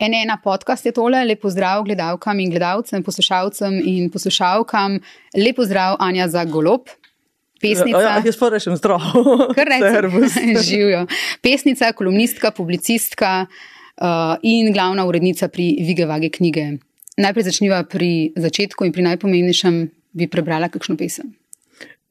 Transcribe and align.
Ena 0.00 0.38
podcast 0.44 0.86
je 0.86 0.92
tole, 0.96 1.18
lepo 1.28 1.50
zdrav 1.52 1.82
gledalkam 1.84 2.38
in 2.40 2.48
gledalcem, 2.50 3.02
poslušalcem 3.04 3.74
in 3.84 4.08
poslušalkam. 4.10 4.96
Lepo 5.36 5.64
zdrav, 5.64 5.96
Anja 6.00 6.28
za 6.28 6.44
golob. 6.44 6.88
Pesnica. 7.60 8.00
Ja, 8.00 8.22
jaz 8.24 8.38
pa 8.40 8.48
rečem 8.48 8.78
zdrav. 8.80 9.04
Kar 9.58 9.68
rečem, 9.68 10.24
živijo. 10.70 11.04
Pesnica, 11.44 11.92
kolumnistka, 11.92 12.50
publicistka 12.50 13.44
uh, 13.44 14.40
in 14.42 14.72
glavna 14.72 15.04
urednica 15.04 15.48
pri 15.52 15.68
Vigevage 15.84 16.32
knjige. 16.32 16.66
Najprej 17.20 17.50
začniva 17.52 17.84
pri 17.84 18.32
začetku 18.40 18.88
in 18.88 18.96
pri 18.96 19.04
najpomembnejšem, 19.04 19.82
bi 20.16 20.32
prebrala 20.32 20.72
kakšno 20.72 20.96
pesem. 20.96 21.34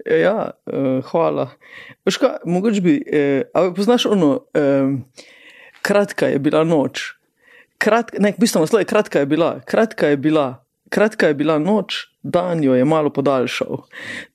Ja, 0.05 0.51
uh, 0.69 1.01
hvala. 1.09 1.49
Kaj, 2.05 2.43
mogoče 2.45 2.85
bi, 2.85 2.99
eh, 3.01 3.71
poznaš 3.75 4.05
ono, 4.05 4.45
eh, 4.53 4.93
kratka 5.81 6.29
je 6.29 6.37
bila 6.39 6.61
noč 6.63 7.18
kratka, 7.79 8.19
ne, 8.19 8.35
v 8.35 8.43
bistvu 8.43 8.61
naslov 8.61 8.83
je 8.83 8.91
kratka 8.91 9.23
je 9.23 9.29
bila, 9.29 9.59
kratka 9.65 10.11
je 10.11 10.17
bila, 10.19 10.47
kratka 10.89 11.31
je 11.31 11.39
bila 11.39 11.59
noč, 11.59 12.05
dan 12.23 12.63
jo 12.63 12.75
je 12.75 12.85
malo 12.85 13.09
podaljšal. 13.09 13.83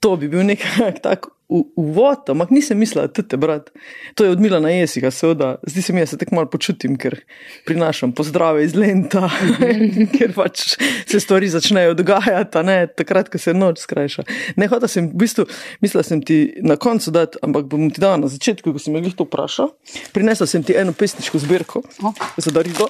To 0.00 0.16
bi 0.16 0.28
bil 0.28 0.42
nekak 0.48 0.98
tak 1.06 1.28
uvod, 1.76 2.24
ampak 2.28 2.50
nisem 2.50 2.78
mislila, 2.78 3.06
da 3.06 3.22
te 3.22 3.36
brat. 3.36 3.68
To 4.14 4.24
je 4.24 4.30
odmila 4.32 4.60
na 4.60 4.70
jesika, 4.72 5.10
seveda. 5.10 5.54
Zdi 5.62 5.82
se 5.82 5.92
mi, 5.92 6.06
se 6.06 6.18
tako 6.18 6.34
malo 6.34 6.48
počutim, 6.50 6.96
ker 6.98 7.18
prinašam 7.66 8.14
pozdrave 8.16 8.64
iz 8.64 8.74
lenta, 8.74 9.28
ker 10.16 10.32
pač 10.34 10.64
se 11.06 11.20
stvari 11.20 11.48
začnejo 11.52 11.94
dogajati, 12.00 12.64
ne, 12.64 12.78
takrat, 12.86 13.28
ko 13.28 13.38
se 13.38 13.54
noč 13.54 13.84
skrajša. 13.84 14.24
Ne, 14.56 14.68
hoda 14.72 14.88
sem, 14.88 15.10
v 15.12 15.20
bistvu, 15.24 15.46
mislila 15.84 16.06
sem 16.06 16.24
ti 16.24 16.38
na 16.64 16.78
koncu 16.80 17.12
dati, 17.14 17.38
ampak 17.44 17.68
bom 17.68 17.90
ti 17.92 18.02
dala 18.02 18.24
na 18.24 18.32
začetku, 18.32 18.72
ko 18.72 18.80
sem 18.80 18.96
jih 18.96 19.14
to 19.18 19.28
vprašal. 19.28 19.74
Prinesla 20.16 20.48
sem 20.48 20.64
ti 20.64 20.76
eno 20.80 20.96
pesniško 20.96 21.44
zbirko, 21.44 21.84
oh. 22.02 22.26
za 22.40 22.54
Darido. 22.54 22.88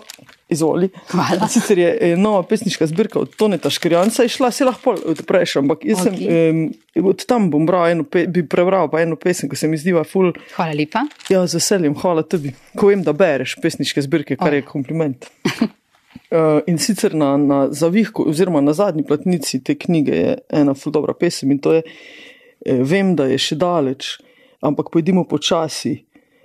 Izvoli. 0.48 0.88
Hvala. 1.08 1.48
Sicer 1.48 1.78
je 1.78 2.16
nova 2.16 2.42
pesniška 2.42 2.86
zbirka 2.86 3.18
od 3.18 3.36
Toneta 3.36 3.70
Škrijanca, 3.70 4.24
išla 4.24 4.50
si 4.50 4.64
lahko 4.64 4.92
odpreš, 5.06 5.56
ampak 5.56 5.84
jaz 5.88 6.02
okay. 6.04 6.18
sem 6.18 6.58
um, 6.98 7.08
od 7.08 7.24
tam 7.26 7.48
bom 7.50 7.64
bral 7.66 7.88
eno, 7.94 8.04
pe, 8.04 8.26
bi 8.28 8.44
prebral 8.48 8.90
pa 8.92 9.00
eno 9.00 9.16
pesem, 9.16 9.48
ki 9.48 9.56
se 9.56 9.68
mi 9.68 9.80
zdiva 9.80 10.04
ful. 10.04 10.34
Hvala 10.56 10.76
lepa. 10.76 11.06
Ja, 11.32 11.46
z 11.48 11.56
veseljem, 11.56 11.96
hvala 11.96 12.26
tebi. 12.28 12.52
Ko 12.76 12.92
vem, 12.92 13.02
da 13.06 13.16
bereš 13.16 13.56
pesniške 13.62 14.04
zbirke, 14.04 14.36
kar 14.36 14.52
oh. 14.52 14.58
je 14.60 14.66
kompliment. 14.68 15.30
uh, 15.48 16.60
in 16.70 16.76
sicer 16.78 17.16
na, 17.16 17.34
na 17.40 17.64
zavihku, 17.72 18.28
oziroma 18.28 18.60
na 18.60 18.76
zadnji 18.76 19.06
platnici 19.08 19.62
te 19.64 19.78
knjige 19.80 20.20
je 20.20 20.36
ena 20.60 20.76
ful 20.76 20.92
dobra 20.92 21.16
pesem 21.16 21.56
in 21.56 21.62
to 21.64 21.72
je, 21.78 21.82
eh, 22.66 22.84
vem, 22.84 23.16
da 23.16 23.30
je 23.32 23.40
še 23.40 23.56
daleč, 23.56 24.18
ampak 24.60 24.92
pojdimo 24.92 25.24
počasi, 25.24 26.02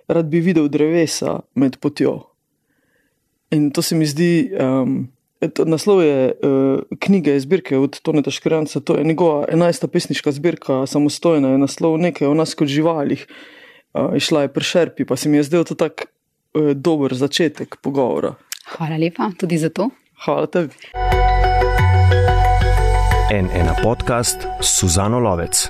rad 0.08 0.32
bi 0.32 0.40
videl 0.40 0.72
drevesa 0.72 1.42
med 1.60 1.82
potjo. 1.84 2.30
In 3.52 3.72
to 3.72 3.82
se 3.82 3.96
mi 3.96 4.06
zdi, 4.06 4.52
um, 4.54 5.08
to, 5.54 5.66
naslov 5.66 6.04
je 6.06 6.32
uh, 6.32 6.98
knjige 7.00 7.36
iz 7.36 7.44
zbirke 7.44 7.78
od 7.78 8.00
Toneta 8.02 8.32
Škranca, 8.32 8.80
to 8.80 8.96
je 8.96 9.04
njegova 9.04 9.46
enajsta 9.50 9.88
pesniška 9.88 10.32
zbirka, 10.32 10.86
samostojna 10.86 11.50
je 11.50 11.58
naslov 11.58 11.98
nekaj 11.98 12.28
o 12.28 12.34
nas 12.34 12.54
kot 12.54 12.68
živalih. 12.68 13.26
Uh, 13.94 14.14
išla 14.16 14.42
je 14.46 14.54
pri 14.54 14.64
šerpi, 14.64 15.06
pa 15.06 15.16
se 15.16 15.30
mi 15.30 15.38
je 15.38 15.44
zdel 15.44 15.66
to 15.66 15.76
tak 15.76 16.06
uh, 16.06 16.72
dober 16.78 17.14
začetek 17.14 17.82
pogovora. 17.82 18.36
Hvala 18.78 19.02
lepa 19.02 19.32
tudi 19.40 19.58
za 19.58 19.70
to. 19.70 19.90
Hvala 20.26 20.46
tebi. 20.48 20.94
En 23.34 23.50
ena 23.54 23.74
podcast, 23.84 24.46
Suzano 24.62 25.20
Lovec. 25.20 25.70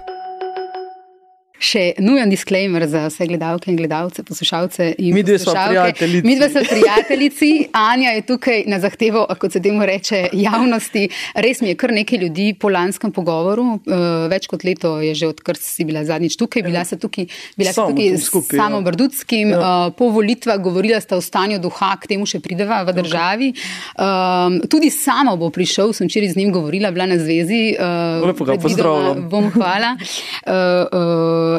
Še 1.59 1.93
nujen 1.99 2.31
disclaimer 2.31 2.85
za 2.88 3.05
vse 3.09 3.27
gledalke 3.27 3.67
in 3.71 3.75
gledalce, 3.75 4.23
poslušalce. 4.23 4.93
Mi 4.99 5.23
dve 5.23 5.39
smo 5.39 5.53
prijateljici. 5.53 6.27
Mi 6.27 6.35
dve 6.39 6.49
smo 6.49 6.61
prijateljici. 6.69 7.49
Anja 7.75 8.13
je 8.15 8.21
tukaj 8.29 8.63
na 8.71 8.79
zahtevo, 8.79 9.25
kot 9.39 9.52
se 9.52 9.59
temu 9.61 9.85
reče, 9.85 10.30
javnosti. 10.33 11.09
Res 11.35 11.59
mi 11.61 11.73
je 11.73 11.75
kar 11.80 11.91
nekaj 11.91 12.21
ljudi 12.23 12.53
po 12.59 12.71
lanskem 12.71 13.11
pogovoru. 13.11 13.65
Uh, 13.83 14.27
več 14.31 14.47
kot 14.47 14.63
leto 14.63 14.95
je 15.03 15.11
že 15.19 15.27
odkar 15.27 15.59
si 15.59 15.83
bila 15.83 16.05
zadnjič 16.08 16.37
tukaj. 16.39 16.64
Bila 16.64 16.86
sem 16.87 16.99
tukaj, 16.99 17.27
bila 17.59 17.76
sem 17.76 17.91
tukaj 17.91 18.15
s 18.15 18.31
samo 18.55 18.81
Brdudskim. 18.86 19.52
Ja. 19.52 19.59
Uh, 19.59 19.93
po 19.99 20.09
volitvah 20.15 20.61
govorila 20.64 21.02
sta 21.03 21.20
o 21.20 21.21
stanju 21.21 21.59
duha, 21.59 21.91
k 21.99 22.14
temu 22.14 22.30
še 22.30 22.39
prideva 22.39 22.81
v 22.87 22.95
državi. 23.02 23.52
Um, 23.99 24.61
tudi 24.71 24.93
samo 24.95 25.36
bo 25.36 25.52
prišel, 25.52 25.91
sem 25.97 26.08
včeraj 26.08 26.33
z 26.37 26.39
njim 26.39 26.55
govorila, 26.55 26.93
bila 26.95 27.09
na 27.11 27.20
zvezi. 27.20 27.76
Uh, 27.76 28.23
Lepo 28.31 28.47
ga 28.47 28.55
pozdravljam. 28.55 29.27
Bom 29.27 29.52
hvala. 29.52 29.95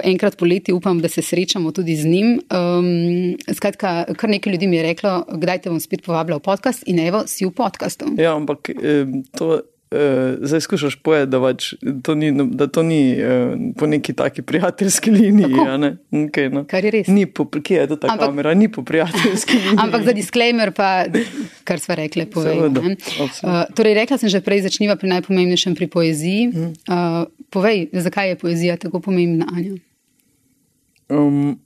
Enkrat 0.04 0.36
poleti 0.36 0.72
upam, 0.72 1.00
da 1.00 1.08
se 1.08 1.22
srečamo 1.22 1.72
tudi 1.72 1.96
z 1.96 2.06
njim. 2.06 2.28
Um, 2.50 3.36
skratka, 3.54 4.04
kar 4.16 4.30
nekaj 4.30 4.52
ljudi 4.52 4.66
mi 4.66 4.76
je 4.76 4.82
reklo, 4.82 5.24
kdaj 5.28 5.64
te 5.64 5.70
bom 5.70 5.80
spet 5.80 6.04
povabila 6.06 6.38
v 6.38 6.46
podcast 6.46 6.86
in 6.86 6.98
evo, 7.02 7.24
si 7.26 7.46
v 7.46 7.52
podkastu. 7.56 8.14
Ja, 8.18 8.36
ampak 8.36 8.72
to. 9.36 9.60
Uh, 9.90 9.98
zdaj 10.46 10.60
skušaš 10.60 10.94
povedati, 11.02 11.30
da, 11.30 11.40
pač, 11.40 11.72
da 12.54 12.66
to 12.66 12.82
ni 12.82 13.16
uh, 13.18 13.58
po 13.74 13.86
neki 13.90 14.12
taki 14.12 14.42
prijateljski 14.42 15.10
liniji. 15.10 15.54
Ne? 15.78 15.96
Okay, 16.12 16.46
no. 16.52 16.62
Kar 16.70 16.84
je 16.84 16.92
res. 16.94 17.08
Ni 17.10 17.26
po, 17.26 17.48
kje 17.50 17.80
je 17.80 17.86
to 17.90 17.96
ta 17.96 18.12
ampak, 18.12 18.30
kamera, 18.30 18.54
ni 18.54 18.68
po 18.70 18.84
prijateljski 18.86 19.56
liniji. 19.64 19.82
Ampak 19.82 20.04
za 20.06 20.12
disclaimer, 20.14 20.70
pa 20.70 21.10
kar 21.64 21.82
smo 21.82 21.98
rekli, 21.98 22.28
povej. 22.30 22.62
Uh, 22.62 23.66
torej, 23.74 23.98
rekla 23.98 24.18
sem 24.22 24.30
že 24.30 24.38
prej, 24.38 24.62
začniva 24.70 24.94
pri 24.94 25.10
najpomembnejšem 25.18 25.74
pri 25.74 25.90
poeziji. 25.90 26.70
Uh, 26.86 27.26
povej, 27.50 27.88
zakaj 27.92 28.28
je 28.28 28.38
poezija 28.38 28.76
tako 28.76 29.00
pomembna, 29.00 29.46
Anja? 29.52 29.76
Um, 31.10 31.58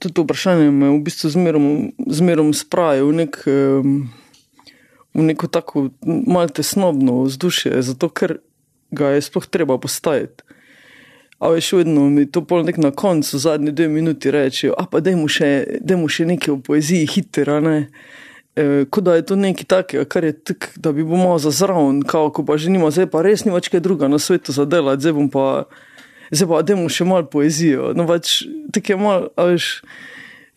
to 0.00 0.22
vprašanje 0.22 0.70
me 0.70 0.88
v 0.88 1.00
bistvu 1.04 1.30
zmerom 2.06 2.52
spravi 2.54 3.02
v, 3.04 3.12
nek, 3.24 3.40
um, 3.46 4.08
v 5.14 5.26
neko 5.32 5.48
tako 5.48 5.88
malce 6.04 6.60
tesnobno 6.60 7.22
vzdušje, 7.28 7.82
zato 7.82 8.08
ker 8.08 8.38
ga 8.90 9.14
je 9.16 9.22
sploh 9.22 9.46
treba 9.46 9.78
postaviti. 9.78 10.44
A 11.40 11.48
veš, 11.48 11.72
vedno 11.72 12.04
mi 12.12 12.26
to 12.28 12.44
pol 12.44 12.64
nek 12.68 12.76
na 12.76 12.90
koncu, 12.92 13.38
zadnje 13.38 13.72
dve 13.72 13.88
minuti 13.88 14.30
reče, 14.30 14.74
a 14.76 14.84
pa 14.84 15.00
dajmo 15.00 15.24
še, 15.24 15.80
še 16.08 16.26
nekaj 16.28 16.52
v 16.52 16.60
poeziji, 16.66 17.08
hitro, 17.08 17.60
ne. 17.64 17.88
Eh, 18.56 18.86
da 19.00 19.14
je 19.14 19.26
to 19.26 19.36
nekaj 19.36 19.64
takega, 19.64 20.04
kar 20.04 20.24
je 20.24 20.32
tako, 20.44 20.66
da 20.76 20.92
bi 20.92 21.04
bomo 21.04 21.38
za 21.38 21.50
zraven, 21.50 22.02
kako 22.02 22.44
pa 22.44 22.56
že 22.56 22.70
nima, 22.70 22.90
zdaj 22.90 23.06
pa 23.06 23.22
res 23.22 23.44
ni 23.44 23.52
več 23.54 23.68
kaj 23.70 23.80
druga 23.80 24.08
na 24.10 24.18
svetu 24.18 24.52
za 24.52 24.64
delati, 24.66 25.06
zdaj 25.06 25.14
bom 25.14 25.28
pa, 25.30 25.44
zdaj 26.34 26.48
pa 26.50 26.62
demo 26.66 26.88
še 26.90 27.06
malo 27.06 27.30
poezijo. 27.30 27.92
No, 27.94 28.08
pač 28.10 28.42
tako 28.74 28.92
je 28.92 28.96
malo, 28.98 29.28
veš, 29.38 29.68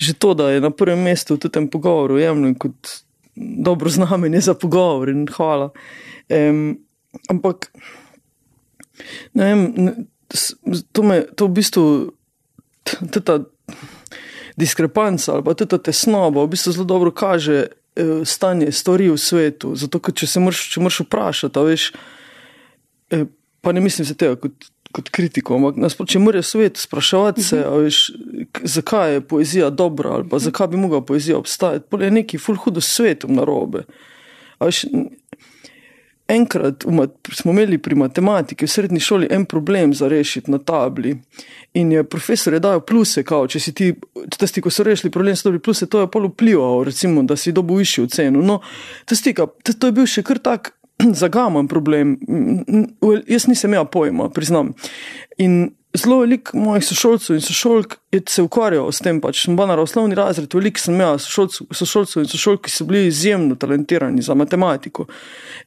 že 0.01 0.15
to, 0.17 0.33
da 0.33 0.49
je 0.49 0.63
na 0.63 0.71
prvem 0.73 1.05
mestu 1.05 1.37
v 1.37 1.51
tem 1.53 1.67
pogovoru, 1.69 2.17
jemljem 2.17 2.55
kot 2.57 2.95
dobro 3.37 3.89
znamenje 3.93 4.41
za 4.41 4.57
pogovor 4.57 5.13
in 5.13 5.27
hvala. 5.29 5.69
Um, 6.33 6.81
ampak, 7.29 7.69
ne 9.37 9.53
vem, 9.53 9.61
to 10.91 11.05
me, 11.05 11.21
to 11.37 11.45
v 11.45 11.55
bistvu, 11.61 11.85
ta 13.21 13.37
diskrepanca 14.57 15.37
ali 15.37 15.45
pa 15.45 15.53
ta 15.53 15.77
tesnoba 15.77 16.43
v 16.43 16.53
bistvu 16.57 16.73
zelo 16.73 16.89
dobro 16.89 17.13
kaže, 17.13 17.69
Eh, 17.69 17.82
stanje 18.25 18.71
stvari 18.71 19.09
v 19.09 19.17
svetu. 19.17 19.75
Zato, 19.75 19.99
če 19.99 20.27
se 20.27 20.39
moraš 20.39 20.99
vprašati, 20.99 21.59
veš, 21.59 21.91
eh, 23.09 23.25
pa 23.61 23.71
ne 23.71 23.81
mislim 23.81 24.05
se 24.05 24.15
tega 24.17 24.35
kot, 24.35 24.69
kot 24.93 25.09
kritiko, 25.09 25.57
ampak 25.57 25.77
nasploh, 25.81 26.09
če 26.09 26.21
moraš 26.21 26.53
svet 26.53 26.81
spraševati 26.81 27.43
se, 27.43 27.61
mhm. 27.61 27.83
veš, 27.85 27.99
zakaj 28.63 29.13
je 29.13 29.21
poezija 29.21 29.69
dobra 29.69 30.17
ali 30.17 30.29
pa 30.29 30.39
zakaj 30.39 30.67
bi 30.73 30.77
mogla 30.77 31.01
poezija 31.01 31.37
obstajati, 31.37 31.85
pa 31.89 32.01
je 32.03 32.11
neki 32.11 32.37
ful 32.37 32.57
hudo 32.57 32.81
svetom 32.81 33.35
narobe. 33.35 33.85
Veš, 34.59 34.85
enkrat 36.27 36.85
smo 37.33 37.51
imeli 37.51 37.77
pri 37.77 37.95
matematiki 37.95 38.65
v 38.65 38.69
srednji 38.69 38.99
šoli 38.99 39.27
en 39.31 39.45
problem 39.45 39.93
za 39.93 40.07
rešiti 40.07 40.51
na 40.51 40.57
tabli. 40.57 41.17
In 41.73 41.91
je 41.91 42.03
profesor 42.03 42.53
je 42.53 42.59
dal 42.59 42.81
pluse, 42.81 43.23
kao, 43.23 43.47
če 43.47 43.59
si 43.59 43.73
ti, 43.73 43.93
tisti, 44.37 44.61
ko 44.61 44.69
so 44.69 44.83
rešili 44.83 45.11
problem, 45.11 45.35
so 45.35 45.49
dobili 45.49 45.63
pluse, 45.63 45.89
to 45.89 46.03
je 46.03 46.11
pol 46.11 46.29
vplivalo, 46.29 46.83
recimo, 46.83 47.23
da 47.23 47.35
si 47.35 47.51
dobil 47.51 47.81
višjo 47.81 48.07
ceno. 48.07 48.41
No, 48.41 48.59
tisti, 49.05 49.33
to 49.79 49.87
je 49.87 49.91
bil 49.91 50.07
še 50.07 50.23
kar 50.23 50.39
tak 50.39 50.73
zagaman 51.23 51.67
problem. 51.67 52.17
Jaz 53.27 53.47
nisem 53.47 53.73
imel 53.73 53.89
pojma, 53.91 54.29
priznam. 54.29 54.73
In 55.37 55.73
zelo 55.97 56.19
veliko 56.19 56.57
mojih 56.57 56.85
sošolcev 56.85 57.35
in 57.35 57.41
sošolk 57.41 57.97
se 58.27 58.41
ukvarjalo 58.41 58.91
s 58.91 58.99
tem. 59.05 59.21
Pač 59.21 59.43
sem 59.45 59.57
bil 59.57 59.67
na 59.69 59.77
osnovni 59.81 60.15
razred, 60.15 60.53
veliko 60.53 60.81
sem 60.81 60.95
imel 60.95 61.19
sošolcev 61.19 62.23
in 62.23 62.29
sošolk, 62.29 62.65
ki 62.65 62.73
so 62.73 62.87
bili 62.89 63.07
izjemno 63.07 63.55
talentirani 63.55 64.21
za 64.21 64.33
matematiko. 64.33 65.05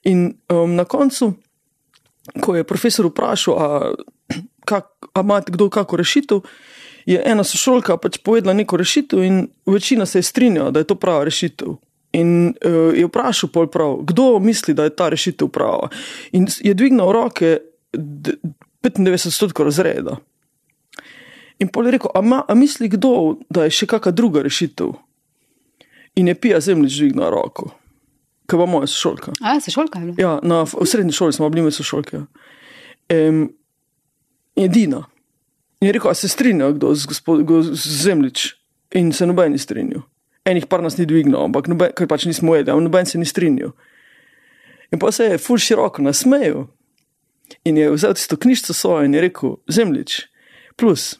In 0.04 0.32
um, 0.50 0.74
na 0.74 0.84
koncu, 0.84 1.32
ko 2.42 2.56
je 2.56 2.66
profesor 2.66 3.06
vprašal, 3.06 3.58
a 5.14 5.20
ima 5.20 5.40
kdo 5.46 5.70
kako 5.70 5.96
rešitev. 5.96 6.42
Je 7.06 7.20
ena 7.22 7.44
sošolka 7.46 7.96
pač 8.02 8.18
povedala 8.18 8.54
neko 8.54 8.76
rešitev, 8.76 9.22
in 9.22 9.44
večina 9.66 10.06
se 10.06 10.18
je 10.18 10.26
strinjala, 10.26 10.70
da 10.70 10.82
je 10.82 10.90
to 10.90 10.94
prava 10.98 11.24
rešitev. 11.24 11.76
In 12.18 12.48
uh, 12.50 12.90
je 12.96 13.06
vprašal, 13.06 13.50
prav, 13.70 14.00
kdo 14.02 14.38
misli, 14.42 14.74
da 14.74 14.84
je 14.84 14.96
ta 14.96 15.08
rešitev 15.08 15.48
prava. 15.54 15.88
In 16.32 16.50
je 16.60 16.74
dvignil 16.74 17.12
roke 17.12 17.58
95 18.90 19.26
odstotkov 19.26 19.66
razreda. 19.68 20.16
In 21.58 21.68
pol 21.72 21.88
je 21.88 21.96
rekel, 21.96 22.10
a, 22.14 22.20
ma, 22.20 22.42
a 22.48 22.54
misli 22.54 22.88
kdo, 22.92 23.40
da 23.48 23.64
je 23.64 23.72
še 23.72 23.88
kakšna 23.88 24.12
druga 24.12 24.42
rešitev? 24.44 24.92
In 26.16 26.28
je 26.28 26.34
pija 26.36 26.60
zemljič 26.60 26.98
dvignil 27.00 27.30
roko, 27.32 27.70
ki 28.48 28.60
pa 28.60 28.66
moja 28.68 28.88
sošolka. 28.88 29.32
A, 29.40 29.56
se 29.60 29.72
šolka 29.72 30.00
je 30.00 30.10
bila? 30.10 30.16
Ja, 30.20 30.32
na, 30.44 30.62
v 30.68 30.88
srednji 30.88 31.16
šoli 31.16 31.36
smo 31.36 31.48
bili 31.52 31.64
mi 31.64 31.72
sošolke. 31.72 32.26
Um, 33.12 33.48
edina. 34.56 35.04
In 35.80 35.88
je 35.88 35.96
rekel, 35.96 36.12
a 36.12 36.14
se 36.16 36.28
strinja 36.28 36.70
kdo 36.76 36.94
z, 36.94 37.08
gospod, 37.08 37.44
go- 37.48 37.64
z 37.64 37.98
zemljič? 38.04 38.46
In 38.96 39.12
se 39.12 39.26
noben 39.26 39.52
ni 39.52 39.60
strinjal. 39.60 40.04
Enih 40.46 40.68
par 40.70 40.82
nas 40.84 40.96
ni 40.96 41.08
dvignil, 41.08 41.40
ampak 41.40 41.68
noben, 41.72 41.92
ker 41.96 42.08
pač 42.08 42.28
nismo 42.28 42.54
jedli, 42.56 42.76
noben 42.80 43.08
se 43.08 43.18
ni 43.18 43.26
strinjal. 43.26 43.72
In 44.92 45.00
pa 45.02 45.10
se 45.12 45.24
je 45.24 45.40
ful 45.42 45.58
široko 45.58 46.04
nasmejal 46.04 46.68
in 47.66 47.78
je 47.80 47.90
vzel 47.92 48.14
tisto 48.14 48.38
knjižico 48.38 48.74
svojo 48.74 49.04
in 49.04 49.14
je 49.14 49.26
rekel: 49.26 49.56
Zemljič, 49.68 50.20
plus. 50.76 51.16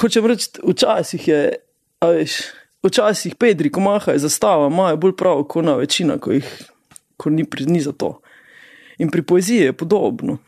Hočem 0.00 0.26
reči, 0.26 0.50
včasih 0.64 1.28
je, 1.28 1.40
a 2.02 2.10
veš, 2.10 2.40
včasih 2.82 3.36
Pedri, 3.38 3.70
ko 3.70 3.84
mahajo 3.84 4.18
zastava, 4.18 4.66
imajo 4.72 4.98
bolj 5.00 5.16
prav, 5.16 5.44
kot 5.48 5.64
na 5.64 5.76
večina, 5.78 6.18
ko 6.18 6.34
jih 6.34 6.48
ko 7.16 7.30
ni, 7.30 7.46
ni 7.66 7.80
za 7.80 7.92
to. 7.92 8.20
In 8.98 9.10
pri 9.10 9.22
poeziji 9.22 9.70
je 9.70 9.72
podobno. 9.72 10.38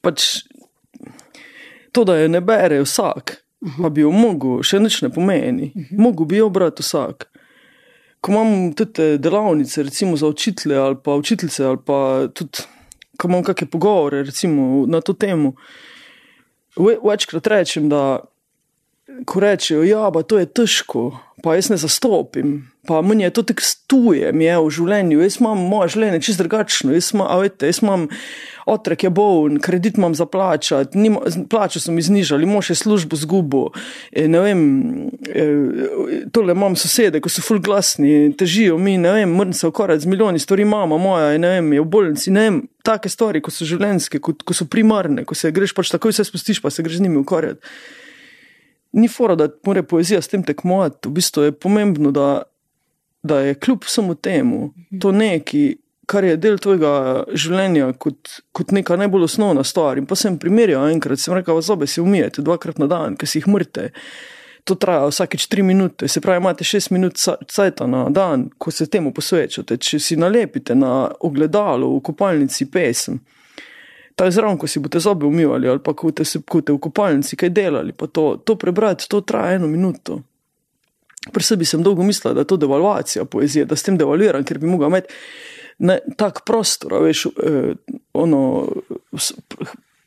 Pač 0.00 0.44
to, 1.92 2.04
da 2.04 2.16
je 2.16 2.28
ne 2.28 2.40
bere 2.40 2.80
vsak, 2.82 3.36
pa 3.80 3.88
bi 3.88 4.04
jo 4.04 4.12
mogel, 4.12 4.60
še 4.64 4.80
nič 4.80 5.00
ne 5.04 5.10
pomeni. 5.12 5.72
Mogel 5.96 6.26
bi 6.26 6.40
jo 6.40 6.50
brati 6.50 6.84
vsak. 6.84 7.29
Ko 8.20 8.32
imam 8.32 8.72
te 8.74 9.18
delavnice, 9.18 9.82
recimo 9.82 10.16
za 10.16 10.26
učitelje 10.26 10.76
ali 10.76 10.96
pa 11.04 11.14
učiteljice, 11.14 11.64
ali 11.64 11.78
pa 11.86 12.28
tudi, 12.34 12.58
ko 13.18 13.28
imam 13.28 13.42
kakšne 13.44 13.66
pogovore, 13.70 14.22
recimo 14.22 14.86
na 14.86 15.00
to 15.00 15.12
temo, 15.12 15.52
ve- 16.76 16.98
večkrat 17.04 17.46
rečem, 17.46 17.88
da 17.88 18.20
ko 19.26 19.40
rečejo, 19.40 19.84
ja, 19.84 20.10
pa 20.12 20.22
to 20.22 20.38
je 20.38 20.46
težko, 20.46 21.10
pa 21.42 21.56
jaz 21.56 21.70
ne 21.72 21.78
zastopim, 21.80 22.70
pa 22.88 23.00
meni 23.02 23.24
je 23.24 23.30
to 23.30 23.42
tako 23.42 23.64
stuje, 23.64 24.32
mi 24.32 24.44
je 24.44 24.56
v 24.58 24.70
življenju, 24.76 25.20
jaz 25.24 25.40
imam 25.40 25.60
moje 25.70 25.94
življenje 25.94 26.22
čisto 26.24 26.44
drugačno, 26.44 26.94
jaz 26.96 27.12
imam, 27.14 27.28
a 27.28 27.36
veste, 27.42 27.68
jaz 27.70 27.82
imam 27.84 28.08
otrok 28.70 29.04
je 29.04 29.10
boln, 29.10 29.56
kredit 29.62 29.96
imam 29.98 30.14
za 30.14 30.26
plačati, 30.30 30.98
plačo 31.50 31.80
so 31.82 31.92
mi 31.92 32.04
znižali, 32.04 32.46
mož 32.46 32.70
je 32.70 32.76
službo 32.78 33.18
zgubil, 33.18 33.70
eh, 34.12 34.28
ne 34.28 34.42
vem, 34.44 34.60
eh, 35.28 36.26
tole 36.32 36.54
imam 36.56 36.76
sosede, 36.76 37.20
ko 37.20 37.32
so 37.32 37.42
ful 37.44 37.60
glasni, 37.60 38.32
težijo 38.36 38.78
mi, 38.78 38.98
ne 38.98 39.12
vem, 39.20 39.32
moram 39.32 39.52
se 39.52 39.70
z 39.98 40.06
milijoni 40.06 40.38
stvari, 40.38 40.64
mama 40.64 40.98
moja 40.98 41.32
je, 41.32 41.38
ne 41.38 41.48
vem, 41.48 41.72
je 41.72 41.80
v 41.80 41.84
bolnici, 41.84 42.30
ne 42.30 42.40
vem, 42.40 42.60
take 42.82 43.08
stvari, 43.08 43.40
ko 43.40 43.50
so 43.50 43.64
življenjske, 43.64 44.20
ko, 44.20 44.34
ko 44.44 44.54
so 44.54 44.64
primarne, 44.64 45.24
ko 45.24 45.34
se 45.34 45.50
greš 45.50 45.74
pač 45.74 45.90
takoj 45.90 46.12
vse 46.12 46.24
spustiš, 46.24 46.62
pa 46.62 46.70
se 46.70 46.82
greš 46.82 47.00
z 47.00 47.08
njimi 47.08 47.20
ukvarjati 47.20 47.60
ni 48.92 49.08
fora, 49.08 49.34
da 49.34 49.48
mora 49.66 49.82
poezija 49.82 50.22
s 50.22 50.28
tem 50.28 50.42
tekmovati. 50.42 51.08
V 51.08 51.12
bistvu 51.12 51.42
je 51.42 51.52
pomembno, 51.52 52.10
da, 52.10 52.42
da 53.22 53.40
je 53.40 53.54
kljub 53.54 53.84
vsemu 53.84 54.14
temu 54.14 54.72
to 55.00 55.12
nekaj, 55.12 55.74
kar 56.10 56.26
je 56.26 56.36
del 56.42 56.58
tvojega 56.58 56.92
življenja, 57.38 57.92
kot, 58.02 58.40
kot 58.56 58.74
neka 58.74 58.96
najbolj 58.98 59.28
osnovna 59.28 59.64
stvar. 59.64 59.98
In 60.00 60.08
pa 60.10 60.18
sem 60.18 60.38
primerjal 60.42 60.90
enkrat, 60.90 61.22
sem 61.22 61.36
rekel, 61.36 61.60
zobe 61.62 61.86
si 61.86 62.02
umijete 62.02 62.42
dvakrat 62.42 62.82
na 62.82 62.90
dan, 62.90 63.16
ker 63.16 63.30
si 63.30 63.38
jih 63.38 63.48
mrte. 63.50 63.90
To 64.68 64.74
traja 64.76 65.06
vsakeč 65.08 65.46
tri 65.48 65.62
minute, 65.64 66.08
se 66.10 66.20
pravi, 66.20 66.42
imate 66.42 66.66
šest 66.66 66.90
minut 66.92 67.16
cajta 67.48 67.86
na 67.88 68.08
dan, 68.12 68.48
ko 68.58 68.72
se 68.74 68.88
temu 68.90 69.14
posvečate. 69.16 69.78
Če 69.80 70.00
si 70.02 70.18
nalepite 70.20 70.74
na 70.76 71.08
ogledalo 71.26 71.94
v 71.94 72.02
kopalnici 72.10 72.66
pesem, 72.70 73.22
ta 74.20 74.26
je 74.28 74.34
zraven, 74.36 74.58
ko 74.60 74.68
si 74.68 74.82
boste 74.84 75.00
zobe 75.00 75.24
umivali 75.24 75.64
ali 75.68 75.80
pa 75.80 75.94
ko 75.96 76.10
te, 76.12 76.26
se- 76.28 76.42
ko 76.44 76.60
te 76.60 76.74
v 76.74 76.78
kopalnici 76.84 77.38
kaj 77.40 77.48
delali, 77.56 77.94
pa 77.96 78.04
to, 78.06 78.34
to 78.44 78.52
prebrati, 78.60 79.06
to 79.08 79.22
traja 79.24 79.56
eno 79.56 79.64
minuto. 79.70 80.18
Pri 81.32 81.44
sebi 81.44 81.64
sem 81.64 81.80
dolgo 81.84 82.04
mislila, 82.04 82.34
da 82.36 82.44
je 82.44 82.50
to 82.52 82.56
devalvacija 82.60 83.24
poezije, 83.24 83.64
da 83.64 83.76
s 83.76 83.86
tem 83.86 83.96
devalviram, 83.96 84.44
ker 84.44 84.58
bi 84.60 84.68
mogla 84.68 84.90
imeti 84.92 85.14
ne, 85.88 85.96
tak 86.20 86.42
prostor, 86.44 86.98
veš, 87.06 87.26
eh, 87.32 87.72
ono, 88.12 88.42
s- 89.16 89.32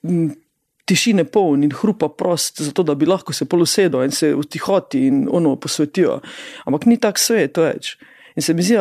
m, 0.05 0.27
tišine 0.85 1.23
poln 1.25 1.63
in 1.65 1.71
hrupa 1.73 2.09
prost, 2.13 2.61
zato 2.61 2.83
da 2.83 2.93
bi 2.95 3.05
lahko 3.09 3.33
se 3.33 3.45
polusedel 3.49 4.03
in 4.05 4.11
se 4.13 4.33
v 4.35 4.43
tihoti 4.45 5.05
in 5.07 5.23
ono 5.31 5.55
posvetijo. 5.55 6.19
Ampak 6.69 6.85
ni 6.85 6.97
tak 7.01 7.17
svet 7.17 7.57
več. 7.57 7.95
In 8.35 8.45
se 8.45 8.53
mi 8.53 8.61
zdi, 8.61 8.77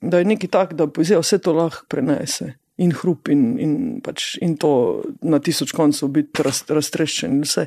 da 0.00 0.20
je 0.22 0.24
nekaj 0.30 0.50
tak, 0.54 0.72
da 0.78 0.86
poezija 0.86 1.18
vse 1.20 1.40
to 1.42 1.52
lahko 1.52 1.84
prenese. 1.90 2.54
In 2.78 2.92
hrup, 2.94 3.26
in, 3.28 3.40
in, 3.58 3.72
pač, 4.04 4.36
in 4.38 4.52
to 4.56 5.02
na 5.26 5.40
tisoč 5.42 5.72
koncev 5.74 6.12
biti 6.14 6.44
raz, 6.46 6.60
raztreščen, 6.70 7.40
vse, 7.42 7.64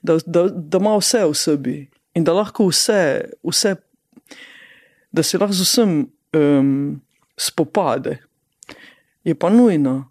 da, 0.00 0.16
da, 0.24 0.46
da 0.48 0.80
ima 0.80 0.94
vse 0.96 1.20
v 1.28 1.34
sebi 1.36 1.74
in 2.16 2.24
da 2.24 2.32
lahko 2.32 2.70
vse, 2.70 3.00
vse 3.44 3.74
da 5.14 5.22
se 5.22 5.38
lahko 5.38 5.54
z 5.54 5.62
vsem 5.62 6.06
um, 6.32 7.00
spopade, 7.36 8.18
je 9.24 9.34
pa 9.34 9.50
nujno. 9.50 10.10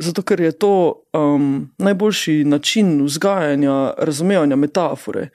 Zato, 0.00 0.22
ker 0.22 0.40
je 0.40 0.52
to 0.52 1.02
um, 1.12 1.68
najboljši 1.78 2.44
način 2.44 3.02
vzgajanja, 3.04 3.94
razumevanja 3.98 4.56
metafore. 4.56 5.28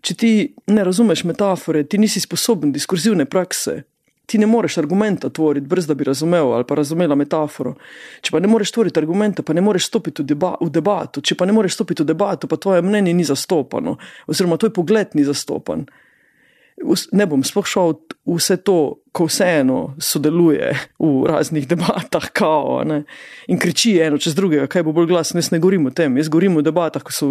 Če 0.00 0.14
ti 0.14 0.30
ne 0.70 0.84
razumeš 0.84 1.24
metafore, 1.26 1.82
ti 1.82 1.98
nisi 1.98 2.22
sposoben 2.22 2.70
diskurzivne 2.72 3.26
prakse. 3.26 3.82
Ti 4.26 4.38
ne 4.38 4.46
moreš 4.46 4.78
argumenta 4.78 5.28
tvoriti, 5.30 5.66
brez 5.66 5.86
da 5.86 5.94
bi 5.94 6.04
razumel 6.04 6.52
ali 6.52 6.64
pa 6.66 6.74
razumela 6.74 7.14
metaforo. 7.14 7.76
Če 8.20 8.32
pa 8.34 8.40
ne 8.42 8.48
moreš 8.50 8.72
tvoriti 8.74 8.98
argumenta, 8.98 9.44
pa 9.46 9.54
ne 9.54 9.62
moreš 9.62 9.86
stopiti 9.86 10.22
v, 10.22 10.26
deba 10.32 10.56
v 10.60 10.70
debato. 10.70 11.22
Če 11.22 11.36
pa 11.38 11.46
ne 11.46 11.54
moreš 11.54 11.78
stopiti 11.78 12.02
v 12.02 12.10
debato, 12.10 12.50
pa 12.50 12.58
tvoje 12.58 12.82
mnenje 12.82 13.14
ni 13.14 13.24
zastopano, 13.24 13.96
oziroma 14.26 14.58
tvoj 14.58 14.74
pogled 14.74 15.14
ni 15.14 15.22
zastopan. 15.24 15.86
Ne 17.16 17.24
bom 17.24 17.40
sploh 17.46 17.64
šel 17.64 17.94
vse 18.28 18.58
to, 18.66 18.98
ko 19.16 19.24
vseeno 19.30 19.94
sodeluje 20.02 20.74
v 21.00 21.12
raznih 21.30 21.64
debatah, 21.70 22.26
kao, 22.36 22.82
ne, 22.84 23.04
in 23.48 23.62
kriči 23.62 23.94
eno 24.04 24.18
čez 24.20 24.34
drugega, 24.36 24.66
kaj 24.68 24.84
bo 24.84 24.92
bolj 24.92 25.08
glasno. 25.14 25.40
Jaz 25.40 25.54
ne 25.54 25.62
govorim 25.62 25.86
o 25.88 25.94
tem, 25.94 26.18
jaz 26.20 26.28
govorim 26.28 26.58
o 26.60 26.66
debatah, 26.66 27.00
ko 27.06 27.14
so, 27.14 27.30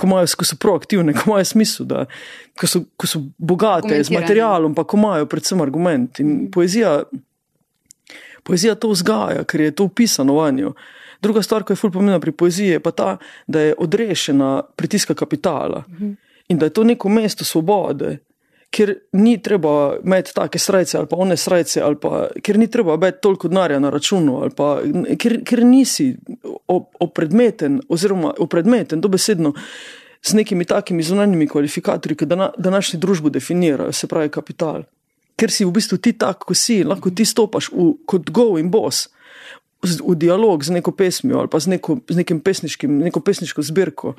ko 0.00 0.08
imajo, 0.08 0.30
ko 0.40 0.46
so 0.48 0.56
proaktivne, 0.60 1.12
ko 1.16 1.28
imajo 1.28 1.48
smisel, 1.52 1.88
da, 1.90 2.06
ko, 2.58 2.70
so, 2.70 2.82
ko 2.96 3.10
so 3.10 3.20
bogate 3.36 4.00
z 4.00 4.14
materialom, 4.14 4.74
pa 4.76 4.86
ko 4.88 4.96
imajo 4.96 5.28
predvsem 5.28 5.60
argument. 5.60 6.22
In 6.24 6.48
poezija, 6.52 7.02
poezija 8.48 8.78
to 8.80 8.94
vzgaja, 8.94 9.44
ker 9.44 9.68
je 9.68 9.76
to 9.76 9.90
upisano 9.90 10.38
v 10.40 10.48
njo. 10.62 10.72
Druga 11.20 11.42
stvar, 11.44 11.66
ki 11.68 11.76
je 11.76 11.82
fulj 11.82 11.92
pomembna 11.92 12.20
pri 12.20 12.32
poeziji, 12.32 12.78
je 12.78 12.80
pa 12.80 12.94
ta, 12.96 13.10
da 13.46 13.60
je 13.60 13.76
odrešena 13.78 14.62
pritiska 14.76 15.14
kapitala 15.14 15.84
in 16.48 16.58
da 16.58 16.66
je 16.66 16.74
to 16.74 16.84
neko 16.84 17.08
mesto 17.12 17.44
svobode, 17.44 18.16
kjer 18.70 18.94
ni 19.12 19.42
treba 19.42 19.96
imeti 20.04 20.34
take 20.34 20.58
srce 20.58 20.98
ali 20.98 21.06
pa 21.10 21.16
one 21.16 21.36
srce, 21.36 21.82
ali 21.82 21.96
pa 22.00 22.28
kjer 22.42 22.58
ni 22.58 22.70
treba 22.70 22.94
imeti 22.94 23.18
toliko 23.20 23.48
denarja 23.48 23.78
na 23.78 23.90
računu, 23.90 24.40
ali 24.42 24.50
pa 24.56 24.78
kjer, 25.18 25.40
kjer 25.44 25.64
nisi 25.64 26.16
opredmeten, 27.00 27.80
oziroma 27.88 28.34
opredmeten, 28.38 29.00
dobesedno. 29.00 29.52
S 30.22 30.34
nekimi 30.36 30.64
takimi 30.64 31.02
zunanjimi 31.02 31.48
kvalifikatorji, 31.48 32.16
ki 32.16 32.26
dana, 32.26 32.50
današnjo 32.58 33.00
družbo 33.00 33.30
definirajo, 33.30 33.92
se 33.92 34.06
pravi 34.06 34.28
kapital. 34.28 34.82
Ker 35.36 35.50
si 35.50 35.64
v 35.64 35.72
bistvu 35.72 35.96
ti 35.98 36.12
tak, 36.12 36.44
kot 36.44 36.56
si, 36.56 36.82
lahko 36.84 37.10
ti 37.10 37.24
stopaš 37.24 37.70
v, 37.72 37.94
kot 38.06 38.28
go 38.30 38.58
in 38.60 38.68
bos 38.70 39.06
v, 39.82 39.88
v 40.12 40.16
dialog 40.16 40.64
z 40.64 40.76
neko 40.76 40.92
pesmijo 40.92 41.40
ali 41.40 41.48
pa 41.48 41.60
z, 41.60 41.72
neko, 41.76 42.00
z 42.08 42.16
nekim 42.20 42.40
pesniškim, 42.40 42.98
neko 43.00 43.20
pesniško 43.20 43.62
zbirko, 43.62 44.14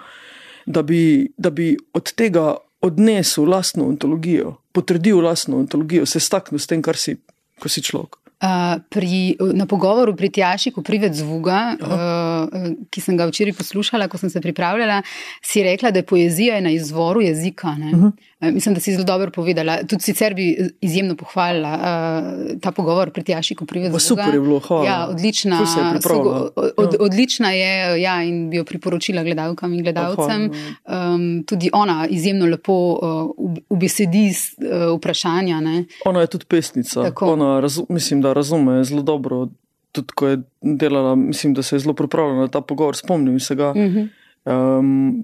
da 0.65 0.81
bi, 0.81 1.31
da 1.38 1.50
bi 1.50 1.75
od 1.93 2.13
tega 2.17 2.55
odnesel 2.81 3.46
lastno 3.50 3.86
ontologijo, 3.86 4.55
potrdil 4.72 5.22
lastno 5.22 5.60
ontologijo, 5.62 6.05
se 6.05 6.20
staknil 6.20 6.60
s 6.60 6.67
tem, 6.67 6.81
kar 6.81 6.98
si, 6.98 7.17
ko 7.62 7.70
si 7.70 7.84
človek. 7.86 8.21
Uh, 8.41 8.81
pri, 8.89 9.38
na 9.53 9.67
pogovoru 9.69 10.15
pri 10.17 10.31
Tjaši, 10.33 10.71
ko 10.74 10.81
pride 10.81 11.12
zvuga, 11.13 11.75
uh, 11.77 12.71
ki 12.89 13.01
sem 13.01 13.17
ga 13.17 13.27
včeraj 13.29 13.53
poslušala, 13.53 14.07
ko 14.10 14.17
sem 14.17 14.31
se 14.33 14.41
pripravljala, 14.41 15.03
si 15.45 15.62
rekla, 15.62 15.91
da 15.93 16.01
je 16.01 16.07
poezija 16.10 16.57
na 16.62 16.71
izvoru 16.74 17.21
jezika. 17.21 17.75
Uh 17.77 17.86
-huh. 17.86 18.12
Uh, 18.41 18.53
mislim, 18.53 18.75
da 18.75 18.81
si 18.81 18.91
zelo 18.93 19.03
dobro 19.03 19.31
povedala. 19.31 19.77
Tudi 19.88 20.03
sicer 20.03 20.33
bi 20.33 20.69
izjemno 20.81 21.15
pohvalila 21.15 21.74
uh, 21.74 22.60
ta 22.62 22.71
pogovor 22.71 23.12
pri 23.12 23.24
Tjaši, 23.24 23.55
ko 23.55 23.65
pride 23.65 23.91
Pa 23.91 24.00
zvuga. 24.00 24.24
super 24.24 24.33
je 24.33 24.41
bilo, 24.41 24.60
hvala. 24.60 24.86
Ja, 24.86 25.07
odlična, 25.10 25.55
je 25.60 26.00
sogo- 26.01 26.50
od, 26.77 26.95
odlična 27.00 27.51
je 27.51 28.01
ja, 28.01 28.24
in 28.24 28.50
bi 28.50 28.57
jo 28.57 28.65
priporočila 28.65 29.24
gledalkam 29.24 29.74
in 29.74 29.83
gledalcem. 29.83 30.51
Um, 30.51 31.43
tudi 31.43 31.69
ona 31.74 32.07
izjemno 32.10 32.45
lepo 32.45 32.74
uh, 32.74 33.31
ubesedi 33.69 34.29
uh, 34.29 34.98
vprašanja. 34.98 35.60
Ne. 35.60 35.86
Ona 36.05 36.21
je 36.21 36.27
tudi 36.27 36.45
pesnica. 36.45 37.03
Tako. 37.03 37.33
Ona 37.33 37.60
razu, 37.60 37.86
mislim, 37.89 38.21
da 38.21 38.33
razume 38.33 38.83
zelo 38.83 39.01
dobro. 39.01 39.48
Tudi 39.91 40.13
ko 40.15 40.27
je 40.27 40.38
delala, 40.62 41.15
mislim, 41.15 41.53
da 41.53 41.63
se 41.63 41.75
je 41.75 41.79
zelo 41.79 41.93
pripravljala 41.93 42.39
na 42.39 42.48
ta 42.48 42.62
pogovor, 42.62 42.95
spomnim 42.95 43.39
se 43.39 43.55
ga. 43.55 43.69
Uh 43.69 43.75
-huh. 43.75 44.07
Um, 44.45 45.24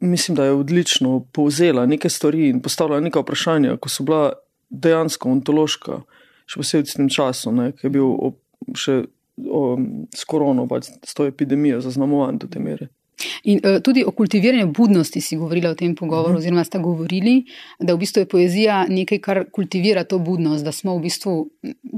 mislim, 0.00 0.36
da 0.36 0.44
je 0.44 0.52
odlično 0.52 1.24
povzela 1.32 1.86
neke 1.86 2.08
stvari 2.08 2.48
in 2.48 2.60
postavila 2.60 3.00
neka 3.00 3.20
vprašanja, 3.20 3.76
ko 3.76 3.88
so 3.88 4.04
bila 4.04 4.32
dejansko 4.70 5.30
ontološka, 5.30 6.02
še 6.46 6.60
posebej 6.60 6.82
v 6.82 6.86
tistem 6.88 7.10
času, 7.10 7.52
ne, 7.54 7.70
ki 7.72 7.86
je 7.86 7.92
bil 7.94 8.08
ob, 8.10 8.38
še 8.78 9.02
o, 9.46 9.78
s 10.14 10.26
korono, 10.28 10.66
pač 10.70 10.90
s 10.90 11.14
to 11.14 11.26
epidemijo 11.26 11.80
zaznamovan 11.84 12.38
do 12.38 12.50
te 12.50 12.62
mere. 12.62 12.90
In 13.44 13.60
uh, 13.60 13.82
tudi 13.84 14.00
o 14.06 14.12
kultiviranju 14.16 14.70
budnosti 14.72 15.20
si 15.20 15.36
govorila 15.36 15.74
v 15.74 15.76
tem 15.76 15.94
pogovoru, 15.94 16.30
uh 16.30 16.34
-huh. 16.34 16.38
oziroma 16.38 16.64
sta 16.64 16.78
govorili, 16.78 17.44
da 17.78 17.94
v 17.94 17.98
bistvu 17.98 18.20
je 18.20 18.28
poezija 18.28 18.86
nekaj, 18.88 19.18
kar 19.18 19.44
kultivira 19.52 20.04
to 20.04 20.18
budnost, 20.18 20.64
da 20.64 20.72
smo 20.72 20.96
v 20.96 21.02
bistvu, 21.02 21.50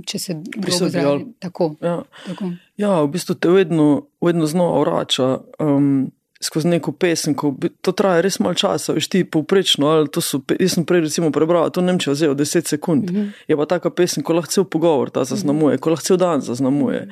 če 0.06 0.18
se 0.18 0.34
grobo 0.56 0.88
zravi, 0.88 1.26
tako. 1.38 1.74
Ja. 1.80 2.02
tako. 2.26 2.50
Ja, 2.76 3.02
v 3.02 3.08
bistvu 3.08 3.34
te 3.34 3.48
vedno, 3.48 4.06
vedno 4.20 4.46
znova 4.46 4.80
vrača. 4.80 5.38
Um, 5.58 6.10
skozi 6.42 6.68
neko 6.68 6.92
pesem, 6.92 7.34
ko 7.38 7.54
to 7.80 7.92
traja 7.94 8.22
res 8.24 8.38
malo 8.42 8.58
časa, 8.58 8.94
veš 8.96 9.08
ti 9.12 9.22
povprečno. 9.24 9.92
Jaz 10.10 10.74
sem 10.74 10.86
prej 10.88 11.06
recimo 11.06 11.30
prebral, 11.34 11.70
to 11.70 11.84
Nemčija 11.84 12.16
vzela 12.16 12.34
10 12.34 12.68
sekund. 12.68 13.10
Mm 13.10 13.16
-hmm. 13.16 13.30
Je 13.48 13.56
pa 13.56 13.66
taka 13.66 13.90
pesem, 13.90 14.22
ko 14.22 14.32
lahko 14.32 14.52
cel 14.52 14.64
pogovor 14.64 15.10
ta 15.10 15.24
zaznamuje, 15.24 15.78
ko 15.78 15.90
lahko 15.90 16.04
cel 16.04 16.16
dan 16.16 16.40
zaznamuje. 16.40 17.08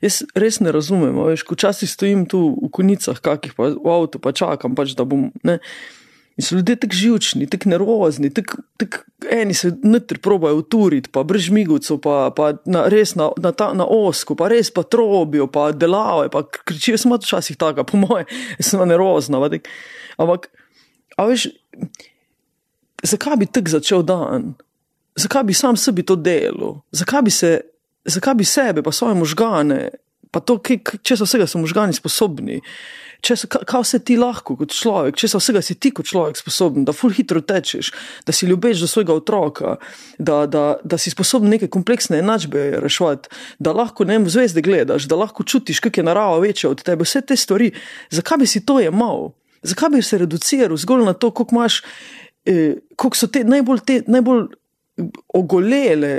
Jaz 0.00 0.22
res 0.34 0.60
ne 0.60 0.72
razumem, 0.72 1.24
veš, 1.26 1.42
ko 1.42 1.54
včasih 1.54 1.90
stojim 1.90 2.26
tu 2.26 2.58
v 2.62 2.70
konicah, 2.70 3.18
kakih 3.20 3.54
pa 3.54 3.62
v 3.62 3.90
avtu, 3.90 4.18
pa 4.18 4.32
čakam 4.32 4.74
pač, 4.74 4.94
da 4.94 5.04
bom. 5.04 5.32
Ne, 5.42 5.58
In 6.38 6.44
so 6.44 6.54
ljudje 6.54 6.76
tako 6.76 6.94
živčni, 6.94 7.46
tako 7.50 7.68
nervozni, 7.68 8.28
tako 8.34 8.60
tak, 8.76 9.00
eni 9.30 9.54
se 9.54 9.72
nutri 9.82 10.18
probajo 10.22 10.60
uturiti, 10.60 11.10
pa 11.12 11.24
brž 11.26 11.48
migucu, 11.50 11.96
pa, 11.98 12.30
pa 12.36 12.52
na, 12.64 12.84
res 12.86 13.16
na, 13.18 13.26
na, 13.42 13.50
ta, 13.52 13.72
na 13.74 13.82
osku, 13.90 14.36
pa 14.38 14.46
res 14.48 14.70
pa 14.70 14.84
trobijo, 14.86 15.48
pa 15.50 15.72
delave, 15.74 16.28
pa 16.30 16.44
kričijo, 16.46 16.98
smo 16.98 17.18
včasih 17.18 17.58
tako, 17.58 17.82
po 17.84 17.98
moje, 17.98 18.28
sem 18.62 18.84
nervozna. 18.86 19.42
Ampak, 20.16 20.46
a 21.18 21.26
veš, 21.26 21.48
zakaj 23.02 23.36
bi 23.42 23.50
tako 23.50 23.74
začel 23.74 24.06
dan? 24.06 24.52
Zakaj 25.18 25.42
bi 25.42 25.58
sam 25.58 25.76
sebi 25.76 26.06
to 26.06 26.14
delal? 26.14 26.84
Zakaj 26.94 27.22
bi, 27.26 27.34
se, 27.34 27.50
zakaj 28.06 28.38
bi 28.38 28.46
sebe, 28.46 28.86
pa 28.86 28.94
svoje 28.94 29.18
možgane, 29.18 29.90
pa 30.30 30.38
to, 30.38 30.60
če 31.02 31.18
so 31.18 31.26
vsega 31.26 31.50
so 31.50 31.58
možgani 31.58 31.98
sposobni? 31.98 32.62
Če 33.24 33.36
se, 33.36 33.48
kaj 33.50 33.82
vse 33.82 33.98
ti 34.06 34.16
lahko 34.18 34.54
kot 34.58 34.72
človek, 34.74 35.16
če 35.18 35.30
se 35.32 35.40
vsega 35.40 35.62
si 35.64 35.76
ti 35.80 35.90
kot 35.94 36.06
človek 36.08 36.38
sposoben, 36.38 36.84
da 36.86 36.94
ful 36.96 37.12
hitro 37.14 37.42
tečeš, 37.44 37.90
da 38.26 38.34
si 38.34 38.46
ljubeč 38.46 38.82
do 38.82 38.88
svojega 38.90 39.16
otroka, 39.18 39.74
da, 40.18 40.44
da, 40.50 40.64
da 40.84 40.98
si 41.00 41.12
sposoben 41.14 41.50
neke 41.50 41.70
kompleksne 41.72 42.20
enačbe 42.22 42.68
reševati, 42.84 43.32
da 43.58 43.74
lahko 43.76 44.06
ne 44.08 44.18
vem, 44.18 44.28
zvezde 44.30 44.62
gledaš, 44.64 45.08
da 45.10 45.18
lahko 45.18 45.46
čutiš, 45.46 45.82
kak 45.84 45.98
je 45.98 46.06
narava 46.06 46.38
večja 46.44 46.70
od 46.70 46.84
tebe, 46.86 47.06
vse 47.06 47.24
te 47.26 47.36
stvari, 47.36 47.72
zakaj 48.14 48.42
bi 48.44 48.50
si 48.50 48.64
to 48.66 48.78
jemal? 48.82 49.32
Zakaj 49.66 49.90
bi 49.96 50.02
se 50.06 50.22
reduciral 50.22 50.78
zgolj 50.78 51.04
na 51.08 51.16
to, 51.18 51.32
koliko 51.34 51.56
imaš, 51.56 51.82
eh, 52.46 52.78
koliko 52.96 53.18
so 53.18 53.26
te 53.26 53.42
najbolj, 53.44 53.82
te 53.86 54.02
najbolj 54.06 54.46
ogolele 55.34 56.12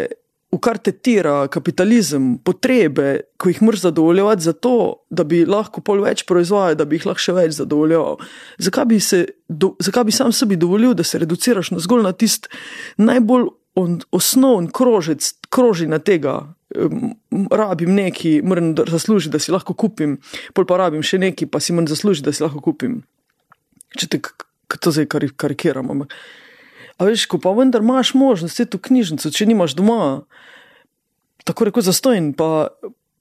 v 0.49 0.57
kar 0.57 0.79
te 0.81 0.91
tira 0.91 1.43
kapitalizem, 1.51 2.39
potrebe, 2.41 3.19
ko 3.37 3.51
jih 3.51 3.61
moraš 3.61 3.83
zadovoljevati, 3.85 4.43
zato 4.43 4.71
da 5.09 5.23
bi 5.23 5.43
lahko 5.45 5.83
pol 5.85 6.01
več 6.01 6.23
proizvajal, 6.29 6.77
da 6.79 6.87
bi 6.89 6.97
jih 6.97 7.05
lahko 7.11 7.21
še 7.21 7.35
več 7.37 7.53
zadovoljeval. 7.59 8.17
Zakaj 8.57 8.87
bi, 8.89 8.97
se, 9.03 9.21
do, 9.45 9.75
zakaj 9.83 10.07
bi 10.09 10.15
sam 10.15 10.33
sebi 10.33 10.57
dovolil, 10.57 10.95
da 10.97 11.05
se 11.05 11.21
reduciraš 11.21 11.69
na 11.75 11.83
zgolj 11.85 12.07
na 12.07 12.13
tisti 12.17 12.49
najbolj 12.97 13.45
on, 13.77 13.99
osnovni 14.15 14.73
krožec, 14.73 15.29
krožina 15.53 16.01
tega. 16.01 16.39
Rabim 17.53 17.93
nekaj, 17.97 18.41
moram 18.45 18.73
zaslužiti, 18.89 19.33
da 19.37 19.41
si 19.41 19.53
lahko 19.53 19.77
kupim, 19.77 20.17
pol 20.57 20.65
pa 20.69 20.81
rabim 20.81 21.05
še 21.05 21.21
nekaj, 21.21 21.49
pa 21.53 21.61
si 21.61 21.77
moram 21.77 21.89
zaslužiti, 21.93 22.25
da 22.25 22.33
si 22.33 22.45
lahko 22.45 22.61
kupim. 22.65 23.03
Če 23.97 24.09
te, 24.09 24.21
to 24.81 24.93
zdaj 24.93 25.09
karikiram. 25.37 25.93
Ampak. 25.93 26.13
A 26.99 27.07
veš, 27.07 27.29
ko 27.31 27.39
pa 27.39 27.53
vendar 27.55 27.81
imaš 27.85 28.11
možnost 28.17 28.59
sedeti 28.59 28.77
v 28.77 28.89
knjižnico, 28.89 29.31
če 29.31 29.47
nimaš 29.47 29.77
doma, 29.79 30.25
tako 31.43 31.69
reko 31.69 31.81
zastojen, 31.81 32.33
pa, 32.33 32.67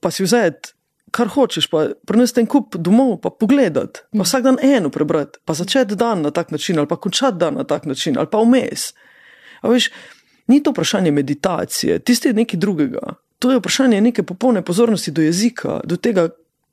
pa 0.00 0.10
si 0.10 0.24
vzeti, 0.26 0.74
kar 1.10 1.30
hočeš, 1.32 1.68
pa 1.72 1.86
prenesti 2.06 2.42
en 2.42 2.48
kup 2.50 2.76
domov, 2.76 3.18
pa 3.22 3.30
pogledati, 3.30 4.04
pa 4.12 4.26
vsak 4.26 4.44
dan 4.44 4.58
eno 4.62 4.90
prebrati, 4.90 5.40
pa 5.44 5.54
začeti 5.54 5.96
dan 5.96 6.22
na 6.22 6.30
tak 6.30 6.50
način, 6.50 6.78
ali 6.78 6.88
pa 6.88 6.96
končati 6.96 7.38
dan 7.38 7.54
na 7.54 7.64
tak 7.64 7.86
način, 7.86 8.18
ali 8.18 8.28
pa 8.30 8.42
vmes. 8.42 8.92
A 9.60 9.68
veš, 9.68 9.90
ni 10.48 10.62
to 10.62 10.70
vprašanje 10.70 11.10
meditacije, 11.10 11.98
tisti 11.98 12.28
je 12.28 12.34
nekaj 12.34 12.60
drugega. 12.60 13.14
To 13.38 13.50
je 13.50 13.58
vprašanje 13.58 14.00
neke 14.00 14.22
popolne 14.22 14.62
pozornosti 14.62 15.10
do 15.10 15.22
jezika, 15.22 15.80
do 15.84 15.96
tega, 15.96 16.28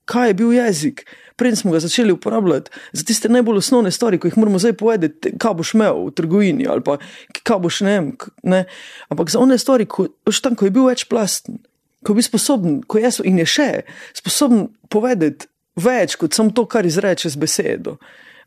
kaj 0.06 0.30
je 0.30 0.34
bil 0.34 0.54
jezik. 0.54 1.06
Prej 1.36 1.56
smo 1.60 1.72
ga 1.72 1.80
začeli 1.84 2.14
uporabljati 2.16 2.72
za 2.92 3.04
tiste 3.04 3.30
najbolj 3.30 3.58
osnovne 3.58 3.92
stvari, 3.92 4.20
ki 4.20 4.28
jih 4.28 4.38
moramo 4.38 4.60
zdaj 4.60 4.74
povedati, 4.80 5.34
kaj 5.38 5.54
boš 5.54 5.74
imel 5.76 6.06
v 6.06 6.14
trgovini 6.16 6.68
ali 6.68 6.84
pa 6.84 6.98
kaj 7.44 7.60
boš 7.60 7.82
ne. 7.82 7.96
ne. 8.44 8.66
Ampak 9.10 9.30
za 9.30 9.40
one 9.40 9.58
stvari, 9.58 9.86
ko, 9.86 10.08
tam, 10.42 10.56
ko 10.56 10.66
je 10.66 10.72
bil 10.72 10.88
večplasten, 10.88 11.60
ko 12.04 12.14
je 12.14 12.16
bil 12.16 12.24
sposoben, 12.24 12.80
ko 12.88 13.04
je 13.04 13.12
in 13.24 13.40
je 13.44 13.46
še 13.46 13.70
sposoben 14.14 14.70
povedati 14.90 15.52
več 15.76 16.16
kot 16.16 16.34
samo 16.34 16.56
to, 16.56 16.66
kar 16.66 16.86
izreče 16.86 17.30
z 17.30 17.40
besedo. 17.40 17.98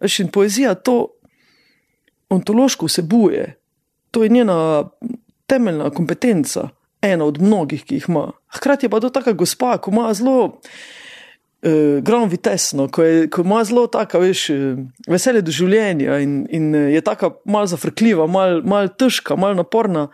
Veš, 0.01 0.21
in 0.25 0.33
poezija 0.33 0.75
to 0.75 1.13
ontološko 2.33 2.87
vsebuje, 2.87 3.55
to 4.11 4.23
je 4.25 4.29
njena 4.29 4.89
temeljna 5.47 5.91
kompetenca, 5.91 6.69
ena 7.03 7.25
od 7.25 7.41
mnogih, 7.43 7.85
ki 7.85 7.99
jih 7.99 8.09
ima. 8.09 8.31
Hkrati 8.57 8.87
je 8.87 8.91
pa 8.91 9.01
to 9.01 9.11
taka 9.11 9.33
gospa, 9.33 9.77
ko 9.79 9.91
ima 9.91 10.15
zelo 10.15 10.61
uh, 11.63 11.71
eh, 11.71 12.01
grom 12.01 12.29
vitesno, 12.29 12.89
ko, 12.89 13.03
je, 13.03 13.29
ko 13.31 13.43
ima 13.43 13.65
zelo 13.65 13.87
tako, 13.87 14.21
veš, 14.21 14.51
eh, 14.51 14.77
veselje 15.09 15.43
do 15.43 15.53
življenja 15.55 16.19
in, 16.23 16.47
in 16.51 16.75
eh, 16.75 16.91
je 16.95 17.01
tako 17.05 17.39
malo 17.45 17.67
zafrkljiva, 17.67 18.27
malo 18.27 18.63
mal 18.63 18.89
težka, 18.89 19.37
malo 19.37 19.59
naporna, 19.59 20.09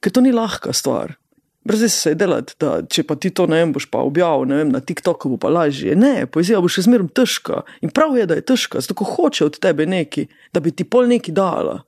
ker 0.00 0.12
to 0.12 0.20
ni 0.24 0.32
lahka 0.32 0.72
stvar. 0.72 1.16
Brez 1.64 1.92
se 1.92 2.14
je 2.14 2.16
delati, 2.16 2.54
da 2.60 2.78
če 2.88 3.04
pa 3.04 3.18
ti 3.20 3.28
to 3.36 3.44
ne 3.46 3.58
vem, 3.60 3.72
boš 3.74 3.90
pa 3.92 4.00
objavil 4.00 4.48
vem, 4.48 4.70
na 4.72 4.80
TikToku, 4.80 5.34
bo 5.34 5.36
pa 5.36 5.50
lažje. 5.52 5.92
Ne, 5.92 6.24
poezija 6.24 6.60
bo 6.60 6.70
še 6.72 6.86
zmeraj 6.86 7.10
težka. 7.20 7.60
In 7.84 7.92
prav 7.92 8.16
je, 8.16 8.24
da 8.26 8.38
je 8.38 8.46
težka, 8.48 8.80
zato 8.80 9.04
hoče 9.04 9.44
od 9.44 9.58
tebe 9.60 9.84
nekaj, 9.86 10.30
da 10.56 10.64
bi 10.64 10.72
ti 10.72 10.88
pol 10.88 11.10
nekaj 11.10 11.36
dala. 11.36 11.82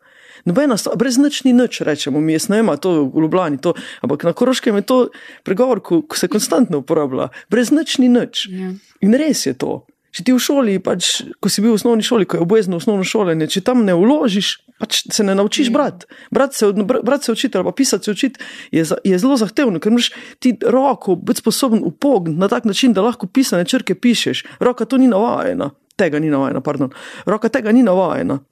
Nobena 0.44 0.76
brez 0.96 1.18
nič 1.18 1.44
ni 1.44 1.52
nič, 1.52 1.80
rečemo 1.86 2.20
mi, 2.20 2.36
jaz 2.36 2.48
ne 2.52 2.62
vem, 2.62 2.72
to 2.80 3.06
v 3.12 3.26
Ljubljani, 3.26 3.60
to, 3.62 3.74
ampak 4.02 4.24
na 4.24 4.32
Koroškem 4.32 4.76
je 4.80 4.86
to 4.86 4.98
pregovor, 5.46 5.80
ko, 5.80 6.02
ko 6.02 6.18
se 6.18 6.28
konstantno 6.28 6.82
uporablja. 6.82 7.30
Brez 7.50 7.70
nič 7.70 7.98
ni 8.02 8.08
nič. 8.08 8.48
Ja. 8.50 8.74
In 9.02 9.18
res 9.18 9.46
je 9.46 9.54
to. 9.54 9.82
Če 10.12 10.26
ti 10.28 10.32
v 10.36 10.40
šoli, 10.44 10.76
pač, 10.84 11.22
ko 11.40 11.48
si 11.48 11.62
bil 11.64 11.72
v 11.72 11.78
osnovni 11.78 12.04
šoli, 12.04 12.26
ko 12.28 12.36
je 12.36 12.44
obvezno 12.44 12.76
osnovno 12.76 13.04
šolanje, 13.06 13.48
če 13.48 13.62
tam 13.64 13.86
ne 13.86 13.94
vložiš, 13.96 14.50
pač 14.76 14.98
se 15.08 15.24
ne 15.24 15.32
naučiš 15.38 15.70
ja. 15.70 15.72
brati. 15.72 16.08
Brati 16.28 16.58
se, 16.58 16.68
brat 16.76 17.24
se 17.24 17.32
učiti 17.32 17.56
ali 17.56 17.64
pa 17.64 17.72
pisati 17.72 18.04
se 18.04 18.12
učiti 18.12 18.40
je, 18.76 18.84
je 19.08 19.18
zelo 19.18 19.38
zahtevno, 19.40 19.80
ker 19.80 19.94
moraš 19.94 20.10
ti 20.36 20.52
roko 20.60 21.16
biti 21.16 21.40
sposoben 21.40 21.80
upogniti 21.88 22.40
na 22.40 22.50
tak 22.52 22.68
način, 22.68 22.92
da 22.92 23.00
lahko 23.06 23.26
pisane 23.26 23.64
črke 23.64 23.96
pišeš. 23.96 24.44
Roka 24.60 24.84
to 24.84 25.00
ni 25.00 25.08
navajena, 25.08 25.70
tega 25.96 26.20
ni 26.20 26.28
navajena, 26.28 26.60
pardon. 26.60 26.92
Roka 27.24 27.48
tega 27.48 27.72
ni 27.72 27.80
navajena. 27.80 28.42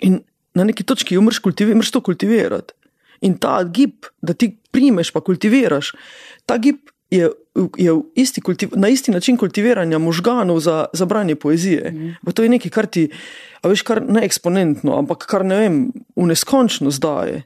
In 0.00 0.22
na 0.54 0.64
neki 0.64 0.84
točki 0.84 1.18
umrš, 1.18 1.38
kultivirati, 1.38 1.92
to 1.92 2.00
kultivirati. 2.00 2.74
In 3.20 3.36
ta 3.38 3.60
gib, 3.64 4.06
da 4.22 4.32
ti 4.32 4.56
primeš, 4.70 5.10
pa 5.12 5.20
kultiviraš, 5.20 5.92
ta 6.46 6.56
gib 6.58 6.90
je, 7.10 7.28
je 7.76 7.92
isti 8.14 8.40
na 8.76 8.88
isti 8.88 9.10
način 9.10 9.36
kultiviranja 9.36 9.98
možganov 9.98 10.60
za, 10.60 10.84
za 10.92 11.04
branje 11.04 11.34
poezije. 11.34 11.90
Mm. 11.90 12.32
To 12.34 12.42
je 12.42 12.48
nekaj, 12.48 12.70
kar 12.70 12.86
ti, 12.86 13.08
a 13.62 13.68
veš, 13.68 13.82
kar 13.82 14.02
ne 14.08 14.24
eksponentno, 14.24 14.98
ampak 14.98 15.26
kar 15.26 15.44
ne 15.44 15.58
vem, 15.58 15.78
v 16.16 16.26
neskončnost 16.30 17.02
daje. 17.02 17.42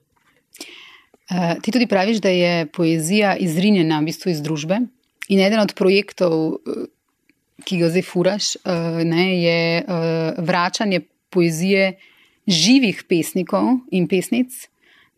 Uh, 1.31 1.57
ti 1.63 1.73
tudi 1.73 1.87
praviš, 1.87 2.21
da 2.21 2.29
je 2.29 2.67
poezija 2.67 3.37
izrinjena 3.41 3.99
v 4.01 4.11
bistvu 4.11 4.31
iz 4.31 4.43
družbe. 4.45 4.83
In 5.33 5.41
eden 5.41 5.61
od 5.61 5.73
projektov, 5.75 6.35
eh, 6.69 6.85
ki 7.65 7.79
ga 7.81 7.89
zdaj 7.89 8.05
furaš, 8.05 8.57
uh, 8.61 9.01
ne, 9.01 9.29
je 9.41 9.61
uh, 9.81 10.45
vračanje 10.45 11.01
poezije 11.33 11.95
živih 12.47 13.05
pesnikov 13.09 13.81
in 13.91 14.09
pesnic 14.09 14.53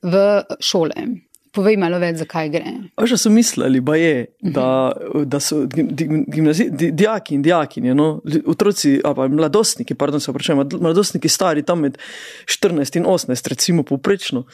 v 0.02 0.42
šole. 0.61 1.23
Povej 1.56 1.78
malo 1.80 1.97
več, 1.97 2.21
zakaj 2.21 2.50
gre. 2.52 2.73
Že 3.00 3.16
so 3.16 3.30
mislili, 3.33 3.80
je, 3.97 4.26
da, 4.45 4.92
da 5.25 5.40
so 5.40 5.62
gimnazi, 5.64 6.68
di, 6.68 6.90
dijaki 6.92 7.38
in 7.38 7.42
dijakinje, 7.42 7.95
no, 7.97 8.21
otroci, 8.45 8.99
ali 9.04 9.30
mladostniki, 9.33 9.97
pardon, 9.97 10.21
se 10.21 10.30
vprašajmo, 10.30 10.66
mladostniki 10.85 11.33
stari 11.33 11.64
tam 11.64 11.87
med 11.87 11.97
14 12.45 13.00
in 13.00 13.09
18, 13.09 13.49
recimo 13.49 13.87
poprečno. 13.88 14.45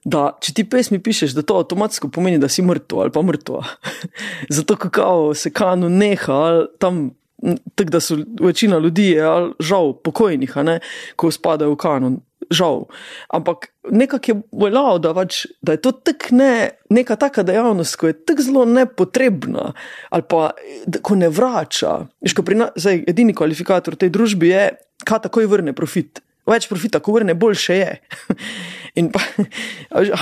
Da, 0.00 0.30
če 0.40 0.54
ti 0.56 0.64
pesmi 0.64 0.96
pišeš, 1.04 1.34
da 1.36 1.44
to 1.44 1.58
avtomatsko 1.60 2.08
pomeni, 2.08 2.40
da 2.40 2.48
si 2.48 2.64
mrtev 2.64 3.02
ali 3.04 3.12
pa 3.12 3.20
mrtev. 3.20 3.60
Zato, 4.56 4.78
kako 4.80 5.34
se 5.36 5.52
kanu 5.52 5.92
neha, 5.92 6.40
tam 6.80 7.10
tako 7.74 7.90
da 7.90 8.00
so 8.00 8.18
večina 8.40 8.78
ljudi, 8.78 9.10
je, 9.10 9.22
žal, 9.58 9.94
pokojnih, 10.04 10.56
ne, 10.64 10.80
ko 11.16 11.30
spadajo 11.30 11.74
v 11.74 11.80
kanon. 11.80 12.18
Žal. 12.50 12.82
Ampak 13.30 13.68
nekako 13.90 14.32
je 14.32 14.36
veljalo, 14.62 14.98
da, 14.98 15.12
pač, 15.14 15.44
da 15.62 15.76
je 15.76 15.82
to 15.84 15.92
ne, 16.34 16.70
neka 16.90 17.16
taka 17.16 17.44
dejavnost, 17.46 17.96
ki 18.00 18.10
je 18.10 18.16
tako 18.26 18.42
zelo 18.42 18.64
nepotrebna, 18.64 19.72
ali 20.10 20.24
pa 20.28 20.50
ko 21.02 21.14
ne 21.14 21.28
vrača. 21.28 21.92
Na, 22.56 22.70
zdaj, 22.76 23.04
edini 23.06 23.34
kvalifikator 23.34 23.94
tej 23.96 24.10
družbi 24.10 24.50
je, 24.50 24.64
kaj 25.06 25.28
takoj 25.28 25.46
vrne 25.46 25.76
profit. 25.76 26.24
Več 26.48 26.66
profita, 26.68 26.98
ko 26.98 27.14
vrne, 27.14 27.36
boljše 27.38 27.76
je. 27.76 27.92
In 28.98 29.12
pa, 29.14 29.22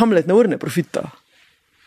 Hamlet 0.03 0.29
ne 0.29 0.37
vrne 0.37 0.59
profita, 0.61 1.09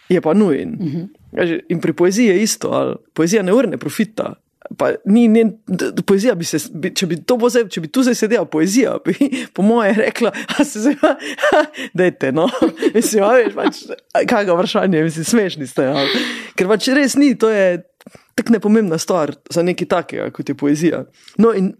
je 0.09 0.21
pa 0.21 0.33
nujen. 0.33 0.77
Uh 0.79 0.85
mhm. 0.85 1.01
-huh. 1.31 1.59
In 1.69 1.81
pri 1.81 1.93
poeziji 1.93 2.27
je 2.27 2.43
isto, 2.43 2.71
ali 2.71 2.95
poezija 3.13 3.43
ne 3.43 3.53
vrne 3.53 3.77
profita, 3.77 4.33
pa 4.77 4.91
ni, 5.05 5.25
d, 5.67 6.03
poezija 6.07 6.35
bi 6.35 6.45
se, 6.47 6.59
bi, 6.73 6.91
če 6.95 7.07
bi 7.09 7.17
to 7.27 7.37
bo 7.37 7.49
zdaj, 7.51 7.67
če 7.73 7.81
bi 7.83 7.89
tu 7.91 8.03
zdaj 8.05 8.15
sedela 8.15 8.45
poezija, 8.45 8.97
bi 9.05 9.15
po 9.55 9.65
moje 9.65 9.93
rekla, 9.97 10.31
a 10.31 10.65
se 10.67 10.79
zdaj, 10.85 10.95
dajte, 11.97 12.31
no, 12.35 12.47
mislim, 12.95 13.23
a 13.23 13.33
veš, 13.37 13.55
pač, 13.57 13.81
ga 14.31 14.55
vprašanje, 14.55 15.03
mislim, 15.03 15.25
smešni 15.25 15.67
ste, 15.67 15.89
ja. 15.89 16.05
ker 16.55 16.71
pač 16.71 16.87
res 16.95 17.17
ni, 17.19 17.33
to 17.35 17.49
je 17.51 17.81
tako 18.35 18.55
nepomembna 18.55 18.97
stvar 19.01 19.33
za 19.51 19.63
nekaj 19.63 19.87
takega, 19.91 20.29
kot 20.33 20.49
je 20.49 20.55
poezija. 20.57 21.03
No 21.41 21.51
in 21.57 21.73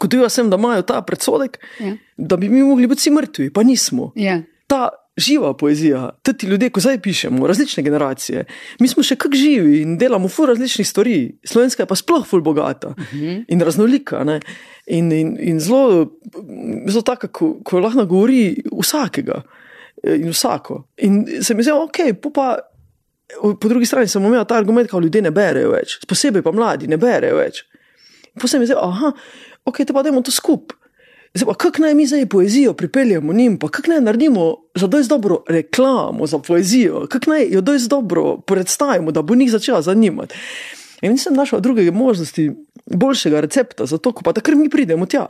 kot 0.00 0.14
jaz 0.14 0.34
sem, 0.38 0.48
da 0.50 0.56
imajo 0.58 0.82
ta 0.86 1.02
predsodek, 1.06 1.58
Ja. 1.80 1.96
da 2.16 2.36
bi 2.36 2.48
mi 2.48 2.62
mogli 2.62 2.86
biti 2.86 3.04
vsi 3.04 3.10
mrtvi, 3.14 3.50
pa 3.52 3.62
nismo 3.62 4.12
Ja. 4.16 4.40
ta 4.66 4.88
živa 5.18 5.52
poezija, 5.56 6.10
ti 6.22 6.46
ljudje, 6.46 6.70
ko 6.70 6.80
zdaj 6.80 7.00
pišemo, 7.02 7.46
različne 7.46 7.82
generacije, 7.82 8.44
mi 8.80 8.88
smo 8.88 9.02
še 9.02 9.16
kak 9.18 9.34
živi 9.34 9.82
in 9.82 9.96
delamo 9.98 10.28
ful 10.28 10.46
različnih 10.52 10.88
stvari. 10.88 11.16
Slovenska 11.44 11.82
je 11.82 11.90
pa 11.90 11.96
sploh 11.98 12.26
ful 12.26 12.40
bogata 12.40 12.88
uh 12.88 13.12
-huh. 13.12 13.44
in 13.48 13.60
raznolika. 13.60 14.24
Ne? 14.24 14.40
In, 14.86 15.12
in, 15.12 15.36
in 15.40 15.60
zelo, 15.60 16.06
zelo 16.88 17.02
taka, 17.02 17.28
ko, 17.28 17.58
ko 17.64 17.80
lahko 17.80 18.06
govori 18.06 18.62
vsakega 18.82 19.42
eh, 20.02 20.16
in 20.16 20.30
vsako. 20.30 20.88
In 20.96 21.42
se 21.42 21.54
mi 21.54 21.62
zdi, 21.62 21.72
ok, 21.72 21.98
pa. 22.34 22.58
Po 23.60 23.68
drugi 23.68 23.86
strani 23.86 24.08
sem 24.08 24.24
imel 24.24 24.44
ta 24.44 24.54
argument, 24.54 24.90
da 24.92 24.98
ljudje 24.98 25.22
ne 25.22 25.30
berejo 25.30 25.70
več, 25.70 25.98
posebej 26.08 26.42
pa 26.42 26.52
mladi 26.52 26.86
ne 26.86 26.96
berejo 26.96 27.36
več. 27.36 27.64
Potem 28.40 28.62
je 28.62 28.66
zdaj, 28.66 28.78
aha, 28.82 29.12
ok, 29.64 29.76
te 29.76 29.92
pa 29.92 30.02
dajmo 30.02 30.22
to 30.22 30.30
skupaj. 30.30 30.87
Zdaj 31.34 31.54
kako 31.54 31.82
naj 31.82 31.94
mi 31.94 32.06
zdaj 32.06 32.26
poezijo 32.26 32.72
pripeljemo 32.72 33.32
njim, 33.32 33.58
pa 33.58 33.68
kako 33.68 33.90
naj 33.90 34.00
naredimo 34.00 34.44
za 34.74 34.86
dosti 34.86 35.08
dobro 35.08 35.42
reklamo 35.48 36.26
za 36.26 36.38
poezijo, 36.38 37.06
kako 37.06 37.30
naj 37.30 37.46
jo 37.48 37.60
dosti 37.60 37.88
dobro 37.88 38.36
predstavimo, 38.38 39.10
da 39.10 39.22
bo 39.22 39.34
njih 39.34 39.50
začela 39.50 39.82
zanimati. 39.82 40.34
In 41.02 41.12
nisem 41.12 41.34
našel 41.34 41.60
druge 41.60 41.90
možnosti, 41.90 42.50
boljšega 42.86 43.40
recepta 43.40 43.86
za 43.86 43.98
to, 43.98 44.12
pa 44.14 44.32
takrat 44.32 44.58
mi 44.58 44.68
pridemo 44.68 45.06
tja. 45.06 45.26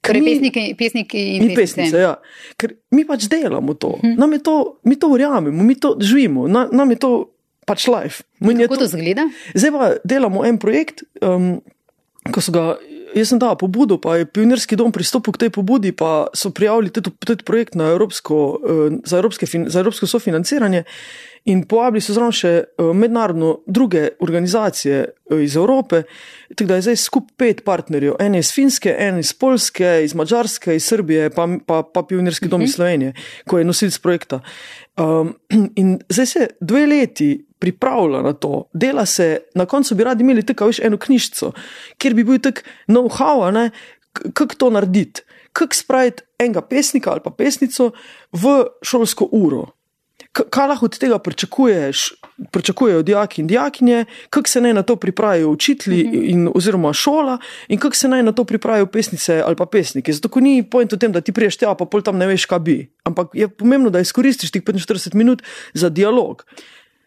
Ker 0.00 0.08
Torej, 0.08 0.20
mi- 0.20 0.30
pesniki, 0.30 0.74
pesniki 0.78 1.18
in, 1.30 1.42
In 1.42 1.54
pesnice, 1.54 1.96
ja. 1.98 2.14
Ker 2.56 2.72
mi 2.90 3.04
pač 3.04 3.22
delamo 3.24 3.74
to, 3.74 3.98
Mhm. 3.98 4.14
nam 4.16 4.32
je 4.32 4.38
to, 4.38 4.54
mi 4.84 4.96
to 4.96 5.08
verjamemo, 5.08 5.62
mi 5.62 5.74
to 5.74 5.96
živimo, 6.00 6.48
na, 6.48 6.68
nam 6.72 6.90
je 6.90 6.96
to 6.96 7.30
pač 7.66 7.86
life. 7.86 8.22
Kako 8.58 8.76
to 8.76 8.86
zgleda? 8.86 9.28
Zdaj 9.54 9.70
pa 9.70 9.92
delamo 10.04 10.44
en 10.44 10.58
projekt, 10.58 11.02
um, 11.20 11.60
ko 12.30 12.40
so 12.40 12.52
ga. 12.52 12.76
Jaz 13.14 13.32
sem 13.32 13.38
dal 13.38 13.56
pobudo, 13.58 13.98
pa 13.98 14.16
je 14.20 14.26
pionirski 14.26 14.76
dom 14.78 14.92
pristopil 14.92 15.34
k 15.34 15.46
tej 15.46 15.50
pobudi, 15.50 15.90
pa 15.92 16.30
so 16.34 16.52
prijavili 16.54 16.90
tudi 16.90 17.42
projekt 17.44 17.74
na 17.74 17.90
evropsko, 17.90 18.36
eh, 18.62 18.98
za, 19.04 19.18
evropske, 19.18 19.46
za 19.66 19.80
evropsko 19.80 20.06
sofinanciranje 20.06 20.84
in 21.44 21.64
povabili 21.64 22.04
so 22.04 22.14
zraven 22.14 22.34
še 22.36 22.52
eh, 22.60 22.92
mednarodno 22.94 23.60
druge 23.66 24.08
organizacije 24.20 24.96
eh, 25.00 25.42
iz 25.42 25.56
Evrope. 25.56 26.02
Tako 26.54 26.68
da 26.68 26.78
je 26.78 26.86
zdaj 26.88 26.96
skupaj 26.96 27.36
pet 27.36 27.64
partnerjev, 27.64 28.14
en 28.20 28.34
iz 28.38 28.52
Finske, 28.54 28.94
en 28.98 29.18
iz 29.18 29.32
Polske, 29.32 30.00
iz 30.04 30.14
Mačarske, 30.14 30.76
iz 30.76 30.84
Srbije, 30.84 31.30
pa, 31.34 31.48
pa, 31.66 31.82
pa 31.82 32.02
pionirski 32.02 32.48
dom 32.48 32.62
iz 32.62 32.76
Slovenije, 32.76 33.14
ko 33.48 33.58
je 33.58 33.64
nosilc 33.64 33.98
projekta. 33.98 34.40
Um, 35.00 35.34
in 35.80 35.98
zdaj 36.08 36.26
se 36.26 36.46
dve 36.60 36.86
leti 36.86 37.38
pripravlja 37.60 38.22
na 38.22 38.32
to, 38.32 38.64
dela 38.72 39.06
se, 39.06 39.38
na 39.54 39.66
koncu 39.66 39.94
bi 39.94 40.04
radi 40.04 40.24
imeli 40.24 40.42
tako, 40.46 40.70
veš, 40.70 40.80
eno 40.80 40.98
knjižico, 40.98 41.52
kjer 41.98 42.14
bi 42.14 42.24
bil 42.24 42.40
tak 42.40 42.64
know-how, 42.88 43.70
kako 44.32 44.54
to 44.54 44.70
narediti, 44.70 45.22
kako 45.52 45.74
spraviti 45.74 46.22
enega 46.38 46.62
pesnika 46.62 47.10
ali 47.10 47.20
pa 47.24 47.30
pesnico 47.30 47.92
v 48.32 48.64
šolsko 48.82 49.28
uro. 49.32 49.66
K- 50.32 50.44
Kaj 50.50 50.68
lahko 50.68 50.86
od 50.86 50.98
tega 50.98 51.18
pričakuješ, 51.18 52.12
pričakujejo 52.52 53.02
dijaki 53.02 53.40
in 53.42 53.46
dijakinje, 53.46 54.04
kako 54.30 54.48
se 54.48 54.60
naj 54.60 54.74
na 54.74 54.82
to 54.82 54.96
pripravijo 54.96 55.50
učitelji 55.50 56.00
in, 56.30 56.48
oziroma 56.54 56.92
šola, 56.92 57.38
in 57.68 57.78
kako 57.78 57.96
se 57.96 58.08
naj 58.08 58.22
na 58.22 58.32
to 58.32 58.44
pripravijo 58.44 58.86
pesnice 58.86 59.42
ali 59.46 59.56
pa 59.56 59.66
pesniki. 59.66 60.12
Zato, 60.12 60.40
ni 60.40 60.62
point 60.70 60.92
v 60.92 60.98
tem, 60.98 61.12
da 61.12 61.20
ti 61.20 61.32
priješ 61.32 61.56
tja, 61.56 61.74
pa 61.74 61.84
pol 61.84 62.02
tam 62.02 62.18
ne 62.18 62.26
veš, 62.30 62.46
kaj 62.46 62.58
bi. 62.58 62.76
Ampak 63.04 63.34
je 63.34 63.48
pomembno, 63.48 63.90
da 63.90 64.00
izkoristiš 64.00 64.50
tih 64.50 64.62
45 64.62 65.14
minut 65.14 65.42
za 65.74 65.88
dialog. 65.88 66.44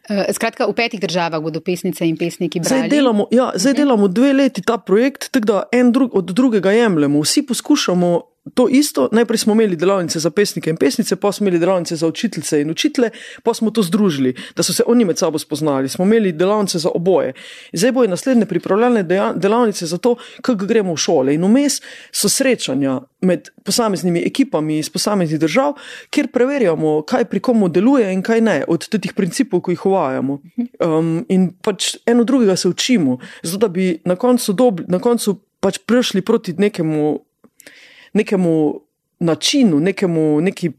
Eh, 0.10 0.34
Skratka, 0.34 0.68
v 0.68 0.76
petih 0.76 1.00
državah 1.00 1.40
bodo 1.40 1.62
pesnice 1.64 2.04
in 2.04 2.18
pesniki 2.20 2.60
brali. 2.60 2.88
Zdaj 2.88 2.90
delamo, 2.90 3.28
ja, 3.32 3.52
zdaj 3.56 3.74
delamo 3.74 4.08
dve 4.08 4.34
leti 4.34 4.62
ta 4.62 4.78
projekt, 4.78 5.32
tako 5.32 5.46
da 5.46 5.64
en 5.72 5.92
drug, 5.92 6.16
od 6.16 6.26
drugega 6.36 6.72
jemljemo. 6.72 7.22
Vsi 7.22 7.46
poskušamo 7.48 8.22
to 8.54 8.68
isto. 8.70 9.10
Najprej 9.12 9.38
smo 9.38 9.54
imeli 9.54 9.76
delavnice 9.76 10.20
za 10.20 10.30
pesnike 10.30 10.70
in 10.70 10.78
pesnice, 10.78 11.16
pa 11.16 11.32
smo 11.32 11.48
imeli 11.48 11.60
delavnice 11.60 11.96
za 11.96 12.08
učiteljice 12.08 12.62
in 12.62 12.72
učitele, 12.72 13.10
pa 13.44 13.54
smo 13.54 13.72
to 13.72 13.84
združili, 13.84 14.36
da 14.56 14.64
so 14.64 14.74
se 14.74 14.84
oni 14.88 15.06
med 15.06 15.18
sabo 15.18 15.40
spoznali. 15.40 15.90
Smo 15.90 16.06
imeli 16.06 16.32
delavnice 16.32 16.80
za 16.80 16.90
oboje. 16.96 17.34
Zdaj 17.74 17.92
bojo 17.92 18.10
naslednje 18.10 18.46
pripravljalne 18.46 19.04
delavnice 19.36 19.86
za 19.86 19.98
to, 19.98 20.16
kako 20.42 20.66
gremo 20.66 20.94
v 20.94 20.98
šole. 20.98 21.36
In 21.36 21.46
vmes 21.46 21.82
so 22.12 22.30
srečanja 22.30 23.02
med 23.22 23.50
posameznimi 23.64 24.24
ekipami 24.28 24.78
iz 24.80 24.90
posameznih 24.90 25.40
držav, 25.40 25.74
kjer 26.10 26.28
preverjamo, 26.28 27.02
kaj 27.02 27.26
pri 27.26 27.40
komu 27.40 27.70
deluje 27.70 28.14
in 28.14 28.22
kaj 28.22 28.42
ne, 28.42 28.64
od 28.68 28.90
teh 28.90 29.14
principov, 29.16 29.62
ki 29.64 29.78
jih 29.78 29.86
uvajamo. 29.86 30.40
Um, 30.84 31.26
in 31.30 31.54
pač 31.64 31.96
eno 32.06 32.24
drugega 32.24 32.56
se 32.56 32.68
učimo, 32.68 33.18
zato 33.44 33.58
da 33.58 33.68
bi 33.68 34.02
na 34.06 34.16
koncu, 34.16 34.54
dobri, 34.54 34.86
na 34.88 35.00
koncu 35.00 35.40
pač 35.64 35.80
prišli 35.88 36.22
proti 36.22 36.54
nekemu, 36.58 37.20
nekemu 38.14 38.82
načinu, 39.20 39.80
nekemu, 39.80 40.42
neki, 40.42 40.72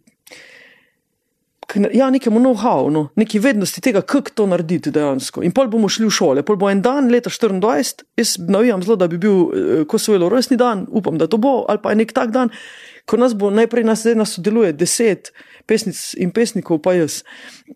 ja, 1.92 2.10
nekemu 2.10 2.40
know-how, 2.40 2.90
no, 2.90 3.08
neki 3.16 3.38
vednosti 3.38 3.80
tega, 3.80 4.02
kako 4.02 4.30
to 4.34 4.46
narediti 4.46 4.90
dejansko. 4.90 5.42
In 5.42 5.52
pol 5.52 5.68
bomo 5.72 5.88
šli 5.88 6.06
v 6.06 6.14
šole, 6.14 6.44
pol 6.46 6.58
bo 6.60 6.70
en 6.70 6.82
dan, 6.84 7.08
leta 7.12 7.30
24, 7.30 8.04
jaz 8.16 8.36
navijam 8.48 8.82
zelo, 8.82 8.96
da 9.00 9.08
bi 9.08 9.18
bil 9.18 9.34
eh, 9.34 9.84
Kosovelo 9.88 10.28
rojstni 10.28 10.56
dan, 10.60 10.86
upam, 10.90 11.18
da 11.18 11.26
to 11.26 11.40
bo, 11.40 11.62
ali 11.68 11.82
pa 11.82 11.94
je 11.94 12.02
nek 12.02 12.12
tak 12.12 12.34
dan, 12.34 12.52
ko 13.08 13.16
nas 13.20 13.34
bo 13.36 13.50
najprej 13.50 13.84
nas, 13.84 14.04
nas 14.16 14.36
sodeluje 14.36 14.72
deset 14.72 15.32
pesnic 15.66 15.96
in 16.20 16.32
pesnikov, 16.34 16.80
pa 16.84 16.94
jaz, 16.96 17.22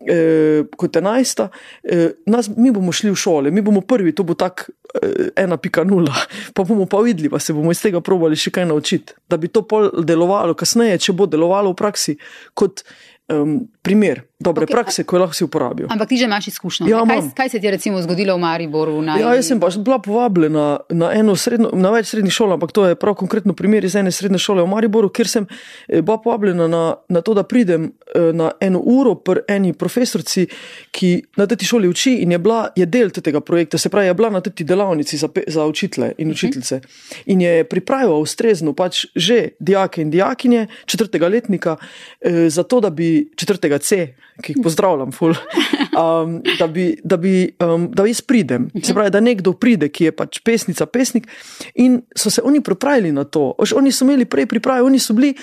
eh, 0.07 0.63
kot 0.77 0.95
enajsta, 0.95 1.49
eh, 1.83 2.11
nas, 2.25 2.49
mi 2.57 2.71
bomo 2.71 2.91
šli 2.91 3.11
v 3.11 3.19
šole, 3.19 3.51
mi 3.51 3.61
bomo 3.61 3.81
prvi, 3.81 4.13
to 4.15 4.23
bo 4.23 4.33
tak 4.33 4.69
eh, 4.69 5.29
ena 5.35 5.57
pika 5.57 5.83
nula, 5.83 6.15
pa 6.55 6.63
bomo 6.63 6.85
pa 6.85 7.01
videli, 7.05 7.29
pa 7.29 7.39
se 7.39 7.53
bomo 7.53 7.71
iz 7.71 7.81
tega 7.81 8.01
probali 8.01 8.39
še 8.39 8.53
kaj 8.55 8.69
naučiti, 8.69 9.17
da 9.29 9.37
bi 9.37 9.47
to 9.47 9.65
pol 9.67 9.91
delovalo 10.03 10.53
kasneje, 10.57 10.99
če 11.09 11.17
bo 11.17 11.29
delovalo 11.29 11.73
v 11.73 11.79
praksi 11.79 12.17
kot 12.53 12.83
um, 13.29 13.61
primer 13.89 14.29
dobre 14.39 14.63
Ok, 14.63 14.69
okay, 14.69 14.75
prakse, 14.75 15.03
ko 15.03 15.17
jo 15.17 15.19
lahko 15.19 15.35
vsi 15.35 15.43
uporabijo. 15.43 15.87
Ampak 15.91 16.07
ti 16.09 16.17
že 16.17 16.25
imaš 16.25 16.47
izkušnjo. 16.47 16.87
Ja, 16.87 17.03
kaj, 17.03 17.21
kaj 17.35 17.49
se 17.49 17.59
ti 17.59 17.67
je 17.67 17.71
recimo 17.71 18.01
zgodilo 18.01 18.35
v 18.35 18.39
Mariboru? 18.39 19.01
Naj... 19.03 19.19
Ja, 19.19 19.33
jaz 19.35 19.49
sem 19.51 19.59
bila 19.59 19.99
povabljena 19.99 20.79
na, 20.89 21.35
srednjo, 21.35 21.73
na 21.75 21.91
več 21.91 22.13
srednjih 22.13 22.31
šol, 22.33 22.55
ampak 22.55 22.71
to 22.71 22.85
je 22.87 22.95
prav 22.95 23.17
konkretno 23.19 23.51
primer 23.53 23.83
iz 23.83 23.97
ene 23.99 24.11
srednje 24.15 24.39
šole 24.39 24.63
v 24.63 24.71
Mariboru, 24.71 25.09
kjer 25.11 25.27
sem 25.27 25.47
eh, 25.51 25.99
bila 25.99 26.21
povabljena 26.23 26.69
na, 26.71 26.83
na 27.11 27.21
to, 27.21 27.35
da 27.35 27.43
pridem 27.43 27.89
eh, 27.89 28.29
na 28.31 28.53
eno 28.63 28.79
uro 28.79 29.17
pri 29.19 29.43
eni 29.51 29.73
profesorici, 29.75 30.47
ki 30.95 31.11
na 31.35 31.49
tej 31.49 31.73
šoli 31.73 31.91
uči 31.91 32.15
in 32.23 32.31
je, 32.31 32.39
bila, 32.39 32.61
je 32.79 32.87
del 32.87 33.11
tega 33.11 33.43
projekta, 33.43 33.75
se 33.77 33.91
pravi, 33.91 34.07
je 34.07 34.15
bila 34.15 34.31
na 34.37 34.39
tej 34.39 34.63
delavnici 34.63 35.19
za, 35.19 35.27
za 35.47 35.67
učitele 35.67 36.13
in 36.17 36.31
učiteljice. 36.31 36.79
In 37.27 37.43
je 37.43 37.67
pripravila 37.67 38.15
ustrezno 38.15 38.71
pač 38.71 39.03
že 39.15 39.57
dijake 39.59 40.01
in 40.01 40.15
dijakinje 40.15 40.67
četrtega 40.87 41.27
letnika, 41.27 41.75
eh, 42.21 42.47
zato 42.49 42.79
da 42.79 42.89
bi 42.89 43.27
četrtega 43.35 43.78
C, 43.79 44.13
ki 44.43 44.53
jih 44.53 44.61
pozdravljam, 44.63 45.11
ful, 45.11 45.33
um, 45.33 46.37
da, 46.59 46.67
bi, 46.67 46.91
da, 47.03 47.17
bi, 47.17 47.33
um, 47.63 47.89
da 47.95 48.05
jaz 48.07 48.21
pridem. 48.21 48.69
Se 48.83 48.93
pravi, 48.93 49.11
da 49.13 49.21
nekdo 49.23 49.53
pride, 49.59 49.89
ki 49.91 50.09
je 50.09 50.15
pač 50.15 50.39
pesnica, 50.45 50.87
pesnik. 50.87 51.27
In 51.75 51.99
so 52.15 52.31
se 52.31 52.43
oni 52.45 52.61
pripravili 52.63 53.11
na 53.15 53.23
to. 53.23 53.53
Oš, 53.57 53.73
oni 53.79 53.91
so 53.91 54.05
imeli 54.07 54.27
prej 54.29 54.47
priprave, 54.51 54.85
oni 54.87 54.99
so 54.99 55.15
bili. 55.17 55.33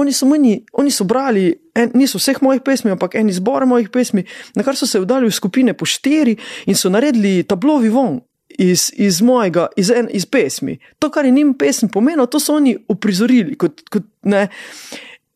Oni 0.00 0.12
so, 0.16 0.24
meni, 0.24 0.54
oni 0.80 0.88
so 0.90 1.04
brali, 1.04 1.50
en, 1.76 1.90
niso 2.00 2.16
vseh 2.16 2.38
mojih 2.40 2.62
pesmi, 2.64 2.94
ampak 2.94 3.12
en 3.20 3.28
izbor 3.28 3.66
mojih 3.68 3.90
pesmi, 3.92 4.24
na 4.56 4.64
kar 4.64 4.72
so 4.72 4.88
se 4.88 5.00
vdali 5.02 5.28
v 5.28 5.34
skupine 5.36 5.74
po 5.76 5.84
štiri 5.84 6.32
in 6.64 6.78
so 6.80 6.88
naredili 6.88 7.42
tablovi 7.44 7.90
von 7.92 8.22
iz, 8.58 8.90
iz 8.96 9.20
mojega, 9.20 9.66
iz, 9.76 9.90
en, 9.90 10.08
iz 10.12 10.26
pesmi. 10.26 10.78
To, 10.98 11.10
kar 11.10 11.24
je 11.24 11.30
njim 11.30 11.54
pesem 11.58 11.88
pomenilo, 11.88 12.26
to 12.26 12.40
so 12.40 12.56
oni 12.56 12.76
uprizorili. 12.88 13.56
Kot, 13.56 13.84
kot, 13.90 14.08
ne. 14.22 14.48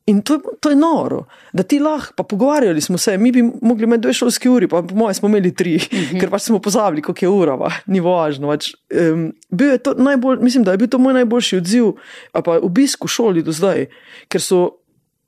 In 0.06 0.22
to, 0.22 0.38
to 0.60 0.70
je 0.70 0.76
noro, 0.76 1.24
da 1.52 1.64
ti 1.66 1.80
lahko, 1.82 2.12
pa 2.16 2.22
pogovarjali 2.22 2.80
smo 2.80 2.98
se, 2.98 3.16
mi 3.18 3.32
bi 3.32 3.42
mogli 3.42 3.84
imeti 3.84 4.02
dve 4.02 4.12
šolski 4.12 4.48
uri, 4.48 4.68
pa 4.68 4.82
po 4.82 4.94
mojem 4.94 5.14
smo 5.14 5.28
imeli 5.28 5.54
tri, 5.54 5.74
uh 5.74 5.82
-huh. 5.82 6.20
ker 6.20 6.30
pač 6.30 6.42
smo 6.42 6.58
pozabili, 6.58 7.02
koliko 7.02 7.24
je 7.24 7.28
ura, 7.28 7.54
va, 7.54 7.72
ni 7.86 8.00
važno. 8.00 8.48
Pač, 8.48 8.70
um, 9.12 9.32
bil 9.50 9.70
je 9.70 9.78
to 9.78 9.94
najbolj, 9.98 10.38
mislim, 10.40 10.64
da 10.64 10.70
je 10.70 10.78
bil 10.78 10.88
to 10.88 10.98
moj 10.98 11.14
najboljši 11.14 11.56
odziv, 11.56 11.92
pa 12.32 12.58
obisk 12.62 13.04
v 13.04 13.08
šoli 13.08 13.42
do 13.42 13.52
zdaj, 13.52 13.86
ker 14.28 14.40
so. 14.40 14.70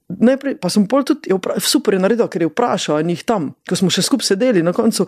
Najprej 0.09 0.57
pa 0.57 0.71
sem 0.73 0.87
pol 0.88 1.05
tudi 1.05 1.29
je 1.29 1.37
vpra- 1.37 1.61
super 1.61 1.94
je 1.94 2.01
naredil, 2.01 2.29
ker 2.33 2.42
je 2.42 2.49
vprašal 2.49 3.03
njih 3.05 3.23
tam, 3.29 3.53
ko 3.68 3.77
smo 3.77 3.90
še 3.92 4.03
skupaj 4.03 4.31
sedeli 4.31 4.62
na 4.64 4.73
koncu, 4.73 5.05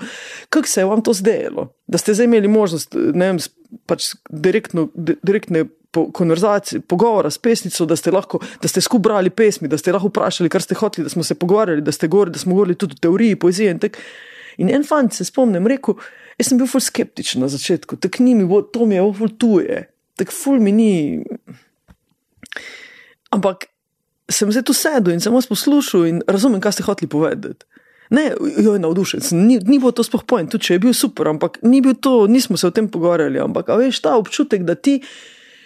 kako 0.53 0.69
se 0.69 0.81
je 0.81 0.85
vam 0.85 1.01
to 1.01 1.15
zdelo, 1.17 1.71
da 1.89 1.99
ste 1.99 2.13
zdaj 2.15 2.29
imeli 2.29 2.49
možnost, 2.53 2.93
ne 2.93 3.31
vem, 3.33 3.39
pač 3.89 4.13
direktno, 4.29 4.91
di- 4.93 5.17
direktne 5.25 5.65
po, 5.91 6.05
konverzacije, 6.13 6.81
pogovora 6.85 7.31
s 7.31 7.39
pesnico, 7.39 7.87
da 7.87 7.97
ste 7.97 8.13
lahko, 8.13 8.43
da 8.63 8.69
ste 8.69 8.81
skupaj 8.85 9.03
brali 9.09 9.31
pesmi, 9.31 9.69
da 9.69 9.79
ste 9.81 9.93
lahko 9.93 10.13
vprašali, 10.13 10.53
kar 10.53 10.63
ste 10.63 10.77
hoteli, 10.77 11.09
da 11.09 11.11
smo 11.17 11.25
se 11.25 11.35
pogovarjali, 11.35 11.81
da 11.83 11.93
ste 11.93 12.09
govorili, 12.09 12.37
da 12.37 12.39
smo 12.45 12.55
govorili 12.55 12.77
tudi 12.77 12.95
o 12.99 13.03
teoriji, 13.09 13.41
poeziji 13.41 13.71
in 13.71 13.79
tako. 13.79 14.05
In 14.61 14.69
en 14.69 14.85
fant 14.85 15.15
se 15.17 15.25
spomnim, 15.25 15.67
rekel, 15.67 15.97
jaz 16.37 16.51
sem 16.51 16.59
bil 16.61 16.69
ful 16.69 16.83
skeptičen 16.85 17.41
na 17.41 17.49
začetku, 17.49 17.97
tako 17.97 18.23
ni 18.23 18.35
mi 18.35 18.45
bilo, 18.45 18.63
to 18.63 18.85
mi 18.87 19.01
je 19.01 19.09
ful 19.17 19.33
tuje, 19.39 19.83
tako 20.21 20.37
ful 20.37 20.61
mi 20.61 20.73
ni. 20.77 20.93
Ampak 23.31 23.71
sem 24.31 24.53
zdaj 24.53 24.65
tu 24.67 24.75
sedel 24.77 25.15
in 25.15 25.21
sem 25.21 25.35
vas 25.35 25.49
poslušal 25.51 26.07
in 26.09 26.23
razumem, 26.27 26.61
kaj 26.63 26.79
ste 26.79 26.87
hoteli 26.87 27.11
povedati. 27.11 27.67
Ne, 28.11 28.33
jo 28.59 28.73
je 28.75 28.83
navdušen, 28.83 29.23
ni, 29.47 29.61
ni 29.63 29.79
bilo 29.79 29.93
to 29.95 30.03
sploh 30.03 30.25
pojem, 30.27 30.49
tudi 30.51 30.67
če 30.67 30.75
je 30.75 30.83
bil 30.83 30.95
super, 30.97 31.29
ampak 31.31 31.61
ni 31.63 31.79
bil 31.79 31.95
to, 31.95 32.27
nismo 32.27 32.59
se 32.59 32.67
o 32.67 32.75
tem 32.75 32.89
pogovarjali, 32.91 33.39
ampak 33.39 33.71
veš 33.79 34.01
ta 34.03 34.17
občutek, 34.19 34.65
da 34.67 34.75
ti, 34.75 34.97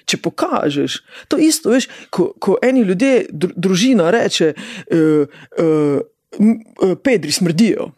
če 0.05 0.21
pokažeš, 0.21 0.99
to 1.33 1.41
isto, 1.41 1.73
veš, 1.73 1.89
ko, 2.13 2.35
ko 2.37 2.59
eni 2.61 2.85
ljudje, 2.85 3.31
dru, 3.33 3.57
družina 3.57 4.11
reče, 4.13 4.53
uh, 4.93 5.39
uh, 5.57 6.99
Pedri 7.01 7.33
smrdijo, 7.33 7.93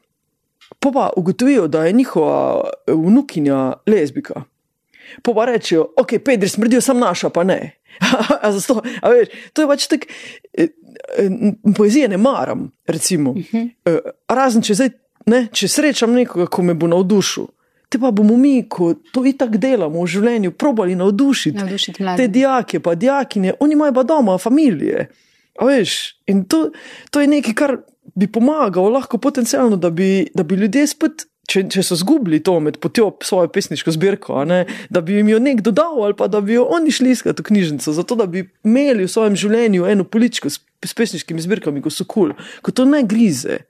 pa 0.79 0.93
pa 0.95 1.11
ugotovijo, 1.17 1.67
da 1.67 1.87
je 1.87 1.93
njihova 1.97 2.71
eh, 2.71 2.93
vnukinja 2.93 3.73
lezbika. 3.87 4.43
Pa 5.23 5.33
pa 5.35 5.45
rečejo, 5.49 5.89
ok, 5.97 6.19
Pedri 6.25 6.49
smrdijo, 6.49 6.81
sem 6.81 6.99
naša, 6.99 7.31
pa 7.31 7.45
ne. 7.45 7.79
A 8.45 8.53
zato, 8.53 8.83
a 9.03 9.11
veš, 9.11 9.29
to 9.53 9.63
je 9.63 9.69
pač 9.69 9.87
tako, 9.91 10.07
eh, 10.59 10.69
eh, 11.19 11.31
poezije 11.77 12.09
ne 12.09 12.17
maram, 12.17 12.71
recimo. 12.87 13.31
Uh 13.31 13.37
-huh. 13.37 14.01
Razen 14.29 14.63
če 14.63 14.75
zdaj, 14.75 14.91
ne, 15.27 15.49
če 15.53 15.69
srečam 15.69 16.13
nekoga, 16.13 16.47
ko 16.47 16.63
me 16.63 16.75
bo 16.75 16.87
navdušil. 16.87 17.47
Te 17.89 17.99
pa 17.99 18.11
bomo 18.11 18.37
mi, 18.37 18.65
ko 18.69 18.95
to 19.13 19.23
itak 19.25 19.57
delamo 19.63 20.03
v 20.03 20.07
življenju, 20.07 20.51
probali 20.59 20.97
navdušiti. 20.99 21.59
Navdušiti 21.59 22.03
mlade. 22.03 22.23
Te 22.23 22.29
dijake, 22.29 22.81
pa 22.81 22.95
dijakinje, 22.95 23.55
oni 23.61 23.73
imajo 23.73 23.93
pa 23.93 24.03
doma, 24.03 24.39
familije. 24.39 25.09
A 25.59 25.65
veš, 25.65 26.17
in 26.27 26.45
to, 26.45 26.71
to 27.11 27.21
je 27.21 27.31
nekaj, 27.31 27.55
kar 27.55 27.77
bi 28.15 28.27
pomagalo, 28.33 28.91
lahko 28.91 29.19
potencialno, 29.19 29.77
da 29.77 29.91
bi, 29.91 30.27
da 30.35 30.43
bi 30.43 30.55
ljudje 30.55 30.87
spet, 30.87 31.27
če, 31.51 31.63
če 31.73 31.85
so 31.87 31.97
zgubili 31.99 32.41
to 32.45 32.59
med 32.63 32.81
potjo 32.83 33.13
svojo 33.25 33.51
pesniško 33.53 33.95
zbirko, 33.95 34.41
a 34.41 34.45
ne, 34.49 34.61
da 34.91 35.03
bi 35.05 35.19
jim 35.19 35.31
jo 35.31 35.41
nekdo 35.43 35.73
dal 35.75 36.03
ali 36.05 36.17
pa 36.19 36.29
da 36.31 36.41
bi 36.45 36.57
jo 36.57 36.67
oni 36.77 36.93
šli 36.95 37.15
iskati 37.15 37.43
v 37.43 37.51
knjižnico, 37.51 37.95
zato 37.97 38.19
da 38.19 38.27
bi 38.31 38.45
imeli 38.67 39.07
v 39.07 39.13
svojem 39.13 39.39
življenju 39.39 39.87
eno 39.91 40.05
poličko 40.05 40.51
s, 40.51 40.61
s 40.85 40.97
pesniškimi 40.97 41.43
zbirkami, 41.43 41.83
ko 41.85 41.93
so 41.93 42.05
kul, 42.05 42.35
cool, 42.35 42.61
ko 42.63 42.75
to 42.75 42.87
ne 42.89 43.03
grize. 43.07 43.63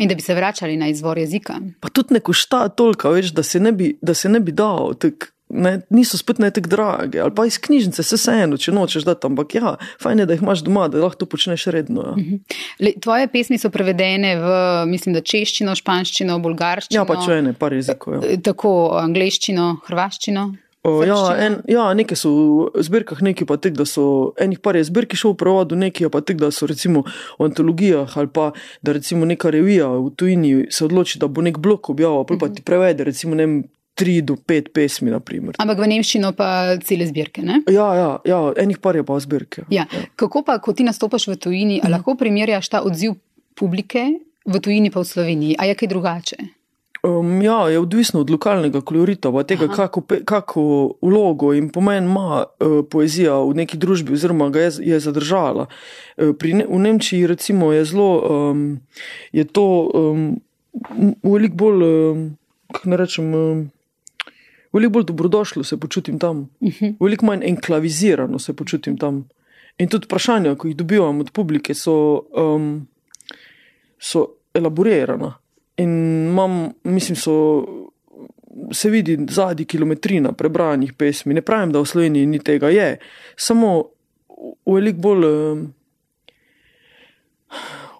In 0.00 0.08
da 0.08 0.16
bi 0.16 0.24
se 0.24 0.34
vračali 0.34 0.78
na 0.80 0.88
izvor 0.88 1.18
jezika. 1.18 1.58
Pa 1.80 1.90
tudi 1.92 2.16
ne 2.16 2.22
košta 2.24 2.68
toliko, 2.72 3.10
veš, 3.12 3.34
da 3.36 3.42
se 3.44 3.60
ne 3.60 3.72
bi, 3.76 3.92
da 4.00 4.14
se 4.14 4.30
ne 4.32 4.40
bi 4.40 4.52
dal. 4.56 4.94
Tak, 4.96 5.28
Ne, 5.50 5.80
niso 5.90 6.18
spet 6.18 6.38
ne 6.38 6.50
tako 6.54 6.70
drage, 6.70 7.18
ali 7.20 7.34
pa 7.34 7.46
iz 7.46 7.58
knjižnice, 7.58 8.04
se 8.06 8.16
vseeno, 8.16 8.58
če 8.60 8.70
nočeš 8.74 9.02
dati, 9.08 9.26
ampak 9.26 9.56
ja, 9.58 9.74
fajn 10.02 10.22
je, 10.22 10.26
da 10.30 10.36
jih 10.36 10.44
imaš 10.44 10.62
doma, 10.62 10.86
da 10.88 11.02
lahko 11.02 11.24
to 11.24 11.28
počneš 11.30 11.66
redno. 11.74 12.04
Ja. 12.14 12.38
Le, 12.78 12.94
tvoje 13.02 13.26
pesmi 13.32 13.58
so 13.58 13.72
prevedene 13.74 14.36
v, 14.38 14.54
mislim, 14.90 15.16
da 15.18 15.24
češčino, 15.26 15.74
španščino, 15.82 16.38
bolgarščino. 16.44 17.00
Ja, 17.00 17.06
pač 17.08 17.26
v 17.26 17.40
ene 17.42 17.54
par 17.58 17.74
jezikov. 17.74 18.20
Ja. 18.20 18.38
Tako 18.50 18.72
angliščino, 19.02 19.72
hrvaščino. 19.90 20.50
O, 20.82 21.02
ja, 21.04 21.16
en, 21.36 21.58
ja, 21.68 21.82
nekaj 21.92 22.16
so 22.16 22.30
v 22.72 22.82
zbirkah, 22.86 23.18
nekaj 23.20 23.44
pa 23.50 23.58
tek, 23.60 23.74
da 23.76 23.84
so 23.84 24.32
enih 24.40 24.62
par 24.64 24.78
je 24.78 24.86
zbirki 24.88 25.18
šel 25.18 25.34
v 25.34 25.40
prevodu, 25.42 25.76
nekaj 25.76 26.08
pa 26.14 26.22
tek, 26.24 26.38
da 26.40 26.48
so 26.54 26.64
recimo 26.70 27.02
v 27.36 27.48
antologijah 27.50 28.16
ali 28.16 28.30
pa 28.32 28.46
da 28.80 28.94
recimo 28.96 29.28
neka 29.28 29.52
revija 29.52 29.90
v 29.92 30.08
tujini 30.16 30.70
se 30.72 30.86
odloči, 30.86 31.20
da 31.20 31.28
bo 31.28 31.44
nek 31.44 31.60
blok 31.60 31.92
objavil, 31.92 32.24
pol 32.24 32.40
pa 32.40 32.48
ti 32.48 32.64
prevede 32.64 33.04
recimo 33.04 33.36
ne 33.36 33.44
vem, 33.44 33.58
tri 34.00 34.20
do 34.22 34.36
pet 34.38 34.70
pesmi, 34.70 35.10
naprimer. 35.10 35.54
Ampak 35.56 35.76
v 35.76 35.90
nemščino 35.90 36.32
pa 36.32 36.48
cele 36.80 37.04
zbirke. 37.04 37.42
Ne? 37.42 37.60
Ja, 37.68 37.90
ja, 37.94 38.10
ja, 38.24 38.38
enih 38.56 38.78
par 38.78 38.96
je 38.96 39.04
pa 39.04 39.18
zbirke. 39.18 39.66
Ja. 39.68 39.84
Kako 40.16 40.40
pa, 40.42 40.56
ko 40.58 40.72
ti 40.72 40.82
nastopaš 40.82 41.26
v 41.26 41.36
tujini, 41.36 41.76
Mhm. 41.76 41.84
a 41.84 41.90
lahko 41.90 42.16
primerjaš 42.16 42.68
ta 42.68 42.80
odziv 42.80 43.18
publike 43.54 44.08
v 44.42 44.56
tujini 44.58 44.88
pa 44.88 44.98
v 44.98 45.06
Sloveniji? 45.06 45.54
A 45.54 45.64
je 45.64 45.74
kaj 45.74 45.88
drugače? 45.88 46.38
Um, 47.00 47.40
ja, 47.40 47.64
je 47.66 47.78
odvisno 47.78 48.20
od 48.20 48.28
lokalnega 48.28 48.80
kolorita, 48.80 49.30
pa 49.30 49.40
tega, 49.42 49.68
kako, 49.68 50.00
pe- 50.02 50.20
kako 50.20 50.60
vlogo 51.00 51.54
in 51.54 51.68
pomen 51.68 52.04
ima 52.04 52.44
uh, 52.44 52.84
poezija 52.84 53.38
v 53.38 53.54
neki 53.54 53.76
družbi, 53.76 54.12
oziroma 54.12 54.50
ga 54.50 54.60
je, 54.60 54.70
je 54.86 55.00
zadržala. 55.00 55.64
Uh, 56.14 56.34
pri, 56.34 56.52
ne, 56.54 56.64
v 56.66 56.76
Nemčiji, 56.78 57.24
recimo, 57.26 57.72
je 57.72 57.84
zelo, 57.86 58.10
um, 58.20 58.80
je 59.32 59.44
to 59.46 59.64
um, 59.86 60.26
veliko 61.22 61.56
bolj, 61.56 61.80
um, 61.80 62.20
kako 62.68 62.84
ne 62.86 62.96
rečem, 62.98 63.26
um, 63.34 63.64
veliko 64.72 64.92
bolj 64.92 65.04
dobrodošlo 65.04 65.64
se 65.64 65.76
počutim 65.76 66.18
tam, 66.18 66.48
veliko 67.00 67.26
manj 67.26 67.44
enklavizirano 67.48 68.38
se 68.38 68.56
počutim 68.56 68.98
tam. 68.98 69.28
In 69.80 69.88
tudi 69.88 70.04
vprašanja, 70.04 70.54
ki 70.60 70.68
jih 70.68 70.76
dobivam 70.76 71.20
od 71.20 71.30
publike, 71.32 71.74
so, 71.74 72.26
um, 72.36 72.86
so 73.98 74.26
elaborirana. 74.54 75.32
In 75.80 75.94
imam, 76.28 76.72
mislim, 76.84 77.16
so, 77.16 77.36
se 78.72 78.90
vidi 78.90 79.16
zadnji 79.30 79.64
kilometrina 79.64 80.32
prebranih 80.32 80.92
pesmi. 80.92 81.34
Ne 81.34 81.42
pravim, 81.42 81.72
da 81.72 81.80
v 81.80 81.88
Sloveniji 81.88 82.26
ni 82.26 82.42
tega, 82.44 82.68
je. 82.68 82.98
Samo 83.36 83.72
v 84.66 84.74
veliko 84.74 85.00
bolj, 85.00 85.26
um, 85.30 85.64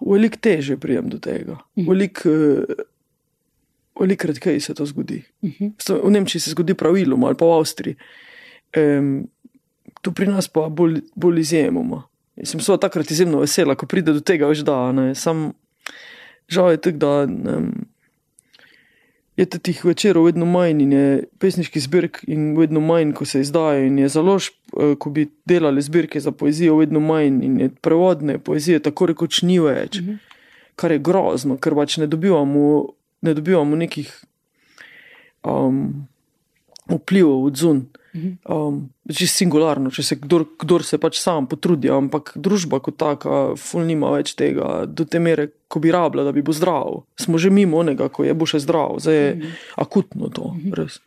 v 0.01 0.13
veliko 0.13 0.37
teže 0.41 0.77
prijem 0.77 1.09
do 1.09 1.17
tega. 1.17 1.57
Veliko 1.87 2.29
uh, 2.29 2.85
veliko 4.01 4.27
redkeje 4.27 4.59
se 4.59 4.73
to 4.73 4.85
zgodi. 4.85 5.21
Sto- 5.77 6.01
V 6.03 6.11
Nemčiji 6.11 6.41
se 6.41 6.51
zgodi 6.51 6.73
praviloma 6.73 7.27
ali 7.27 7.37
pa 7.37 7.45
v 7.45 7.59
Avstriji. 7.59 7.95
Um, 8.77 9.27
tu 10.01 10.11
pri 10.11 10.27
nas 10.27 10.47
pa 10.47 10.67
bolj, 10.69 11.01
bolj 11.15 11.39
izjemoma. 11.39 12.03
Jaz 12.35 12.53
sem 12.53 12.59
seveda 12.63 12.87
takrat 12.87 13.11
izjemno 13.11 13.41
vesela, 13.43 13.75
ko 13.75 13.85
pride 13.85 14.13
do 14.13 14.21
tega, 14.21 14.47
veš, 14.47 14.63
da 14.65 14.91
ne, 14.91 15.11
sam 15.15 15.51
žal 16.49 16.71
je 16.71 16.79
tako, 16.81 16.97
da 16.97 17.11
um, 17.57 17.67
je 19.37 19.45
teh 19.45 19.85
večerov 19.85 20.25
vedno 20.25 20.45
manj 20.45 20.81
in 20.81 20.91
je 20.93 21.05
pesniških 21.39 21.83
zbirk 21.83 22.21
in 22.27 22.55
vedno 22.57 22.79
manj, 22.79 23.13
ko 23.13 23.25
se 23.25 23.41
izdajo 23.41 23.85
in 23.87 23.99
je 23.99 24.09
založb, 24.09 24.53
eh, 24.79 24.95
ko 24.95 25.09
bi 25.09 25.27
delali 25.45 25.81
zbirke 25.81 26.19
za 26.19 26.31
poezijo, 26.31 26.77
vedno 26.77 26.99
manj 26.99 27.43
in 27.43 27.59
je 27.59 27.69
prevodne 27.81 28.39
poezije 28.39 28.79
tako 28.79 29.05
rekoč 29.05 29.41
ni 29.41 29.59
več, 29.59 30.01
kar 30.75 30.91
je 30.91 30.99
grozno, 30.99 31.57
ker 31.57 31.75
pač 31.75 31.97
ne 31.97 32.07
dobivamo, 32.07 32.89
ne 33.21 33.33
dobivamo 33.37 33.75
nekih 33.75 34.11
um, 35.43 36.07
vplivov 36.89 37.45
od 37.45 37.57
zun. 37.57 37.81
Um, 38.43 38.89
čisto 39.07 39.39
singularno, 39.39 39.87
če 39.93 40.03
se 40.03 40.17
kdor, 40.19 40.43
kdor 40.59 40.83
se 40.83 40.97
pač 40.99 41.15
sam 41.21 41.45
potrudi, 41.47 41.87
ampak 41.91 42.33
družba 42.35 42.81
kot 42.83 42.97
taka, 42.99 43.39
ful 43.55 43.85
nima 43.87 44.09
več 44.11 44.33
tega, 44.35 44.83
do 44.83 45.05
te 45.07 45.21
mere, 45.23 45.47
ko 45.71 45.79
bi 45.79 45.93
rabila, 45.95 46.25
da 46.27 46.33
bi 46.35 46.43
bil 46.43 46.55
zdrav. 46.55 47.05
Smo 47.15 47.39
že 47.39 47.53
mimo 47.53 47.79
onega, 47.79 48.09
ko 48.11 48.27
je 48.27 48.35
bo 48.35 48.47
še 48.49 48.59
zdrav, 48.65 48.99
zdaj 48.99 49.15
je 49.15 49.29
mm 49.31 49.41
-hmm. 49.41 49.55
akutno 49.85 50.27
to. 50.27 50.51
Res. 50.75 50.99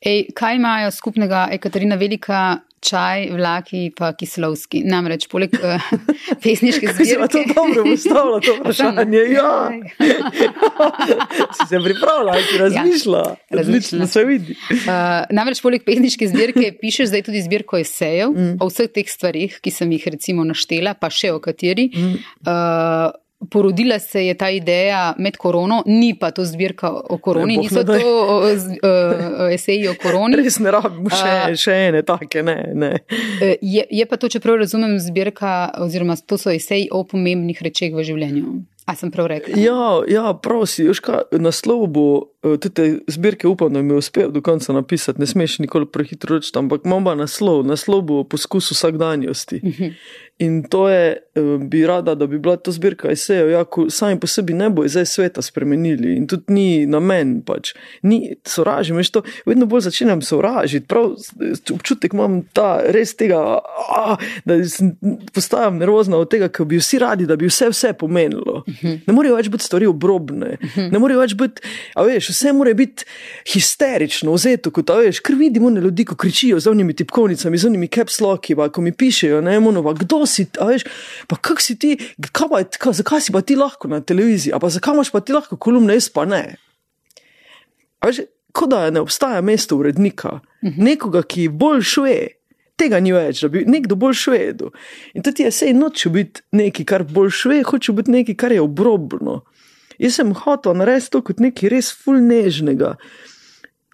Ej, 0.00 0.32
kaj 0.34 0.56
imajo 0.56 0.90
skupnega 0.90 1.48
Ekaterina 1.52 1.96
Velika, 2.00 2.62
čaj, 2.82 3.28
vlaki 3.36 3.84
in 3.86 4.14
kislovski? 4.18 4.82
Namreč, 4.88 5.28
poleg 5.30 5.54
uh, 5.58 5.82
pesniške 6.42 6.90
Kaj 6.90 7.06
se 7.06 7.18
pa 7.20 7.28
to 7.30 7.44
dobro 7.54 7.84
postavlja, 7.86 8.40
to 8.46 8.56
vprašanje? 8.60 9.22
Ja, 9.32 9.70
si 11.56 11.68
se 11.68 11.80
pripravila, 11.84 12.36
si 12.50 12.58
razmišljala. 12.58 13.24
Ja. 13.50 13.60
Odlično 13.60 14.06
se 14.06 14.24
vidi. 14.28 14.56
Uh, 14.70 15.22
namreč, 15.30 15.62
poleg 15.62 15.86
pesniške 15.86 16.28
zbirke, 16.32 16.72
pišeš 16.80 17.12
zdaj 17.12 17.26
tudi 17.30 17.42
zbirko 17.46 17.78
esejev 17.82 18.34
mm. 18.34 18.54
o 18.60 18.70
vseh 18.70 18.90
teh 18.92 19.08
stvarih, 19.08 19.58
ki 19.62 19.74
sem 19.74 19.92
jih 19.96 20.08
recimo 20.16 20.46
naštela, 20.48 20.96
pa 20.98 21.10
še 21.12 21.32
o 21.36 21.40
kateri. 21.42 21.90
Mm. 21.94 22.22
Uh, 22.42 23.10
Porodila 23.50 23.98
se 23.98 24.26
je 24.26 24.34
ta 24.38 24.50
ideja 24.50 25.14
med 25.18 25.36
korono, 25.36 25.82
ni 25.86 26.12
pa 26.18 26.30
to 26.30 26.44
zbirka 26.44 26.90
o 27.10 27.18
koroni, 27.18 27.56
Ne, 27.56 27.62
niso 27.62 27.84
to 27.84 27.92
o, 27.92 28.36
uh, 28.38 29.54
eseji 29.54 29.88
o 29.88 29.94
koroni. 30.02 30.36
Res 30.38 30.58
ne 30.62 30.70
rabimo 30.70 31.10
še, 31.10 31.56
še 31.58 31.78
ene 31.88 32.02
take, 32.06 32.42
ne. 32.42 32.56
ne. 32.74 32.92
Eh, 33.40 33.56
Je, 33.62 33.86
je 33.90 34.06
pa 34.06 34.16
to, 34.16 34.28
čeprav 34.28 34.60
razumem, 34.62 34.98
zbirka, 35.00 35.72
oziroma 35.82 36.16
to 36.26 36.38
so 36.38 36.50
eseji 36.50 36.88
o 36.92 37.02
pomembnih 37.08 37.62
rečeh 37.62 37.94
v 37.94 38.06
življenju. 38.06 38.60
A 38.86 38.94
sem 38.98 39.10
prav 39.10 39.28
rekla? 39.30 39.54
Ja, 39.62 40.02
ja 40.10 40.32
prosi, 40.34 40.88
veš 40.88 40.98
kaj, 41.06 41.20
naslov 41.38 41.84
bo 41.94 42.06
eh, 42.42 42.58
te 42.58 42.88
zbirke, 43.14 43.46
upam, 43.46 43.70
da 43.72 43.82
mi 43.82 43.94
je 43.94 44.02
uspel 44.02 44.32
do 44.34 44.42
konca 44.42 44.74
napisati, 44.74 45.22
ne 45.22 45.26
smeš 45.26 45.60
nikoli 45.62 45.86
prehitro 45.86 46.40
reči, 46.40 46.50
ampak 46.58 46.82
imam 46.88 47.06
pa 47.06 47.14
naslov, 47.14 47.62
naslov 47.66 48.02
bo 48.08 48.24
poskus 48.26 48.72
vsakdanjosti. 48.74 49.62
In 50.42 50.62
to 50.62 50.88
je, 50.88 51.16
eh, 51.34 51.40
bi 51.58 51.86
rada, 51.86 52.14
da 52.14 52.26
bi 52.26 52.38
bila 52.38 52.56
to 52.56 52.72
zbirka 52.72 53.10
esejev, 53.10 53.50
ja, 53.50 53.64
ko 53.64 53.86
sami 53.90 54.18
po 54.20 54.26
sebi 54.26 54.54
ne 54.54 54.70
bo 54.70 54.82
zdaj 54.88 55.06
sveta 55.06 55.42
spremenili 55.42 56.16
in 56.16 56.26
tudi 56.26 56.54
ni 56.54 56.86
namen, 56.86 57.36
pač. 57.46 57.74
Ni 58.02 58.34
sovražim, 58.48 58.98
veš 58.98 59.10
to, 59.14 59.22
vedno 59.46 59.68
bolj 59.70 59.84
začenjam 59.86 60.22
sovražiti, 60.22 60.86
prav 60.90 61.12
občutek 61.74 62.16
imam 62.16 62.40
ta 62.52 62.80
res 62.90 63.14
tega, 63.14 63.38
a, 63.62 64.16
da 64.48 64.56
postajam 65.34 65.78
nervozna 65.78 66.18
od 66.18 66.30
tega, 66.32 66.48
ker 66.50 66.66
bi 66.66 66.80
vsi 66.80 66.98
radi, 66.98 67.28
da 67.30 67.38
bi 67.38 67.46
vse 67.46 67.70
vse 67.70 67.92
pomenilo. 67.98 68.64
Ne 68.82 69.14
morejo 69.14 69.38
več 69.38 69.50
biti 69.52 69.68
stvari 69.68 69.86
obrobne, 69.86 70.56
ne 70.76 70.98
morejo 70.98 71.22
več 71.22 71.36
biti, 71.38 71.62
a 71.94 72.06
veš, 72.08 72.32
vse 72.34 72.56
mora 72.56 72.74
biti 72.74 73.06
histerično, 73.52 74.34
vzeto, 74.34 74.74
kot 74.74 74.90
a 74.90 74.98
veš, 75.04 75.22
ker 75.22 75.38
vidimo 75.38 75.70
ljudi, 75.70 76.08
ko 76.08 76.18
kričijo 76.18 76.58
z 76.58 76.72
onimi 76.72 76.98
tipkovnicami, 76.98 77.62
z 77.62 77.70
onimi 77.70 77.92
capsloki, 77.92 78.58
pa 78.58 78.72
ko 78.74 78.82
mi 78.82 78.90
pišejo, 78.90 79.38
ne, 79.44 79.60
monova, 79.62 79.94
kdo 80.02 80.24
si, 80.32 80.48
veš, 80.56 80.86
pa 81.28 81.36
kak 81.36 81.62
si 81.64 81.76
ti, 81.78 81.94
kaj 82.32 82.50
pa, 82.50 82.62
kaj, 82.64 82.98
zakaj 83.02 83.24
si 83.26 83.34
pa 83.34 83.44
ti 83.44 83.56
lahko 83.58 83.90
na 83.92 84.00
televiziji, 84.00 84.56
pa 84.60 84.72
zakaj 84.72 84.96
imaš 84.96 85.12
pa 85.14 85.20
ti 85.20 85.36
lahko 85.36 85.60
kolumne, 85.60 85.96
jaz 85.98 86.08
pa 86.12 86.24
ne. 86.28 86.44
A 88.00 88.10
veš, 88.10 88.24
kot 88.56 88.72
da 88.72 88.86
ne 88.90 89.02
obstaja 89.04 89.40
mesto 89.44 89.78
urednika, 89.80 90.40
nekoga, 90.62 91.22
ki 91.22 91.48
bolj 91.48 91.84
šve. 91.94 92.16
Tega 92.80 92.98
ni 93.04 93.12
več, 93.14 93.42
da 93.44 93.50
bi 93.52 93.62
nekdo 93.68 93.96
bolj 94.00 94.16
švedel. 94.18 94.72
In 95.14 95.24
tudi 95.24 95.44
jaz 95.44 95.60
sej 95.60 95.74
nočem 95.76 96.14
biti 96.16 96.42
nekaj, 96.56 96.86
kar 96.88 97.04
bolj 97.06 97.30
šve, 97.42 97.60
hočem 97.68 97.98
biti 97.98 98.14
nekaj, 98.14 98.36
kar 98.40 98.54
je 98.54 98.62
obrobno. 98.64 99.42
Jaz 100.02 100.18
sem 100.18 100.32
hotel 100.34 100.74
narediti 100.80 101.12
to 101.12 101.20
kot 101.22 101.42
nekaj 101.42 101.70
res 101.70 101.92
fulnežnega. 101.94 102.96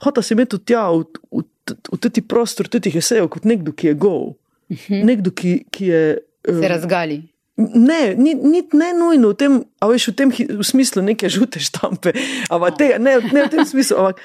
Hotel 0.05 0.25
sem 0.25 0.39
imeti 0.39 0.61
tja 0.63 0.87
v, 0.95 1.05
v, 1.35 1.43
v 1.75 1.99
tudi 1.99 2.23
prostor, 2.23 2.71
tudi 2.71 2.95
esejev, 2.97 3.29
kot 3.35 3.49
nekdo, 3.49 3.75
ki 3.75 3.91
je 3.91 3.99
gol. 3.99 4.31
Nekdo, 4.89 5.35
ki, 5.35 5.59
ki 5.75 5.91
je. 5.93 6.03
Se 6.49 6.65
eh, 6.65 6.69
razgali. 6.69 7.19
Ne, 7.59 8.15
ni, 8.15 8.35
ni 8.35 8.63
ne 8.73 8.93
nujno 8.95 9.33
v 9.33 9.37
tem, 9.37 9.55
veš 9.83 10.13
v 10.13 10.15
tem 10.15 10.31
v 10.31 10.63
smislu 10.63 11.03
neke 11.03 11.27
žute 11.27 11.59
štampe, 11.59 12.13
ampak 12.55 12.77
tega, 12.79 13.01
ne, 13.03 13.17
ne 13.19 13.41
v 13.47 13.51
tem 13.51 13.65
smislu, 13.67 13.99
ampak 13.99 14.23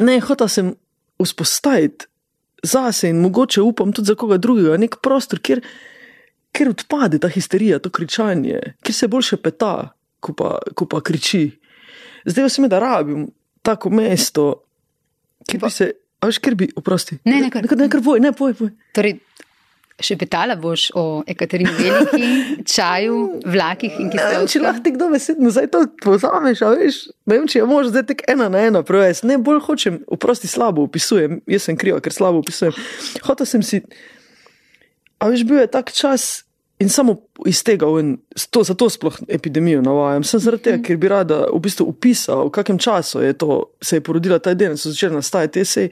ne, 0.00 0.16
hotel 0.24 0.48
sem 0.48 0.70
vzpostaviti 1.20 2.08
zase 2.64 3.10
in 3.12 3.20
mogoče 3.20 3.60
upam 3.60 3.92
tudi 3.92 4.06
za 4.06 4.14
koga 4.16 4.38
drugega 4.40 4.78
nek 4.80 4.96
prostor, 5.04 5.42
kjer, 5.44 5.60
kjer 6.56 6.70
odpade 6.72 7.20
ta 7.20 7.28
histerija, 7.28 7.78
to 7.84 7.90
kričanje, 7.92 8.60
kjer 8.80 8.94
se 8.96 9.08
boljše 9.12 9.36
peta, 9.42 9.92
ko 10.22 10.32
pa, 10.32 10.56
ko 10.78 10.86
pa 10.88 11.02
kriči. 11.04 11.50
Zdaj 12.24 12.48
se 12.50 12.62
mi 12.62 12.68
da 12.72 12.78
rabim 12.78 13.26
tako 13.62 13.90
mesto, 13.90 14.62
kjer 15.50 15.60
bi 15.62 15.70
se, 15.70 15.90
veš, 16.24 16.38
kjer 16.38 16.54
bi, 16.54 16.70
oprosti. 16.80 17.18
Ne, 17.24 17.40
ne, 17.44 17.50
kar- 17.50 17.66
ne, 17.66 17.76
ne, 17.84 17.90
kar 17.90 18.02
poj, 18.04 18.22
ne, 18.22 18.32
poj, 18.32 18.54
poj. 18.54 18.72
Torej, 18.94 19.18
še 20.04 20.16
petala 20.20 20.56
boš 20.60 20.88
o 20.98 21.04
Ekaterini 21.28 21.72
Veliki, 21.78 22.28
čaju, 22.74 23.18
vlakih 23.48 23.98
in 24.02 24.12
vem, 24.14 24.46
če 24.50 24.62
lahko 24.62 24.94
kdo 24.94 25.08
besedno 25.12 25.52
zdaj 25.54 25.70
to 25.72 25.84
povzameš, 26.04 26.62
a 26.66 26.72
veš, 26.76 27.00
ne 27.30 27.38
vem, 27.38 27.48
če 27.50 27.60
je 27.60 27.66
možno 27.68 27.94
zdaj 27.94 28.06
tek 28.12 28.24
ena 28.32 28.50
na 28.52 28.66
ena 28.68 28.84
prevesti. 28.86 29.28
Ne 29.30 29.38
bolj 29.42 29.62
hočem, 29.66 30.00
oprosti, 30.10 30.50
slabo 30.50 30.86
opisujem, 30.88 31.40
jaz 31.50 31.68
sem 31.68 31.78
kriva, 31.78 32.02
ker 32.04 32.14
slabo 32.14 32.42
opisujem. 32.42 32.76
Hotel 33.26 33.48
sem 33.48 33.64
si, 33.66 33.82
a 35.22 35.30
veš, 35.30 35.46
bil 35.48 35.62
je 35.62 35.70
tak 35.70 35.94
čas 35.94 36.44
in 36.82 36.88
samo 36.90 37.14
iz 37.46 37.62
tega, 37.64 37.86
ven, 37.86 38.16
to, 38.50 38.62
zato 38.66 38.88
sploh 38.90 39.16
epidemijo 39.28 39.82
navajam. 39.82 40.24
Sem 40.26 40.40
zaradi 40.42 40.66
tega, 40.66 40.80
ker 40.86 40.98
bi 40.98 41.10
rada 41.10 41.44
v 41.52 41.60
bistvu 41.62 41.86
opisal, 41.92 42.48
v 42.48 42.52
kakem 42.56 42.78
času 42.82 43.22
je 43.22 43.36
to, 43.38 43.58
se 43.82 43.98
je 43.98 44.04
porodila 44.04 44.40
ta 44.42 44.54
ideja 44.56 44.72
in 44.74 44.80
so 44.80 44.90
začeli 44.90 45.14
nastajati 45.14 45.62
esej. 45.62 45.90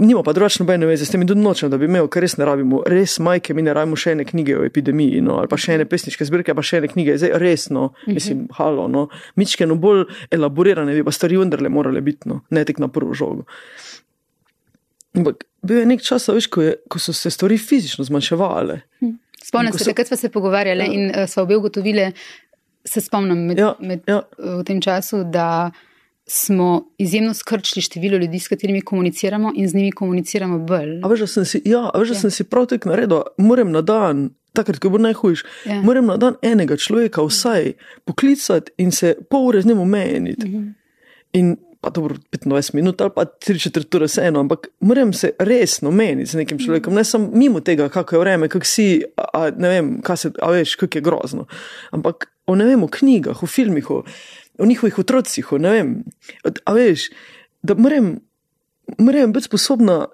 Nima 0.00 0.22
pa 0.22 0.32
drugačno 0.36 0.64
nobene 0.64 0.86
veze, 0.86 1.04
s 1.04 1.12
tem 1.12 1.24
in 1.24 1.28
tudi 1.28 1.42
nočem, 1.42 1.70
da 1.70 1.78
bi 1.80 1.88
imel, 1.90 2.06
ker 2.12 2.22
res 2.24 2.36
ne 2.38 2.46
rabimo, 2.46 2.82
res 2.86 3.18
majke, 3.18 3.54
mi 3.56 3.64
ne 3.66 3.74
rabimo 3.76 3.98
še 3.98 4.14
ene 4.14 4.24
knjige 4.28 4.58
o 4.60 4.66
epidemiji, 4.68 5.20
no, 5.26 5.40
ali 5.42 5.50
pa 5.50 5.58
še 5.60 5.74
ene 5.76 5.88
pesniške 5.90 6.28
zbirke, 6.28 6.54
pa 6.56 6.64
še 6.64 6.78
ene 6.80 6.90
knjige, 6.92 7.18
zdaj 7.20 7.34
resno, 7.42 7.90
mislim, 8.06 8.46
halo, 8.56 8.86
no, 8.88 9.08
mičkeno 9.40 9.76
bolj 9.80 10.06
elaborirane 10.30 10.94
bi 10.94 11.04
pa 11.04 11.14
stvari 11.14 11.40
vendarle 11.42 11.72
morale 11.72 12.04
biti, 12.06 12.30
no, 12.30 12.44
ne 12.54 12.64
tek 12.64 12.78
na 12.80 12.88
prvo 12.92 13.16
žogo. 13.18 13.48
Ampak 15.18 15.42
bil 15.66 15.82
je 15.82 15.88
nek 15.90 16.06
čas, 16.06 16.28
veš, 16.30 16.46
ko, 16.54 16.62
je, 16.62 16.76
ko 16.88 17.02
so 17.02 17.12
se 17.16 17.32
stvari 17.34 17.58
fizično 17.58 18.06
zmanjševale. 18.06 18.80
Spomnim 19.50 19.72
se, 19.72 19.78
so- 19.80 19.84
takrat 19.86 20.06
smo 20.06 20.16
se 20.16 20.28
pogovarjali 20.30 20.80
Ja. 20.80 20.92
in 20.92 21.10
uh, 21.10 21.26
smo 21.26 21.42
obe 21.42 21.56
ugotovili, 21.56 22.12
se 22.84 23.00
spomnim 23.00 23.38
med, 23.40 23.58
Ja, 23.58 23.74
med, 23.80 24.00
ja. 24.06 24.22
eh, 24.38 24.54
v 24.54 24.64
tem 24.64 24.80
času, 24.80 25.24
da 25.26 25.70
smo 26.26 26.68
izjemno 26.98 27.34
skrčili 27.34 27.82
število 27.82 28.16
ljudi, 28.16 28.38
s 28.38 28.48
katerimi 28.48 28.80
komuniciramo 28.82 29.52
in 29.54 29.68
z 29.68 29.74
njimi 29.74 29.92
komuniciramo 29.92 30.58
bolj. 30.60 31.00
A 31.02 31.08
veš, 31.08 31.20
da 31.20 31.26
sem 31.28 31.44
si, 31.46 31.62
ja, 31.64 31.90
veš, 31.94 32.08
Ja. 32.08 32.14
sem 32.16 32.30
si 32.30 32.44
prav 32.44 32.66
tako 32.66 32.88
naredil, 32.88 33.22
moram 33.38 33.70
na 33.70 33.82
dan. 33.82 34.28
Takrat, 34.52 34.78
ko 34.78 34.90
bo 34.90 34.98
najhujš, 34.98 35.44
ja. 35.64 35.76
moram 35.82 36.06
na 36.06 36.16
dan 36.16 36.34
enega 36.42 36.74
človeka 36.76 37.22
vsaj 37.22 37.72
poklicati 38.04 38.72
in 38.78 38.90
se 38.90 39.12
pol 39.30 39.46
ure 39.46 39.62
z 39.62 39.66
njim 39.66 39.78
omeniti. 39.78 40.46
Mhm. 40.48 40.68
In 41.32 41.56
pa 41.80 41.90
dobro, 41.90 42.16
25 42.32 42.74
minut 42.74 43.00
ali 43.00 43.10
pa 43.14 43.24
3 43.24 43.62
četrt 43.62 43.94
ure 43.94 44.06
vseeno, 44.06 44.40
ampak 44.40 44.68
moram 44.80 45.12
se 45.12 45.30
resno 45.38 45.90
meniti 45.90 46.30
z 46.30 46.34
nekim 46.34 46.58
človekom, 46.58 46.94
ne 46.94 47.04
samo 47.04 47.30
mimo 47.32 47.60
tega, 47.60 47.88
kako 47.88 48.16
je 48.16 48.20
vreme, 48.20 48.48
kako 48.48 48.66
si, 48.66 49.02
a, 49.16 49.50
ne 49.56 49.68
vem, 49.68 50.00
kaj 50.02 50.16
se, 50.16 50.32
a 50.42 50.50
veš, 50.50 50.74
kako 50.76 50.98
je 50.98 51.02
grozno. 51.02 51.46
Ampak 51.90 52.28
o 52.46 52.54
ne 52.54 52.64
vem, 52.64 52.82
o 52.82 52.88
knjigah, 52.88 53.42
o 53.42 53.46
filmih, 53.46 53.90
o, 53.90 54.02
o 54.58 54.66
njihovih 54.66 54.98
otrocih, 54.98 55.52
o 55.52 55.58
ne 55.58 55.70
vem. 55.70 55.96
A 56.64 56.76
veš, 56.76 57.08
da 57.62 57.74
moram, 57.74 58.18
moram 58.98 59.32
biti 59.32 59.48
sposobna 59.48 60.06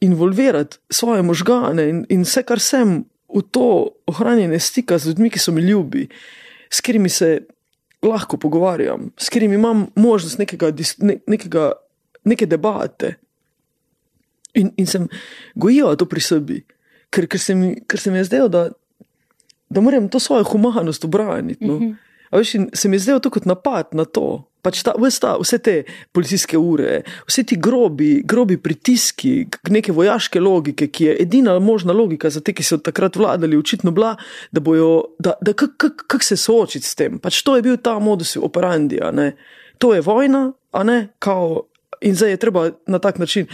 involvirati 0.00 0.78
svoje 0.90 1.22
možgane 1.22 1.88
in, 1.88 2.04
in 2.08 2.26
vse, 2.26 2.42
kar 2.42 2.60
sem 2.60 3.04
v 3.32 3.42
to 3.50 3.94
ohranjanje 4.06 4.58
stika 4.58 4.98
z 4.98 5.12
ljudmi, 5.12 5.30
ki 5.30 5.38
so 5.38 5.52
mi 5.54 5.62
ljubi, 5.62 6.08
s 6.70 6.80
katerimi 6.80 7.08
se 7.08 7.46
lahko 8.02 8.36
pogovarjam, 8.36 9.10
s 9.18 9.28
katerimi 9.28 9.54
imam 9.54 9.86
možnost 9.96 10.38
nekega, 10.38 10.72
ne, 10.98 11.18
nekega, 11.26 11.72
neke 12.24 12.46
debate. 12.46 13.14
In, 14.54 14.72
in 14.76 14.86
sem 14.86 15.08
gojila 15.54 15.96
to 15.96 16.06
pri 16.06 16.20
sebi, 16.20 16.58
ker, 17.10 17.26
ker, 17.30 17.40
se 17.40 17.54
mi, 17.56 17.74
ker 17.88 18.00
se 18.00 18.10
mi 18.10 18.20
je 18.20 18.28
zdelo, 18.28 18.48
da, 18.52 18.66
da 19.70 19.80
moram 19.80 20.08
to 20.08 20.20
svojo 20.20 20.44
humanost 20.44 21.04
obraniti. 21.04 21.64
No. 21.64 21.94
A 22.30 22.40
Veš, 22.40 22.54
in 22.54 22.68
se 22.74 22.88
mi 22.88 22.96
je 22.96 23.06
zdelo 23.06 23.20
to 23.20 23.30
kot 23.30 23.46
napad 23.48 23.94
na 23.96 24.04
to. 24.04 24.44
Pač 24.62 24.84
ta, 24.86 24.92
ta, 24.94 25.32
vse 25.42 25.58
te 25.58 25.72
policijske 26.14 26.58
ure, 26.58 27.00
vse 27.26 27.42
ti 27.50 27.56
grobi, 27.58 28.20
grobi 28.22 28.56
pritiski, 28.62 29.48
neke 29.74 29.90
vojaške 29.92 30.40
logike, 30.40 30.86
ki 30.86 31.08
je 31.08 31.16
edina 31.24 31.56
možna 31.58 31.92
logika 31.92 32.30
za 32.30 32.40
te, 32.40 32.54
ki 32.54 32.62
so 32.62 32.78
takrat 32.78 33.18
vladali, 33.18 33.58
očitno 33.58 33.90
bila, 33.90 34.14
da 34.54 34.62
bojo, 34.62 35.16
da, 35.18 35.34
da 35.42 35.52
kako 35.52 35.74
kak, 35.76 36.06
kak 36.14 36.22
se 36.22 36.38
soočiti 36.38 36.86
s 36.86 36.94
tem. 36.94 37.18
Pač 37.18 37.42
to 37.42 37.56
je 37.58 37.66
bil 37.66 37.76
ta 37.82 37.98
modus 37.98 38.36
operandi. 38.38 39.02
To 39.82 39.94
je 39.96 40.06
vojna, 40.06 40.52
a 40.70 40.86
ne, 40.86 40.98
kao, 41.18 41.66
in 42.00 42.14
zdaj 42.14 42.30
je 42.30 42.36
treba 42.36 42.70
na 42.86 42.98
tak 42.98 43.18
način. 43.18 43.46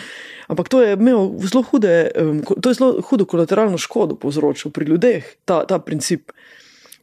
Ampak 0.48 0.68
to 0.68 0.82
je 0.82 0.92
imel 0.92 1.30
zelo 1.38 1.62
hude, 1.62 2.10
to 2.60 2.70
je 2.70 2.74
zelo 2.74 3.00
hudo 3.00 3.24
kolateralno 3.24 3.78
škodo 3.78 4.16
povzročil 4.16 4.70
pri 4.70 4.84
ljudeh, 4.92 5.24
ta, 5.44 5.64
ta 5.64 5.78
princip. 5.78 6.32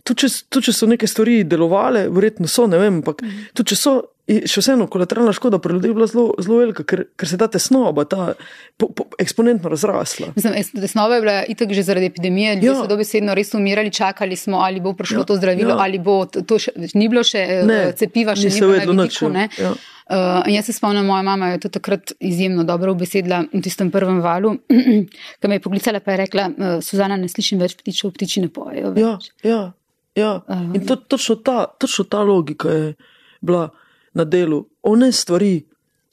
Tudi 0.05 0.21
če, 0.21 0.27
tudi 0.47 0.67
če 0.67 0.73
so 0.73 0.85
neke 0.85 1.07
stvari 1.07 1.39
delovale, 1.43 2.05
verjetno 2.09 2.45
so, 2.47 2.67
ne 2.67 2.77
vem, 2.77 2.99
ampak 2.99 3.23
tudi 3.53 3.71
če 3.71 3.75
so, 3.75 3.93
še 4.25 4.57
vseeno 4.57 4.85
kolateralna 4.85 5.31
škoda 5.31 5.57
pri 5.57 5.75
ljudeh 5.75 5.93
bila 5.93 6.05
zelo, 6.05 6.33
zelo 6.37 6.59
velika, 6.59 6.83
ker, 6.83 7.03
ker 7.13 7.27
se 7.27 7.37
ta 7.37 7.47
tesnoba, 7.47 8.05
ta 8.05 8.27
po, 8.75 8.87
po, 8.89 9.05
eksponentno 9.17 9.69
razrasla. 9.69 10.31
Mislim, 10.35 10.53
es- 10.53 10.71
Tesnova 10.75 11.15
je 11.15 11.21
bila 11.21 11.35
itak 11.45 11.69
že 11.71 11.83
zaradi 11.83 12.05
epidemije, 12.05 12.55
ljudje 12.55 12.67
Ja. 12.67 12.75
so 12.75 12.87
dobesedno 12.87 13.33
res 13.33 13.53
umirali, 13.53 13.91
čakali 13.91 14.35
smo, 14.35 14.57
ali 14.59 14.79
bo 14.79 14.93
prišlo 14.93 15.19
Ja, 15.19 15.25
to 15.25 15.35
zdravilo, 15.35 15.69
ja. 15.71 15.77
ali 15.79 15.99
bo 15.99 16.25
to, 16.25 16.41
to 16.43 16.57
še, 16.59 16.71
ni 16.93 17.07
bilo 17.07 17.23
še 17.23 17.37
eh, 17.39 17.63
Ne, 17.63 17.93
cepiva, 17.93 18.35
še 18.35 18.49
ni 18.49 18.61
bilo 18.61 18.93
na 18.93 19.03
nič, 19.03 19.19
vidiku. 19.19 19.33
ja. 19.59 19.73
Uh, 20.05 20.17
in 20.45 20.53
jaz 20.53 20.65
se 20.65 20.73
spomnim, 20.73 21.01
moja 21.03 21.23
mama 21.23 21.47
je 21.49 21.59
to 21.59 21.69
takrat 21.71 22.13
izjemno 22.21 22.61
dobro 22.63 22.91
obesedla 22.91 23.47
v 23.47 23.57
tistem 23.59 23.89
prvem 23.89 24.21
valu, 24.21 24.51
ki 25.39 25.47
me 25.47 25.55
je 25.55 25.61
poklicala 25.61 25.97
pa 25.99 26.11
je 26.11 26.17
rekla, 26.19 26.43
uh, 26.49 26.77
Suzana, 26.79 27.17
ne 27.17 27.25
slišim 27.25 27.57
več 27.57 27.73
ptičev, 27.73 28.13
ptiči 28.13 28.41
ne 28.41 28.49
pojejo. 28.49 28.93
Več." 28.93 29.31
ja, 29.41 29.49
ja. 29.49 29.63
In 30.15 30.85
to, 30.87 30.95
točno, 30.95 31.35
ta, 31.35 31.65
točno 31.79 32.05
ta 32.05 32.23
logika 32.23 32.69
je 32.69 32.93
bila 33.41 33.69
na 34.13 34.23
delu. 34.23 34.65
One 34.81 35.11
stvari, 35.11 35.65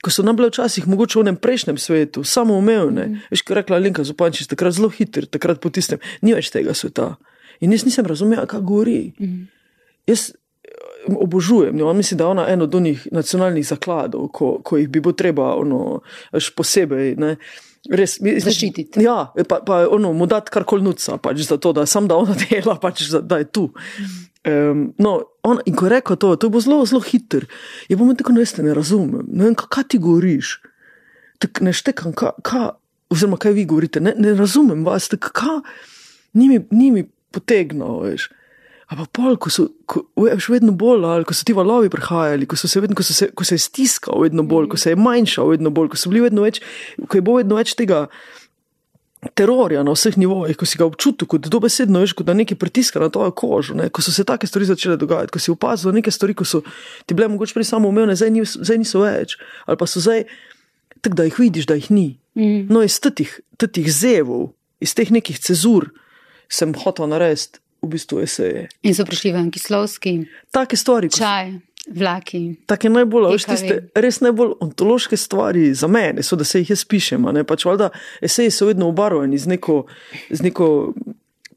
ko 0.02 0.10
so 0.10 0.24
nam 0.26 0.36
bile 0.36 0.50
včasih 0.50 0.88
mogoče 0.88 1.18
v 1.18 1.22
enem 1.22 1.38
prejšnjem 1.38 1.78
svetu, 1.78 2.24
samoumevne, 2.26 3.06
mm. 3.06 3.20
veš, 3.30 3.44
kaj 3.46 3.54
je 3.54 3.60
rekla 3.60 3.78
Linka 3.78 4.04
Zupančič, 4.04 4.50
takrat 4.50 4.74
zelo 4.74 4.90
hiter, 4.90 5.26
takrat 5.30 5.62
po 5.62 5.70
tistem, 5.70 6.02
ni 6.22 6.34
več 6.34 6.50
tega 6.50 6.74
sveta. 6.74 7.14
In 7.62 7.70
jaz 7.70 7.86
nisem 7.86 8.06
razumela, 8.06 8.46
kaj 8.50 8.64
govori. 8.66 9.12
Mm. 9.20 9.44
Jaz 10.10 10.32
eh, 10.32 11.14
obožujem 11.14 11.76
njo, 11.78 11.92
mislim, 11.94 12.18
da 12.18 12.24
je 12.24 12.34
ona 12.34 12.48
eno 12.50 12.66
od 12.66 12.74
onih 12.74 13.06
nacionalnih 13.14 13.66
zakladov, 13.66 14.26
ko, 14.34 14.56
ko 14.66 14.80
jih 14.82 14.90
bi 14.90 15.00
bilo 15.00 15.14
treba 15.14 15.54
ono, 15.54 16.00
veš, 16.34 16.50
posebej. 16.58 17.14
Ne, 17.22 17.36
Res, 17.90 18.20
mi- 18.22 18.38
Zaščititi. 18.38 19.02
Ja, 19.02 19.32
pa, 19.48 19.58
pa 19.66 19.80
ono, 19.90 20.12
mu 20.14 20.26
dati 20.30 20.52
kar 20.54 20.62
koli 20.68 20.84
nuca, 20.86 21.16
pač 21.18 21.42
za 21.48 21.58
to, 21.58 21.72
da 21.74 21.86
sam 21.86 22.06
da 22.08 22.14
ona 22.20 22.36
dela, 22.38 22.76
pač 22.78 23.02
za, 23.10 23.20
da 23.20 23.40
je 23.42 23.48
tu. 23.50 23.64
Um, 24.46 24.92
no, 24.98 25.16
on, 25.46 25.58
in 25.66 25.74
ko 25.78 25.86
je 25.86 25.90
rekel 25.96 26.18
to, 26.18 26.34
to 26.36 26.46
je 26.46 26.50
bilo 26.54 26.62
zelo, 26.62 26.86
zelo 26.86 27.02
hiter. 27.02 27.46
Je 27.90 27.98
bom 27.98 28.14
tako, 28.18 28.34
ne, 28.36 28.46
ne 28.46 28.74
razumem, 28.74 29.26
ne 29.26 29.48
vem, 29.48 29.56
kaj, 29.58 29.88
ti 29.90 29.98
govoriš. 30.02 30.60
Tak 31.42 31.60
ne 31.62 31.74
štekam, 31.74 32.14
kaj, 32.14 32.38
kaj, 32.46 32.68
oziroma 33.10 33.38
kaj 33.38 33.54
vi 33.58 33.66
govorite, 33.66 34.02
ne, 34.02 34.14
ne 34.18 34.34
razumem 34.38 34.86
vas, 34.86 35.10
tak, 35.10 35.32
kaj, 35.34 35.60
ni 36.38 36.48
mi, 36.48 36.62
ni 36.70 36.90
mi 36.94 37.02
potegnilo, 37.34 37.98
veš. 38.06 38.28
Ampak 38.92 39.08
pol, 39.16 39.38
ko 39.40 39.48
so, 39.48 39.70
ko, 39.88 40.02
veš, 40.20 40.50
vedno 40.52 40.74
bolj, 40.76 41.06
ali 41.08 41.24
ko 41.24 41.32
so 41.32 41.46
ti 41.48 41.54
valovi 41.56 41.88
prihajali, 41.92 42.44
ko, 42.44 42.58
so 42.60 42.68
se 42.68 42.80
vedno, 42.82 42.96
ko, 42.98 43.04
se, 43.06 43.30
ko 43.32 43.44
se 43.48 43.56
je 43.56 43.64
stiskal 43.64 44.20
vedno 44.20 44.44
bolj, 44.44 44.68
ko 44.74 44.80
se 44.80 44.92
je 44.92 44.98
manjšal 45.00 45.48
vedno 45.54 45.72
bolj, 45.72 45.94
ko, 45.94 46.00
so 46.00 46.12
bili 46.12 46.26
vedno 46.26 46.44
več, 46.44 46.60
ko 47.00 47.16
je 47.16 47.24
bilo 47.24 47.38
vedno 47.40 47.56
več 47.56 47.72
tega 47.78 48.04
terorja 49.38 49.84
na 49.86 49.94
vseh 49.94 50.18
nivojih, 50.18 50.58
ko 50.58 50.68
si 50.68 50.80
ga 50.80 50.84
občutil 50.84 51.30
kot 51.30 51.48
dobesedno, 51.48 52.02
veš, 52.02 52.12
kot 52.18 52.28
da 52.28 52.34
nekaj 52.36 52.58
pritiska 52.58 53.00
na 53.00 53.08
tvojo 53.12 53.32
kožo, 53.38 53.78
ne? 53.78 53.88
ko 53.88 54.04
so 54.04 54.12
se 54.12 54.26
take 54.28 54.50
stvari 54.50 54.68
začele 54.68 54.98
dogajati, 55.00 55.32
ko 55.32 55.40
si 55.40 55.54
opazil 55.54 55.94
neke 55.96 56.12
stvari, 56.12 56.36
ko 56.36 56.44
so 56.44 56.60
ti 57.06 57.16
bile 57.16 57.30
mogoče 57.32 57.56
prej 57.56 57.70
samo 57.70 57.88
umevne, 57.88 58.18
zdaj, 58.18 58.34
ni, 58.34 58.44
zdaj 58.44 58.82
niso 58.82 59.06
več, 59.06 59.38
ali 59.64 59.80
pa 59.80 59.88
so 59.88 60.02
zdaj 60.04 60.26
tako, 61.00 61.16
da 61.16 61.30
jih 61.30 61.38
vidiš, 61.38 61.70
da 61.70 61.78
jih 61.78 61.88
ni. 61.94 62.06
Mm. 62.36 62.66
No, 62.68 62.82
iz 62.84 62.98
teh 63.00 63.88
zevov, 63.88 64.50
iz 64.82 64.92
teh 64.98 65.08
nekih 65.14 65.38
cezur 65.40 65.88
sem 66.52 66.74
hotel 66.76 67.08
narediti 67.08 67.62
v 67.82 67.90
bistvu 67.92 68.22
eseje. 68.22 68.68
In 68.82 68.94
so 68.94 69.06
prišli 69.08 69.32
ven 69.34 69.50
kislovski, 69.50 70.20
Take 70.54 70.76
stvari, 70.76 71.10
čaj, 71.10 71.52
Vlaki. 71.90 72.42
Take 72.70 72.90
najbolj, 72.92 73.32
veš, 73.34 73.44
tiste 73.48 73.78
res 73.98 74.20
najbolj 74.22 74.52
ontološke 74.62 75.16
stvari 75.18 75.72
za 75.74 75.88
mene 75.90 76.22
so, 76.22 76.38
da 76.38 76.46
se 76.46 76.62
jih 76.62 76.70
jaz 76.70 76.84
pišem. 76.86 77.26
Pač 77.48 77.66
valjda 77.66 77.90
eseji 78.22 78.52
so 78.54 78.68
vedno 78.70 78.86
obarvani 78.92 79.38
z 79.38 79.50
neko, 79.56 79.80
z 80.30 80.46
neko 80.46 80.68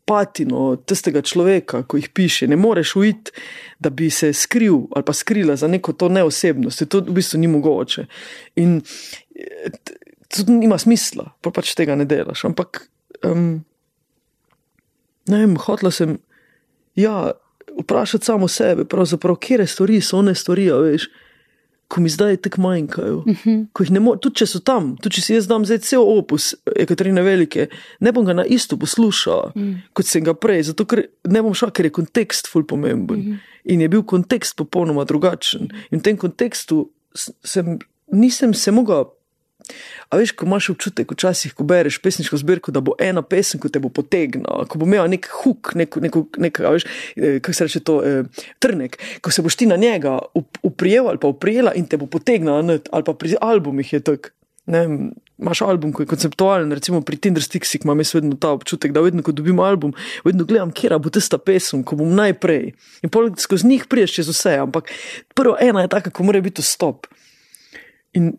patino 0.05 0.75
tistega 0.85 1.21
človeka, 1.21 1.83
ko 1.85 1.97
jih 1.97 2.09
piše. 2.09 2.47
Ne 2.49 2.57
moreš 2.57 2.95
uiti, 2.95 3.35
da 3.79 3.89
bi 3.89 4.09
se 4.09 4.33
skril 4.33 4.85
ali 4.95 5.05
pa 5.05 5.13
skrila 5.13 5.55
za 5.55 5.67
neko 5.67 5.93
to 5.93 6.09
neosebnost. 6.09 6.87
To 6.89 7.03
v 7.05 7.19
bistvu 7.19 7.39
ni 7.41 7.47
mogoče. 7.47 8.05
In 8.61 8.79
eh, 9.35 9.69
t- 9.83 9.97
to 10.29 10.45
nima 10.51 10.77
smisla, 10.77 11.29
pa 11.41 11.53
pač 11.53 11.73
tega 11.77 11.95
ne 11.95 12.05
delaš. 12.05 12.45
Ampak, 12.49 12.87
um, 13.25 13.63
ne 15.27 15.41
vem, 15.41 15.57
hotla 15.57 15.91
sem. 15.91 16.17
Ja, 16.95 17.31
vprašati 17.79 18.25
samo 18.25 18.47
sebe, 18.47 18.85
pravzaprav, 18.85 19.35
kje 19.35 19.67
stvari 19.67 20.01
so 20.01 20.17
one 20.17 20.33
a 20.71 20.77
veš, 20.79 21.09
ko 21.87 22.01
mi 22.01 22.09
zdaj 22.09 22.37
tako 22.37 22.61
manjkajo. 22.61 23.17
Uh 23.17 23.25
-huh. 23.25 23.65
Ko 23.73 23.83
jih 23.83 23.91
ne 23.91 23.99
morem, 23.99 24.19
tudi 24.19 24.35
če 24.35 24.45
so 24.45 24.59
tam, 24.59 24.97
tudi 24.97 25.15
če 25.15 25.21
si 25.21 25.33
jaz 25.33 25.47
dam 25.47 25.65
zdaj 25.65 25.77
cel 25.77 26.01
opus 26.01 26.55
Ekaterine 26.75 27.21
Velike, 27.21 27.67
ne 27.99 28.11
bom 28.11 28.25
ga 28.25 28.33
na 28.33 28.45
isto 28.45 28.77
poslušal, 28.77 29.51
uh 29.55 29.61
-huh. 29.61 29.75
kot 29.93 30.05
sem 30.05 30.23
ga 30.23 30.33
prej, 30.33 30.63
zato 30.63 30.85
ker 30.85 31.05
ne 31.23 31.41
bom 31.41 31.53
šel, 31.53 31.71
ker 31.71 31.85
je 31.85 31.91
kontekst 31.91 32.47
ful 32.47 32.63
pomemben. 32.63 33.19
Uh 33.19 33.25
-huh. 33.25 33.37
In 33.63 33.81
je 33.81 33.89
bil 33.89 34.03
kontekst 34.03 34.55
popolnoma 34.55 35.03
drugačen. 35.03 35.69
In 35.91 35.99
v 35.99 36.01
tem 36.01 36.17
kontekstu 36.17 36.89
sem, 37.43 37.79
nisem 38.11 38.53
se 38.53 38.71
mogel. 38.71 39.05
A 40.09 40.19
veš, 40.19 40.35
ko 40.37 40.45
imaš 40.45 40.69
občutek, 40.75 41.11
včasih, 41.11 41.53
ko 41.57 41.65
bereš 41.67 41.97
pesniško 42.03 42.37
zbirko, 42.37 42.71
da 42.75 42.83
bo 42.85 42.95
ena 43.01 43.21
pesem, 43.25 43.59
ko 43.59 43.69
te 43.69 43.81
bo 43.81 43.89
potegnila, 43.89 44.65
ko 44.69 44.79
bo 44.81 44.87
imela 44.89 45.07
nek 45.11 45.29
huk, 45.41 45.73
nek, 45.75 45.97
nek, 46.01 46.19
nek 46.37 46.59
veš, 46.59 46.87
eh, 47.15 47.39
kako 47.39 47.53
se 47.53 47.69
reče 47.69 47.79
to, 47.79 47.99
eh, 48.05 48.45
trnek, 48.59 48.97
ko 49.21 49.31
se 49.31 49.41
boš 49.41 49.55
ti 49.55 49.65
na 49.65 49.75
njega 49.75 50.19
up- 50.33 50.61
uprijel 50.63 51.09
ali 51.09 51.17
pa 51.17 51.27
uprijela 51.27 51.73
in 51.73 51.85
te 51.85 51.97
bo 51.97 52.05
potegnila, 52.05 52.61
not, 52.61 52.89
ali 52.91 53.03
pa 53.03 53.13
pri 53.13 53.35
albumih 53.41 53.93
je 53.93 53.99
tako. 53.99 54.29
Imaš 55.37 55.61
album, 55.61 55.91
ki 55.93 56.05
je 56.05 56.07
konceptualen, 56.07 56.71
recimo 56.71 57.01
pri 57.01 57.17
Tinder 57.21 57.43
Stixik 57.43 57.83
imam 57.83 57.99
jaz 57.99 58.13
vedno 58.15 58.37
ta 58.39 58.49
občutek, 58.55 58.93
da 58.95 59.01
vedno, 59.03 59.21
ko 59.23 59.33
dobim 59.35 59.59
album, 59.59 59.91
vedno 60.25 60.45
gledam, 60.47 60.71
kje 60.71 60.95
bo 60.97 61.11
tista 61.11 61.37
pesem, 61.37 61.83
ko 61.83 61.95
bom 61.99 62.15
najprej. 62.15 62.71
In 63.03 63.11
pol 63.11 63.29
skozi 63.37 63.67
njih 63.67 63.85
priješ 63.91 64.15
čez 64.15 64.31
vse, 64.31 64.55
ampak 64.63 64.89
prvo 65.35 65.57
ena 65.61 65.83
je 65.83 65.91
taka, 65.91 66.09
ko 66.09 66.23
mora 66.23 66.41
biti 66.41 66.63
stop. 66.63 67.07
In 68.13 68.31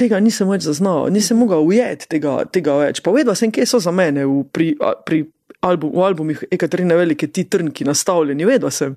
tega 0.00 0.20
nisem 0.22 0.48
več 0.50 0.64
zaznal, 0.64 1.10
nisem 1.12 1.38
mogel 1.40 1.66
ujeti 1.66 2.08
tega, 2.16 2.40
tega 2.48 2.78
več. 2.80 3.02
Pa 3.04 3.12
vedela 3.14 3.36
sem, 3.38 3.52
kje 3.52 3.68
so 3.68 3.82
za 3.82 3.92
mene 3.94 4.24
v, 4.28 4.40
pri, 4.52 4.72
pri 5.06 5.24
album, 5.66 5.92
v 5.94 6.06
albumih 6.06 6.42
Ekaterine 6.50 6.96
Velike 6.96 7.28
ti 7.28 7.44
trnki 7.44 7.84
nastavljeni, 7.88 8.48
vedela 8.48 8.72
sem. 8.74 8.96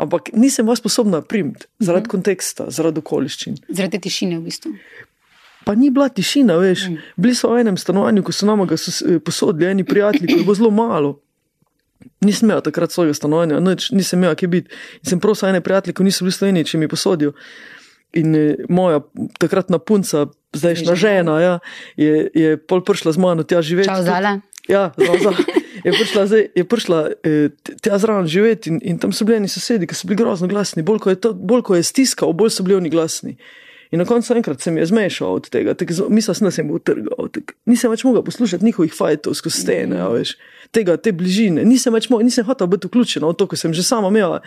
Ampak 0.00 0.32
nisem 0.36 0.68
vas 0.68 0.82
sposobna 0.82 1.22
primiti 1.24 1.66
zaradi 1.80 2.12
konteksta, 2.12 2.68
zaradi 2.74 3.00
okoliščin. 3.04 3.58
Zaradi 3.70 4.02
tišine 4.06 4.38
v 4.38 4.44
bistvu. 4.50 4.74
Pa 5.64 5.72
ni 5.74 5.88
bila 5.90 6.10
tišina, 6.12 6.58
veš. 6.60 6.88
Mm. 6.90 7.12
Bili 7.24 7.34
so 7.36 7.54
v 7.54 7.62
enem 7.64 7.76
stanovanju, 7.80 8.24
ko 8.26 8.32
so 8.36 8.46
nam 8.46 8.66
ga 8.68 8.76
eh, 8.76 9.18
posodili 9.24 9.70
eni 9.70 9.84
prijatelji, 9.84 10.28
ko 10.28 10.40
je 10.40 10.44
bilo 10.44 10.58
zelo 10.60 10.70
malo. 10.70 11.14
Nisem 12.20 12.50
imel 12.50 12.60
takrat 12.60 12.92
svojega 12.92 13.14
stanovanja, 13.16 13.60
nič, 13.64 13.88
nisem 13.96 14.20
imel, 14.20 14.34
kje 14.36 14.48
biti. 14.48 14.76
In 15.00 15.14
sem 15.14 15.20
prosil 15.20 15.48
ene 15.48 15.62
prijatelje, 15.64 15.96
ko 15.96 16.04
niso 16.04 16.24
bili 16.24 16.36
sloveni, 16.36 16.64
če 16.68 16.78
mi 16.78 16.88
posodijo. 16.88 17.32
In 18.14 18.34
eh, 18.38 18.64
moja 18.68 19.02
takratna 19.42 19.78
punca, 19.82 20.28
zdajšnja 20.54 20.94
žena, 20.94 21.38
ja, 21.42 21.54
je, 21.98 22.30
je 22.30 22.56
pol 22.56 22.84
prišla 22.86 23.14
z 23.16 23.18
mano 23.18 23.42
tja 23.42 23.62
živeti. 23.62 23.90
Čau, 23.90 24.06
Zala. 24.06 24.38
Ja, 24.68 24.92
zelo 24.96 25.18
za. 25.18 25.32
Je 25.84 25.92
prišla, 25.92 26.26
zdaj, 26.26 26.44
je 26.56 26.64
prišla 26.64 26.98
eh, 27.20 27.48
tja 27.82 27.98
zraven 28.00 28.26
živeti 28.30 28.70
in, 28.72 28.78
in 28.80 28.96
tam 28.98 29.12
so 29.12 29.26
bili 29.28 29.42
eni 29.42 29.50
sosedi, 29.52 29.84
ki 29.84 29.98
so 29.98 30.08
bili 30.08 30.22
grozno 30.22 30.48
glasni. 30.48 30.80
Bolj 30.86 31.02
ko 31.04 31.12
je, 31.12 31.18
to, 31.20 31.34
bolj, 31.36 31.66
ko 31.68 31.76
je 31.76 31.84
stiskal, 31.84 32.32
bolj 32.32 32.54
so 32.54 32.64
bili 32.64 32.78
oni 32.78 32.88
glasni. 32.88 33.36
In 33.92 34.00
na 34.00 34.06
koncu 34.08 34.32
enkrat 34.34 34.60
se 34.60 34.70
mi 34.70 34.80
je 34.80 34.86
zmešal 34.86 35.34
od 35.36 35.50
tega, 35.52 35.74
mislil 36.08 36.34
sem, 36.34 36.46
da 36.48 36.50
sem 36.50 36.66
bil 36.66 36.80
utrgal. 36.80 37.28
Nisem 37.68 37.92
več 37.92 38.02
mogel 38.02 38.24
poslušati 38.26 38.64
njihovih 38.64 38.94
fajtov 38.96 39.36
skozi 39.38 39.60
stene, 39.60 40.00
a 40.02 40.08
veš, 40.10 40.32
tega, 40.74 40.96
te 40.96 41.12
bližine. 41.12 41.62
Nisem 41.68 41.94
več 41.94 42.08
mogel, 42.10 42.24
nisem 42.26 42.48
hotel 42.48 42.70
biti 42.72 42.88
vključen 42.88 43.22
v 43.28 43.34
to, 43.38 43.46
ko 43.46 43.58
sem 43.60 43.76
že 43.76 43.84
sama 43.86 44.10
imela 44.10 44.40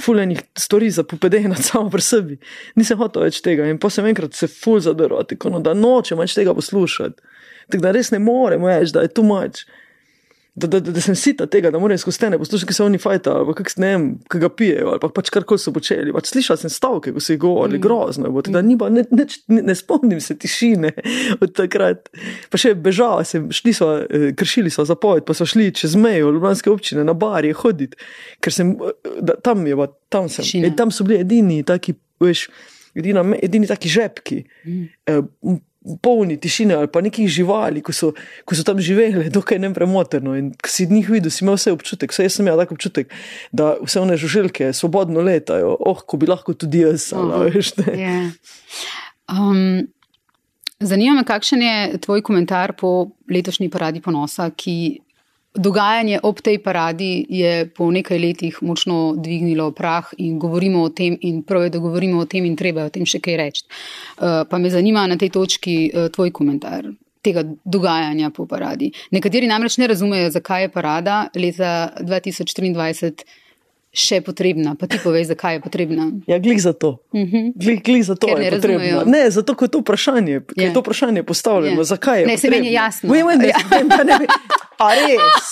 fulejnih 0.00 0.40
stvari 0.58 0.90
za 0.90 1.02
povedati 1.02 1.62
samo 1.70 1.90
pri 1.90 2.02
sebi. 2.02 2.38
Nisem 2.76 2.98
hotel 2.98 3.26
več 3.28 3.42
tega 3.44 3.66
in 3.68 3.78
pa 3.78 3.90
sem 3.90 4.06
enkrat 4.06 4.34
se 4.34 4.48
ful 4.50 4.80
zadrl, 4.80 5.20
tako 5.28 5.54
no, 5.54 5.60
da 5.64 5.74
nočem 5.74 6.18
več 6.18 6.36
tega 6.38 6.54
poslušati. 6.54 7.36
Tako 7.68 7.84
da 7.84 7.92
res 7.92 8.12
ne 8.14 8.18
morem 8.22 8.64
več, 8.64 8.94
da 8.94 9.04
je 9.04 9.12
tu 9.12 9.24
mač. 9.26 9.66
Da, 10.58 10.66
da, 10.66 10.80
da, 10.80 10.92
da 10.92 11.00
sem 11.00 11.14
sita 11.16 11.46
tega, 11.46 11.70
da 11.70 11.78
moram 11.78 11.98
skozi 11.98 12.16
stene 12.16 12.38
poslušati, 12.38 12.68
ki 12.68 12.74
se 12.74 12.82
oni 12.84 12.98
fajta, 12.98 13.34
ali 13.40 13.54
kak, 13.54 13.70
ne 13.78 13.90
vem, 13.92 14.06
kaj 14.30 14.40
ga 14.42 14.48
pijejo, 14.48 14.88
ali 14.92 15.02
pa 15.02 15.10
pač 15.14 15.30
karkoli 15.34 15.62
so 15.62 15.72
počeli. 15.74 16.14
Pač 16.14 16.32
slišal 16.32 16.58
sem 16.60 16.72
stavke, 16.72 17.12
ko 17.14 17.22
so 17.22 17.34
jih 17.34 17.40
govorili, 17.42 17.78
mm. 17.78 17.84
grozno 17.84 18.26
je 18.26 18.34
bilo. 18.34 18.54
Da 18.56 18.62
ni 18.64 18.76
ba, 18.80 18.88
ne, 18.92 19.04
ne, 19.14 19.26
ne, 19.54 19.62
ne 19.70 19.76
spomnim 19.78 20.20
se 20.24 20.36
tišine 20.38 20.90
od 21.44 21.54
takrat. 21.58 22.10
Pa 22.50 22.60
še 22.60 22.74
bežala 22.74 23.26
sem, 23.28 23.50
šli 23.54 23.76
so, 23.76 23.92
eh, 24.02 24.30
kršili 24.38 24.72
so 24.74 24.86
zapoved, 24.88 25.26
pa 25.28 25.36
so 25.36 25.46
šli 25.48 25.70
čez 25.76 25.94
mejo 26.00 26.32
Ljubljanske 26.34 26.72
občine 26.72 27.06
na 27.06 27.14
barje 27.18 27.54
hoditi, 27.62 28.00
ker 28.42 28.54
sem, 28.54 28.74
eh, 28.74 29.14
da, 29.20 29.38
tam 29.44 29.66
je, 29.68 29.78
pa, 29.78 29.90
tam 30.10 30.32
sem. 30.32 30.48
In 30.58 30.74
tam 30.78 30.94
so 30.94 31.06
bili 31.06 31.22
edini 31.22 31.62
taki, 31.66 31.94
veš, 32.22 32.48
edina, 32.98 33.22
edini 33.42 33.70
taki 33.70 33.92
žepki. 33.92 34.42
Mm. 34.66 35.62
Polni 36.02 36.34
tišine 36.40 36.74
ali 36.74 36.88
pa 36.90 37.00
nekih 37.00 37.28
živali, 37.30 37.80
ko 37.86 37.92
so, 37.94 38.10
ko 38.44 38.56
so 38.58 38.64
tam 38.66 38.80
živeli, 38.82 39.30
dokaj 39.36 39.60
nepremoteno. 39.62 40.34
In 40.36 40.50
ko 40.52 40.70
si 40.72 40.88
njih 40.90 41.10
videl, 41.10 41.30
si 41.30 41.44
imel 41.44 41.58
vse 41.58 41.72
občutek, 41.72 42.12
vse 42.12 42.26
jaz 42.26 42.38
sem 42.38 42.46
imel 42.46 42.58
tak 42.58 42.72
občutek, 42.74 43.12
da 43.52 43.76
vse 43.82 44.02
one 44.02 44.16
žuželke 44.18 44.72
svobodno 44.72 45.22
letajo, 45.24 45.76
oh, 45.78 46.02
ko 46.02 46.18
bi 46.20 46.30
lahko 46.30 46.54
tudi 46.54 46.82
jaz, 46.82 47.12
ali 47.16 47.34
Aha. 47.34 47.44
veš. 47.46 47.76
Ne. 47.80 47.94
Je. 48.02 48.18
Um, 49.28 49.86
zanima 50.80 51.14
me, 51.20 51.24
kakšen 51.24 51.62
je 51.62 51.98
tvoj 52.04 52.22
komentar 52.26 52.74
po 52.76 53.10
letošnji 53.30 53.70
paradi 53.70 54.02
ponosa, 54.02 54.50
ki 54.50 55.07
dogajanje 55.58 56.20
ob 56.22 56.40
tej 56.40 56.58
paradi 56.62 57.26
je 57.28 57.66
po 57.74 57.90
nekaj 57.90 58.18
letih 58.18 58.58
močno 58.62 59.14
dvignilo 59.16 59.70
prah 59.70 60.06
in 60.18 60.38
govorimo 60.38 60.82
o 60.82 60.88
tem, 60.88 61.18
in 61.20 61.42
prav 61.42 61.66
je, 61.66 61.70
da 61.70 61.78
govorimo 61.78 62.22
o 62.22 62.24
tem, 62.24 62.44
in 62.44 62.56
treba 62.56 62.86
je 62.86 62.86
o 62.86 62.94
tem 62.94 63.06
še 63.06 63.20
kaj 63.20 63.36
reči. 63.36 63.66
Uh, 63.66 64.44
pa 64.50 64.58
me 64.58 64.70
zanima 64.70 65.06
na 65.06 65.18
tej 65.18 65.34
točki 65.34 65.76
uh, 65.90 66.08
tvoj 66.14 66.32
komentar. 66.32 66.86
Tega 67.22 67.42
dogajanja 67.64 68.30
po 68.30 68.46
paradi. 68.46 68.92
Nekateri 69.10 69.50
namreč 69.50 69.76
ne 69.82 69.88
razumejo, 69.90 70.30
zakaj 70.30 70.68
je 70.68 70.72
parada 70.72 71.18
leta 71.34 71.90
2023 71.98 73.26
še 73.98 74.20
potrebna. 74.20 74.72
Pa 74.72 74.86
ti 74.86 74.96
povej, 74.96 75.26
zakaj 75.26 75.54
je 75.54 75.60
potrebna. 75.60 76.06
Ja, 76.24 76.38
glih 76.38 76.56
za 76.56 76.72
to. 76.72 77.02
Glih, 77.52 77.78
glih 77.80 78.00
za 78.00 78.14
to 78.14 78.26
Ker 78.26 78.38
ne 78.38 78.44
je 78.44 78.50
potrebno. 78.52 78.78
razumejo. 78.80 79.02
Ne, 79.06 79.26
zato 79.28 79.56
je 79.58 79.68
to 79.68 79.78
vprašanje, 79.78 80.32
Ja. 80.54 80.62
je 80.62 80.72
to 80.72 80.80
vprašanje 80.80 81.22
postavljeno. 81.22 81.76
Ja. 81.76 81.84
Zakaj 81.86 82.20
je? 82.20 82.26
Ne, 82.26 82.36
saj 82.36 82.50
meni 82.50 82.68
je 82.68 82.72
potrebno? 82.72 82.84
jasno. 83.04 83.06
Da 83.36 83.46
Ja. 83.46 83.58
vem, 83.72 83.88
da 83.88 84.02
ne 84.04 84.16
vem. 84.16 84.30
A 84.78 84.88
res? 84.96 85.46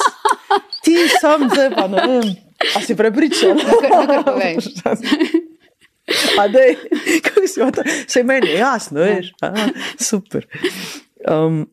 Ti 0.80 0.94
sam 1.16 1.50
zdaj 1.50 1.70
pa 1.72 1.88
ne 1.88 1.98
vem. 2.00 2.26
A 2.72 2.80
si 2.80 2.94
prepričan? 2.94 3.58
A 6.40 6.46
dej, 6.48 6.76
kako 7.20 7.40
si 7.44 7.58
to? 7.60 7.82
Vse 8.06 8.22
meni 8.22 8.46
je 8.48 8.54
jasno, 8.56 9.00
veš. 9.00 9.32
Aha, 9.40 9.66
super. 9.98 10.46
Um, 11.24 11.66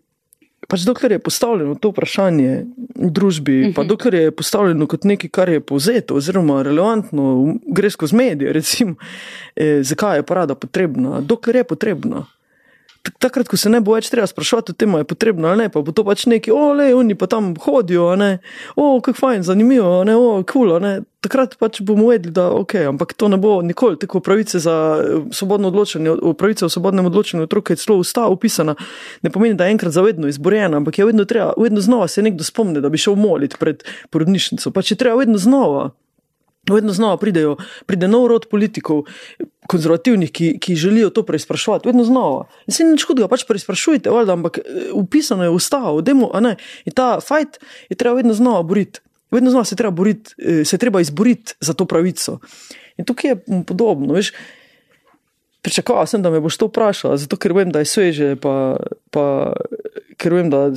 pač 0.74 0.88
dokler 0.90 1.12
je 1.12 1.20
postavljeno 1.20 1.76
to 1.78 1.92
vprašanje 1.92 2.52
v 2.98 3.10
družbi, 3.14 3.58
pa 3.76 3.84
dokler 3.86 4.16
je 4.18 4.32
postavljeno 4.34 4.88
kot 4.90 5.04
nekaj, 5.06 5.30
kar 5.30 5.52
je 5.54 5.62
povzeto 5.62 6.18
oziroma 6.18 6.64
relevantno, 6.66 7.60
gre 7.70 7.92
skozi 7.94 8.18
medije, 8.18 8.54
recimo, 8.54 8.96
eh, 9.56 9.84
zakaj 9.86 10.18
je 10.18 10.26
parada 10.26 10.56
potrebna, 10.56 11.22
dokler 11.22 11.62
je 11.62 11.64
potrebna. 11.64 12.26
Tak- 13.04 13.18
Takrat, 13.20 13.48
ko 13.52 13.58
se 13.60 13.68
ne 13.70 13.82
bo 13.84 13.98
več 13.98 14.08
treba 14.08 14.24
sprašovati 14.28 14.72
o 14.72 14.76
tem, 14.80 14.94
ali 14.96 15.04
je 15.04 15.08
potrebno 15.12 15.50
ali 15.52 15.66
ne, 15.66 15.70
pa 15.70 15.82
bo 15.84 15.92
to 15.92 16.06
pač 16.08 16.24
neki, 16.32 16.54
o, 16.56 16.72
le, 16.72 16.94
oni 16.96 17.18
pa 17.20 17.28
tam 17.28 17.52
hodijo, 17.60 18.14
ne, 18.16 18.38
o, 18.80 19.02
kako 19.04 19.20
fajn, 19.20 19.44
zanimivo, 19.44 20.06
ne, 20.08 20.16
o, 20.16 20.38
kul, 20.48 20.72
cool, 20.72 20.80
ne. 20.80 21.02
Takrat 21.24 21.58
pač 21.60 21.82
bomo 21.84 22.08
vedeli, 22.12 22.32
da 22.36 22.50
ok, 22.52 22.76
ampak 22.88 23.12
to 23.20 23.28
ne 23.32 23.40
bo 23.40 23.58
nikoli 23.64 24.00
tako 24.00 24.20
pravice 24.24 24.60
za 24.60 24.76
eh, 25.00 25.20
svobodno 25.36 25.68
odločanje, 25.72 26.16
pravice 26.40 26.66
o 26.66 26.72
svobodnem 26.72 27.08
odločanju 27.12 27.44
otroka 27.44 27.76
je 27.76 27.80
celo 27.84 27.98
ustava 28.00 28.32
upisana. 28.32 28.76
Ne 29.24 29.32
pomeni, 29.32 29.56
da 29.60 29.68
je 29.68 29.76
enkrat 29.76 29.96
zavedno 29.96 30.32
izborjena, 30.32 30.80
ampak 30.80 31.00
je 31.00 31.08
vedno 31.08 31.26
treba, 31.28 31.54
vedno 31.60 31.84
znova 31.84 32.08
se 32.08 32.24
nekdo 32.24 32.44
spomni, 32.44 32.84
da 32.84 32.92
bi 32.92 33.00
šel 33.00 33.16
moliti 33.20 33.60
pred 33.60 33.84
porodnišnico. 34.12 34.72
Pač 34.72 34.92
je 34.92 35.00
treba 35.00 35.20
vedno 35.20 35.40
znova. 35.40 35.92
Vedno 36.70 36.94
znova 36.96 37.18
pridejo, 37.20 37.58
pride 37.86 38.08
nov 38.08 38.30
rod 38.32 38.46
politikov, 38.48 39.04
konzervativnih, 39.68 40.32
ki, 40.32 40.48
ki 40.64 40.76
želijo 40.80 41.10
to 41.12 41.26
preizprašovati, 41.28 41.90
vedno 41.90 42.06
znova. 42.08 42.46
In 42.68 42.76
se 42.76 42.86
nič 42.88 43.04
hudega, 43.04 43.28
pač 43.28 43.44
preizprašujte, 43.48 44.12
valjda, 44.14 44.38
ampak 44.40 44.62
eh, 44.62 44.94
upisano 44.96 45.44
je 45.44 45.52
v 45.52 45.58
ustavo, 45.60 46.02
demo, 46.02 46.32
a 46.34 46.40
ne. 46.40 46.56
In 46.88 46.96
ta 46.96 47.18
fajt 47.20 47.60
je 47.92 48.00
treba 48.00 48.16
vedno 48.16 48.34
znova 48.34 48.64
boriti. 48.64 49.04
Vedno 49.34 49.52
znova 49.52 49.66
se 49.66 49.74
je 49.74 49.82
treba 49.82 49.92
boriti, 49.92 50.36
eh, 50.40 50.64
se 50.64 50.76
je 50.76 50.80
treba 50.80 51.02
izboriti 51.02 51.58
za 51.60 51.74
to 51.74 51.86
pravico. 51.86 52.40
In 52.98 53.06
tukaj 53.06 53.32
je 53.32 53.36
mm, 53.36 53.64
podobno, 53.68 54.14
veš. 54.14 54.32
Pričakoval 55.64 56.08
sem, 56.08 56.22
da 56.22 56.30
me 56.30 56.40
boš 56.44 56.58
to 56.58 56.68
vprašal, 56.68 57.18
zato 57.18 57.36
ker 57.40 57.54
vem, 57.56 57.72
da 57.72 57.80
je 57.80 57.88
sveže, 57.92 58.36
pa, 58.36 58.76
pa 59.12 59.54
ker 60.20 60.36
vem, 60.36 60.50
da 60.52 60.70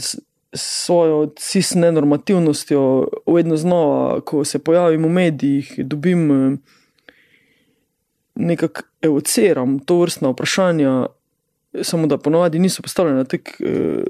svojo 0.56 1.32
cis 1.38 1.74
nenormativnostjo 1.74 3.08
vedno 3.26 3.56
znova, 3.56 4.20
ko 4.20 4.44
se 4.44 4.58
pojavim 4.58 5.04
v 5.04 5.08
medijih, 5.08 5.74
dobim, 5.78 6.30
eh, 6.30 6.56
nekako 8.34 8.82
evociram 9.02 9.78
to 9.78 9.98
vrstna 9.98 10.28
vprašanja, 10.28 11.06
samo 11.82 12.06
da 12.06 12.18
ponovadi 12.18 12.58
niso 12.58 12.82
postavljena 12.82 13.24
tako 13.24 13.50
eh, 13.60 14.02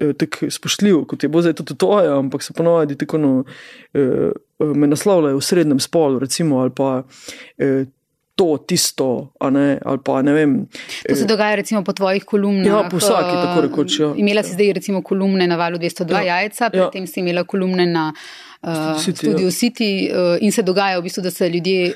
eh, 0.00 0.12
tak 0.12 0.42
spoštljivo, 0.48 1.04
kot 1.04 1.22
je 1.22 1.28
bo 1.28 1.42
zdaj 1.42 1.52
tudi 1.52 1.76
to, 1.76 1.90
ampak 2.18 2.42
se 2.42 2.52
ponovadi 2.52 2.98
tako 2.98 3.18
no, 3.18 3.44
eh, 3.94 4.30
me 4.58 4.86
naslavljajo 4.86 5.36
v 5.36 5.42
srednjem 5.42 5.80
spolu, 5.80 6.18
recimo, 6.18 6.58
ali 6.58 6.70
pa. 6.76 7.02
Eh, 7.58 7.84
To, 8.36 8.58
tisto, 8.60 9.32
ne, 9.50 9.78
ali 9.80 9.98
pa 10.04 10.20
ne 10.22 10.32
vem. 10.36 10.50
To 11.08 11.14
se 11.16 11.24
dogaja, 11.24 11.54
recimo, 11.56 11.80
po 11.84 11.92
tvojih 11.96 12.24
kolumnah. 12.24 12.66
Ja, 12.66 12.82
po 12.90 13.00
vsaki, 13.00 13.32
tako 13.32 13.62
rekoč. 13.64 14.00
Ja. 14.00 14.10
Imela 14.16 14.42
si 14.44 14.52
zdaj, 14.52 14.74
recimo, 14.76 15.00
kolumne 15.02 15.46
na 15.48 15.56
valu 15.56 15.80
202 15.80 16.20
ja, 16.20 16.36
jajca, 16.36 16.68
predtem 16.70 17.06
ja. 17.08 17.12
si 17.12 17.22
imela 17.24 17.46
kolumne 17.48 17.86
na 17.88 18.10
uh, 18.12 19.00
Studio 19.00 19.48
City 19.50 20.10
uh, 20.12 20.36
in 20.44 20.52
se 20.52 20.62
dogaja 20.62 21.00
v 21.00 21.08
bistvu, 21.08 21.24
da 21.24 21.32
se 21.32 21.48
ljudje 21.48 21.94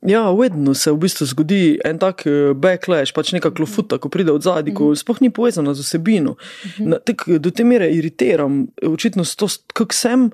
Ja, 0.00 0.30
vedno 0.32 0.72
se 0.74 0.88
v 0.92 0.96
bistvu 0.96 1.26
zgodi 1.28 1.76
en 1.84 1.98
tak 2.00 2.22
eh, 2.24 2.54
backlash, 2.56 3.12
pač 3.12 3.34
neka 3.36 3.50
klofuta, 3.52 3.98
ko 4.00 4.08
pride 4.08 4.32
od 4.32 4.40
zadaj, 4.40 4.72
ko 4.72 4.90
mhm. 4.90 5.00
sploh 5.02 5.18
ni 5.20 5.28
povezana 5.28 5.74
z 5.76 5.84
osebino. 5.84 6.36
Na, 6.80 6.96
tek, 6.96 7.26
do 7.36 7.52
te 7.52 7.66
mere 7.68 7.90
iritiram, 7.92 8.62
očitno 8.80 9.26
to, 9.28 9.50
kak 9.76 9.92
sem, 9.92 10.30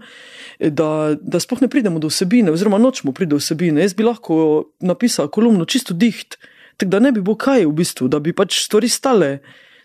da, 0.62 1.16
da 1.18 1.40
sploh 1.42 1.64
ne 1.64 1.70
pridemo 1.72 1.98
do 1.98 2.06
osebine, 2.06 2.54
oziroma 2.54 2.78
nočemo 2.78 3.10
priti 3.10 3.34
do 3.34 3.40
osebine. 3.42 3.82
Jaz 3.82 3.96
bi 3.98 4.06
lahko 4.06 4.36
napisal 4.78 5.32
kolumno 5.34 5.66
čisto 5.66 5.98
diht, 5.98 6.38
tako 6.78 6.94
da 6.94 7.02
ne 7.02 7.10
bi 7.10 7.24
bilo 7.24 7.34
kaj 7.34 7.66
v 7.66 7.74
bistvu, 7.74 8.06
da 8.12 8.22
bi 8.22 8.36
pač 8.36 8.60
stvari 8.62 8.90
stale. 8.92 9.40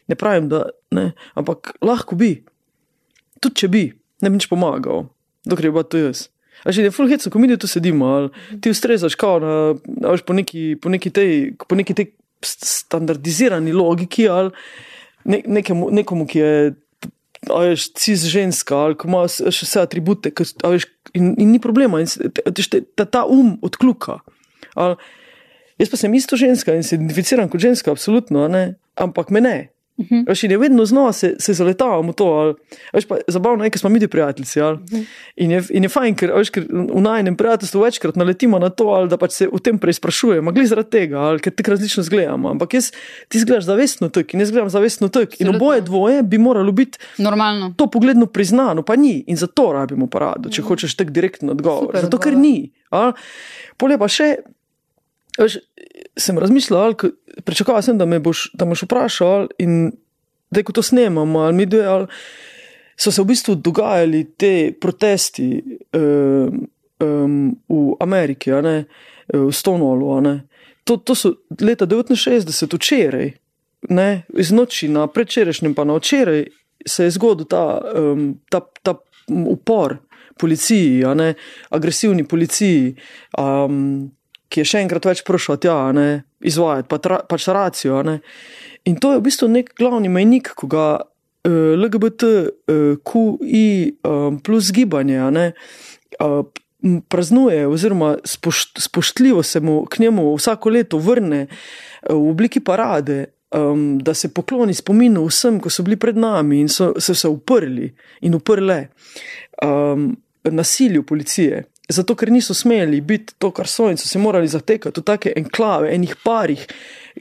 Ne 0.05 0.17
pravim, 0.19 0.45
da 0.51 0.67
ne, 0.93 1.11
ampak 1.33 1.73
lahko 1.81 2.19
bi. 2.19 2.35
Tudi 3.41 3.63
če 3.63 3.71
bi, 3.73 3.87
ne 4.21 4.29
bi 4.29 4.37
nič 4.37 4.45
pomagal, 4.51 5.07
dokler 5.49 5.71
je 5.71 5.73
bilo 5.73 5.83
to 5.89 6.05
jaz. 6.05 6.27
A 6.63 6.71
že 6.71 6.85
je 6.85 6.93
full 6.93 7.09
hit, 7.09 7.25
ko 7.25 7.39
mi 7.39 7.49
tu 7.57 7.67
sedimo, 7.67 8.05
ali 8.05 8.29
ti 8.61 8.69
ustrezaš, 8.69 9.15
kao, 9.15 9.39
na, 9.41 9.53
veš, 10.11 10.21
po, 10.21 10.33
neki, 10.33 10.77
po, 10.81 10.89
neki 10.89 11.09
tej, 11.09 11.57
po 11.57 11.75
neki 11.75 11.93
tej 11.97 12.11
standardizirani 12.41 13.73
logiki, 13.73 14.27
ali 14.29 14.53
ne, 15.25 15.41
nekemu, 15.45 15.89
nekomu, 15.91 16.29
ki 16.29 16.39
je. 16.39 16.53
Veš, 17.41 17.87
cis 17.97 18.21
ženska, 18.29 18.77
ali 18.77 18.93
ima 19.01 19.23
še 19.25 19.65
vse 19.65 19.81
atribute, 19.81 20.29
veš, 20.61 20.85
in, 21.17 21.33
in 21.41 21.49
ni 21.49 21.57
problema, 21.57 21.97
in 21.97 22.05
te, 22.05 22.83
ta, 22.93 23.07
ta 23.09 23.23
um 23.25 23.55
odkluka. 23.65 24.19
Ali, 24.77 24.99
jaz 25.81 25.89
pa 25.89 25.97
sem 25.97 26.13
isto 26.13 26.37
ženska 26.37 26.75
in 26.77 26.85
se 26.85 26.99
identificiram 26.99 27.49
kot 27.49 27.63
ženska, 27.65 27.89
absolutno, 27.89 28.45
ampak 28.93 29.33
me 29.33 29.41
ne. 29.41 29.55
Uh 30.01 30.07
-huh. 30.09 30.27
Veš, 30.27 30.43
in 30.43 30.51
je 30.51 30.57
vedno 30.57 30.85
znova 30.85 31.13
se, 31.13 31.35
se 31.39 31.53
zaletavamo 31.53 32.13
to. 32.13 32.55
Veš, 32.93 33.05
pa, 33.05 33.17
zabavno 33.27 33.63
je, 33.63 33.69
ker 33.69 33.79
smo 33.79 33.89
mi 33.89 34.07
prijatelji. 34.07 34.45
Uh 34.45 34.79
-huh. 34.79 35.05
in, 35.35 35.51
in 35.69 35.83
je 35.83 35.89
fajn, 35.89 36.15
ker, 36.15 36.31
veš, 36.35 36.49
ker 36.49 36.65
v 36.71 37.01
najnem 37.01 37.35
prijateljstvu 37.35 37.81
večkrat 37.81 38.15
naletimo 38.15 38.59
na 38.59 38.69
to, 38.69 38.87
ali 38.87 39.09
da 39.09 39.17
pač 39.17 39.31
se 39.31 39.47
v 39.47 39.59
tem 39.59 39.79
preizprašujemo, 39.79 40.51
glede 40.51 40.67
zaradi 40.67 40.89
tega, 40.89 41.19
ali 41.19 41.39
ker 41.39 41.53
tako 41.53 41.71
različno 41.71 42.03
zgledamo. 42.03 42.49
Ampak 42.49 42.73
jaz 42.73 42.91
ti 43.27 43.39
zgledaš 43.39 43.63
zavestno 43.63 44.09
tak 44.09 44.33
in 44.33 44.39
jaz 44.39 44.51
gledam 44.51 44.69
zavestno 44.69 45.07
tak. 45.07 45.41
In 45.41 45.55
oboje 45.55 45.81
dvoje 45.81 46.23
bi 46.23 46.37
moralo 46.37 46.71
biti 46.71 46.97
normalno. 47.17 47.73
To 47.77 47.87
pogledno 47.87 48.25
priznano, 48.25 48.81
pa 48.81 48.95
ni. 48.95 49.23
In 49.27 49.37
zato 49.37 49.71
rabimo 49.73 50.07
parado, 50.07 50.49
če 50.49 50.61
uh 50.61 50.65
-huh. 50.65 50.69
hočeš 50.69 50.95
tak 50.95 51.11
direktno 51.11 51.51
odgovor. 51.51 51.85
Super 51.85 52.01
zato, 52.01 52.17
ker 52.17 52.37
ni. 52.37 52.71
Polje 53.77 53.97
pa 53.97 54.07
še. 54.07 54.35
Veš, 55.39 55.57
sem 56.17 56.39
razmišljal, 56.39 56.95
pričakoval 57.43 57.81
sem, 57.81 57.97
da 57.97 58.05
me 58.05 58.19
boš, 58.19 58.49
da 58.53 58.65
boš 58.65 58.83
vprašal, 58.83 59.47
in 59.59 59.91
da 60.51 60.63
ko 60.63 60.73
to 60.75 60.83
snemamo, 60.83 61.39
ali 61.39 61.55
mi 61.55 61.65
dve, 61.65 61.85
ali 61.85 62.07
so 62.99 63.11
se 63.11 63.21
v 63.21 63.25
bistvu 63.25 63.55
dogajali 63.55 64.23
te 64.37 64.73
protesti 64.81 65.63
um, 65.93 66.67
um, 66.99 67.55
v 67.69 67.95
Ameriki, 67.99 68.51
ne, 68.51 68.85
v 69.33 69.49
Stonewallu. 69.51 70.39
To, 70.83 70.97
to 70.97 71.15
so 71.15 71.33
leta 71.61 71.87
69, 71.87 72.75
včeraj, 72.75 73.31
ne, 73.89 74.09
iz 74.37 74.51
noči 74.51 74.89
na 74.89 75.07
predčerajšnjem, 75.07 75.73
pa 75.73 75.85
na 75.87 75.97
včeraj 75.97 76.45
se 76.85 77.03
je 77.03 77.11
zgodil 77.11 77.45
ta, 77.45 77.81
um, 77.95 78.41
ta, 78.49 78.61
ta 78.83 78.97
upor 79.29 79.97
policiji, 80.37 81.05
ne, 81.15 81.33
agresivni 81.69 82.27
policiji. 82.27 82.95
Um, 83.37 84.11
ki 84.51 84.61
je 84.61 84.71
še 84.73 84.83
enkrat 84.83 85.07
več 85.07 85.23
prišel 85.27 85.59
tja, 85.63 85.77
ne, 85.95 86.23
izvajati 86.43 86.89
pa 86.91 86.99
tra, 87.03 87.21
pač 87.27 87.47
racijo. 87.47 88.01
Ne. 88.07 88.19
In 88.89 88.97
to 88.99 89.13
je 89.13 89.21
v 89.21 89.25
bistvu 89.29 89.49
nek 89.51 89.71
glavni 89.79 90.11
mejnik, 90.11 90.53
ko 90.59 90.67
ga 90.71 90.87
uh, 90.99 91.05
eh, 91.47 91.75
LGBTQI 91.79 93.67
uh, 94.03 94.11
um, 94.11 94.39
plus 94.43 94.71
gibanje 94.75 95.29
ne, 95.31 95.51
uh, 96.19 96.41
praznuje, 97.13 97.67
oziroma 97.69 98.15
spošt, 98.25 98.81
spoštljivo 98.81 99.43
se 99.45 99.61
mu 99.61 99.85
k 99.85 100.01
njemu 100.01 100.33
vsako 100.35 100.73
leto 100.73 100.97
vrne 100.97 101.45
uh, 101.47 102.15
v 102.15 102.33
obliki 102.33 102.59
parade. 102.59 103.25
Um, 103.51 103.97
da 103.99 104.13
se 104.15 104.29
pokloni 104.31 104.71
spominu 104.71 105.25
vsem, 105.27 105.57
ko 105.59 105.67
so 105.67 105.83
bili 105.83 105.97
pred 105.99 106.15
nami 106.15 106.61
in 106.63 106.69
so 106.71 106.93
se, 107.03 107.11
se 107.19 107.27
uprli 107.27 107.89
in 108.23 108.37
uprle 108.37 108.77
um, 109.59 110.05
nasilju 110.47 111.03
policije 111.03 111.59
zato 111.89 112.15
ker 112.15 112.31
niso 112.31 112.53
smeli 112.53 113.01
biti 113.01 113.33
to, 113.37 113.51
kar 113.51 113.67
so 113.67 113.89
in 113.89 113.97
so 113.97 114.07
se 114.07 114.19
morali 114.19 114.47
zatekati 114.47 115.01
v 115.01 115.03
take 115.03 115.33
enklave, 115.35 115.91
enih 115.95 116.15
parih 116.23 116.65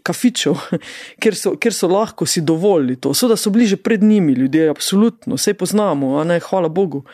kafičev, 0.03 0.57
ker 1.23 1.37
so, 1.37 1.57
ker 1.57 1.75
so 1.75 1.89
lahko 1.89 2.27
si 2.27 2.41
dovolili 2.41 2.97
to. 2.97 3.15
So 3.15 3.29
da 3.29 3.37
so 3.37 3.51
bliže 3.51 3.77
pred 3.77 4.03
njimi 4.03 4.33
ljudje, 4.33 4.69
absolutno, 4.71 5.35
vse 5.35 5.55
poznamo, 5.55 6.19
a 6.19 6.25
ne, 6.25 6.41
hvala 6.41 6.69
Bogu, 6.69 7.05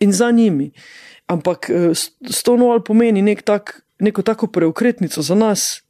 in 0.00 0.12
za 0.12 0.30
njimi. 0.30 0.70
Ampak 1.26 1.70
eh, 1.70 1.90
Stonewall 2.30 2.84
pomeni 2.84 3.22
nek 3.22 3.42
tak, 3.42 3.80
neko 3.98 4.22
tako 4.22 4.46
preukretnico 4.46 5.22
za 5.22 5.34
nas 5.34 5.82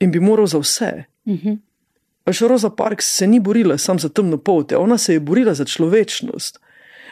in 0.00 0.10
bi 0.10 0.20
moral 0.20 0.46
za 0.46 0.58
vse. 0.58 1.04
Uh 1.24 1.34
mhm. 1.34 1.48
-huh. 1.48 2.48
Rosa 2.48 2.70
Parks 2.70 3.16
se 3.16 3.26
ni 3.26 3.40
borila 3.40 3.78
samo 3.78 3.98
za 3.98 4.08
temno 4.08 4.36
polte, 4.36 4.76
ona 4.76 4.98
se 4.98 5.12
je 5.12 5.20
borila 5.20 5.54
za 5.54 5.64
človečnost. 5.64 6.60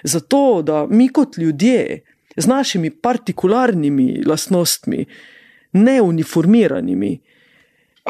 Zato, 0.02 0.62
da 0.62 0.86
mi 0.86 1.08
kot 1.08 1.38
ljudje, 1.38 2.02
z 2.36 2.46
našimi 2.46 2.90
partikularnimi 2.90 4.22
lastnostmi, 4.26 5.06
neuniformiranimi, 5.72 7.18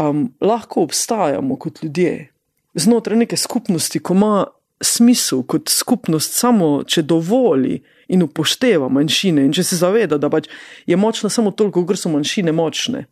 um, 0.00 0.32
lahko 0.40 0.82
obstajamo 0.82 1.56
kot 1.56 1.82
ljudje 1.82 2.28
znotraj 2.74 3.18
neke 3.18 3.36
skupnosti, 3.36 3.98
ko 3.98 4.14
ima 4.14 4.46
smisel 4.80 5.42
kot 5.42 5.68
skupnost, 5.72 6.34
samo 6.36 6.82
če 6.84 7.02
dovoli 7.02 7.80
in 8.12 8.22
upošteva 8.22 8.88
manjšine 8.92 9.46
in 9.46 9.54
če 9.56 9.64
se 9.64 9.78
zaveda, 9.80 10.18
da 10.18 10.30
pač 10.30 10.50
je 10.86 10.96
močna 10.96 11.30
samo 11.32 11.50
toliko, 11.50 11.86
ker 11.88 11.96
so 11.96 12.12
manjšine 12.12 12.52
močne. 12.52 13.06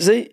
Zdaj, 0.00 0.26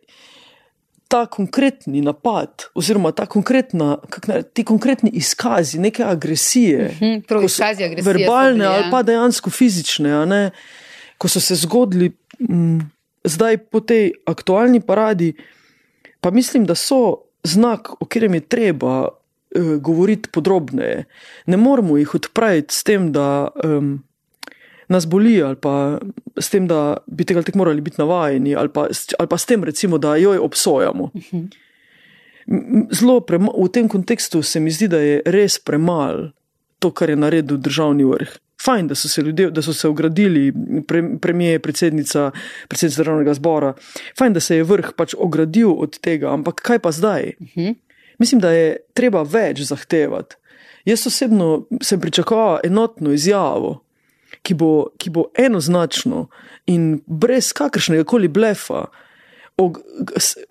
ta 1.07 1.25
konkretni 1.25 2.01
napad, 2.01 2.67
oziroma 2.75 3.11
ta 3.11 3.25
konkretna, 3.25 3.97
ne, 4.27 4.41
ti 4.43 4.63
konkretni 4.63 5.09
izkazi 5.13 5.79
neke 5.79 6.03
agresije, 6.03 6.85
uh 6.85 6.99
-huh, 6.99 7.45
izkazi 7.45 7.83
agresije 7.83 8.13
verbalne 8.13 8.53
bili, 8.53 8.63
ja. 8.63 8.71
ali 8.71 8.91
pa 8.91 9.03
dejansko 9.03 9.49
fizične, 9.49 10.25
ne, 10.25 10.51
ko 11.17 11.27
so 11.27 11.39
se 11.39 11.55
zgodili 11.55 12.11
m, 12.49 12.91
zdaj 13.23 13.57
po 13.57 13.79
tej 13.79 14.11
aktualni 14.25 14.79
paradi, 14.79 15.33
pa 16.21 16.31
mislim, 16.31 16.65
da 16.65 16.75
so 16.75 17.15
znak, 17.43 18.01
o 18.01 18.05
katerem 18.05 18.33
je 18.33 18.39
treba 18.39 19.07
uh, 19.07 19.75
govoriti 19.81 20.29
podrobneje. 20.29 21.05
Ne 21.45 21.57
moramo 21.57 21.97
jih 21.97 22.15
odpraviti 22.15 22.73
s 22.73 22.83
tem, 22.83 23.11
da. 23.11 23.47
Um, 23.63 24.06
nas 24.87 25.05
boli, 25.05 25.41
ali 25.43 25.55
pa 25.55 25.99
s 26.39 26.49
tem, 26.49 26.67
da 26.67 26.97
bi 27.07 27.25
tega 27.27 27.43
tako 27.43 27.57
morali 27.57 27.81
biti 27.81 28.01
navajeni, 28.01 28.55
ali 28.55 28.69
pa, 28.69 28.87
ali 29.19 29.27
pa 29.27 29.37
s 29.37 29.45
tem, 29.45 29.63
recimo, 29.63 29.97
da 29.97 30.15
jo 30.15 30.35
obsojamo. 30.43 31.11
Zelo 32.95 33.19
v 33.27 33.69
tem 33.73 33.89
kontekstu 33.91 34.41
se 34.41 34.59
mi 34.59 34.71
zdi, 34.71 34.87
da 34.87 34.99
je 35.03 35.21
res 35.25 35.59
premalo 35.59 36.31
to, 36.79 36.91
kar 36.91 37.09
je 37.09 37.15
naredil 37.19 37.57
državni 37.57 38.05
vrh. 38.07 38.37
Fajn, 38.63 38.87
da 38.87 38.95
so 38.95 39.09
se 39.09 39.21
ljudje, 39.21 39.51
da 39.51 39.61
so 39.61 39.73
se 39.73 39.87
ogradili, 39.87 40.53
pre, 40.87 41.03
premije, 41.21 41.59
predsednica, 41.59 42.31
predsednica 42.67 43.01
državnega 43.01 43.33
zbora. 43.33 43.73
Fajn, 44.17 44.33
da 44.33 44.39
se 44.39 44.57
je 44.57 44.65
vrh 44.65 44.93
pač 44.97 45.13
ogradil 45.17 45.75
od 45.77 45.99
tega, 45.99 46.31
ampak 46.33 46.63
kaj 46.65 46.79
pa 46.79 46.91
zdaj? 46.91 47.33
Uh 47.39 47.47
-huh. 47.55 47.75
Mislim, 48.17 48.41
da 48.41 48.51
je 48.51 48.77
treba 48.93 49.21
več 49.21 49.61
zahtevati. 49.61 50.35
Jaz 50.85 51.07
osebno 51.07 51.67
sem 51.81 51.99
pričakoval 51.99 52.59
enotno 52.63 53.11
izjavo, 53.11 53.83
ki 54.47 54.55
bo, 54.55 54.71
ki 54.97 55.11
bo 55.11 55.27
enoznačno 55.35 56.27
in 56.71 57.01
brez 57.05 57.51
kakršnega 57.55 58.05
koli 58.07 58.29
blefa 58.31 58.85
og, 59.59 59.81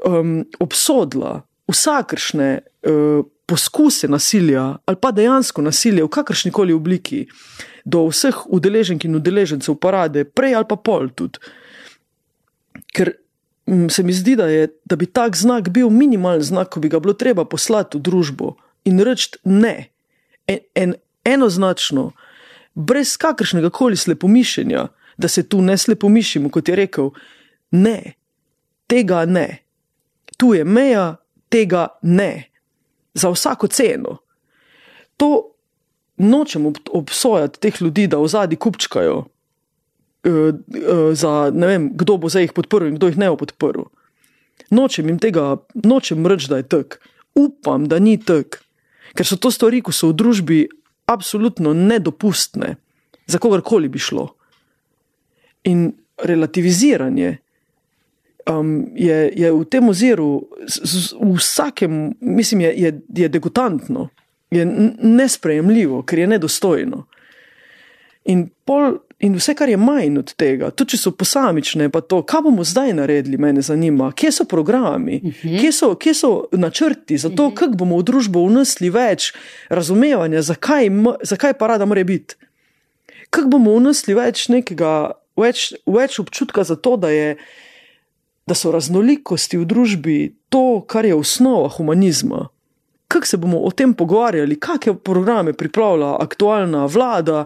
um, 0.04 0.42
obsodila 0.60 1.38
vsakršne 1.70 2.50
uh, 2.60 3.24
poskuse 3.46 4.08
nasilja 4.08 4.66
ali 4.84 4.98
pa 5.00 5.12
dejansko 5.16 5.62
nasilje 5.62 6.04
v 6.04 6.10
kakršni 6.12 6.52
koli 6.52 6.76
obliki 6.76 7.24
do 7.84 8.04
vseh 8.10 8.42
udeleženk 8.50 9.06
in 9.06 9.16
udeležencev 9.16 9.78
parade, 9.80 10.24
prej 10.24 10.56
ali 10.58 10.66
pa 10.68 10.76
pol 10.76 11.08
tudi. 11.14 11.38
Ker 12.92 13.12
um, 13.70 13.86
se 13.90 14.02
mi 14.02 14.12
zdi, 14.12 14.36
da, 14.36 14.50
je, 14.50 14.68
da 14.84 14.98
bi 14.98 15.06
tak 15.06 15.38
znak 15.38 15.70
bil 15.70 15.88
minimalen 15.90 16.42
znak, 16.42 16.74
ko 16.74 16.82
bi 16.82 16.90
ga 16.92 17.00
bilo 17.00 17.14
treba 17.14 17.46
poslati 17.46 17.96
v 17.96 18.02
družbo 18.10 18.56
in 18.84 19.00
reči 19.00 19.38
ne, 19.44 19.88
en, 20.50 20.60
en, 20.74 20.94
enoznačno 21.24 22.10
brez 22.76 23.16
kakršnega 23.16 23.70
koli 23.70 23.96
slepomišljenja, 23.96 24.86
da 25.16 25.28
se 25.28 25.48
tu 25.48 25.62
ne 25.62 25.78
slepomišljimo, 25.78 26.50
kot 26.50 26.68
je 26.68 26.76
rekel, 26.76 27.10
ne, 27.70 28.12
tega 28.86 29.24
ne. 29.24 29.64
Tu 30.36 30.54
je 30.54 30.64
meja, 30.64 31.16
tega 31.48 31.88
ne. 32.02 32.50
Za 33.14 33.32
vsako 33.32 33.66
ceno. 33.72 34.18
To 35.16 35.56
nočem 36.16 36.66
ob, 36.66 36.76
obsojati 36.92 37.60
teh 37.60 37.80
ljudi, 37.80 38.06
da 38.06 38.20
v 38.20 38.28
zadnji 38.28 38.56
kupčkajo, 38.60 39.16
uh, 39.16 40.32
uh, 40.32 41.14
za 41.16 41.50
ne 41.54 41.66
vem, 41.66 41.90
kdo 41.96 42.16
bo 42.20 42.28
zdaj 42.28 42.50
jih 42.50 42.52
podprl 42.52 42.90
in 42.90 43.00
kdo 43.00 43.08
jih 43.08 43.18
ne 43.18 43.32
bo 43.32 43.40
podprl. 43.40 43.88
Nočem 44.70 45.08
jim 45.08 45.18
tega, 45.18 45.56
nočem 45.74 46.26
reči, 46.26 46.50
da 46.52 46.60
je 46.60 46.68
tak. 46.68 47.00
Upam, 47.36 47.88
da 47.88 47.98
ni 47.98 48.18
tak, 48.20 48.60
ker 49.16 49.28
so 49.28 49.36
to 49.40 49.48
stvari, 49.52 49.80
ko 49.80 49.92
so 49.92 50.12
v 50.12 50.16
družbi 50.20 50.60
absolutno 51.06 51.72
nedopustne, 51.74 52.76
za 53.26 53.38
kogarkoli 53.38 53.88
bi 53.88 53.98
šlo. 53.98 54.28
In 55.64 55.92
relativiziranje 56.22 57.36
um, 58.50 58.90
je, 58.94 59.32
je 59.36 59.52
v 59.52 59.64
tem 59.64 59.88
oziru, 59.88 60.48
v 61.20 61.32
vsakem, 61.38 62.14
mislim, 62.20 62.60
je, 62.60 62.74
je, 62.76 63.00
je 63.08 63.28
degutantno, 63.28 64.08
je 64.50 64.66
nesprejemljivo, 65.02 66.02
ker 66.02 66.18
je 66.18 66.26
nedostojno. 66.26 67.06
In, 68.24 68.48
pol, 68.64 68.98
in 69.18 69.34
vse, 69.34 69.54
kar 69.54 69.68
je 69.68 69.76
manj 69.76 70.18
od 70.18 70.32
tega, 70.36 70.70
tudi 70.70 70.94
če 70.94 71.00
so 71.00 71.12
posamične, 71.16 71.88
pa 71.92 72.02
to, 72.04 72.20
kaj 72.28 72.42
bomo 72.44 72.64
zdaj 72.64 72.92
naredili, 72.98 73.38
me 73.40 73.54
zanima, 73.64 74.10
kje 74.12 74.32
so 74.32 74.44
programi, 74.44 75.20
uh 75.24 75.30
-huh. 75.32 75.60
kje, 75.60 75.72
so, 75.72 75.94
kje 75.94 76.14
so 76.14 76.44
načrti 76.52 77.18
za 77.18 77.28
to, 77.28 77.46
uh 77.46 77.52
-huh. 77.52 77.54
kako 77.54 77.76
bomo 77.76 77.98
v 77.98 78.02
družbo 78.02 78.44
vnesli 78.46 78.90
več 78.90 79.32
razumevanja, 79.68 80.42
zakaj, 80.42 80.90
zakaj 81.22 81.52
pa 81.52 81.66
rada 81.66 81.84
mora 81.84 82.04
biti. 82.04 82.34
Kako 83.30 83.48
bomo 83.48 83.76
vnesli 83.76 84.14
več 84.14 84.48
nekega, 84.48 85.10
več, 85.36 85.72
več 85.86 86.18
občutka 86.18 86.64
za 86.64 86.76
to, 86.76 86.96
da, 86.96 87.08
je, 87.10 87.36
da 88.46 88.54
so 88.54 88.70
raznolikosti 88.72 89.56
v 89.56 89.64
družbi 89.64 90.36
to, 90.48 90.84
kar 90.86 91.04
je 91.04 91.14
osnova 91.14 91.68
humanizma. 91.68 92.48
Kako 93.08 93.26
se 93.26 93.36
bomo 93.36 93.58
o 93.58 93.70
tem 93.70 93.94
pogovarjali, 93.94 94.60
kakšne 94.60 94.94
programe 94.98 95.52
pripravlja 95.52 96.16
aktualna 96.20 96.86
vlada, 96.86 97.44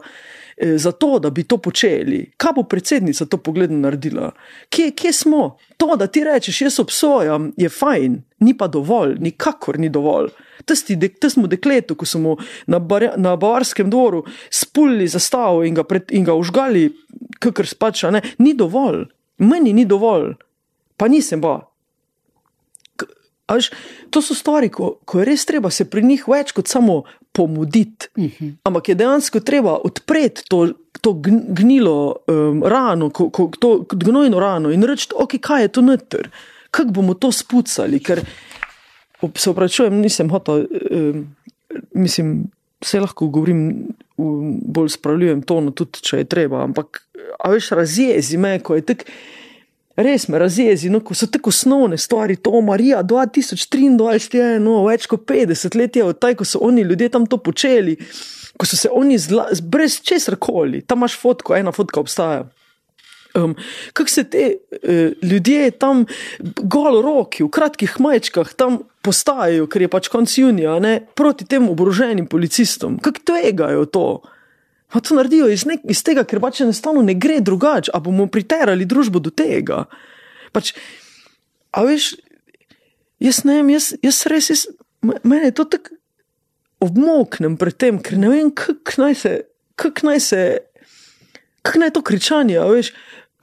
Eh, 0.62 0.78
za 0.78 0.92
to, 0.92 1.18
da 1.18 1.30
bi 1.30 1.44
to 1.44 1.56
počeli. 1.56 2.32
Kaj 2.36 2.52
bo 2.52 2.62
predsednica 2.62 3.24
to 3.24 3.36
pogled 3.36 3.72
naredila? 3.72 4.30
Kje, 4.68 4.90
kje 4.90 5.12
smo? 5.12 5.56
To, 5.76 5.96
da 5.96 6.06
ti 6.06 6.24
rečeš, 6.24 6.60
jaz 6.60 6.78
obsojam, 6.80 7.52
je 7.56 7.68
fajn, 7.68 8.18
ni 8.44 8.52
pa 8.58 8.66
dovolj, 8.68 9.16
nikakor 9.20 9.78
ni 9.78 9.88
dovolj. 9.88 10.28
Testi, 10.64 10.96
de, 10.96 11.08
testi 11.08 11.46
dekletu, 11.48 11.96
ko 11.96 12.06
smo 12.06 12.36
na, 12.66 12.78
bar, 12.78 13.08
na 13.16 13.36
Bavarskem 13.36 13.88
dvoru 13.90 14.24
spulili 14.50 15.08
zastavo 15.08 15.64
in 15.64 15.74
ga, 15.74 15.84
pred, 15.84 16.12
in 16.12 16.28
ga 16.28 16.36
užgali, 16.36 16.90
kakor 17.40 17.66
spača, 17.66 18.10
ne, 18.10 18.20
ni 18.38 18.52
dovolj, 18.54 19.06
meni 19.38 19.72
ni 19.72 19.86
dovolj, 19.88 20.34
pa 21.00 21.08
nisem 21.08 21.40
pa. 21.40 21.56
Až, 23.48 23.72
to 24.12 24.20
so 24.20 24.36
stvari, 24.36 24.68
ko, 24.68 24.98
ko 25.08 25.24
je 25.24 25.24
res 25.32 25.48
treba 25.48 25.72
se 25.72 25.88
pri 25.88 26.04
njih 26.04 26.28
več 26.28 26.52
kot 26.52 26.68
samo 26.68 27.00
pomuditi. 27.32 28.06
Uh 28.16 28.24
mhm. 28.24 28.32
-huh. 28.40 28.52
Ampak 28.62 28.88
je 28.88 28.94
dejansko 28.94 29.40
treba 29.40 29.78
odpreti 29.84 30.42
to, 30.48 30.68
to 31.00 31.12
gnilo 31.48 32.16
um, 32.26 32.62
rano, 32.62 33.10
ko, 33.10 33.30
ko, 33.30 33.50
to 33.58 33.84
gnojno 33.92 34.40
rano 34.40 34.70
in 34.70 34.82
reči, 34.82 35.08
okay, 35.16 35.38
kaj 35.38 35.62
je 35.62 35.68
to 35.68 35.80
noter, 35.80 36.30
kako 36.70 36.90
bomo 36.90 37.14
to 37.14 37.32
spucali. 37.32 38.00
Ker 38.00 38.20
se 39.34 39.50
upravičujem, 39.50 40.00
nisem 40.00 40.30
hotel, 40.30 40.66
um, 40.90 41.36
mislim, 41.94 42.44
vse 42.80 43.00
lahko 43.00 43.26
govorim 43.26 43.88
v 44.18 44.56
bolj 44.66 44.88
spravljivom 44.88 45.42
tonu, 45.42 45.70
tudi 45.70 46.00
če 46.02 46.18
je 46.18 46.24
treba. 46.24 46.62
Ampak, 46.62 47.02
a 47.38 47.50
veš, 47.50 47.70
razjezi 47.70 48.36
me, 48.36 48.58
ko 48.58 48.74
je 48.74 48.82
tako. 48.82 49.04
Res 49.96 50.28
me 50.28 50.38
razjezi, 50.38 50.90
no, 50.90 51.00
ko 51.02 51.14
so 51.18 51.26
tako 51.26 51.50
osnovne 51.50 51.98
stvari, 51.98 52.36
to 52.36 52.60
Marija 52.62 53.02
2023 53.02 54.36
je 54.38 54.60
no, 54.62 54.84
več 54.86 55.08
kot 55.10 55.26
50 55.28 55.76
let 55.76 55.96
je 55.96 56.04
od 56.06 56.18
taj, 56.18 56.36
ko 56.38 56.46
so 56.46 56.62
oni 56.62 56.84
ljudje 56.86 57.08
tam 57.10 57.26
to 57.26 57.40
počeli, 57.42 57.96
ko 58.56 58.68
so 58.68 58.78
se 58.78 58.90
oni 58.92 59.18
zla, 59.18 59.48
brez 59.62 59.98
česar 60.06 60.38
koli, 60.38 60.84
tam 60.86 61.02
imaš 61.02 61.18
fotko, 61.18 61.56
ena 61.58 61.74
fotka 61.74 62.00
obstaja. 62.00 62.46
Um, 63.34 63.54
Kako 63.92 64.10
se 64.10 64.24
te 64.24 64.46
uh, 64.56 65.12
ljudje 65.22 65.70
tam, 65.70 66.04
golo 66.62 67.02
roki, 67.02 67.44
v 67.44 67.50
kratkih 67.50 68.00
majčkah, 68.00 68.54
tam 68.58 68.80
postajajo, 69.06 69.68
ker 69.70 69.86
je 69.86 69.90
pač 69.90 70.08
konc 70.10 70.38
junija, 70.38 70.78
ne, 70.82 70.96
proti 71.14 71.46
tem 71.46 71.68
oboroženim 71.70 72.26
policistom, 72.30 72.98
kako 73.02 73.26
tvegajo 73.30 73.86
to? 73.86 74.06
Pa 74.90 75.00
to 75.00 75.14
naredijo 75.14 75.46
iz, 75.50 75.64
nek, 75.68 75.84
iz 75.90 76.02
tega, 76.06 76.24
ker 76.26 76.40
pač 76.42 76.62
enostavno 76.64 77.02
ne 77.06 77.14
gre 77.14 77.38
drugače, 77.44 77.92
a 77.94 78.00
bomo 78.02 78.26
priterali 78.30 78.88
družbo 78.88 79.22
do 79.22 79.30
tega. 79.30 79.84
Pač, 80.54 80.72
a 81.70 81.84
veš, 81.86 82.16
jaz 83.22 83.44
ne 83.46 83.60
vem, 83.60 83.70
jaz, 83.76 83.92
jaz 84.02 84.24
res, 84.32 84.50
jaz, 84.50 84.66
meni 85.04 85.50
je 85.50 85.56
to 85.60 85.68
tako 85.76 85.96
obmoknem 86.80 87.54
pred 87.60 87.76
tem, 87.76 88.00
ker 88.02 88.18
ne 88.18 88.32
vem, 88.32 88.50
kako 88.56 89.04
naj 89.04 89.16
se, 89.22 89.32
kako 89.78 90.10
naj 90.10 90.20
se, 90.26 90.42
kako 91.62 91.84
naj 91.84 91.94
to 91.94 92.02
kričanje, 92.10 92.58
veš, 92.72 92.94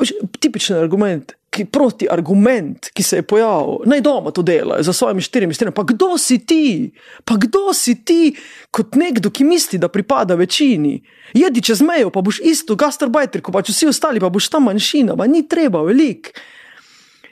veš 0.02 0.16
tipičen 0.41 0.80
argument 0.82 1.37
ki, 1.58 1.66
proti 1.74 2.08
argument, 2.12 2.91
ki 2.93 3.03
se 3.03 3.22
je 3.22 3.26
pojavil, 3.26 3.82
naj 3.89 4.01
doma 4.05 4.32
to 4.32 4.43
dela 4.45 4.78
za 4.84 4.93
svojimi 4.93 5.24
štirimi 5.26 5.55
stenami. 5.58 5.76
Pa 5.76 5.86
kdo 5.88 6.18
si 6.22 6.39
ti, 6.45 6.91
pa 7.26 7.38
kdo 7.41 7.74
si 7.74 7.97
ti, 8.05 8.36
kot 8.72 8.95
nekdo, 8.99 9.32
ki 9.34 9.47
misli, 9.47 9.80
da 9.82 9.89
pripada 9.89 10.38
večini. 10.38 10.99
Jedi 11.34 11.64
čez 11.66 11.82
mejo, 11.82 12.12
pa 12.14 12.22
boš 12.22 12.39
isto, 12.45 12.78
gastarbajter, 12.78 13.41
kot 13.41 13.55
pa 13.55 13.66
če 13.66 13.74
vsi 13.74 13.89
ostali, 13.89 14.22
pa 14.24 14.30
boš 14.30 14.51
ta 14.53 14.62
manjšina, 14.64 15.18
pa 15.18 15.28
ni 15.28 15.43
treba 15.49 15.82
velik. 15.88 16.32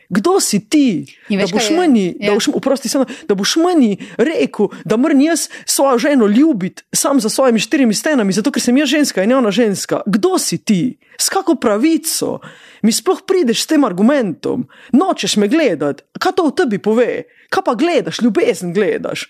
Kdo 0.10 0.39
si 0.39 0.60
ti, 0.70 1.06
da 1.30 1.47
boš, 1.51 1.70
meni, 1.74 2.06
je, 2.06 2.28
da, 2.28 2.34
boš, 2.34 2.47
uprosti, 2.53 2.89
samo, 2.89 3.06
da 3.28 3.36
boš 3.36 3.56
meni 3.56 3.97
rekel, 4.18 4.68
da 4.86 4.97
moram 4.97 5.22
jaz 5.22 5.47
svojo 5.66 5.97
ženo 5.97 6.28
ljubiti 6.28 6.84
sam 6.93 7.20
za 7.20 7.30
svojimi 7.30 7.60
štirimi 7.60 7.93
stenami, 7.93 8.34
zato 8.34 8.51
ker 8.51 8.62
sem 8.62 8.78
jaz 8.78 8.89
ženska 8.89 9.24
in 9.24 9.34
ona 9.34 9.51
ženska? 9.51 10.01
Kdo 10.06 10.38
si 10.38 10.58
ti, 10.58 10.97
s 11.18 11.30
kako 11.30 11.56
pravico? 11.56 12.39
mi 12.86 12.93
sploh 12.93 13.26
prideš 13.26 13.64
s 13.64 13.70
tem 13.74 13.84
argumentom, 13.84 14.68
nočeš 14.93 15.38
me 15.41 15.49
gledati, 15.49 16.06
kaj 16.22 16.38
to 16.38 16.45
v 16.45 16.53
tebi 16.53 16.78
pove, 16.78 17.26
kaj 17.49 17.64
pa 17.66 17.74
gledaš, 17.74 18.22
ljubezen 18.22 18.74
gledaš. 18.76 19.26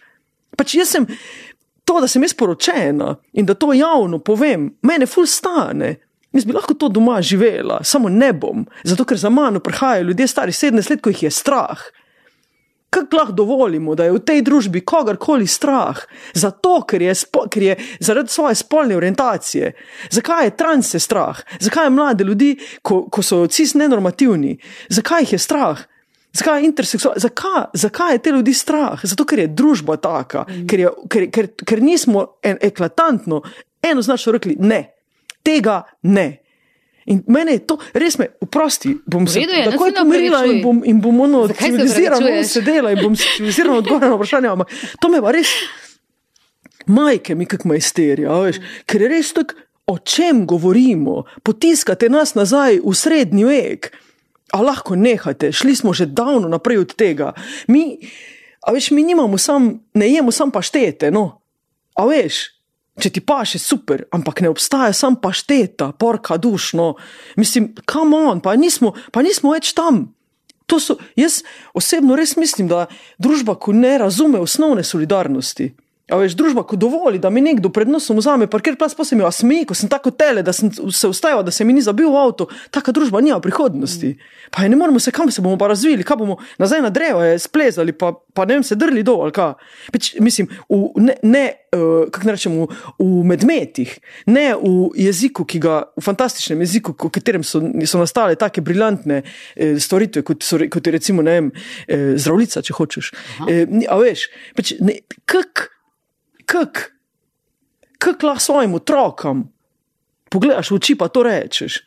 Pač 0.60 0.76
jaz 0.76 0.92
sem 0.92 1.08
to, 1.88 2.02
da 2.04 2.10
sem 2.12 2.24
jaz 2.26 2.36
poročena 2.36 3.16
in 3.34 3.48
da 3.48 3.56
to 3.56 3.72
javno 3.74 4.20
povem, 4.20 4.74
mene 4.84 5.08
ful 5.08 5.28
stane. 5.30 5.96
Jaz 6.36 6.46
bi 6.46 6.54
lahko 6.54 6.76
to 6.76 6.90
doma 6.92 7.22
živela, 7.24 7.80
samo 7.84 8.10
ne 8.12 8.34
bom, 8.34 8.66
zato 8.84 9.06
ker 9.08 9.18
za 9.18 9.30
mano 9.32 9.62
prihajajo 9.64 10.10
ljudje 10.10 10.28
stari 10.28 10.52
17 10.52 10.90
let, 10.92 11.02
ko 11.02 11.14
jih 11.14 11.24
je 11.24 11.32
strah 11.32 11.80
kako 12.96 13.18
lahko 13.18 13.32
dovolimo, 13.32 13.96
da 13.96 14.06
je 14.06 14.12
v 14.16 14.20
tej 14.24 14.42
družbi 14.42 14.82
kogarkoli 14.86 15.48
strah, 15.48 16.00
zato 16.34 16.80
ker 16.88 17.02
je, 17.02 17.16
spo, 17.16 17.46
ker 17.52 17.64
je 17.64 17.76
zaradi 18.00 18.32
svoje 18.32 18.56
spolne 18.56 18.96
orientacije. 18.96 19.74
Zakaj 20.12 20.46
je 20.46 20.56
transe 20.58 21.00
strah, 21.00 21.42
zakaj 21.60 21.86
je 21.86 21.90
mlade 21.90 22.24
ljudi, 22.24 22.56
ko, 22.82 23.04
ko 23.12 23.22
so 23.22 23.44
cis 23.48 23.76
nenormativni, 23.76 24.56
zakaj 24.90 25.26
jih 25.26 25.36
je 25.36 25.40
strah? 25.40 25.84
Zakaj 26.36 26.60
je 26.62 26.68
interseksualno, 26.68 27.20
zakaj, 27.20 27.62
zakaj 27.74 28.16
je 28.16 28.24
te 28.24 28.32
ljudi 28.32 28.54
strah? 28.54 29.00
Zato, 29.04 29.26
ker 29.26 29.40
je 29.40 29.48
družba 29.48 29.96
taka, 29.98 30.44
mm. 30.48 30.66
ker, 30.68 30.80
je, 30.80 30.90
ker, 31.12 31.30
ker, 31.32 31.48
ker 31.64 31.84
nismo 31.84 32.26
en, 32.44 32.60
eklatantno, 32.62 33.42
enoznačno 33.84 34.36
rekli: 34.36 34.58
ne, 34.60 34.82
tega 35.46 35.84
ne. 36.10 36.28
In 37.06 37.22
meni 37.30 37.60
je 37.60 37.66
to 37.70 37.78
res, 37.94 38.18
me, 38.18 38.32
oprosti, 38.42 38.96
bom 39.06 39.28
se 39.30 39.44
je, 39.44 39.66
takoj 39.70 39.94
pomirila 39.94 40.42
in 40.50 40.62
bom, 40.64 40.80
in 40.90 41.02
bom 41.02 41.20
ono 41.28 41.44
civilizirano 41.54 42.32
sedela 42.50 42.96
in 42.96 43.02
bom 43.04 43.14
civilizirano 43.14 43.78
odgovarjala 43.84 44.16
na 44.16 44.18
vprašanje. 44.18 44.54
Ampak 44.56 44.74
to 45.02 45.12
me 45.14 45.22
pa 45.22 45.34
res, 45.36 45.52
majke 46.90 47.36
mi 47.38 47.46
kak 47.46 47.68
majsterija, 47.70 48.40
veš, 48.48 48.58
ker 48.90 49.06
je 49.06 49.12
res 49.12 49.30
tako, 49.38 49.62
o 49.86 50.00
čem 50.02 50.48
govorimo, 50.50 51.28
potiskate 51.46 52.10
nas 52.10 52.34
nazaj 52.34 52.80
v 52.82 52.94
srednji 52.98 53.46
vek, 53.46 53.92
a 54.58 54.62
lahko 54.66 54.98
nehate, 54.98 55.52
šli 55.54 55.76
smo 55.78 55.94
že 55.94 56.10
davno 56.10 56.50
naprej 56.50 56.82
od 56.88 56.96
tega. 56.98 57.34
Mi, 57.70 58.00
a 58.66 58.74
veš, 58.74 58.90
mi 58.98 59.06
nimamo 59.06 59.38
sam, 59.38 59.76
ne 59.94 60.10
jemo 60.10 60.34
sam 60.34 60.50
paštete, 60.50 61.14
no, 61.14 61.42
a 61.94 62.10
veš. 62.10 62.55
Če 62.96 63.12
ti 63.12 63.22
pa 63.22 63.42
še 63.44 63.60
super, 63.60 64.06
ampak 64.16 64.40
ne 64.44 64.50
obstaja 64.54 64.94
sam 64.96 65.18
pašteta, 65.20 65.92
porka 66.00 66.38
dušno, 66.40 66.94
mislim, 67.36 67.74
kam 67.86 68.14
on, 68.16 68.40
pa 68.40 68.56
nismo, 68.56 68.94
pa 69.12 69.24
nismo 69.26 69.52
več 69.52 69.74
tam. 69.76 70.06
So, 70.66 70.96
jaz 71.20 71.44
osebno 71.78 72.16
res 72.18 72.34
mislim, 72.40 72.70
da 72.72 72.88
družba, 73.22 73.58
ko 73.62 73.76
ne 73.76 73.98
razume 74.02 74.40
osnovne 74.42 74.84
solidarnosti, 74.84 75.70
A 76.06 76.20
veš, 76.22 76.36
družba, 76.38 76.62
ko 76.70 76.78
dovoli, 76.78 77.18
da 77.18 77.32
mi 77.34 77.42
nekdo 77.42 77.72
pred 77.74 77.90
nosom 77.90 78.20
vzame, 78.22 78.46
parkir 78.46 78.76
plas, 78.78 78.94
pa 78.94 79.02
se 79.02 79.18
mi 79.18 79.24
osmeji, 79.26 79.66
ko 79.66 79.74
sem 79.74 79.90
tako 79.90 80.12
tele, 80.14 80.44
da 80.46 80.54
sem 80.54 80.70
se 80.70 81.10
ustajal, 81.10 81.42
da 81.42 81.50
se 81.50 81.66
mi 81.66 81.74
ni 81.74 81.82
zabil 81.82 82.12
v 82.14 82.20
avto, 82.22 82.46
taka 82.70 82.94
družba 82.94 83.24
nima 83.26 83.40
prihodnosti. 83.42 84.12
Pa 84.54 84.64
je 84.64 84.70
ne 84.70 84.78
moramo 84.78 85.02
se, 85.02 85.10
kam 85.12 85.32
se 85.34 85.42
bomo 85.42 85.58
pa 85.58 85.72
razvili, 85.72 86.06
kaj 86.06 86.20
bomo 86.22 86.38
nazaj 86.62 86.84
na 86.86 86.92
drevo, 86.94 87.24
je 87.26 87.42
splezali, 87.42 87.98
pa, 87.98 88.14
pa 88.14 88.46
ne 88.46 88.60
vem, 88.60 88.68
se 88.68 88.78
drli 88.78 89.02
dol, 89.02 89.24
ali 89.26 89.34
kaj. 89.34 89.58
Peč, 89.96 90.12
mislim, 90.22 90.54
v, 90.70 90.84
ne, 91.10 91.18
ne 91.26 91.44
uh, 91.74 92.06
kako 92.14 92.30
ne 92.30 92.38
rečem, 92.38 92.62
v, 92.62 93.10
medmetih, 93.34 93.98
ne 94.30 94.48
v 94.62 94.88
jeziku, 95.08 95.42
ki 95.50 95.66
ga, 95.66 95.82
v 95.98 96.06
fantastičnem 96.06 96.62
jeziku, 96.68 96.94
v 96.94 97.14
katerem 97.18 97.42
so, 97.42 97.66
so 97.90 98.02
nastale 98.02 98.38
take 98.38 98.62
briljantne 98.62 99.24
eh, 99.24 99.80
storitve, 99.82 100.22
kot, 100.28 100.46
so, 100.46 100.62
kot 100.70 100.86
je 100.86 100.94
recimo, 100.94 101.26
ne 101.26 101.40
vem, 101.40 101.54
eh, 101.90 102.12
zdravljica, 102.14 102.62
če 102.62 102.78
hočeš. 102.78 103.16
Eh, 103.50 103.64
a 103.90 103.98
veš, 104.06 104.30
peč, 104.54 104.78
ne, 104.86 105.02
kak, 105.26 105.72
kak, 106.46 106.94
kak 107.98 108.24
lahko 108.24 108.44
svojim 108.44 108.74
otrokom 108.78 109.46
pogledaš 110.30 110.72
v 110.72 110.80
oči, 110.80 110.96
pa 111.00 111.08
to 111.08 111.24
rečeš. 111.24 111.82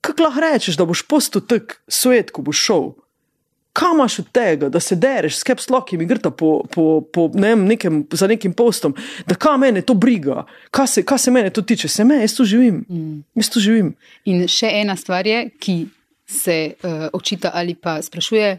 Kak 0.00 0.20
lahko 0.20 0.40
rečeš, 0.40 0.78
da 0.80 0.88
boš 0.88 1.04
postal 1.04 1.44
tak 1.44 1.80
svet, 1.88 2.32
ko 2.32 2.42
boš 2.42 2.64
šel. 2.64 2.84
Kam 3.76 4.00
imaš 4.00 4.18
od 4.24 4.30
tega, 4.34 4.68
da 4.68 4.80
se 4.82 4.96
dereš 4.98 5.36
s 5.38 5.46
kepslokim 5.46 6.00
in 6.02 6.08
grta 6.10 6.32
po, 6.34 6.64
po, 6.66 7.04
po 7.06 7.28
ne 7.34 7.52
vem, 7.54 7.68
nekem, 7.70 8.02
za 8.12 8.26
nekim 8.26 8.52
postom, 8.56 8.96
da 9.26 9.36
kam 9.38 9.60
mene 9.62 9.84
to 9.86 9.94
briga, 9.94 10.42
kaj 10.74 10.86
se, 10.86 11.04
kaj 11.06 11.18
se 11.18 11.30
mene 11.30 11.52
to 11.54 11.62
tiče, 11.62 11.88
se 11.88 12.04
me, 12.04 12.18
jaz 12.24 12.34
tu 12.34 12.44
živim. 12.44 12.82
Mm. 12.88 13.20
Jaz 13.38 13.52
tu 13.52 13.62
živim. 13.62 13.94
In 14.26 14.42
še 14.50 14.72
ena 14.80 14.96
stvar 14.98 15.26
je, 15.26 15.44
ki 15.60 15.76
se 16.26 16.56
uh, 16.82 17.06
očita 17.14 17.52
ali 17.54 17.76
pa 17.78 18.00
sprašuje, 18.02 18.50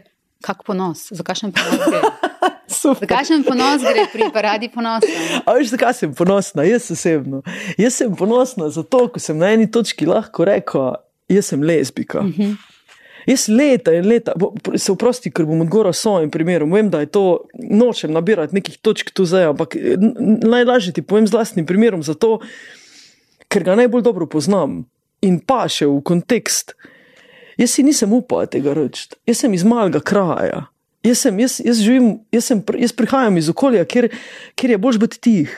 kak 0.42 0.64
ponos, 0.66 1.08
za 1.10 1.24
kakšen 1.26 1.54
ponos 1.56 1.86
gre. 1.88 2.02
Za 2.72 2.94
kakšen 3.06 3.44
ponos 3.44 3.82
gre 3.84 4.06
pri 4.10 4.30
paradi 4.32 4.68
ponosa? 4.72 5.06
A 5.44 5.54
veš, 5.54 5.74
zakaj 5.74 5.92
sem 5.98 6.14
ponosna, 6.16 6.64
jaz 6.66 6.88
osebno. 6.90 7.42
Jaz 7.78 7.98
sem 8.00 8.14
ponosna 8.16 8.70
zato, 8.72 9.04
ker 9.12 9.22
sem 9.22 9.38
na 9.38 9.52
eni 9.54 9.68
točki 9.70 10.08
lahko 10.08 10.46
rekla, 10.48 10.94
jaz 11.30 11.52
sem 11.52 11.62
lezbika. 11.62 12.24
Uh 12.24 12.32
-huh. 12.32 12.56
Jaz 13.26 13.46
leta 13.48 13.92
in 13.94 14.08
leta, 14.08 14.34
se 14.76 14.92
vprosti, 14.92 15.30
ker 15.30 15.46
bom 15.46 15.60
odgovoril 15.62 15.92
s 15.92 16.02
svojim 16.02 16.30
primerom. 16.30 16.72
Vem, 16.72 16.90
da 16.90 17.00
je 17.00 17.06
to, 17.06 17.44
nočem 17.70 18.12
nabirati 18.12 18.54
nekih 18.54 18.78
točk 18.82 19.10
tu 19.10 19.24
zdaj, 19.24 19.44
ampak 19.52 19.76
najlažje 20.42 20.92
ti 20.92 21.02
povem 21.02 21.26
z 21.26 21.36
vlastnim 21.36 21.66
primerom, 21.66 22.02
zato, 22.02 22.40
ker 23.48 23.62
ga 23.62 23.76
najbolj 23.78 24.02
dobro 24.02 24.26
poznam 24.26 24.82
in 25.22 25.38
pa 25.40 25.68
še 25.68 25.86
v 25.86 26.00
kontekst. 26.02 26.74
Jaz 27.60 27.70
si 27.76 27.82
nisem 27.82 28.12
upal 28.12 28.46
tega 28.46 28.72
reči, 28.74 29.08
jaz 29.28 29.42
sem 29.44 29.54
iz 29.54 29.64
malega 29.64 30.00
kraja. 30.00 30.66
Jaz, 31.02 31.18
sem, 31.18 31.38
jaz, 31.42 31.56
jaz, 31.58 31.80
živim, 31.82 32.12
jaz, 32.30 32.44
sem, 32.46 32.60
jaz 32.78 32.92
prihajam 32.94 33.36
iz 33.36 33.48
okolja, 33.50 33.82
kjer, 33.84 34.06
kjer 34.54 34.70
je 34.70 34.78
bolj 34.78 34.98
biti 35.02 35.18
tih, 35.20 35.54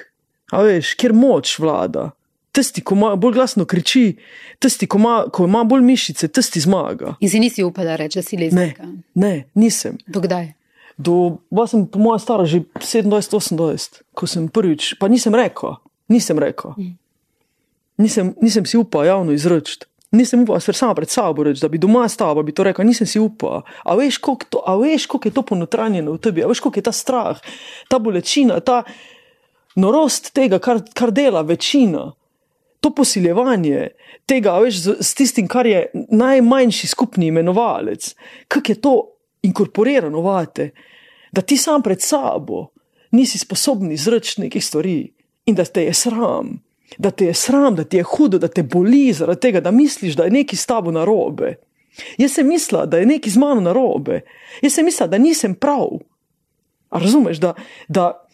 a 0.57 0.62
veš, 0.64 0.95
kjer 0.97 1.12
moč 1.12 1.59
vlada. 1.61 2.11
Tisti, 2.55 2.80
ko 2.80 2.95
ima 2.97 3.11
bolj 3.20 3.34
glasno 3.36 3.66
kriči, 3.68 4.14
tisti, 4.62 4.86
ko 4.88 4.97
ima, 5.03 5.14
ko 5.28 5.45
ima 5.45 5.64
bolj 5.68 5.82
mišice, 5.84 6.28
tisti 6.32 6.62
zmaga. 6.64 7.16
In 7.20 7.28
si 7.28 7.40
nisi 7.42 7.64
upala 7.66 7.97
reči, 8.01 8.18
da 8.18 8.22
si 8.22 8.36
Ne, 8.38 8.45
lezbika. 8.47 8.88
ne, 9.20 9.32
nisem. 9.55 9.99
Dokdaj? 10.07 10.53
Do, 10.97 11.42
bila 11.51 11.66
sem 11.66 11.84
po 11.90 11.99
mojem 11.99 12.22
stara 12.22 12.45
že 12.47 12.62
27-28, 12.78 14.01
ko 14.14 14.26
sem 14.30 14.49
prvič, 14.49 14.95
pa 14.97 15.09
nisem 15.12 15.34
rekel, 15.34 15.76
nisem 16.09 16.38
rekel. 16.38 16.72
Nisem, 17.99 18.32
nisem 18.40 18.64
si 18.66 18.78
upal 18.78 19.05
javno 19.07 19.32
izreči. 19.34 19.84
Nisem 20.15 20.43
upal 20.43 20.61
se 20.61 20.73
sama 20.73 20.95
pred 20.95 21.11
sabo 21.11 21.43
reči, 21.43 21.61
da 21.61 21.69
bi 21.69 21.79
doma 21.79 22.09
stala, 22.09 22.43
bi 22.43 22.55
to 22.55 22.62
rekel, 22.65 22.87
nisem 22.87 23.07
si 23.07 23.19
upal. 23.19 23.65
A 23.85 23.97
veš, 23.99 24.19
koliko 24.23 24.47
to- 24.51 24.62
a 24.67 24.77
veš, 24.79 25.07
koliko 25.07 25.29
je 25.29 25.35
to 25.35 25.43
ponotranjeno 25.43 26.12
v 26.12 26.19
tebi, 26.19 26.45
a 26.45 26.47
veš, 26.47 26.61
koliko 26.61 26.79
je 26.79 26.83
ta 26.83 26.93
strah, 26.93 27.41
ta 27.89 27.99
bolečina, 27.99 28.61
ta 28.61 28.83
norost 29.77 30.33
tega, 30.33 30.59
kar, 30.59 30.83
kar 30.95 31.11
dela 31.11 31.43
večina. 31.43 32.12
To 32.81 32.91
posiljevanje 32.95 33.89
tega, 34.27 34.59
veš, 34.61 34.75
z, 34.79 34.97
s 35.01 35.15
tistim, 35.15 35.49
kar 35.49 35.67
je 35.67 35.91
najmanjši 36.11 36.87
skupni 36.87 37.27
imenovalec, 37.27 38.15
kako 38.49 38.73
je 38.73 38.81
to 38.81 38.95
inkorporirano 39.43 40.21
vate, 40.21 40.71
da 41.33 41.41
ti 41.41 41.57
sam 41.57 41.83
pred 41.83 42.03
sabo 42.03 42.69
nisi 43.11 43.39
sposoben 43.39 43.93
izreči 43.93 44.41
nekih 44.41 44.65
stvari 44.65 45.12
in 45.47 45.55
da 45.55 45.65
te 45.65 45.85
je 45.85 45.95
sram, 45.95 46.59
da 46.99 47.11
te 47.11 47.24
je 47.24 47.35
sram, 47.35 47.74
da 47.74 47.85
ti 47.85 47.97
je 47.97 48.03
hudo, 48.03 48.39
da 48.39 48.49
te 48.49 48.62
boli 48.62 49.12
zaradi 49.12 49.41
tega, 49.41 49.61
da 49.61 49.70
misliš, 49.70 50.16
da 50.16 50.24
je 50.24 50.30
nekaj 50.30 50.57
s 50.59 50.66
tabo 50.66 50.91
narobe. 50.91 51.55
Jaz 52.18 52.32
sem 52.32 52.49
mislila, 52.49 52.87
da 52.87 52.99
je 52.99 53.07
nekaj 53.07 53.32
z 53.32 53.39
mano 53.39 53.61
narobe, 53.61 54.20
jaz 54.62 54.74
sem 54.74 54.85
mislila, 54.85 55.09
da 55.09 55.18
nisem 55.18 55.55
prav. 55.55 55.99
A 56.91 56.99
razumeš, 56.99 57.39
da, 57.39 57.55
da, 57.89 58.26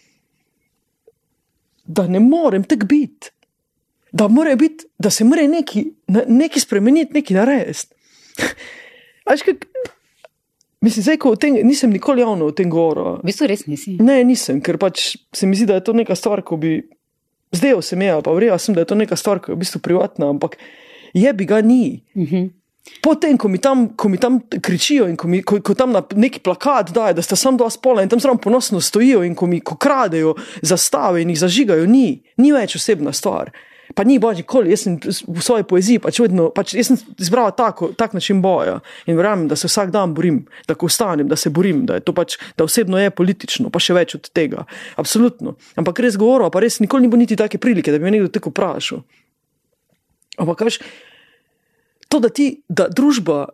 da 1.85 2.07
ne 2.09 2.21
morem 2.21 2.65
tako 2.65 2.87
biti, 2.87 3.31
da, 4.13 4.29
biti, 4.57 4.85
da 4.99 5.11
se 5.11 5.25
mora 5.25 5.47
nekaj, 5.47 5.85
nekaj 6.27 6.61
spremeniti, 6.61 7.15
nekaj 7.15 7.37
narediti. 7.37 7.95
Mislim, 10.81 11.03
zdaj, 11.03 11.17
ko 11.17 11.31
o 11.31 11.37
tem, 11.37 11.59
nisem 11.63 11.91
nikoli 11.91 12.23
javno 12.23 12.47
o 12.47 12.53
tem 12.57 12.71
govoril. 12.71 13.19
V 13.21 13.29
bistvu 13.29 13.47
res 13.51 13.67
nisi. 13.69 13.99
Ne, 14.01 14.23
nisem, 14.25 14.63
ker 14.65 14.79
pač 14.81 15.11
se 15.37 15.47
mi 15.47 15.59
zdi, 15.59 15.67
da 15.69 15.77
je 15.77 15.85
to 15.85 15.93
neka 15.93 16.17
stvar, 16.17 16.41
ko 16.47 16.57
bi. 16.57 16.79
Zdaj 17.53 17.83
se 17.83 17.97
mi 17.97 18.05
je, 18.05 18.23
pa 18.23 18.33
verjel 18.33 18.59
sem, 18.59 18.75
da 18.75 18.81
je 18.81 18.91
to 18.93 18.95
neka 18.95 19.17
stvar, 19.17 19.41
ki 19.43 19.51
je 19.51 19.57
v 19.57 19.63
bistvu 19.65 19.81
privatna, 19.83 20.31
ampak 20.31 20.57
je 21.15 21.33
bi 21.33 21.45
ga 21.45 21.61
ni. 21.61 22.03
Uh 22.15 22.23
-huh. 22.23 22.51
Potem, 23.03 23.39
ko 23.39 23.49
mi 23.49 23.59
tam, 23.59 23.89
ko 23.97 24.09
mi 24.09 24.19
tam 24.19 24.41
kričijo 24.63 25.09
in 25.09 25.17
ko, 25.17 25.29
mi, 25.29 25.43
ko, 25.43 25.61
ko 25.61 25.75
tam 25.75 25.93
na 25.93 26.03
neki 26.17 26.41
plakat 26.41 26.91
dajo, 26.93 27.15
da 27.15 27.23
sta 27.23 27.37
samo 27.37 27.59
dva 27.59 27.71
spola 27.71 28.03
in 28.03 28.09
tam 28.09 28.21
zraven 28.21 28.39
ponosno 28.39 28.81
stojijo 28.81 29.25
in 29.25 29.35
ko 29.35 29.47
mi 29.47 29.61
ko 29.61 29.77
kradejo 29.77 30.35
zastave 30.63 31.23
in 31.23 31.31
jih 31.31 31.39
zažigajo, 31.39 31.87
ni, 31.87 32.23
ni 32.37 32.53
več 32.53 32.77
osebna 32.77 33.13
stvar. 33.13 33.51
Pa 33.95 34.05
ni 34.07 34.19
božji 34.23 34.45
koli, 34.47 34.71
jaz 34.71 34.85
sem 34.87 34.97
v 35.03 35.43
svoji 35.43 35.65
poeziji 35.67 36.01
pač 36.03 36.21
vedno, 36.23 36.49
pač 36.55 36.75
jaz 36.79 36.93
sem 36.93 36.99
izbral 37.19 37.51
tako, 37.57 37.91
tak 37.99 38.15
način 38.15 38.43
boja 38.43 38.79
in 39.11 39.19
verjamem, 39.19 39.49
da 39.51 39.59
se 39.59 39.67
vsak 39.71 39.91
dan 39.91 40.15
borim, 40.15 40.45
da 40.69 40.77
ko 40.79 40.87
vstanem, 40.91 41.29
da 41.29 41.37
se 41.37 41.51
borim, 41.51 41.83
da 41.89 41.99
je 41.99 42.05
to 42.07 42.15
pač, 42.15 42.39
da 42.59 42.65
osebno 42.65 43.01
je 43.01 43.11
politično, 43.11 43.71
pa 43.71 43.83
še 43.83 43.97
več 43.97 44.15
od 44.19 44.31
tega. 44.37 44.65
Absolutno. 45.01 45.57
Ampak 45.81 46.03
res 46.05 46.19
govoril, 46.21 46.53
pa 46.55 46.63
res 46.63 46.79
nikoli 46.81 47.07
ni 47.07 47.11
bilo 47.11 47.23
niti 47.25 47.39
take 47.39 47.59
prilike, 47.59 47.91
da 47.91 47.99
bi 47.99 48.07
me 48.07 48.15
nekdo 48.15 48.31
tako 48.31 48.55
vprašal. 48.55 49.03
Ampak, 50.41 50.63
veš, 50.69 50.81
to, 52.09 52.23
da 52.23 52.31
ti, 52.31 52.53
da 52.69 52.89
družba 52.89 53.49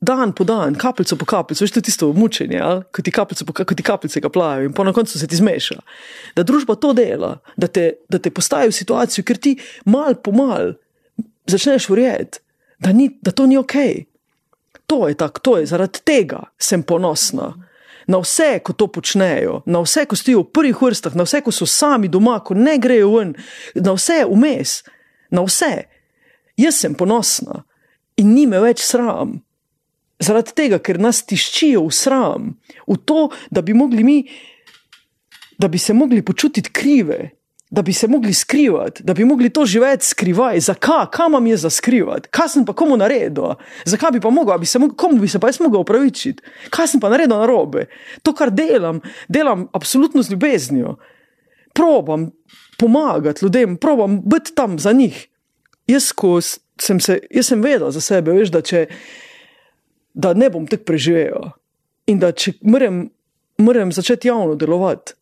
dan 0.00 0.32
po 0.32 0.44
dan, 0.44 0.74
kapljico 0.74 1.16
po 1.16 1.24
kapljico, 1.24 1.64
veš, 1.64 1.72
to 1.72 1.78
je 1.78 1.82
tisto 1.82 2.12
mučenje, 2.12 2.60
ali? 2.62 2.82
ko 2.92 3.02
ti 3.02 3.10
kapljice 3.10 3.44
ko 3.44 3.74
ti 3.74 3.82
kapljice 3.82 4.20
kaplajo 4.20 4.64
in 4.64 4.72
po 4.72 4.84
na 4.84 4.92
koncu 4.92 5.18
se 5.18 5.26
ti 5.26 5.36
zmeša. 5.36 5.80
Da 6.36 6.42
družba 6.42 6.74
to 6.74 6.92
dela, 6.92 7.38
da 7.56 7.66
te, 7.66 7.92
da 8.08 8.18
te 8.18 8.30
postavi 8.30 8.70
v 8.70 8.76
situacijo, 8.76 9.24
ker 9.24 9.36
ti 9.36 9.56
mal 9.84 10.14
po 10.22 10.32
mal 10.32 10.74
začneš 11.46 11.88
verjeti, 11.88 12.38
da, 12.78 12.92
ni, 12.92 13.10
da 13.22 13.30
to 13.30 13.46
ni 13.46 13.56
ok. 13.56 13.74
To 14.86 15.08
je 15.08 15.14
tako, 15.14 15.40
to 15.40 15.56
je 15.58 15.66
zaradi 15.66 16.00
tega 16.04 16.44
sem 16.58 16.82
ponosna. 16.82 17.54
Na 18.08 18.18
vse, 18.22 18.60
ko 18.64 18.72
to 18.72 18.86
počnejo, 18.88 19.62
na 19.66 19.82
vse, 19.84 20.06
ko 20.08 20.16
stojijo 20.16 20.46
v 20.46 20.52
prvih 20.52 20.78
vrstah, 20.82 21.16
na 21.16 21.26
vse, 21.26 21.42
ko 21.44 21.52
so 21.52 21.66
sami 21.68 22.08
doma, 22.08 22.38
ko 22.40 22.54
ne 22.56 22.78
grejo 22.80 23.10
ven, 23.18 23.34
na 23.74 23.92
vse 23.92 24.22
vmes, 24.30 24.78
na 25.30 25.44
vse. 25.44 25.74
Jaz 26.56 26.80
sem 26.80 26.94
ponosna 26.96 27.64
in 28.16 28.32
ni 28.32 28.46
me 28.46 28.62
več 28.64 28.80
sram. 28.82 29.36
Zaradi 30.18 30.54
tega, 30.58 30.78
ker 30.82 30.98
nas 30.98 31.22
tiščijo 31.26 31.84
v 31.86 31.94
sram, 31.94 32.52
v 32.86 32.96
to, 33.06 33.28
da 33.50 33.62
bi 33.62 33.74
mi, 33.74 34.22
da 35.58 35.68
bi 35.68 35.78
se 35.78 35.94
mogli 35.94 36.22
počutiti 36.22 36.72
krive, 36.72 37.38
da 37.70 37.82
bi 37.82 37.92
se 37.92 38.08
mogli 38.08 38.34
skrivati, 38.34 39.02
da 39.02 39.14
bi 39.14 39.24
mogli 39.24 39.50
to 39.50 39.66
živeti 39.66 40.06
skrivaj. 40.06 40.60
Zakaj, 40.60 41.06
kam 41.12 41.32
imam 41.32 41.46
jaz 41.46 41.60
za 41.60 41.70
skrivati, 41.70 42.28
kaj 42.30 42.48
sem 42.48 42.64
pa 42.64 42.72
komu 42.72 42.96
naredil, 42.96 43.54
zakaj 43.84 44.10
bi 44.10 44.20
pa 44.20 44.30
mogel, 44.30 44.58
bi 44.58 44.66
se 44.66 44.78
mogel, 44.78 44.96
komu 44.96 45.20
bi 45.20 45.28
se 45.28 45.38
pa 45.38 45.48
jaz 45.48 45.60
mogel 45.60 45.80
opravičiti, 45.80 46.42
kaj 46.70 46.88
sem 46.88 47.00
pa 47.00 47.10
naredil 47.12 47.36
narobe. 47.36 47.86
To, 48.22 48.32
kar 48.32 48.50
delam, 48.50 49.00
delam 49.28 49.68
absolutno 49.72 50.22
z 50.22 50.32
ljubeznijo. 50.32 50.96
Probam 51.74 52.30
pomagati 52.78 53.44
ljudem, 53.44 53.76
probam 53.76 54.20
biti 54.24 54.54
tam 54.54 54.78
za 54.78 54.92
njih. 54.92 55.28
Jaz, 55.86 56.12
ko 56.12 56.40
sem 56.80 57.00
se, 57.00 57.20
jaz 57.30 57.46
sem 57.46 57.62
vedel 57.62 57.90
za 57.90 58.00
sebe, 58.00 58.32
veš, 58.32 58.50
da 58.50 58.62
če 58.62 58.86
da 60.18 60.34
ne 60.34 60.50
bom 60.50 60.66
tako 60.66 60.84
preživel 60.84 61.52
in 62.10 62.18
da 62.18 62.32
če 62.34 62.56
moram, 62.66 63.04
moram 63.62 63.92
začeti 63.94 64.28
javno 64.28 64.56
delovati, 64.58 65.14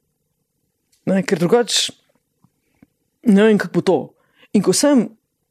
ne, 1.06 1.20
ker 1.26 1.38
drugače 1.42 1.92
ne 3.26 3.42
vem, 3.42 3.58
kako 3.58 3.74
bo 3.74 3.82
to. 3.82 3.98
In 4.56 4.62
ko 4.62 4.72
sem, 4.72 5.02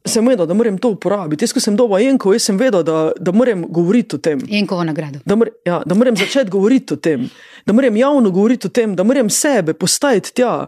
sem 0.08 0.26
vedel, 0.26 0.48
da 0.48 0.56
moram 0.58 0.80
to 0.82 0.94
uporabiti, 0.96 1.46
jaz 1.46 1.54
ko 1.54 1.62
sem 1.62 1.76
dobil 1.78 2.08
enko, 2.08 2.34
jaz 2.34 2.48
sem 2.50 2.58
vedel, 2.58 2.84
da, 2.88 3.12
da 3.20 3.34
moram 3.36 3.66
govoriti 3.68 4.18
o 4.18 4.22
tem. 4.24 4.42
Jenkovo 4.50 4.86
nagrado. 4.88 5.22
Da, 5.28 5.36
mor, 5.36 5.52
ja, 5.68 5.82
da 5.86 5.98
moram 5.98 6.18
začeti 6.18 6.50
govoriti 6.52 6.96
o 6.96 6.98
tem, 6.98 7.28
da 7.68 7.76
moram 7.76 8.00
javno 8.00 8.32
govoriti 8.32 8.68
o 8.68 8.74
tem, 8.74 8.96
da 8.96 9.04
moram 9.04 9.30
sebe 9.30 9.76
postaviti 9.78 10.34
tja. 10.34 10.66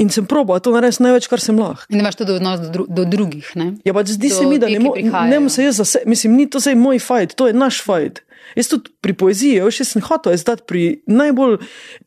In 0.00 0.08
sem 0.08 0.24
probal 0.24 0.60
to 0.64 0.72
narediti 0.72 1.04
največ, 1.04 1.28
kar 1.28 1.40
sem 1.42 1.58
lahko. 1.60 1.84
In 1.92 2.00
imaš 2.00 2.16
tudi 2.16 2.32
odnos 2.32 2.62
do, 2.62 2.70
dru 2.72 2.84
do 2.88 3.04
drugih. 3.04 3.50
Ne? 3.60 3.74
Ja, 3.84 3.92
pač 3.92 4.14
zdi 4.14 4.30
Do 4.32 4.38
se 4.40 4.48
mi, 4.48 4.56
da 4.60 4.70
ne, 4.72 4.80
ki 4.80 5.10
morem 5.12 5.48
se 5.52 5.66
jaz 5.66 5.82
za 5.82 5.88
sebe, 5.88 6.08
mislim, 6.14 6.36
ni 6.40 6.48
to 6.48 6.62
zdaj 6.64 6.78
moj 6.80 7.00
fajt, 7.02 7.36
to 7.36 7.50
je 7.50 7.56
naš 7.56 7.82
fajt. 7.84 8.22
Jaz 8.56 8.72
tudi 8.72 8.92
pri 9.04 9.12
poeziji, 9.16 9.60
veš, 9.64 9.82
jaz 9.84 9.92
sem 9.92 10.04
hotel 10.04 10.36
izdati 10.36 10.64
pri 10.68 10.84
najbolj, 11.12 11.58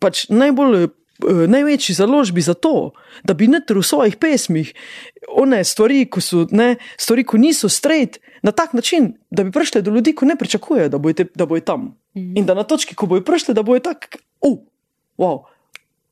pač 0.01 0.25
najbolj 0.33 0.87
uh, 0.87 1.45
največji 1.45 1.95
založbi 2.01 2.41
za 2.41 2.57
to, 2.57 2.91
da 3.23 3.37
bi 3.37 3.47
netr 3.53 3.77
v 3.77 3.85
svojih 3.85 4.17
pesmih 4.17 4.73
one 5.29 5.61
stvari, 5.63 6.05
ko, 6.09 6.21
so, 6.25 6.45
ne, 6.51 6.75
stvari, 6.97 7.25
ko 7.25 7.37
niso 7.37 7.69
straight, 7.69 8.17
na 8.45 8.51
tak 8.51 8.73
način, 8.73 9.13
da 9.29 9.45
bi 9.45 9.53
prišli 9.53 9.81
do 9.85 9.93
ljudi, 9.93 10.13
ko 10.17 10.25
ne 10.25 10.35
pričakujejo, 10.37 10.89
da 10.89 11.45
bojo, 11.45 11.61
tam. 11.65 11.93
Mm. 12.17 12.37
In 12.37 12.45
da 12.45 12.53
na 12.53 12.63
točki, 12.63 12.95
ko 12.95 13.05
bojo 13.09 13.21
prišli, 13.25 13.53
da 13.53 13.63
bojo 13.65 13.81
tak, 13.85 14.17
uh, 14.41 14.57
wow. 15.17 15.45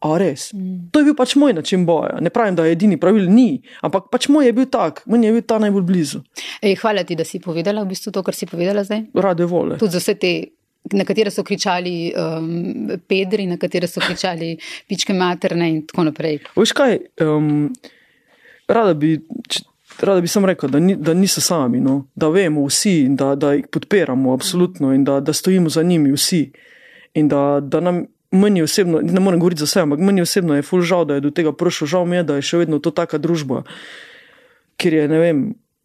A 0.04 0.18
res. 0.20 0.50
Mm. 0.52 0.90
To 0.92 1.00
je 1.00 1.08
bil 1.08 1.16
pač 1.16 1.36
moj 1.40 1.54
način 1.56 1.86
boja. 1.88 2.18
Ne 2.22 2.30
pravim, 2.34 2.58
da 2.60 2.66
je 2.68 2.76
edini 2.76 2.98
pravil, 3.00 3.30
ni, 3.32 3.62
ampak 3.82 4.10
pač 4.12 4.28
moj 4.28 4.50
je 4.50 4.56
bil 4.56 4.68
tak, 4.72 5.00
meni 5.08 5.30
je 5.30 5.38
bil 5.38 5.46
ta 5.48 5.62
najbolj 5.64 5.86
blizu. 5.88 6.20
Ej, 6.60 6.76
hvala 6.82 7.06
ti, 7.08 7.16
da 7.16 7.24
si 7.28 7.40
povedala 7.44 7.86
v 7.86 7.94
bistvu 7.94 8.12
to, 8.12 8.24
kar 8.26 8.36
si 8.36 8.50
povedala 8.50 8.84
zdaj. 8.84 9.06
Rade 9.16 9.48
vole. 9.48 9.80
Tudi 9.80 9.96
za 9.96 10.04
vse 10.04 10.18
te, 10.20 10.34
na 10.92 11.08
katere 11.08 11.32
so 11.32 11.46
kričali 11.48 12.12
um, 12.12 12.98
pedri, 13.08 13.48
na 13.48 13.56
katere 13.58 13.88
so 13.88 14.04
kričali 14.04 14.58
pičke 14.92 15.16
materne 15.16 15.70
in 15.72 15.86
tako 15.88 16.10
naprej. 16.10 16.42
Veš 16.60 16.76
kaj, 16.76 17.00
um, 17.24 17.70
rada 18.68 18.98
bi. 18.98 19.20
Č, 19.48 19.64
Rada 20.02 20.24
bi 20.26 20.28
samo 20.28 20.48
rekel, 20.50 20.72
da, 20.74 20.80
ni, 20.82 20.96
da 20.98 21.14
niso 21.14 21.38
sami, 21.42 21.78
no? 21.78 22.08
da 22.18 22.26
vemo 22.34 22.64
vsi 22.66 23.04
in 23.06 23.14
da, 23.16 23.36
da 23.38 23.52
jih 23.54 23.68
podpiramo, 23.70 24.32
absolutno, 24.34 24.90
in 24.90 25.04
da, 25.06 25.20
da 25.22 25.36
stojimo 25.38 25.70
za 25.70 25.84
njimi 25.86 26.10
vsi. 26.12 26.48
In 27.14 27.28
da, 27.30 27.60
da 27.62 27.78
nam 27.80 28.00
meni 28.34 28.64
osebno, 28.66 29.02
ne 29.02 29.20
morem 29.20 29.40
govoriti 29.40 29.64
za 29.64 29.70
vse, 29.70 29.84
ampak 29.86 30.00
meni 30.00 30.22
osebno 30.22 30.58
je 30.58 30.66
ful 30.66 30.82
žal, 30.82 31.06
da 31.06 31.20
je 31.20 31.28
do 31.28 31.32
tega 31.32 31.54
prišlo. 31.54 31.88
Žal 31.88 32.06
mi 32.10 32.20
je, 32.20 32.24
da 32.24 32.40
je 32.40 32.48
še 32.50 32.64
vedno 32.66 32.80
to 32.82 32.92
taka 32.92 33.22
družba, 33.22 33.64
kjer 34.82 35.04
je 35.04 35.12
ne 35.12 35.20
vem. 35.22 35.44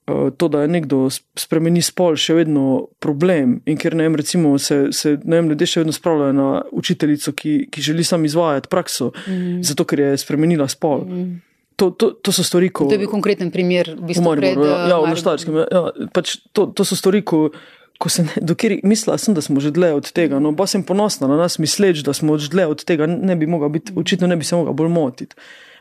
To, 0.09 0.49
da 0.49 0.63
je 0.65 0.71
nekdo 0.73 1.03
spremeni 1.13 1.83
spol, 1.85 2.15
še 2.17 2.39
vedno 2.39 2.89
problem, 2.97 3.59
in 3.69 3.77
ker 3.77 3.93
ne 3.93 4.07
vem, 4.07 4.15
recimo, 4.17 4.55
se, 4.57 4.87
se 4.89 5.19
ne 5.21 5.37
vem, 5.37 5.51
ljudje 5.53 5.69
še 5.69 5.83
vedno 5.83 5.93
spravljajo 5.93 6.33
na 6.33 6.47
učiteljico, 6.73 7.35
ki, 7.37 7.53
ki 7.69 7.85
želi 7.85 8.07
sam 8.09 8.25
izvajati 8.25 8.73
prakso, 8.73 9.11
mm. 9.27 9.61
zato 9.69 9.85
ker 9.85 10.01
je 10.07 10.15
spremenila 10.25 10.65
spol. 10.73 11.05
Mm. 11.05 11.37
To, 11.77 11.91
to, 11.93 12.09
to 12.25 12.33
so 12.33 12.43
stvari, 12.43 12.73
ko. 12.73 12.89
To 12.89 12.97
je 12.97 13.03
bil 13.05 13.13
konkreten 13.13 13.53
primer, 13.53 13.93
v 14.01 14.09
bistvu, 14.09 14.33
pred, 14.41 14.57
ja, 14.57 14.79
ja, 14.89 14.97
v 15.05 15.13
Štajerskem. 15.21 15.61
Ja, 15.61 15.83
pač 16.17 16.39
to, 16.57 16.71
to 16.73 16.89
so 16.89 16.97
stvari, 16.97 17.21
ko, 17.21 17.51
ko 17.99 18.11
sem, 18.13 18.29
dokler 18.41 18.79
mislila 18.87 19.19
sem, 19.19 19.35
da 19.35 19.43
smo 19.43 19.61
že 19.61 19.73
dlje 19.75 19.93
od 19.99 20.11
tega. 20.15 20.39
No, 20.43 20.55
pa 20.57 20.69
sem 20.71 20.85
ponosna 20.87 21.29
na 21.31 21.39
nas, 21.39 21.59
misleč, 21.59 22.05
da 22.07 22.15
smo 22.15 22.39
že 22.39 22.51
dlje 22.55 22.67
od 22.71 22.85
tega, 22.87 23.09
ne 23.11 23.37
bi 23.37 23.47
mogla 23.51 23.69
biti, 23.69 23.95
očitno 23.97 24.31
ne 24.31 24.39
bi 24.39 24.47
se 24.47 24.57
mogla 24.57 24.73
bolj 24.73 24.93
motiti. 24.95 25.35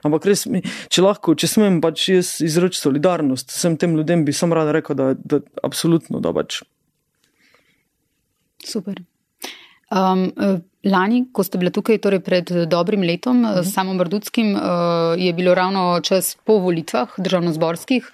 Ampak 0.06 0.26
res, 0.30 0.46
mi, 0.50 0.62
če 0.94 1.04
lahko, 1.04 1.34
če 1.38 1.50
smem 1.50 1.80
pač 1.82 2.08
jaz 2.10 2.38
izreči 2.46 2.80
solidarnost 2.80 3.54
vsem 3.54 3.78
tem 3.82 3.96
ljudem, 3.98 4.26
bi 4.26 4.34
sem 4.34 4.54
rada 4.54 4.74
rekla, 4.76 4.98
da, 4.98 5.08
da 5.18 5.42
absolutno, 5.66 6.22
da 6.24 6.34
pač. 6.34 6.62
Super. 8.66 9.02
Um, 9.88 10.28
lani, 10.86 11.24
ko 11.34 11.46
ste 11.46 11.60
bili 11.62 11.72
tukaj, 11.74 12.02
torej 12.04 12.22
pred 12.26 12.52
dobrim 12.70 13.06
letom, 13.08 13.46
uh 13.46 13.58
-huh. 13.58 13.64
s 13.64 13.74
samom 13.74 13.98
Brdudskim, 13.98 14.56
uh, 14.56 15.16
je 15.18 15.34
bilo 15.34 15.56
ravno 15.56 16.00
čas 16.04 16.38
po 16.44 16.60
volitvah 16.60 17.10
državno-zborskih. 17.18 18.12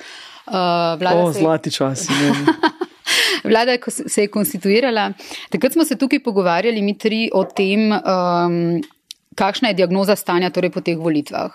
Uh, 0.47 0.53
o, 1.15 1.33
se... 1.33 1.39
zlati 1.39 1.71
čas. 1.71 2.07
Vlada 3.49 3.77
se 3.89 4.21
je 4.21 4.31
konstituirala. 4.31 5.11
Takrat 5.49 5.73
smo 5.73 5.85
se 5.85 5.97
tukaj 5.97 6.23
pogovarjali, 6.23 6.81
mi 6.81 6.97
tri, 6.97 7.29
o 7.33 7.43
tem, 7.43 7.91
um, 7.91 8.81
kakšna 9.35 9.71
je 9.71 9.77
diagnoza 9.81 10.15
stanja 10.15 10.49
torej 10.53 10.71
po 10.73 10.81
teh 10.81 10.97
volitvah. 10.97 11.53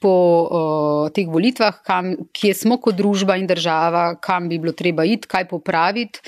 Po 0.00 0.12
uh, 0.12 1.12
teh 1.14 1.28
volitvah, 1.28 1.80
kam, 1.84 2.14
kje 2.32 2.54
smo 2.56 2.78
kot 2.82 2.96
družba 2.98 3.38
in 3.40 3.46
država, 3.48 4.16
kam 4.20 4.48
bi 4.48 4.58
bilo 4.58 4.72
treba 4.72 5.04
iti, 5.04 5.28
kaj 5.28 5.48
popraviti, 5.52 6.22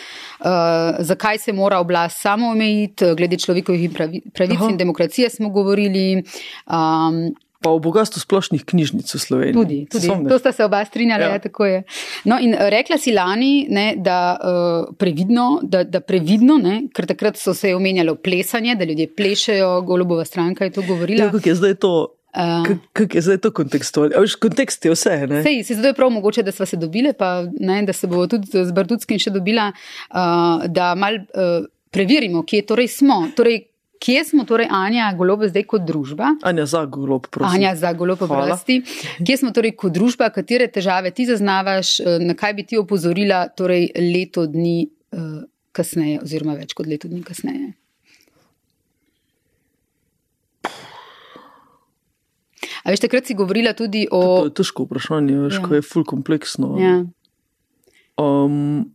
uh, 0.45 1.01
zakaj 1.01 1.39
se 1.39 1.53
mora 1.57 1.81
oblast 1.81 2.21
samo 2.21 2.53
omejiti, 2.55 3.15
glede 3.17 3.41
človekovih 3.41 3.91
pravic 3.97 4.59
Aha. 4.59 4.71
in 4.71 4.81
demokracije 4.81 5.31
smo 5.31 5.51
govorili. 5.51 6.23
Um, 6.67 7.31
Pa 7.61 7.69
o 7.69 7.79
bogatstvu 7.79 8.23
splošnih 8.23 8.63
knjižnic 8.65 9.11
v 9.15 9.19
Sloveniji. 9.21 9.53
Tudi, 9.53 9.79
tudi. 9.93 10.09
to 10.29 10.39
sta 10.41 10.53
se 10.53 10.65
oba 10.65 10.81
strinjala. 10.85 11.29
Ja. 11.29 11.37
Ja, 11.37 11.83
no, 12.25 12.39
in 12.41 12.55
rekla 12.59 12.99
si 12.99 13.13
lani, 13.13 13.67
ne, 13.71 13.95
da, 13.97 14.37
uh, 14.37 14.95
previdno, 14.99 15.61
da, 15.63 15.85
da 15.85 16.01
previdno, 16.01 16.59
ne, 16.59 16.83
ker 16.95 17.07
takrat 17.07 17.39
so 17.41 17.55
se 17.55 17.75
omenjalo 17.75 18.15
plesanje, 18.15 18.75
da 18.75 18.85
ljudje 18.85 19.09
plešajo, 19.17 19.81
golobova 19.89 20.25
stranka 20.25 20.65
je 20.65 20.75
to 20.79 20.83
govorila. 20.89 21.25
Ja, 21.25 21.31
kako 21.33 21.49
je 21.49 21.55
zdaj 21.55 21.75
to? 21.75 21.95
Uh, 22.31 22.77
Kako 22.93 23.17
je 23.17 23.21
zdaj 23.21 23.39
to 23.39 23.51
kontekstualno? 23.51 24.23
Kontekst 24.41 24.85
je 24.85 24.93
vse. 24.93 25.17
Sej, 25.43 25.65
se 25.65 25.75
zdaj 25.75 25.91
je 25.91 25.95
prav 25.95 26.11
mogoče, 26.11 26.43
da 26.43 26.53
smo 26.53 26.67
se 26.67 26.77
dobili, 26.77 27.13
pa 27.19 27.45
ne, 27.61 27.83
da 27.83 27.93
se 27.93 28.07
bo 28.07 28.27
tudi 28.27 28.47
z 28.65 28.73
Bardutskim 28.73 29.19
še 29.19 29.33
dobila, 29.35 29.73
uh, 29.73 30.63
da 30.71 30.95
mal 30.95 31.19
uh, 31.19 31.67
preverimo, 31.91 32.45
kje 32.47 32.63
torej 32.67 32.89
smo. 32.89 33.25
Torej, 33.37 33.65
Kje 34.01 34.25
smo 34.25 34.47
torej, 34.49 34.67
Anja, 34.73 35.11
golobe 35.13 35.51
zdaj 35.51 35.67
kot 35.69 35.83
družba? 35.85 36.31
Anja 36.49 36.65
za 36.67 36.87
golob, 36.89 37.27
prosim. 37.29 37.59
Anja 37.59 37.75
za 37.77 37.91
golob, 37.93 38.23
prosim. 38.25 38.87
Kje 39.21 39.37
smo 39.43 39.51
torej 39.53 39.75
kot 39.77 39.93
družba, 39.93 40.31
katere 40.33 40.71
težave 40.73 41.13
ti 41.13 41.27
zaznavaš, 41.29 41.99
eh, 42.01 42.17
na 42.25 42.33
kaj 42.33 42.55
bi 42.57 42.65
ti 42.65 42.79
opozorila 42.81 43.43
torej 43.53 43.91
leto 44.01 44.47
dni 44.49 44.89
uh, 44.89 45.43
kasneje, 45.77 46.23
oziroma 46.25 46.57
več 46.57 46.73
kot 46.79 46.89
leto 46.89 47.11
dni 47.13 47.21
kasneje? 47.27 47.75
A 52.81 52.89
veš, 52.89 53.05
takrat 53.05 53.29
si 53.29 53.37
govorila 53.37 53.75
tudi 53.77 54.07
o. 54.09 54.23
To 54.25 54.49
je 54.49 54.55
težko 54.63 54.89
vprašanje, 54.89 55.37
veš, 55.45 55.59
ja. 55.59 55.67
ko 55.67 55.77
je 55.77 55.85
ful 55.85 56.09
kompleksno. 56.09 56.73
Ja. 56.81 56.95
Um, 58.17 58.89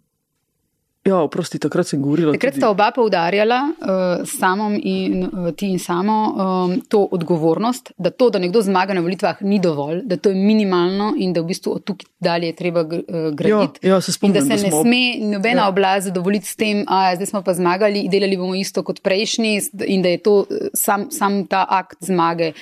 Ja, 1.06 1.20
oprosti, 1.22 1.60
takrat 1.62 1.86
sem 1.86 2.00
govorila. 2.02 2.32
Takrat 2.34 2.56
sta 2.58 2.72
oba 2.74 2.88
poudarjala, 2.90 3.60
uh, 3.70 4.24
samom 4.26 4.74
in 4.74 5.28
uh, 5.28 5.52
ti 5.54 5.68
in 5.70 5.78
samo, 5.78 6.16
um, 6.34 6.72
to 6.90 7.04
odgovornost, 7.14 7.92
da 8.02 8.10
to, 8.10 8.32
da 8.34 8.42
nekdo 8.42 8.64
zmaga 8.66 8.96
na 8.98 9.04
volitvah, 9.06 9.44
ni 9.46 9.60
dovolj, 9.62 10.02
da 10.10 10.18
to 10.18 10.34
je 10.34 10.40
minimalno 10.42 11.12
in 11.22 11.36
da 11.36 11.44
v 11.46 11.52
bistvu 11.52 11.76
od 11.78 11.86
tukaj 11.86 12.10
dalje 12.26 12.50
je 12.50 12.56
treba 12.58 12.82
uh, 12.82 12.98
graditi. 13.38 13.86
Ja, 13.86 14.00
ja, 14.00 14.02
se 14.02 14.16
spomnim, 14.16 14.34
in 14.34 14.50
da 14.50 14.58
se 14.58 14.64
da 14.64 14.72
smo... 14.72 14.82
ne 14.82 14.90
sme 14.90 15.30
nobena 15.36 15.68
ja. 15.68 15.70
oblast 15.70 16.10
zadovoljiti 16.10 16.50
s 16.50 16.58
tem, 16.58 16.82
da 16.90 17.14
zdaj 17.20 17.30
smo 17.36 17.44
pa 17.46 17.54
zmagali, 17.54 18.08
delali 18.10 18.42
bomo 18.42 18.58
isto 18.58 18.82
kot 18.84 19.04
prejšnji 19.06 19.54
in 19.86 20.02
da 20.02 20.10
je 20.10 20.24
to 20.26 20.40
sam, 20.74 21.12
sam 21.14 21.44
ta 21.46 21.68
akt 21.70 22.02
zmage 22.02 22.56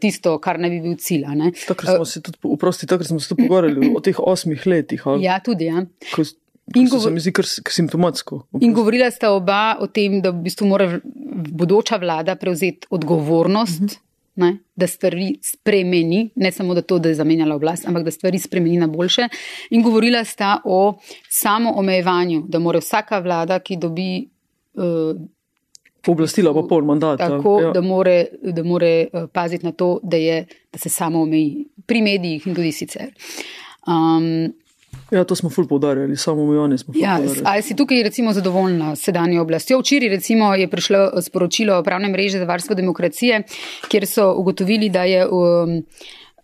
tisto, 0.00 0.38
kar 0.40 0.56
naj 0.56 0.78
bi 0.78 0.80
bil 0.88 0.96
cilj. 0.96 1.28
Takrat 1.68 1.98
smo 2.00 2.08
se 2.08 2.24
tudi, 2.24 2.40
oprosti, 2.56 2.88
takrat 2.88 3.12
smo 3.12 3.20
se 3.20 3.28
tudi 3.28 3.44
pogovarjali 3.44 3.92
o 3.92 4.00
teh 4.00 4.16
osmih 4.16 4.64
letih. 4.66 5.04
Ali? 5.04 5.28
Ja, 5.28 5.42
tudi. 5.44 5.68
Ja. 5.68 5.84
Ko, 6.16 6.24
In 6.74 6.88
govor... 6.88 7.04
se 7.04 7.10
mi 7.10 7.20
zdi 7.20 7.32
kar 7.32 7.46
simptomatsko. 7.46 8.42
In 8.60 8.72
govorila 8.72 9.10
sta 9.10 9.32
oba 9.32 9.76
o 9.80 9.86
tem, 9.86 10.20
da 10.22 10.30
v 10.30 10.44
bistvu 10.46 10.68
mora 10.68 10.88
bodoča 11.50 11.98
vlada 12.02 12.36
prevzeti 12.36 12.86
odgovornost, 12.90 13.82
uh 13.82 13.84
mhm. 13.84 13.88
-huh. 13.88 14.00
ne, 14.34 14.58
da 14.76 14.86
stvari 14.86 15.38
spremeni, 15.42 16.30
ne 16.34 16.52
samo 16.52 16.74
da 16.74 16.82
to, 16.82 16.98
da 16.98 17.08
je 17.08 17.14
zamenjala 17.14 17.54
oblast, 17.54 17.88
ampak 17.88 18.04
da 18.04 18.10
stvari 18.10 18.38
spremeni 18.38 18.76
na 18.76 18.86
boljše. 18.86 19.28
In 19.70 19.82
govorila 19.82 20.24
sta 20.24 20.60
o 20.64 20.98
samo 21.28 21.72
omejevanju, 21.76 22.44
da 22.48 22.58
mora 22.58 22.78
vsaka 22.78 23.18
vlada, 23.18 23.58
ki 23.58 23.76
dobi. 23.76 24.28
Uh, 24.74 25.20
Pooblastila 26.02 26.54
pa 26.54 26.62
pol 26.68 26.84
mandata. 26.84 27.28
Tako, 27.28 27.60
ja. 27.60 27.70
da 27.70 27.80
more, 27.80 28.26
da 28.42 28.62
more 28.62 29.06
uh, 29.12 29.28
paziti 29.32 29.66
na 29.66 29.72
to, 29.72 30.00
da, 30.02 30.16
je, 30.16 30.46
da 30.72 30.78
se 30.78 30.88
samo 30.88 31.22
omeji 31.22 31.68
pri 31.86 32.02
medijih 32.02 32.46
in 32.46 32.54
tudi 32.54 32.72
sicer. 32.72 33.12
Um, 33.86 34.52
Ja, 35.12 35.24
to 35.28 35.36
smo 35.36 35.50
ful 35.50 35.66
poudarjali, 35.68 36.16
samo 36.16 36.46
mi 36.46 36.56
oni 36.56 36.78
smo. 36.78 36.94
Ja, 36.96 37.18
ali 37.44 37.62
si 37.62 37.76
tukaj 37.76 38.02
recimo 38.02 38.32
zadovoljna 38.32 38.96
s 38.96 39.04
sedanjo 39.04 39.42
oblastjo? 39.42 39.80
Včeraj 39.80 40.08
recimo 40.08 40.54
je 40.54 40.70
prišlo 40.70 41.22
sporočilo 41.22 41.82
pravne 41.82 42.08
mreže 42.08 42.38
za 42.38 42.48
varstvo 42.48 42.74
demokracije, 42.74 43.42
kjer 43.88 44.06
so 44.06 44.32
ugotovili, 44.36 44.88
da 44.88 45.04
je. 45.04 45.26
Um, 45.28 45.82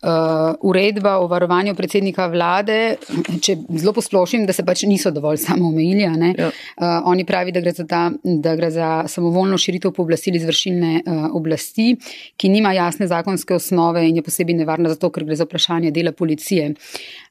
uh, 0.03 0.55
uredba 0.61 1.19
o 1.19 1.27
varovanju 1.27 1.75
predsednika 1.75 2.27
vlade, 2.31 2.97
če 3.43 3.57
zelo 3.81 3.93
posplošim, 3.97 4.47
da 4.47 4.55
se 4.55 4.65
pač 4.67 4.85
niso 4.89 5.11
dovolj 5.15 5.41
samo 5.43 5.69
omejili. 5.69 6.05
Ja. 6.05 6.13
Uh, 6.15 6.87
oni 7.11 7.25
pravi, 7.27 7.53
da 7.55 7.63
gre, 7.65 7.73
ta, 7.89 8.05
da 8.23 8.55
gre 8.59 8.71
za 8.75 8.91
samovoljno 9.11 9.59
širitev 9.59 9.93
pooblastil 9.97 10.39
izvršilne 10.39 10.93
uh, 11.01 11.27
oblasti, 11.39 11.91
ki 12.37 12.53
nima 12.53 12.73
jasne 12.77 13.09
zakonske 13.11 13.57
osnove 13.59 14.05
in 14.09 14.21
je 14.21 14.27
posebej 14.27 14.61
nevarna 14.63 14.93
zato, 14.95 15.11
ker 15.15 15.27
gre 15.27 15.39
za 15.39 15.49
vprašanje 15.49 15.93
dela 15.95 16.13
policije. 16.13 16.73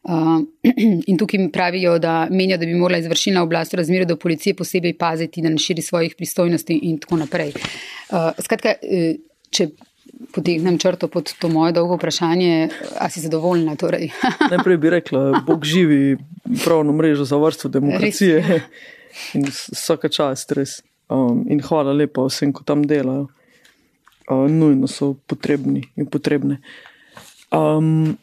Uh, 0.08 0.38
in 1.12 1.18
tukaj 1.20 1.50
pravijo, 1.54 1.98
da 2.04 2.28
menijo, 2.32 2.60
da 2.60 2.68
bi 2.68 2.76
morala 2.76 3.00
izvršilna 3.04 3.44
oblast 3.44 3.74
v 3.74 3.82
razmerju 3.84 4.12
do 4.12 4.20
policije 4.20 4.56
posebej 4.56 4.98
paziti, 5.00 5.42
da 5.42 5.50
ne 5.50 5.62
širi 5.62 5.82
svojih 5.82 6.16
pristojnosti 6.18 6.80
in 6.90 7.00
tako 7.00 7.24
naprej. 7.24 7.54
Uh, 8.12 8.32
skratka, 8.44 8.76
če 9.52 9.70
potegnem 10.34 10.78
črto 10.78 11.08
pod 11.08 11.34
to 11.40 11.50
moje 11.50 11.74
dolgo 11.74 11.96
vprašanje, 11.96 12.70
ali 13.00 13.12
si 13.12 13.22
zadovoljna? 13.22 13.76
Torej? 13.76 14.12
Najprej 14.54 14.78
bi 14.78 14.90
rekla, 14.90 15.42
Bog 15.48 15.66
živi 15.66 16.18
pravno 16.64 16.94
mrežo 16.94 17.26
za 17.26 17.38
vrsto 17.38 17.70
demokracije 17.70 18.42
res, 18.42 18.62
in 19.38 19.48
vsaka 19.50 20.10
čast 20.10 20.52
res. 20.52 20.82
Um, 21.10 21.46
in 21.48 21.62
hvala 21.64 21.94
lepa 21.96 22.26
vsem, 22.28 22.52
ko 22.54 22.64
tam 22.68 22.84
delajo. 22.84 23.28
Uh, 24.28 24.50
nujno 24.52 24.88
so 24.92 25.14
potrebni 25.28 25.86
in 25.96 26.06
potrebne. 26.06 26.60
Um, 27.52 28.18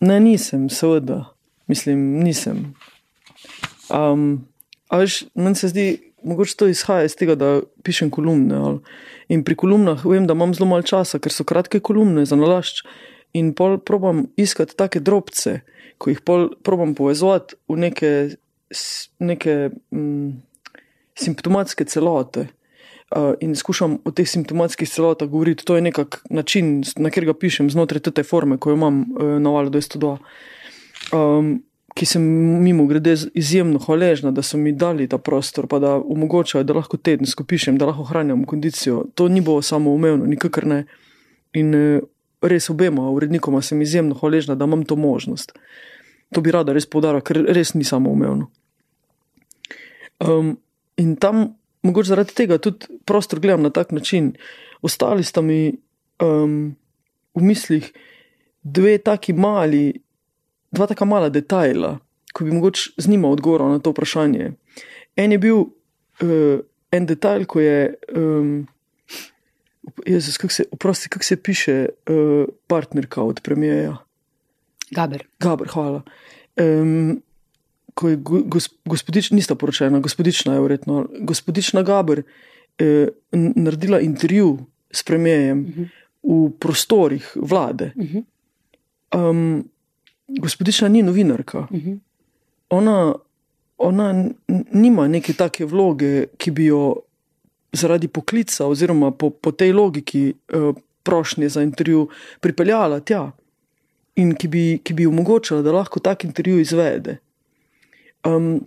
ne, 0.00 0.20
nisem, 0.20 0.66
seveda, 0.70 1.24
mislim, 1.70 2.24
nisem. 2.24 2.72
Um, 3.86 4.42
Ampak 4.92 5.08
meni 5.34 5.56
se 5.56 5.68
zdi, 5.68 6.12
mogoče 6.22 6.56
to 6.56 6.66
izhaja 6.68 7.06
iz 7.08 7.14
tega, 7.16 7.34
da 7.34 7.60
pišem 7.82 8.10
kolumne. 8.10 8.56
Ali. 8.56 8.78
In 9.28 9.44
pri 9.44 9.56
kolumnah 9.58 10.04
vem, 10.04 10.26
da 10.26 10.34
imam 10.34 10.54
zelo 10.54 10.68
malo 10.70 10.86
časa, 10.86 11.20
ker 11.22 11.32
so 11.32 11.46
kratke 11.48 11.80
kolumne 11.80 12.24
za 12.26 12.38
nalašč. 12.38 12.82
In 13.38 13.52
pol 13.56 13.78
probam 13.78 14.26
iskati 14.36 14.76
take 14.76 15.00
drobce, 15.00 15.60
ko 15.98 16.12
jih 16.12 16.20
pol 16.20 16.50
probam 16.64 16.94
povezati 16.94 17.56
v 17.68 17.78
neke, 17.86 18.10
neke 19.20 19.54
mm, 19.94 20.42
simptomatske 21.18 21.86
celote. 21.88 22.48
Uh, 23.12 23.34
in 23.44 23.52
skušam 23.52 23.98
o 24.08 24.10
teh 24.10 24.24
simptomatskih 24.28 24.88
celotah 24.88 25.28
govoriti. 25.28 25.66
To 25.68 25.76
je 25.76 25.84
nekak 25.84 26.22
način, 26.32 26.78
na 26.96 27.10
katerega 27.12 27.34
pišem 27.36 27.68
znotraj 27.70 28.08
te 28.08 28.24
forme, 28.24 28.56
ko 28.56 28.72
jo 28.72 28.78
imam 28.78 29.02
uh, 29.04 29.34
na 29.36 29.52
valu 29.52 29.68
202. 29.68 30.16
Um, 31.12 31.58
ki 31.94 32.06
sem 32.06 32.22
mimo 32.62 32.86
grede 32.86 33.14
izjemno 33.34 33.78
hvaležna, 33.78 34.30
da 34.30 34.42
so 34.42 34.58
mi 34.58 34.72
dali 34.72 35.08
ta 35.08 35.18
prostor, 35.18 35.66
pa 35.68 35.78
da 35.78 35.96
omogočajo, 35.96 36.64
da 36.64 36.76
lahko 36.78 36.96
tedensko 36.96 37.44
pišem, 37.44 37.78
da 37.78 37.86
lahko 37.86 38.06
ohranjam 38.06 38.44
kondicijo. 38.48 39.04
To 39.14 39.28
ni 39.28 39.40
bilo 39.40 39.62
samo 39.62 39.92
umevno, 39.94 40.26
nikakor 40.26 40.66
ne. 40.66 40.84
In 41.52 41.74
eh, 41.74 42.00
res 42.42 42.70
obema 42.70 43.10
urednikoma 43.10 43.62
sem 43.62 43.82
izjemno 43.82 44.16
hvaležna, 44.18 44.54
da 44.54 44.64
imam 44.64 44.84
to 44.84 44.96
možnost. 44.96 45.52
To 46.32 46.40
bi 46.40 46.50
rada 46.50 46.72
res 46.72 46.88
poudarila, 46.88 47.20
ker 47.20 47.42
res 47.52 47.74
ni 47.74 47.84
samo 47.84 48.10
umevno. 48.10 48.48
Um, 50.22 50.56
in 50.96 51.16
tam, 51.20 51.50
mogoče 51.82 52.14
zaradi 52.14 52.34
tega, 52.34 52.58
tudi 52.62 52.88
prostor 53.04 53.40
gledam 53.40 53.66
na 53.66 53.70
tak 53.70 53.92
način. 53.92 54.32
Ostali 54.82 55.24
sta 55.24 55.42
mi 55.42 55.74
um, 56.22 56.72
v 57.34 57.42
mislih 57.42 57.92
dve 58.62 58.96
taki 58.98 59.32
mali, 59.32 60.00
dva 60.72 60.86
taka 60.86 61.04
mala 61.04 61.28
detajla, 61.28 61.98
ko 62.32 62.44
bi 62.44 62.52
mogoče 62.52 62.90
z 62.96 63.08
njima 63.08 63.28
odgovoril 63.28 63.68
na 63.68 63.78
to 63.78 63.92
vprašanje. 63.92 64.52
En 65.16 65.32
je 65.32 65.38
bil 65.38 65.58
uh, 65.58 66.60
en 66.92 67.06
detajl, 67.06 67.44
ko 67.46 67.60
je. 67.60 67.94
Um, 68.16 68.68
Jezus, 70.06 70.36
kako 70.38 70.52
se, 70.54 70.64
oprosti, 70.70 71.08
kako 71.08 71.24
se 71.24 71.36
piše 71.36 71.88
uh, 71.88 72.46
partnerka 72.66 73.22
od 73.22 73.40
premijeja? 73.42 73.96
Gaber. 74.90 75.24
Gaber, 75.40 75.68
hvala. 75.68 76.02
Um, 76.60 77.22
ko 77.94 78.08
je 78.08 78.16
go- 78.16 78.42
gos, 78.46 78.68
gospodična, 78.84 79.36
nista 79.36 79.54
poročena, 79.54 80.00
gospodična 80.00 80.54
je 80.54 80.60
verjetno, 80.60 81.06
gospodična 81.20 81.82
Gaber 81.82 82.22
eh, 82.78 83.08
naredila 83.32 84.00
intervju 84.00 84.58
s 84.90 85.02
premijejem 85.02 85.60
uh 85.60 85.66
-huh. 85.66 85.88
v 86.22 86.58
prostorih 86.58 87.32
vlade. 87.36 87.92
Uh 87.96 88.04
-huh. 88.04 88.24
Um, 89.30 89.68
gospodična 90.40 90.88
ni 90.88 91.02
novinarka. 91.02 91.58
Uh 91.58 91.66
-huh. 91.70 91.98
Ona, 92.70 93.14
ona 93.78 94.24
nima 94.72 95.08
neke 95.08 95.32
take 95.32 95.64
vloge, 95.64 96.26
ki 96.36 96.50
bi 96.50 96.64
jo 96.64 96.96
zaradi 97.72 98.08
poklica 98.08 98.66
oziroma 98.66 99.10
po, 99.10 99.30
po 99.30 99.52
tej 99.52 99.72
logiki 99.72 100.34
uh, 100.52 100.76
prošnje 101.02 101.48
za 101.48 101.62
intervju 101.62 102.08
pripeljala 102.40 103.00
tja 103.00 103.30
in 104.16 104.34
ki 104.34 104.48
bi, 104.48 104.80
ki 104.84 104.94
bi 104.94 105.06
omogočala, 105.06 105.62
da 105.62 105.72
lahko 105.72 106.00
tak 106.00 106.24
intervju 106.24 106.60
izvede. 106.60 107.16
Um, 108.24 108.60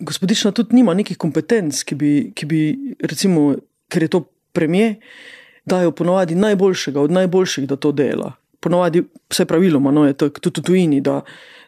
gospodična 0.00 0.52
tudi 0.52 0.76
nima 0.76 0.94
nekih 0.94 1.16
kompetenc, 1.16 1.82
ki 1.82 1.94
bi, 1.94 2.32
ki 2.34 2.46
bi 2.46 2.60
recimo, 3.00 3.54
ker 3.88 4.02
je 4.02 4.08
to 4.08 4.24
premije, 4.52 4.94
dajo 5.64 5.90
ponovadi 5.92 6.34
najboljšega 6.34 7.00
od 7.00 7.10
najboljših, 7.10 7.68
da 7.68 7.76
to 7.76 7.92
dela. 7.92 8.32
Ponovadi, 8.60 9.04
vse 9.30 9.46
praviloma, 9.46 9.92
no 9.94 10.06
je 10.06 10.16
tako 10.18 10.40
tudi 10.40 10.60
v 10.60 10.64
tujini, 10.64 11.00
da 11.00 11.20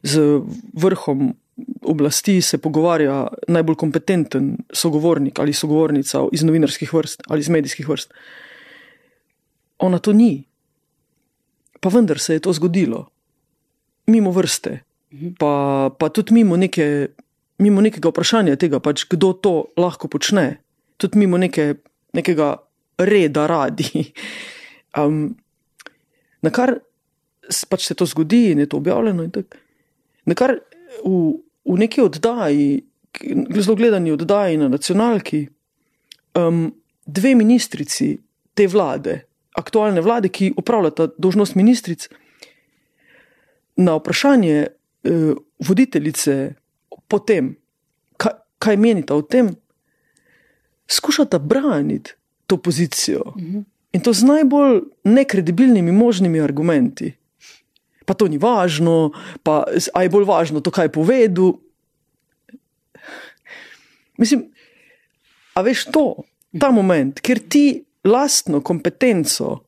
z 0.03 0.41
vrhom 0.75 1.31
oblasti 1.83 2.41
se 2.43 2.59
pogovarja 2.59 3.27
najbolj 3.49 3.77
kompetenten 3.77 4.57
sogovornik 4.73 5.39
ali 5.39 5.53
sogovornica 5.53 6.25
iz 6.33 6.43
novinarskih 6.43 6.95
vrst 6.95 7.23
ali 7.29 7.41
iz 7.41 7.49
medijskih 7.49 7.89
vrst. 7.89 8.15
Ona 9.79 9.99
to 9.99 10.13
ni. 10.13 10.45
Pa 11.81 11.89
vendar 11.89 12.19
se 12.19 12.35
je 12.35 12.41
to 12.41 12.53
zgodilo, 12.53 13.07
mimo 14.07 14.31
vrste, 14.31 14.83
pa, 15.39 15.91
pa 15.99 16.09
tudi 16.09 16.35
mimo, 16.35 16.57
neke, 16.57 17.09
mimo 17.59 17.81
nekega 17.81 18.11
vprašanja 18.13 18.57
tega, 18.61 18.83
pač, 18.85 19.07
kdo 19.09 19.33
to 19.33 19.55
lahko 19.81 20.09
počne, 20.13 20.61
tudi 21.01 21.19
mimo 21.19 21.39
neke, 21.41 21.75
nekega 22.13 22.57
reda 22.99 23.47
radi. 23.47 23.89
Um, 24.91 25.37
na 26.43 26.51
kar 26.51 26.79
pač 27.69 27.87
se 27.87 27.95
to 27.95 28.07
zgodi 28.07 28.51
in 28.53 28.59
je 28.59 28.69
to 28.71 28.77
objavljeno. 28.77 29.27
Na 30.27 30.35
kar 30.35 30.59
v, 31.05 31.15
v 31.65 31.79
neki 31.79 32.03
oddaji, 32.03 32.83
zelo 33.59 33.77
gledani 33.77 34.13
oddaji 34.13 34.57
na 34.61 34.69
nacionalki, 34.69 35.49
um, 36.39 36.71
dve 37.07 37.35
ministrici 37.35 38.19
te 38.55 38.67
vlade, 38.67 39.21
aktualne 39.59 40.01
vlade, 40.01 40.29
ki 40.29 40.53
upravljata 40.57 41.09
dožnost 41.19 41.57
ministric, 41.59 42.09
na 43.81 43.97
vprašanje 43.97 44.57
eh, 44.67 45.33
voditeljice 45.59 46.55
potem, 47.09 47.55
kaj, 48.21 48.33
kaj 48.59 48.77
menita 48.77 49.17
o 49.17 49.23
tem, 49.23 49.55
skušata 50.91 51.39
braniti 51.39 52.13
to 52.47 52.57
pozicijo. 52.57 53.33
In 53.93 54.01
to 54.01 54.13
z 54.13 54.23
najbolj 54.23 54.83
nekredibilnimi 55.05 55.93
možnimi 55.93 56.41
argumenti. 56.41 57.13
Pa 58.07 58.15
to 58.15 58.29
ni 58.29 58.39
važno, 58.39 59.13
pa 59.43 59.65
z- 59.77 59.91
a 59.95 60.03
je 60.03 60.11
bolj 60.11 60.25
važno 60.25 60.61
to, 60.61 60.71
kaj 60.71 60.85
je 60.85 60.93
povedal. 60.93 61.59
Mislim, 64.19 64.51
a 65.55 65.63
veš 65.63 65.85
to, 65.91 66.23
ta 66.61 66.71
moment, 66.71 67.21
ker 67.21 67.39
ti 67.39 67.85
lastno 68.05 68.61
kompetenco, 68.61 69.65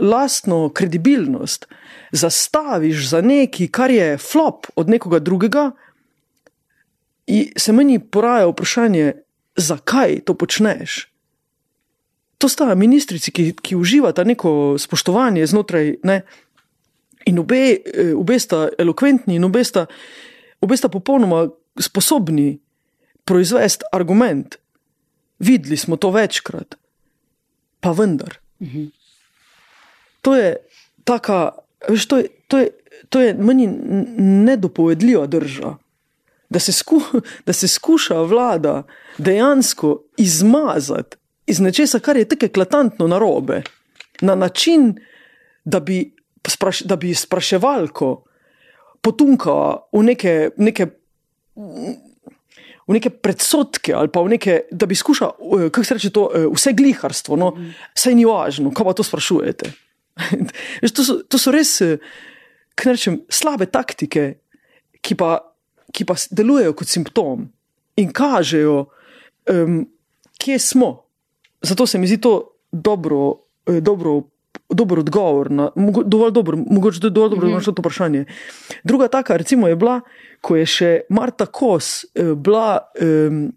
lastno 0.00 0.68
kredibilnost 0.70 1.66
zastaviš 2.12 3.08
za 3.08 3.20
nekaj, 3.20 3.68
kar 3.68 3.90
je 3.90 4.18
flop 4.18 4.66
od 4.76 4.88
nekoga 4.88 5.18
drugega, 5.18 5.70
in 7.26 7.52
se 7.56 7.72
meni 7.72 7.98
poraja 7.98 8.46
vprašanje, 8.48 9.12
zakaj 9.56 10.20
to 10.24 10.34
počneš. 10.34 11.08
To 12.38 12.48
sta 12.48 12.74
ministrici, 12.74 13.32
ki, 13.34 13.52
ki 13.62 13.76
uživata 13.76 14.24
neko 14.24 14.76
spoštovanje 14.78 15.46
znotraj, 15.46 15.96
ne, 16.06 16.20
in 17.26 17.38
obe, 17.38 17.62
eh, 17.82 18.14
obe 18.14 18.38
sta 18.38 18.68
elokventni, 18.78 19.36
in 19.36 19.44
obe 19.44 19.64
sta, 19.64 19.86
obe 20.60 20.76
sta 20.76 20.88
popolnoma 20.88 21.48
sposobni 21.78 22.58
proizvesti 23.24 23.90
argument. 23.92 24.56
Videli 25.38 25.76
smo 25.76 25.96
to 25.96 26.10
večkrat, 26.10 26.74
pa 27.80 27.90
vendar. 27.92 28.38
To 30.22 30.34
je 30.34 30.56
taka, 31.04 31.52
veš, 31.88 32.06
to 32.06 32.16
je, 32.18 32.28
to 32.48 32.58
je, 32.58 32.70
to 33.08 33.20
je 33.20 33.34
meni 33.34 33.66
nedopovedljiva 34.18 35.26
drža. 35.26 35.76
Da 36.48 36.58
se, 36.58 36.72
sku, 36.72 37.02
da 37.46 37.52
se 37.52 37.68
skuša 37.68 38.22
vlada 38.22 38.82
dejansko 39.18 40.02
izmazati 40.16 41.16
iz 41.48 41.60
nečesa, 41.60 42.00
kar 42.04 42.16
je 42.16 42.28
tako 42.28 42.46
eklatantno 42.46 43.08
narobe, 43.08 43.62
na 44.20 44.34
način, 44.34 44.94
da 45.64 45.80
bi, 45.80 46.02
spraš, 46.46 46.80
da 46.88 46.96
bi 46.96 47.14
spraševalko 47.14 48.12
potunkala 49.00 49.88
v 49.92 50.02
neke, 50.02 50.50
neke 50.56 50.86
v 52.88 52.96
neke 52.96 53.10
predsotke 53.12 53.92
ali 53.92 54.08
pa 54.08 54.22
v 54.24 54.32
neke, 54.32 54.54
da 54.72 54.88
bi 54.88 54.96
skušal, 54.96 55.34
eh, 55.36 55.68
kako 55.70 55.84
se 55.84 55.94
reče 55.94 56.10
to, 56.10 56.30
eh, 56.34 56.46
vse 56.48 56.72
gliharstvo, 56.72 57.36
no, 57.36 57.52
vse 57.94 58.14
ni 58.14 58.24
važno, 58.24 58.72
kaj 58.72 58.84
pa 58.84 58.92
to 58.92 59.02
sprašujete. 59.04 59.72
To, 60.94 61.04
so, 61.04 61.22
to 61.22 61.38
so 61.38 61.52
res, 61.54 61.80
eh, 61.80 61.98
kaj 62.74 62.92
rečem, 62.92 63.20
slabe 63.30 63.66
taktike, 63.66 64.40
ki 65.02 65.14
pa, 65.14 65.38
ki 65.94 66.04
pa 66.04 66.16
delujejo 66.30 66.72
kot 66.74 66.88
simptom 66.88 67.46
in 67.96 68.10
kažejo, 68.12 68.88
um, 69.50 69.86
kje 70.38 70.58
smo. 70.58 71.07
Zato 71.62 71.86
se 71.86 71.98
mi 71.98 72.06
zdi 72.06 72.20
to 72.20 72.42
dobro, 72.72 73.34
eh, 73.66 73.80
dobro, 73.80 74.22
dober 74.68 74.98
odgovor, 74.98 75.50
na, 75.50 75.70
mogo, 75.76 76.02
dovolj 76.02 76.32
dober, 76.32 76.56
mogoče 76.56 77.10
dovolj 77.10 77.30
dobro 77.30 77.48
mm 77.48 77.52
-hmm. 77.52 77.66
na 77.66 77.74
to 77.74 77.82
vprašanje. 77.82 78.24
Druga 78.84 79.08
taka, 79.08 79.36
recimo, 79.36 79.68
je 79.68 79.76
bila, 79.76 80.00
ko 80.40 80.56
je 80.56 80.66
še 80.66 81.00
Marta 81.08 81.46
Kos 81.46 82.04
eh, 82.04 82.34
bila. 82.34 82.78
Um, 83.00 83.52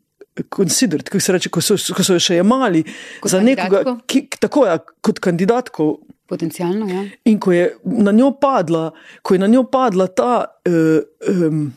Considered, 0.55 1.03
kako 1.03 1.19
se 1.19 1.31
reče, 1.31 1.49
ko 1.49 1.61
so, 1.61 1.75
ko 1.95 2.03
so 2.03 2.13
jo 2.13 2.19
še 2.19 2.35
jemali 2.35 2.83
Kot 3.19 3.31
za 3.31 3.41
nekoga, 3.41 3.97
ki, 4.05 4.27
tako 4.39 4.65
je, 4.65 4.77
kot 5.01 5.19
kandidatko, 5.19 5.99
Potencialno, 6.31 6.87
ja. 6.87 7.03
In 7.25 7.39
ko 7.39 7.51
je 7.51 7.65
na 7.83 8.11
njo 8.11 8.29
padla, 8.39 8.91
ko 9.21 9.35
je 9.35 9.39
na 9.39 9.47
njo 9.51 9.65
padla 9.67 10.07
ta, 10.07 10.45
uh, 10.63 11.01
um, 11.27 11.73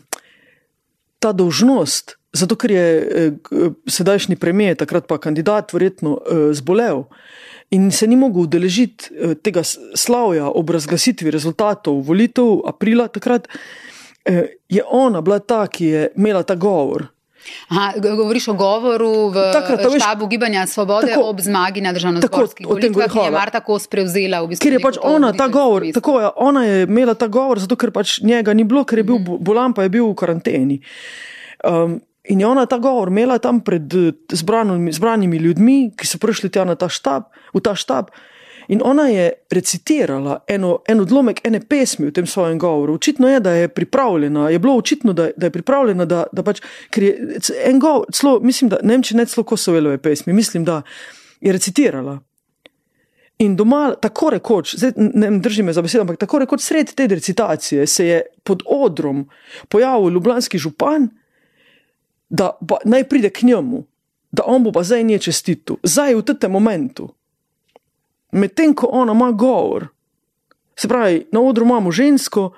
ta 1.18 1.32
dolžnost, 1.32 2.14
zato 2.34 2.56
ker 2.56 2.70
je 2.70 2.86
uh, 2.98 3.70
sedajšnji 3.86 4.36
premijer, 4.36 4.76
takrat 4.76 5.06
pa 5.06 5.18
kandidat, 5.18 5.72
verjetno 5.72 6.18
uh, 6.18 6.50
zbolel 6.52 7.04
in 7.70 7.88
se 7.90 8.06
ni 8.06 8.14
mogel 8.14 8.44
udeležiti 8.44 9.08
tega 9.42 9.62
slavja 9.94 10.46
ob 10.48 10.70
razglasitvi 10.70 11.30
rezultatov 11.30 12.02
volitev 12.02 12.60
aprila, 12.66 13.08
takrat 13.08 13.48
je 14.68 14.82
ona 14.86 15.20
bila 15.20 15.38
ta, 15.38 15.66
ki 15.66 15.84
je 15.86 16.02
imela 16.14 16.42
ta 16.42 16.54
govor. 16.54 17.06
Aha, 17.68 17.92
govoriš 17.98 18.48
o 18.48 18.54
govoru 18.54 19.28
v 19.28 19.42
Takrat, 19.52 19.80
a 19.80 19.88
veš- 19.88 20.00
štabu 20.00 20.26
Gibanja 20.26 20.66
Svobode 20.66 21.06
Tako- 21.08 21.26
ob 21.26 21.40
zmagi 21.40 21.80
na 21.80 21.92
državno-zborskih 21.92 22.66
volitvah, 22.66 23.10
ki 23.10 23.18
je. 23.18 23.30
Marta 23.30 23.60
Kos 23.60 23.84
prevzela 23.86 24.40
v 24.40 24.48
bistvu. 24.48 24.62
Ker 24.62 24.72
je 24.72 24.80
pač 24.80 24.96
ona 25.02 25.32
ta 25.32 25.48
govor, 25.48 25.84
tako 25.92 26.20
je, 26.20 26.28
ona 26.36 26.64
je 26.64 26.82
imela 26.82 27.14
ta 27.14 27.26
govor, 27.28 27.58
zato 27.58 27.76
ker 27.76 27.90
pač 27.90 28.20
njega 28.22 28.54
ni 28.54 28.64
bilo, 28.64 28.84
ker 28.84 28.98
je 28.98 29.04
bil 29.04 29.18
bo- 29.18 29.36
bolan, 29.38 29.74
pa 29.74 29.82
je 29.82 29.88
bil 29.90 30.06
v 30.06 30.14
karanteni. 30.14 30.80
Um, 31.60 32.00
in 32.24 32.40
je 32.40 32.46
ona 32.46 32.66
ta 32.66 32.78
govor 32.78 33.08
imela 33.08 33.38
tam 33.38 33.60
pred 33.60 33.94
eh, 33.94 34.12
zbranimi, 34.32 34.92
zbranimi 34.92 35.36
ljudmi, 35.36 35.92
ki 35.96 36.06
so 36.06 36.18
prišli 36.18 36.50
tja 36.50 36.64
na 36.64 36.74
ta 36.74 36.88
štab, 36.88 37.28
v 37.54 37.60
ta 37.60 37.74
štab. 37.74 38.10
In 38.68 38.80
ona 38.84 39.08
je 39.12 39.32
recitirala 39.52 40.38
eno, 40.48 40.78
en 40.88 41.00
odlomek 41.00 41.42
ene 41.44 41.60
pesmi 41.60 42.06
v 42.08 42.14
tem 42.16 42.26
svojem 42.26 42.58
govoru. 42.58 42.94
Očitno 42.94 43.28
je, 43.28 43.40
da 43.40 43.52
je 43.52 43.68
pripravljena, 43.68 44.48
je 44.50 44.58
bilo 44.58 44.76
očitno, 44.76 45.12
da, 45.12 45.28
da 45.36 45.46
je 45.46 45.50
pripravljena, 45.50 46.04
da, 46.04 46.24
da 46.32 46.42
pač, 46.42 46.62
ker 46.90 47.02
je 47.02 47.40
en 47.64 47.78
govor, 47.78 48.06
celo, 48.12 48.38
mislim, 48.40 48.70
da 48.72 48.78
ne 48.82 48.96
vem, 48.96 49.02
če 49.04 49.18
ne 49.20 49.26
celo 49.28 49.44
Kosovelove 49.44 49.98
pesmi, 50.00 50.32
mislim, 50.32 50.64
da 50.64 50.80
je 51.44 51.52
recitirala. 51.52 52.18
In 53.44 53.56
doma, 53.56 53.94
tako 54.00 54.30
rekoč, 54.30 54.76
zdaj 54.78 54.92
ne 54.96 55.30
ne 55.30 55.38
drži 55.42 55.62
me 55.66 55.72
za 55.74 55.82
besedo, 55.82 56.06
ampak 56.06 56.20
tako 56.22 56.38
rekoč 56.44 56.62
sredi 56.62 56.94
te 56.94 57.06
recitacije 57.10 57.86
se 57.86 58.06
je 58.06 58.22
pod 58.44 58.62
odrom 58.66 59.26
pojavil 59.68 60.14
ljubljanski 60.14 60.58
župan, 60.58 61.08
da 62.28 62.52
pa, 62.68 62.78
naj 62.84 63.08
pride 63.08 63.30
k 63.30 63.42
njemu, 63.42 63.84
da 64.32 64.42
on 64.46 64.64
bo 64.64 64.72
pa 64.72 64.82
zdaj 64.82 65.04
nje 65.04 65.18
čestitu, 65.18 65.78
zdaj 65.82 66.14
v 66.14 66.22
tem 66.22 66.50
momentu. 66.50 67.08
Medtem 68.32 68.74
ko 68.74 68.88
ona 68.90 69.12
ima 69.12 69.32
govor, 69.32 69.86
se 70.76 70.88
pravi, 70.88 71.26
na 71.32 71.40
odru 71.40 71.64
imamo 71.64 71.92
žensko, 71.92 72.50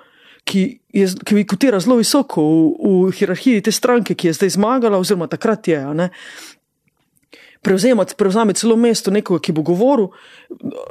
ki, 0.47 0.79
je, 0.93 1.07
ki 1.25 1.43
kotira 1.47 1.79
zelo 1.83 1.99
visoko 1.99 2.41
v, 2.41 3.07
v 3.07 3.15
hierarhiji 3.17 3.63
te 3.67 3.71
stranke, 3.71 4.15
ki 4.15 4.31
je 4.31 4.37
zdaj 4.39 4.55
zmagala, 4.55 4.99
oziroma 4.99 5.27
takrat 5.27 5.67
je. 5.67 5.79
ne. 5.93 6.09
Prevzema, 7.61 8.05
prevzame 8.17 8.55
celo 8.55 8.77
mesto 8.79 9.11
nekoga, 9.11 9.41
ki 9.43 9.53
bo 9.53 9.65
govoril, 9.67 10.11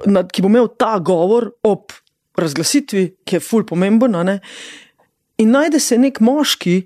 na, 0.06 0.26
ki 0.28 0.44
bo 0.44 0.52
imel 0.52 0.68
ta 0.76 0.98
govor 0.98 1.54
ob 1.64 1.94
razglasitvi, 2.36 3.06
ki 3.24 3.38
je 3.38 3.40
ful 3.40 3.64
pomemben. 3.64 4.14
a 4.14 4.22
ne. 4.22 4.40
In 5.38 5.50
najde 5.56 5.80
se 5.80 5.98
nek 5.98 6.20
moški, 6.20 6.76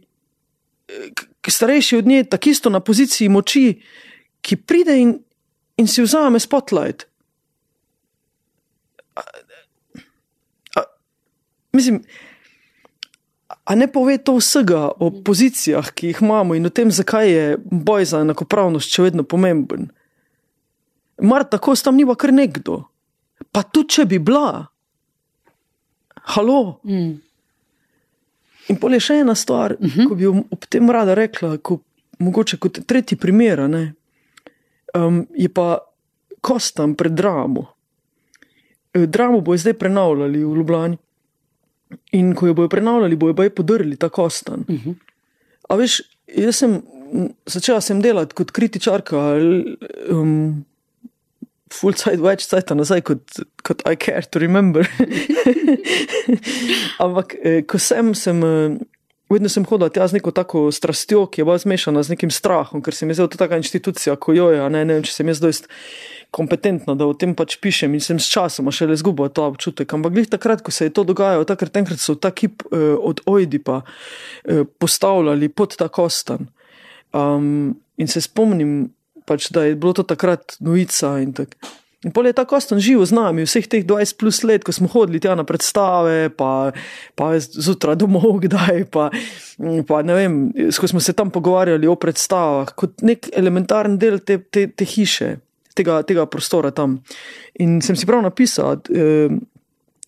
eh, 0.89 1.27
ki 1.41 1.49
je 1.49 1.57
starejši 1.57 1.97
od 1.97 2.07
nje, 2.07 2.25
tako 2.25 2.51
isto 2.51 2.71
na 2.71 2.81
poziciji 2.81 3.29
moči, 3.29 3.81
ki 4.41 4.57
pride 4.57 4.97
in, 5.01 5.15
in 5.77 5.89
si 5.89 6.03
vzame 6.03 6.41
spotlight. 6.41 7.07
A, 9.17 9.23
a, 10.77 10.83
mislim, 11.73 12.03
a 13.65 13.75
ne 13.75 13.87
pove 13.93 14.19
to 14.19 14.37
vsega 14.37 14.89
o 14.99 15.11
pozicijah, 15.25 15.93
ki 15.95 16.13
jih 16.13 16.23
imamo 16.23 16.55
in 16.55 16.67
o 16.67 16.75
tem, 16.75 16.91
zakaj 16.91 17.31
je 17.31 17.57
boj 17.71 18.05
za 18.05 18.21
enakopravnost 18.25 18.93
še 18.93 19.09
vedno 19.09 19.25
pomemben. 19.25 19.91
Mar 21.23 21.45
tako 21.45 21.77
tam 21.77 21.97
ni 21.97 22.07
pa 22.09 22.17
kar 22.17 22.33
nekdo. 22.33 22.85
Pa 23.53 23.63
tudi, 23.63 23.97
če 23.97 24.05
bi 24.09 24.19
bila, 24.19 24.67
halo. 26.35 26.81
Mm. 26.85 27.21
In 28.71 28.79
pol 28.79 28.95
je 28.95 29.03
še 29.03 29.21
ena 29.25 29.35
stvar, 29.35 29.75
uh 29.75 29.97
-huh. 29.97 30.09
ko 30.09 30.15
bi 30.15 30.27
ob 30.27 30.67
tem 30.69 30.91
rada 30.91 31.15
rekla, 31.15 31.57
ko, 31.59 31.81
mogoče 32.19 32.57
kot 32.57 32.81
tretji 32.87 33.19
primer, 33.19 33.69
ne, 33.69 33.95
um, 34.95 35.27
je 35.35 35.49
pa 35.49 35.79
Kostam 36.41 36.95
pred 36.95 37.13
Dramo. 37.13 37.67
Eh, 38.95 39.07
Dramo 39.07 39.41
bo 39.41 39.57
zdaj 39.57 39.75
prenavljali 39.75 40.45
v 40.45 40.57
Ljubljani. 40.57 40.97
In 42.13 42.35
ko 42.35 42.47
jo 42.47 42.55
bojo 42.55 42.69
prenavljali, 42.69 43.17
bojo 43.17 43.33
baj 43.33 43.51
podrli 43.51 43.97
ta 43.97 44.09
Kostan. 44.09 44.65
Uh 44.69 44.75
-huh. 44.85 44.95
A 45.69 45.77
veš, 45.77 46.03
jaz 46.27 46.57
sem 46.57 46.83
začela 47.47 47.81
sem 47.81 48.01
delati 48.03 48.35
kot 48.35 48.51
kritičarka, 48.51 49.35
um, 50.11 50.65
full 51.71 51.97
cajt, 51.97 52.21
več 52.23 52.47
cajta 52.51 52.77
nazaj 52.79 53.05
kot, 53.07 53.43
kot 53.67 53.83
I 53.89 53.97
care 53.97 54.27
to 54.31 54.43
remember. 54.43 54.89
Ampak, 57.05 57.37
eh, 57.43 57.61
ko 57.69 57.79
sem, 57.79 58.15
sem 58.19 58.43
eh, 58.45 58.79
vedno 59.31 59.49
sem 59.49 59.65
hodila 59.65 59.91
tja 59.93 60.09
z 60.11 60.19
neko 60.19 60.33
tako 60.35 60.67
strastjo, 60.75 61.25
ki 61.31 61.41
je 61.41 61.47
bila 61.47 61.59
zmešana 61.63 62.03
z 62.03 62.17
nekim 62.17 62.33
strahom, 62.35 62.83
ker 62.83 62.95
se 62.95 63.07
mi 63.07 63.15
je 63.15 63.21
zdela 63.21 63.31
to 63.31 63.39
taka 63.39 63.61
inštitucija, 63.61 64.17
ko 64.19 64.35
jo 64.35 64.51
je, 64.51 64.61
a 64.61 64.69
ne, 64.73 64.83
ne 64.85 64.99
vem, 64.99 65.07
če 65.07 65.15
sem 65.15 65.31
jaz 65.31 65.43
dost 65.43 65.71
kompetentna, 66.35 66.95
da 66.99 67.07
o 67.11 67.15
tem 67.15 67.35
pač 67.39 67.57
pišem 67.63 67.95
in 67.95 68.03
sem 68.03 68.19
s 68.19 68.31
časoma 68.31 68.75
šele 68.75 68.95
izgubila 68.99 69.31
ta 69.31 69.47
občutek. 69.51 69.91
Ampak 69.95 70.15
glih 70.15 70.31
takrat, 70.31 70.63
ko 70.67 70.75
se 70.75 70.89
je 70.89 70.95
to 70.95 71.07
dogajalo, 71.07 71.47
takrat 71.47 71.79
enkrat 71.79 72.03
so 72.03 72.19
ta 72.19 72.35
kip 72.35 72.67
eh, 72.71 72.95
od 72.99 73.23
Ojdipa 73.31 73.83
eh, 73.83 74.65
postavljali 74.67 75.51
pod 75.55 75.79
ta 75.79 75.89
kostan. 75.89 76.51
Um, 77.11 77.75
in 77.99 78.07
se 78.07 78.21
spomnim, 78.23 78.93
pač, 79.31 79.53
da 79.55 79.69
je 79.69 79.79
bilo 79.79 79.95
to 79.95 80.03
takrat 80.03 80.59
novica 80.59 81.15
in 81.23 81.31
tako. 81.37 81.77
In 82.01 82.15
pol 82.17 82.31
je 82.31 82.33
ta 82.33 82.47
kostan 82.49 82.81
živel 82.81 83.05
z 83.05 83.13
nami, 83.13 83.45
vseh 83.45 83.67
teh 83.69 83.83
20 83.85 84.17
plus 84.17 84.39
let, 84.49 84.65
ko 84.65 84.73
smo 84.73 84.89
hodili 84.89 85.21
tja 85.21 85.35
na 85.37 85.45
predstave, 85.45 86.33
pa, 86.33 86.73
pa 87.13 87.27
zjutraj 87.37 87.99
domov, 88.01 88.39
kdaj, 88.47 88.89
pa, 88.89 89.11
pa 89.85 90.01
ne 90.01 90.17
vem, 90.17 90.39
ko 90.73 90.89
smo 90.89 91.03
se 91.05 91.13
tam 91.13 91.29
pogovarjali 91.29 91.85
o 91.85 91.99
predstavah, 92.01 92.73
kot 92.73 93.05
nek 93.05 93.29
elementarni 93.37 94.01
del 94.01 94.17
te, 94.25 94.41
te, 94.41 94.65
te 94.73 94.89
hiše, 94.89 95.35
tega, 95.77 96.01
tega 96.09 96.25
prostora 96.25 96.73
tam. 96.73 97.03
In 97.61 97.83
sem 97.85 97.99
si 98.01 98.09
prav 98.09 98.25
napisal, 98.25 98.81
eh, 98.89 99.29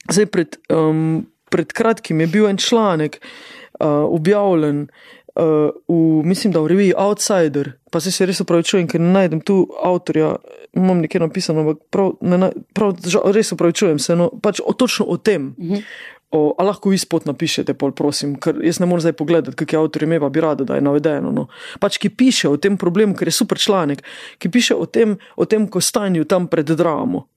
zdaj 0.08 0.30
pred, 0.32 0.56
um, 0.72 1.20
pred 1.52 1.76
kratkim 1.76 2.24
je 2.24 2.32
bil 2.32 2.48
en 2.48 2.56
članek 2.56 3.20
uh, 3.20 4.08
objavljen. 4.08 4.86
Uh, 4.88 5.20
v, 5.34 6.22
mislim, 6.24 6.52
da 6.52 6.60
v 6.60 6.66
reviji 6.66 6.94
Outsider, 6.96 7.72
pa 7.90 8.00
se, 8.00 8.12
se 8.12 8.26
res 8.26 8.40
upravičujem, 8.40 8.88
ker 8.88 9.00
ne 9.00 9.12
najdem 9.14 9.40
tu 9.40 9.64
avtorja, 9.84 10.34
imam 10.76 11.00
nekje 11.00 11.20
napisano, 11.20 11.64
ampak 11.64 11.84
prav, 11.92 12.14
ne, 12.20 12.50
prav 12.76 12.96
žal, 13.06 13.30
res 13.32 13.52
upravičujem 13.52 14.00
se, 14.02 14.16
no, 14.16 14.28
pač 14.42 14.60
o, 14.64 14.74
točno 14.76 15.06
o 15.08 15.16
tem. 15.16 15.54
Uh 15.58 15.70
-huh. 15.70 15.82
o, 16.30 16.54
a 16.58 16.64
lahko 16.64 16.90
vi 16.90 16.98
spot 16.98 17.26
napišete, 17.26 17.74
pol, 17.74 17.92
prosim, 17.92 18.36
ker 18.40 18.56
jaz 18.64 18.80
ne 18.80 18.86
morem 18.86 19.00
zdaj 19.00 19.12
pogledati, 19.12 19.56
kakšen 19.56 19.80
avtor 19.80 20.02
ime 20.02 20.20
pa 20.20 20.28
bi 20.28 20.40
rada, 20.40 20.64
da 20.64 20.74
je 20.74 20.80
navedeno. 20.80 21.32
No. 21.32 21.46
Pač 21.80 21.98
ki 21.98 22.08
piše 22.08 22.48
o 22.48 22.56
tem 22.56 22.76
problemu, 22.76 23.14
ker 23.14 23.28
je 23.28 23.32
super 23.32 23.58
članek, 23.58 24.02
ki 24.38 24.48
piše 24.48 24.74
o 24.74 24.86
tem, 24.86 25.18
o 25.36 25.44
tem 25.44 25.68
kostanju 25.68 26.24
tam 26.24 26.48
pred 26.48 26.66
dramo 26.66 27.28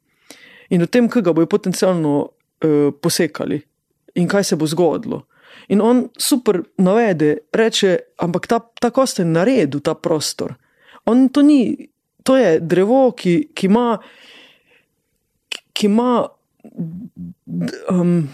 in 0.70 0.82
o 0.82 0.86
tem, 0.86 1.10
kaj 1.10 1.22
ga 1.22 1.34
bojo 1.34 1.46
potencialno 1.46 2.20
uh, 2.20 2.94
posekali 3.02 3.62
in 4.16 4.28
kaj 4.28 4.44
se 4.44 4.56
bo 4.56 4.68
zgodilo. 4.68 5.26
In 5.68 5.82
on 5.82 6.10
super 6.18 6.62
navede, 6.78 7.38
reče, 7.54 7.98
ampak 8.22 8.48
ta, 8.48 8.60
ta 8.80 8.92
kost 8.94 9.20
je 9.20 9.26
naredil 9.26 9.82
ta 9.82 9.94
prostor. 9.94 10.54
On 11.06 11.30
to 11.30 11.42
ni, 11.42 11.90
to 12.24 12.38
je 12.38 12.60
drevo, 12.60 13.12
ki, 13.12 13.50
ki 13.54 13.66
ima, 13.70 13.98
ki- 15.74 15.88
ima, 15.88 16.28
um, 17.90 18.30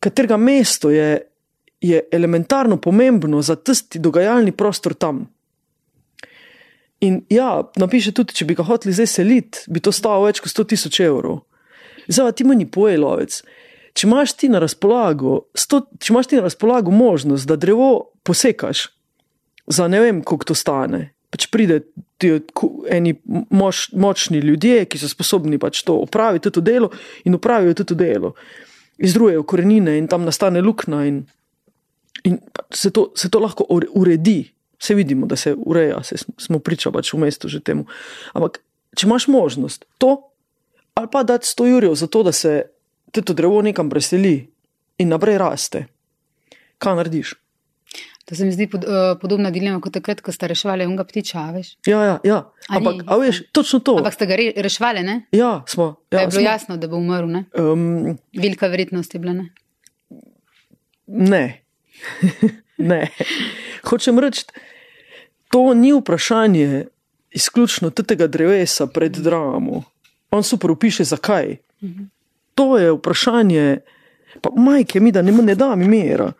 katerega 0.00 0.36
mesto 0.36 0.90
je, 0.90 1.20
je 1.80 2.00
elementarno 2.12 2.76
pomembno 2.76 3.42
za 3.42 3.56
tisti 3.56 3.98
dogajalni 3.98 4.52
prostor 4.52 4.94
tam. 4.94 5.26
In 7.00 7.22
ja, 7.32 7.62
napiše 7.76 8.12
tudi, 8.12 8.34
če 8.36 8.44
bi 8.44 8.54
ga 8.56 8.64
hoteli 8.68 8.92
zdaj 8.92 9.08
seliti, 9.08 9.64
bi 9.72 9.80
to 9.80 9.92
stalo 9.92 10.26
več 10.26 10.42
kot 10.44 10.52
100 10.52 10.66
tisoč 10.74 11.00
evrov. 11.00 11.40
Zdaj, 12.08 12.34
ti 12.36 12.44
meni 12.44 12.66
poje, 12.68 12.98
lovec. 13.00 13.38
Če 13.94 14.06
imaš 14.06 14.34
ti 14.38 14.48
na 14.48 14.60
razpolago, 14.62 15.46
sto, 15.54 15.82
če 15.98 16.12
imaš 16.12 16.30
ti 16.30 16.38
na 16.38 16.46
razpolago 16.46 16.92
možnost, 16.94 17.48
da 17.48 17.56
drevo 17.58 18.10
posekaš 18.22 18.88
za 19.70 19.88
ne 19.88 20.00
vem, 20.00 20.22
koliko 20.26 20.50
to 20.50 20.54
stane, 20.54 21.10
pač 21.30 21.46
pride 21.50 21.80
ti 22.20 22.32
eni 22.90 23.14
moč, 23.54 23.88
močni 23.94 24.42
ljudje, 24.42 24.84
ki 24.90 24.98
so 25.00 25.10
sposobni 25.10 25.60
pač 25.62 25.84
to 25.86 25.96
opraviti, 26.02 26.50
to 26.50 26.62
delo 26.64 26.90
in 27.24 27.38
opravijo 27.38 27.76
to 27.82 27.94
delo, 27.94 28.34
izrujejo 28.98 29.44
korenine 29.48 29.96
in 29.98 30.08
tam 30.10 30.26
nastane 30.26 30.60
luknja 30.60 31.04
in, 31.08 31.22
in 32.24 32.40
se, 32.74 32.90
to, 32.90 33.10
se 33.16 33.30
to 33.30 33.40
lahko 33.40 33.66
ure- 33.70 33.90
uredi. 33.94 34.42
Vse 34.80 34.94
vidimo, 34.96 35.26
da 35.28 35.36
se 35.36 35.54
ureja, 35.54 36.02
se 36.02 36.16
sm- 36.16 36.36
smo 36.40 36.58
priča 36.58 36.90
pač 36.90 37.12
v 37.12 37.20
mestu 37.20 37.48
že 37.52 37.60
temu. 37.60 37.84
Ampak, 38.32 38.62
če 38.96 39.06
imaš 39.06 39.28
možnost 39.28 39.84
to, 40.00 40.16
ali 40.96 41.08
pa 41.12 41.22
dati 41.22 41.46
100 41.46 41.66
jurjev 41.68 41.94
za 41.94 42.08
to, 42.08 42.22
da 42.24 42.32
se 42.32 42.62
to 43.12 43.34
drevo 43.34 43.62
nekam 43.62 43.90
preseli 43.90 44.50
in 44.98 45.08
naprej 45.08 45.38
raste, 45.38 45.86
kaj 46.78 46.96
narediš? 46.96 47.34
To 48.24 48.36
se 48.38 48.44
mi 48.44 48.52
zdi 48.52 48.68
pod, 48.70 48.84
uh, 48.86 49.18
podobna 49.20 49.50
dilema 49.50 49.80
kot 49.82 49.92
takrat, 49.92 50.20
ko 50.22 50.30
ste 50.32 50.46
reševali 50.48 50.86
unga 50.86 51.02
ptiča, 51.04 51.48
veš. 51.50 51.72
Ja, 51.86 52.02
ja, 52.04 52.18
ja. 52.24 52.36
A 52.68 52.76
Ampak, 52.78 53.02
a 53.06 53.16
veš, 53.18 53.42
točno 53.52 53.80
to. 53.82 53.96
Ampak 53.98 54.14
ste 54.14 54.26
ga 54.30 54.36
re, 54.38 54.52
reševali, 54.56 55.02
ne? 55.02 55.16
Ja, 55.34 55.64
smo. 55.66 55.96
Ja, 56.12 56.18
Ja, 56.18 56.20
je 56.20 56.26
bilo 56.30 56.40
smo. 56.40 56.50
jasno, 56.50 56.76
da 56.76 56.86
bo 56.86 56.96
umrl, 57.02 57.26
ne? 57.26 57.44
Um, 57.58 58.14
Velika 58.36 58.70
verjetnost 58.70 59.14
je 59.14 59.20
bila, 59.20 59.32
ne? 59.32 59.48
ne. 61.06 61.62
ne. 62.90 63.08
Hočem 63.82 64.18
reči, 64.18 64.44
to 65.50 65.74
ni 65.74 65.90
vprašanje 65.92 66.86
izključno 67.30 67.90
tega 67.90 68.26
drevesa 68.26 68.86
pred 68.86 69.12
dramo. 69.18 69.82
On 70.30 70.42
super 70.42 70.70
opiše, 70.70 71.04
zakaj. 71.04 71.56
To 72.60 72.78
je 72.78 72.92
vprašanje, 72.92 73.78
pa 74.40 74.50
majke 74.56 75.00
mi, 75.00 75.12
da 75.12 75.22
ne, 75.22 75.32
ne 75.32 75.54
da 75.54 75.76
mi 75.76 75.88
mera. 75.88 76.32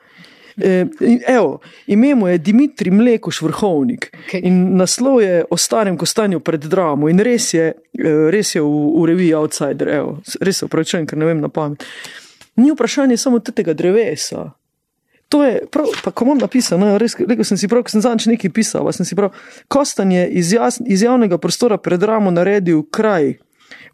E, 0.56 0.86
evo, 1.26 1.58
ime 1.86 2.14
mu 2.14 2.28
je 2.28 2.38
Dimitri 2.38 2.90
Mlekoš 2.90 3.42
Vrhovnik 3.42 4.10
Okej. 4.26 4.40
in 4.44 4.76
naslov 4.76 5.22
je 5.22 5.44
o 5.50 5.56
starem 5.56 5.96
kostanju 5.96 6.40
pred 6.40 6.60
dramo 6.60 7.08
in 7.08 7.18
res 7.18 7.54
je, 7.54 7.72
eh, 7.72 8.30
res 8.30 8.54
je 8.54 8.60
v, 8.60 8.68
v 9.00 9.06
reviji 9.06 9.34
Outsider, 9.34 9.88
evo, 9.88 10.18
res 10.40 10.58
se 10.58 10.68
upravičujem, 10.68 11.06
ker 11.06 11.18
ne 11.18 11.30
vem 11.30 11.40
na 11.40 11.48
pamet. 11.48 11.84
Ni 12.56 12.68
vprašanje 12.70 13.16
samo 13.16 13.40
tega 13.40 13.72
drevesa. 13.72 14.50
To 15.28 15.44
je, 15.44 15.64
prav, 15.72 15.88
pa 16.04 16.10
ko 16.10 16.28
imam 16.28 16.44
napisano, 16.44 16.98
res, 16.98 17.16
rekel 17.16 17.48
sem 17.48 17.56
si 17.56 17.68
prav, 17.68 17.86
ko 17.88 17.96
sem 17.96 18.04
zadnjič 18.04 18.28
nekaj 18.34 18.52
pisal, 18.52 18.92
sem 18.92 19.08
si 19.08 19.16
prav, 19.16 19.32
Kostan 19.72 20.12
je 20.12 20.28
iz, 20.28 20.52
jas, 20.52 20.82
iz 20.84 21.02
javnega 21.02 21.38
prostora 21.38 21.80
pred 21.80 22.02
ramo 22.02 22.28
naredil 22.34 22.82
kraj, 22.92 23.38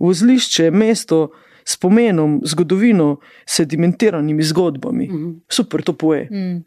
vozlišče, 0.03 0.73
mesto 0.75 1.29
s 1.67 1.77
pomenom, 1.77 2.41
zgodovino, 2.45 3.17
sedimentiranimi 3.47 4.43
zgodbami. 4.43 5.09
Mm 5.09 5.17
-hmm. 5.17 5.35
Super 5.49 5.83
to 5.83 5.93
poje. 5.93 6.29
Mm. 6.31 6.65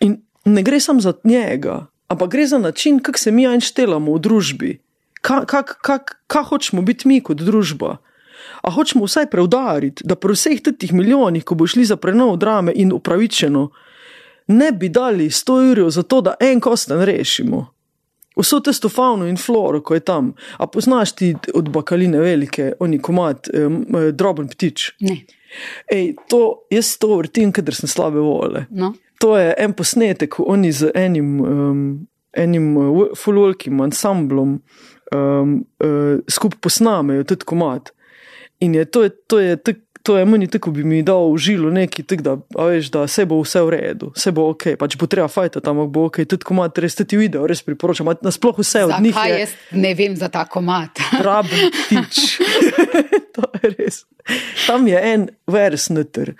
In 0.00 0.22
ne 0.44 0.62
gre 0.62 0.80
samo 0.80 1.00
za 1.00 1.12
njega, 1.24 1.86
ampak 2.08 2.30
gre 2.30 2.46
za 2.46 2.58
način, 2.58 2.98
kako 2.98 3.18
se 3.18 3.30
mi 3.30 3.44
enštelamo 3.44 4.14
v 4.14 4.18
družbi. 4.18 4.80
Kaj 5.20 5.44
kak, 5.46 5.78
kak, 5.82 6.22
kak 6.26 6.46
hočemo 6.46 6.82
biti 6.82 7.08
mi 7.08 7.20
kot 7.20 7.36
družba? 7.36 7.96
A 8.62 8.70
hočemo 8.70 9.04
vsaj 9.04 9.30
preudariti, 9.30 10.04
da 10.04 10.14
pri 10.14 10.32
vseh 10.32 10.60
teh 10.62 10.92
milijonih, 10.92 11.44
ko 11.44 11.54
bo 11.54 11.66
šli 11.66 11.84
za 11.84 11.96
prenov 11.96 12.36
drame 12.36 12.72
in 12.74 12.92
upravičeno, 12.92 13.70
ne 14.46 14.72
bi 14.72 14.88
dali 14.88 15.30
100 15.30 15.70
ur 15.70 15.90
za 15.90 16.02
to, 16.02 16.20
da 16.20 16.34
en 16.40 16.60
kosten 16.60 17.02
rešimo. 17.02 17.66
Vso 18.38 18.60
testo 18.64 18.88
fauno 18.88 19.26
in 19.28 19.36
floro, 19.36 19.82
ko 19.84 19.94
je 19.94 20.00
tam. 20.00 20.32
A 20.58 20.66
poznaš 20.66 21.12
ti 21.18 21.34
od 21.54 21.68
bakaline 21.68 22.20
velike, 22.20 22.72
oni 22.80 22.98
komat, 22.98 23.48
eh, 23.52 23.68
eh, 23.68 24.12
droben 24.12 24.48
ptič. 24.48 24.92
Ne. 25.00 25.20
Ej, 25.92 26.14
to, 26.28 26.64
jaz 26.72 26.96
to 26.98 27.16
vrtim, 27.18 27.52
ker 27.52 27.74
sem 27.76 27.90
slabe 27.90 28.22
vole. 28.24 28.66
No. 28.70 28.94
To 29.20 29.36
je 29.36 29.52
en 29.58 29.74
posnetek, 29.76 30.32
ko 30.34 30.46
oni 30.50 30.72
z 30.72 30.90
enim, 30.98 31.40
um, 31.40 31.82
enim 32.32 32.76
uh, 32.76 33.12
fulvolkim 33.18 33.80
ansamblom 33.84 34.56
um, 35.12 35.52
uh, 35.84 36.16
skupaj 36.26 36.58
posnamejo 36.64 37.28
tudi 37.28 37.46
komat. 37.46 37.92
In 38.64 38.74
je, 38.74 38.84
to 38.84 39.04
je, 39.04 39.10
to 39.28 39.38
je, 39.38 39.56
tak, 39.56 39.84
to 40.02 40.16
je 40.18 40.24
meni 40.24 40.46
tako, 40.50 40.70
bi 40.70 40.84
mi 40.84 41.02
dal 41.02 41.30
v 41.32 41.38
žilo 41.38 41.70
neki, 41.70 42.02
tak, 42.02 42.22
da, 42.22 42.36
veš, 42.58 42.90
da 42.90 43.06
se 43.06 43.24
bo 43.26 43.38
vse 43.42 43.62
v 43.62 43.70
redu, 43.70 44.10
se 44.18 44.32
bo 44.34 44.48
ok, 44.50 44.74
pač 44.78 44.96
bo 44.98 45.06
treba 45.06 45.28
fajta 45.30 45.62
tam, 45.62 45.84
bo 45.92 46.06
ok, 46.10 46.22
tudi 46.28 46.46
komat, 46.48 46.78
res 46.82 46.98
ti 46.98 47.16
video, 47.16 47.46
res 47.46 47.62
priporočam, 47.62 48.10
nasploh 48.22 48.58
vse 48.58 48.84
od 48.88 48.98
njih 48.98 49.14
Zakaj 49.14 49.30
je 49.30 49.38
jaz 49.40 49.54
ne 49.72 49.94
vem 49.94 50.16
za 50.18 50.28
ta 50.32 50.44
komat? 50.44 50.98
raben 51.26 51.70
ptič. 51.70 52.42
to 53.36 53.46
je 53.62 53.74
res. 53.78 54.02
Tam 54.66 54.86
je 54.90 54.98
en 55.14 55.30
vers 55.46 55.88
noter. 55.94 56.34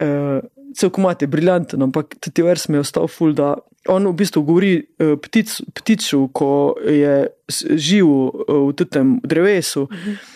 Uh, 0.00 0.40
cel 0.74 0.90
komat 0.90 1.22
je 1.22 1.30
briljanten, 1.30 1.82
ampak 1.82 2.16
tudi 2.20 2.42
vers 2.42 2.68
mi 2.68 2.80
je 2.80 2.86
ostal 2.86 3.08
ful, 3.08 3.34
da 3.36 3.54
on 3.88 4.08
v 4.08 4.16
bistvu 4.16 4.42
govori 4.42 4.76
uh, 4.80 5.14
ptic, 5.20 5.52
ptiču, 5.76 6.24
ko 6.32 6.74
je 6.88 7.28
živel 7.76 8.32
uh, 8.32 8.72
v 8.72 8.88
tem 8.88 9.18
drevesu, 9.22 9.86
uh, 9.86 10.32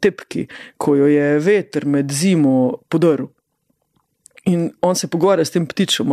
tepki, 0.00 0.46
ko 0.76 0.96
jo 0.96 1.06
je 1.06 1.38
veter 1.38 1.86
med 1.86 2.12
zimo 2.12 2.82
podrl. 2.88 3.28
In 4.44 4.72
on 4.82 4.96
se 4.98 5.06
pogovarja 5.08 5.44
s 5.44 5.54
tem 5.54 5.66
ptičem, 5.66 6.10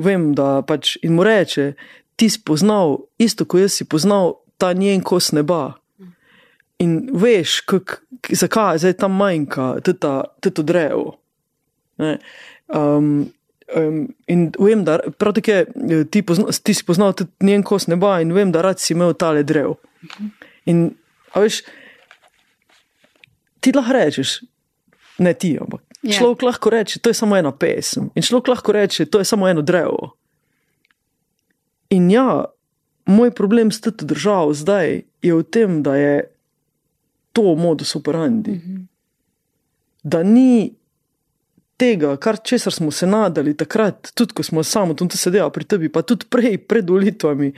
vem, 0.00 0.30
da 0.34 0.62
pač 0.64 0.96
in 1.04 1.12
mu 1.18 1.24
reče, 1.24 1.74
ti 2.16 2.30
si 2.32 2.40
poznal, 2.40 2.96
isto 3.18 3.44
kot 3.44 3.60
jaz 3.60 3.76
si 3.76 3.84
poznal 3.84 4.38
ta 4.58 4.72
njen 4.72 5.02
kos 5.04 5.32
neba. 5.36 5.76
In 6.80 7.10
veš, 7.12 7.60
kak, 7.68 8.00
zakaj 8.32 8.80
zdaj 8.80 8.96
tam 9.00 9.16
manjka 9.16 9.76
to 9.84 10.62
drevo. 10.62 11.16
Ne? 12.00 12.18
Um, 12.68 13.28
um, 13.76 14.02
in 14.28 14.50
vem, 14.58 14.84
da 14.84 14.98
prav 15.18 15.36
tako 15.36 15.50
je, 15.50 15.66
eh, 15.92 16.04
ti, 16.10 16.22
pozna, 16.22 16.52
ti 16.62 16.74
si 16.74 16.84
poznal 16.84 17.12
tudi 17.16 17.48
njen 17.48 17.64
kos 17.64 17.86
neba 17.86 18.18
in 18.20 18.32
vem, 18.32 18.52
da 18.52 18.64
rad 18.64 18.80
si 18.80 18.92
imel 18.92 19.14
tale 19.14 19.42
drevo. 19.42 19.76
In 20.64 20.90
a 21.32 21.44
veš, 21.44 21.62
ti 23.60 23.72
lahko 23.72 23.92
rečeš, 23.92 24.40
ne 25.18 25.34
ti, 25.34 25.56
ampak 25.60 25.86
Ja. 26.06 26.10
yeah. 26.12 26.18
človek 26.18 26.42
lahko 26.42 26.70
reče, 26.70 27.00
to 27.00 27.10
je 27.10 27.14
samo 27.14 27.36
ena 27.36 27.52
pesem. 27.52 28.10
In 28.14 28.22
človek 28.22 28.48
lahko 28.48 28.72
reče, 28.72 29.06
to 29.10 29.18
je 29.18 29.24
samo 29.24 29.48
eno 29.48 29.62
drevo. 29.62 30.14
In 31.90 32.10
ja, 32.10 32.44
moj 33.06 33.30
problem 33.30 33.72
s 33.72 33.80
to 33.80 33.90
državo 33.90 34.54
zdaj 34.54 35.02
je 35.22 35.34
v 35.34 35.42
tem, 35.42 35.82
da 35.82 35.96
je 35.96 36.30
to 37.32 37.54
modus 37.54 37.96
operandi. 37.96 38.50
Mm 38.50 38.62
-hmm. 38.62 38.86
Da 40.02 40.22
ni 40.22 40.74
tega, 41.76 42.16
kar 42.16 42.38
česar 42.44 42.72
smo 42.72 42.90
se 42.90 43.06
nadali 43.06 43.56
takrat, 43.56 44.10
tudi 44.14 44.34
ko 44.34 44.42
smo 44.42 44.62
samo 44.62 44.94
tam 44.94 45.10
sedeli 45.10 45.50
pri 45.50 45.64
tebi, 45.64 45.88
pa 45.88 46.02
tudi 46.02 46.26
prej, 46.30 46.58
pred 46.58 46.90
volitvami, 46.90 47.52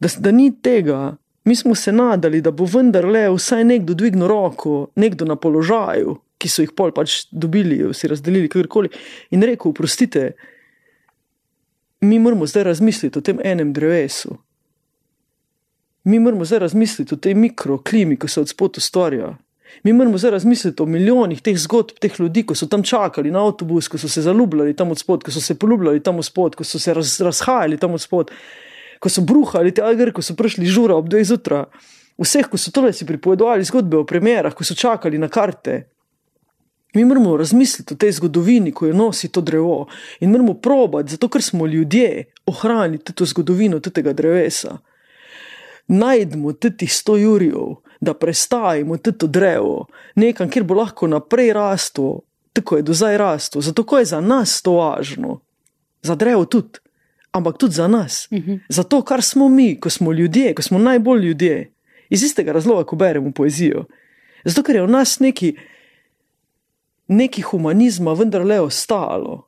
da, 0.00 0.08
da 0.18 0.30
ni 0.30 0.52
tega. 0.62 1.16
Mi 1.48 1.56
smo 1.56 1.74
se 1.74 1.92
nadali, 1.92 2.40
da 2.44 2.50
bo 2.50 2.66
vendarle 2.68 3.22
vsaj 3.32 3.64
nekdo 3.64 3.94
dvignil 3.94 4.28
roko, 4.28 4.90
nekdo 5.00 5.24
na 5.24 5.36
položaju, 5.36 6.18
ki 6.36 6.50
so 6.52 6.60
jih 6.60 6.74
pol 6.76 6.92
pač 6.92 7.22
dobili, 7.32 7.78
si 7.96 8.10
razdelili, 8.10 8.50
kakorkoli, 8.52 8.90
in 9.32 9.46
rekel: 9.48 9.72
Prostite, 9.72 10.26
mi 12.04 12.18
moramo 12.18 12.46
zdaj 12.46 12.68
razmisliti 12.68 13.18
o 13.18 13.24
tem 13.24 13.40
enem 13.40 13.72
drevesu. 13.72 14.36
Mi 16.04 16.20
moramo 16.20 16.44
zdaj 16.44 16.66
razmisliti 16.66 17.14
o 17.14 17.22
tej 17.24 17.34
mikroklimi, 17.34 18.20
ki 18.20 18.28
se 18.28 18.44
od 18.44 18.52
spodaj 18.52 18.84
ustvarja. 18.84 19.32
Mi 19.88 19.92
moramo 19.92 20.20
zdaj 20.20 20.36
razmisliti 20.36 20.82
o 20.82 20.86
milijonih 20.86 21.40
teh 21.42 21.56
zgodb, 21.56 21.96
teh 22.00 22.20
ljudi, 22.20 22.44
ki 22.44 22.60
so 22.60 22.68
tam 22.68 22.84
čakali 22.84 23.32
na 23.32 23.46
avtobus, 23.48 23.88
ko 23.88 23.98
so 23.98 24.08
se 24.08 24.22
zaljubljali 24.28 24.76
tam 24.76 24.92
od 24.92 25.00
spodaj, 25.00 25.30
ko 25.30 25.40
so 25.40 25.40
se 25.40 25.56
poljubljali 25.58 26.02
tam 26.04 26.20
od 26.20 26.28
spodaj, 26.28 26.60
ko 26.60 26.64
so 26.64 26.78
se 26.78 26.94
raz, 26.94 27.20
razhajali 27.24 27.80
tam 27.80 27.96
od 27.96 28.04
spodaj, 28.04 28.36
ko 28.98 29.08
so 29.08 29.22
bruhali 29.22 29.74
te 29.74 29.82
agre, 29.82 30.12
ko 30.12 30.22
so 30.22 30.34
prišli 30.34 30.66
žura 30.66 30.96
ob 30.98 31.08
dveh 31.08 31.26
zjutraj. 31.26 31.68
Vseh, 32.18 32.48
ko 32.50 32.58
so 32.58 32.72
tole 32.74 32.92
si 32.92 33.06
pripovedovali 33.06 33.64
zgodbe 33.64 34.00
o 34.00 34.06
premjerah, 34.06 34.54
ko 34.54 34.64
so 34.66 34.74
čakali 34.74 35.18
na 35.18 35.28
karte. 35.28 35.84
Mi 36.94 37.04
moramo 37.04 37.36
razmisliti 37.36 37.94
o 37.94 37.96
tej 37.96 38.12
zgodovini, 38.12 38.72
ko 38.72 38.88
jo 38.88 38.96
nosi 38.96 39.28
to 39.28 39.40
drevo. 39.40 39.86
In 40.20 40.30
moramo 40.30 40.54
probati, 40.54 41.14
zato 41.14 41.28
ker 41.28 41.42
smo 41.42 41.66
ljudje, 41.66 42.24
ohraniti 42.46 43.12
to 43.12 43.24
zgodovino 43.24 43.78
tega 43.80 44.12
drevesa. 44.12 44.78
Najdemo 45.88 46.52
teh 46.52 46.90
sto 46.90 47.16
jurjev, 47.16 47.78
da 48.00 48.14
prestavimo 48.14 48.96
to 48.96 49.26
drevo 49.26 49.86
nekam, 50.14 50.50
kjer 50.50 50.64
bo 50.64 50.74
lahko 50.74 51.06
naprej 51.06 51.52
raslo, 51.52 52.20
tako 52.52 52.76
je 52.76 52.82
do 52.82 52.94
zdaj 52.94 53.18
raslo. 53.18 53.60
Zato 53.60 53.98
je 53.98 54.04
za 54.04 54.20
nas 54.20 54.62
to 54.62 54.72
važno, 54.72 55.40
za 56.02 56.14
drevo 56.14 56.44
tudi, 56.44 56.78
ampak 57.32 57.58
tudi 57.58 57.74
za 57.74 57.88
nas, 57.88 58.28
uh 58.30 58.38
-huh. 58.38 58.60
za 58.68 58.82
to, 58.82 59.02
kar 59.02 59.22
smo 59.22 59.48
mi, 59.48 59.80
ko 59.80 59.90
smo 59.90 60.12
ljudje, 60.12 60.54
ko 60.54 60.62
smo 60.62 60.78
najbolj 60.78 61.26
ljudje, 61.26 61.72
iz 62.08 62.22
istega 62.22 62.52
razloga, 62.52 62.84
ko 62.84 62.96
beremo 62.96 63.32
poezijo. 63.32 63.84
Zato 64.44 64.62
ker 64.62 64.76
je 64.76 64.82
v 64.82 64.90
nas 64.90 65.20
neki 65.20 65.56
neki 67.08 67.42
humanizma 67.42 68.12
vendarle 68.12 68.60
ostalo. 68.60 69.44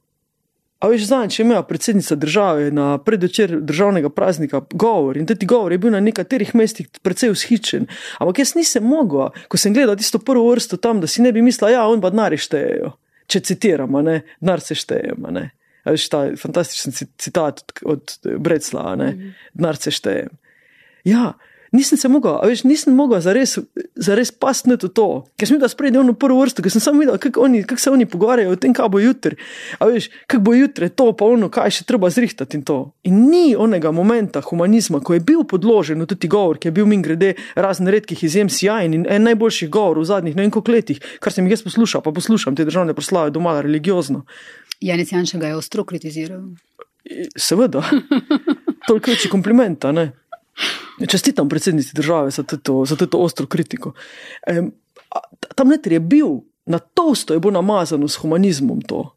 A 0.78 0.88
veš, 0.88 1.02
zadnjič 1.04 1.38
je 1.38 1.44
imela 1.44 1.62
predsednica 1.62 2.14
države 2.14 2.70
na 2.70 2.98
predvečer 2.98 3.60
državnega 3.60 4.08
praznika 4.08 4.60
govor 4.72 5.16
in 5.16 5.26
ti 5.26 5.46
govor 5.46 5.72
je 5.72 5.78
bil 5.78 5.92
na 5.92 6.00
nekaterih 6.00 6.54
mestih 6.54 6.88
precej 7.02 7.30
ushičen. 7.30 7.86
Ampak 8.18 8.38
jaz 8.38 8.54
nisem 8.54 8.84
mogla, 8.84 9.30
ko 9.48 9.56
sem 9.56 9.74
gledala 9.74 9.96
tisto 9.96 10.18
prvo 10.18 10.50
vrsto 10.50 10.76
tam, 10.76 11.00
da 11.00 11.06
si 11.06 11.22
ne 11.22 11.32
bi 11.32 11.42
mislila, 11.42 11.70
ja, 11.70 11.86
on 11.86 12.00
pa 12.00 12.10
denar 12.10 12.36
štejejo. 12.36 12.94
Če 13.26 13.40
citiram, 13.40 13.94
a 13.94 14.02
ne, 14.02 14.20
denar 14.40 14.64
se 14.64 14.74
šteje, 14.74 15.12
veš, 15.84 16.08
ta 16.12 16.24
fantastičen 16.36 16.92
ci- 16.92 17.08
citat 17.18 17.64
od, 17.84 18.18
od 18.24 18.38
Brecla, 18.38 18.92
a 18.92 18.96
ne, 18.96 19.34
denar 19.54 19.76
se 19.80 19.90
šteje. 19.90 20.28
Ja, 21.04 21.32
nisem 21.72 21.98
se 21.98 22.08
mogla, 22.08 22.40
a 22.42 22.46
veš, 22.46 22.64
nisem 22.64 22.94
mogla 22.94 23.20
zares, 23.22 23.58
zares 23.94 24.32
pasniti 24.32 24.88
v 24.88 24.92
to, 24.94 25.06
ker 25.38 25.48
sem 25.48 25.56
videla 25.56 25.70
spredje 25.70 26.00
ono 26.00 26.14
prvo 26.18 26.40
vrsto, 26.42 26.64
ker 26.64 26.72
sem 26.72 26.82
samo 26.82 27.00
videla, 27.02 27.18
kako 27.18 27.46
kako 27.66 27.80
se 27.80 27.90
oni 27.90 28.06
pogovarjajo 28.06 28.52
o 28.52 28.58
tem, 28.58 28.74
kaj 28.74 28.88
bo 28.90 28.98
jutri. 28.98 29.36
A 29.78 29.86
veš, 29.86 30.10
kako 30.26 30.42
bo 30.42 30.54
jutri 30.54 30.90
to, 30.90 31.12
pa 31.14 31.24
ono, 31.30 31.48
kaj 31.48 31.70
še 31.78 31.86
treba 31.86 32.10
zrihtati 32.10 32.58
in 32.58 32.64
to. 32.66 32.78
In 33.06 33.22
ni 33.30 33.54
onega 33.56 33.92
momenta 33.94 34.42
humanizma, 34.42 35.00
ko 35.00 35.14
je 35.14 35.20
bil 35.20 35.44
podložen 35.44 36.02
v 36.02 36.10
tudi 36.10 36.28
govor, 36.28 36.58
ki 36.58 36.68
je 36.68 36.74
bil 36.74 36.90
min 36.90 37.02
grede 37.06 37.34
razen 37.54 37.88
redkih 37.88 38.24
izjem 38.24 38.50
sijajen 38.50 38.94
in 38.94 39.06
en 39.08 39.28
najboljših 39.30 39.70
govorov 39.70 40.04
v 40.04 40.10
zadnjih 40.10 40.36
ne 40.36 40.42
vem 40.42 40.50
koliko 40.50 40.74
letih, 40.74 40.98
kar 41.22 41.32
sem 41.32 41.46
jih 41.46 41.54
jaz 41.54 41.64
poslušal, 41.66 42.02
pa 42.02 42.12
poslušam 42.12 42.56
te 42.56 42.66
državne 42.66 42.94
proslave 42.98 43.30
doma 43.30 43.60
religiozno. 43.62 44.24
Janec 44.80 45.12
Janša 45.12 45.38
ga 45.38 45.46
je 45.46 45.56
ostro 45.56 45.84
kritiziral. 45.84 46.42
Seveda, 47.36 47.82
toliko 48.88 49.10
večji 49.10 49.30
kompliment, 49.30 49.84
a 49.84 49.92
ne. 49.92 50.12
Čestitam 51.08 51.48
predsednici 51.48 51.94
države 51.94 52.30
za 52.30 52.42
to, 52.42 52.84
za 52.84 52.96
to 52.96 53.18
ostro 53.18 53.46
kritiko. 53.46 53.92
Um, 54.56 54.72
tam 55.54 55.68
noter 55.68 55.92
je 55.92 56.00
bil, 56.00 56.28
na 56.66 56.78
tosto 56.78 57.34
je 57.34 57.40
bilo 57.40 57.52
namazano 57.52 58.08
s 58.08 58.16
humanizmom 58.16 58.80
to. 58.80 59.16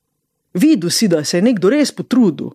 Videl 0.53 0.89
si, 0.89 1.07
da 1.07 1.23
se 1.23 1.37
je 1.37 1.41
nekdo 1.41 1.69
res 1.69 1.91
potrudil, 1.91 2.49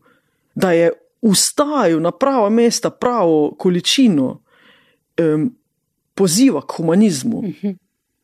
da 0.55 0.73
je 0.73 0.93
ustajal 1.21 2.01
na 2.01 2.11
prava 2.11 2.51
mesta, 2.51 2.91
pravo 2.91 3.55
količino 3.59 4.41
um, 5.21 5.55
poziva 6.15 6.63
k 6.67 6.77
humanizmu, 6.77 7.43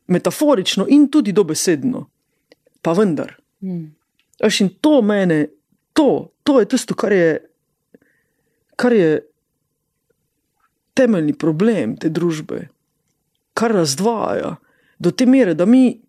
metaforično 0.07 0.87
in 0.89 1.09
tudi 1.09 1.33
dobesedno. 1.33 2.07
Pa 2.83 2.93
vendar. 2.93 3.37
Mm. 3.63 3.95
Veš, 4.43 4.61
in 4.61 4.73
to 4.81 5.03
mene 5.03 5.47
to, 5.95 6.33
to 6.43 6.61
je 6.61 6.69
tisto, 6.69 6.95
kar 6.95 7.13
je, 7.13 7.39
kar 8.77 8.93
je 8.93 9.21
temeljni 10.95 11.35
problem 11.39 11.97
te 11.97 12.11
družbe, 12.11 12.69
kar 13.55 13.73
razdvaja 13.73 14.57
do 14.99 15.11
te 15.11 15.27
mere, 15.27 15.55
da 15.55 15.67
mi, 15.67 16.01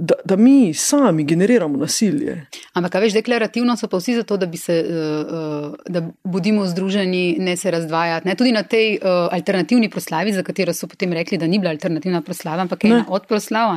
da, 0.00 0.14
da 0.24 0.36
mi 0.36 0.74
sami 0.74 1.24
generiramo 1.24 1.76
nasilje. 1.76 2.46
Ampak, 2.72 2.94
veš, 2.94 3.12
deklarativno 3.12 3.76
so 3.76 3.88
pa 3.88 3.98
vsi 4.00 4.14
zato, 4.16 4.36
da 4.36 4.48
se, 4.56 4.76
uh, 4.88 5.74
da 5.88 6.02
budimo 6.24 6.66
združeni, 6.66 7.36
ne 7.38 7.56
se 7.56 7.70
razdvajati. 7.70 8.28
Ne? 8.28 8.34
Tudi 8.34 8.52
na 8.52 8.62
tej 8.62 8.96
uh, 8.96 9.28
alternativni 9.30 9.90
proslavi, 9.90 10.32
za 10.32 10.42
katero 10.42 10.72
so 10.72 10.88
potem 10.88 11.12
rekli, 11.12 11.38
da 11.38 11.46
ni 11.46 11.58
bila 11.58 11.70
alternativna 11.70 12.22
proslava, 12.22 12.62
ampak 12.62 12.84
je 12.84 12.90
ena 12.90 13.04
od 13.08 13.26
proslav, 13.26 13.76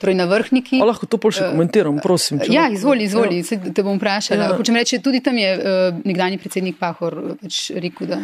torej 0.00 0.14
na 0.14 0.24
vrhniki. 0.24 0.80
A 0.82 0.90
lahko 0.90 1.06
to 1.06 1.18
pol 1.22 1.30
še 1.30 1.52
komentiram, 1.54 2.00
prosim. 2.02 2.42
Ja, 2.50 2.66
izvoli, 2.68 3.06
izvoli, 3.06 3.44
ja. 3.46 3.58
te 3.74 3.86
bom 3.86 4.02
vprašala. 4.02 4.50
Ja. 4.50 4.56
Hočem 4.58 4.76
reči, 4.76 4.98
tudi 4.98 5.22
tam 5.22 5.38
je 5.38 5.54
nekdani 6.02 6.42
predsednik 6.42 6.82
Pahor 6.82 7.36
pač 7.38 7.68
rekel, 7.78 8.10
da 8.10 8.18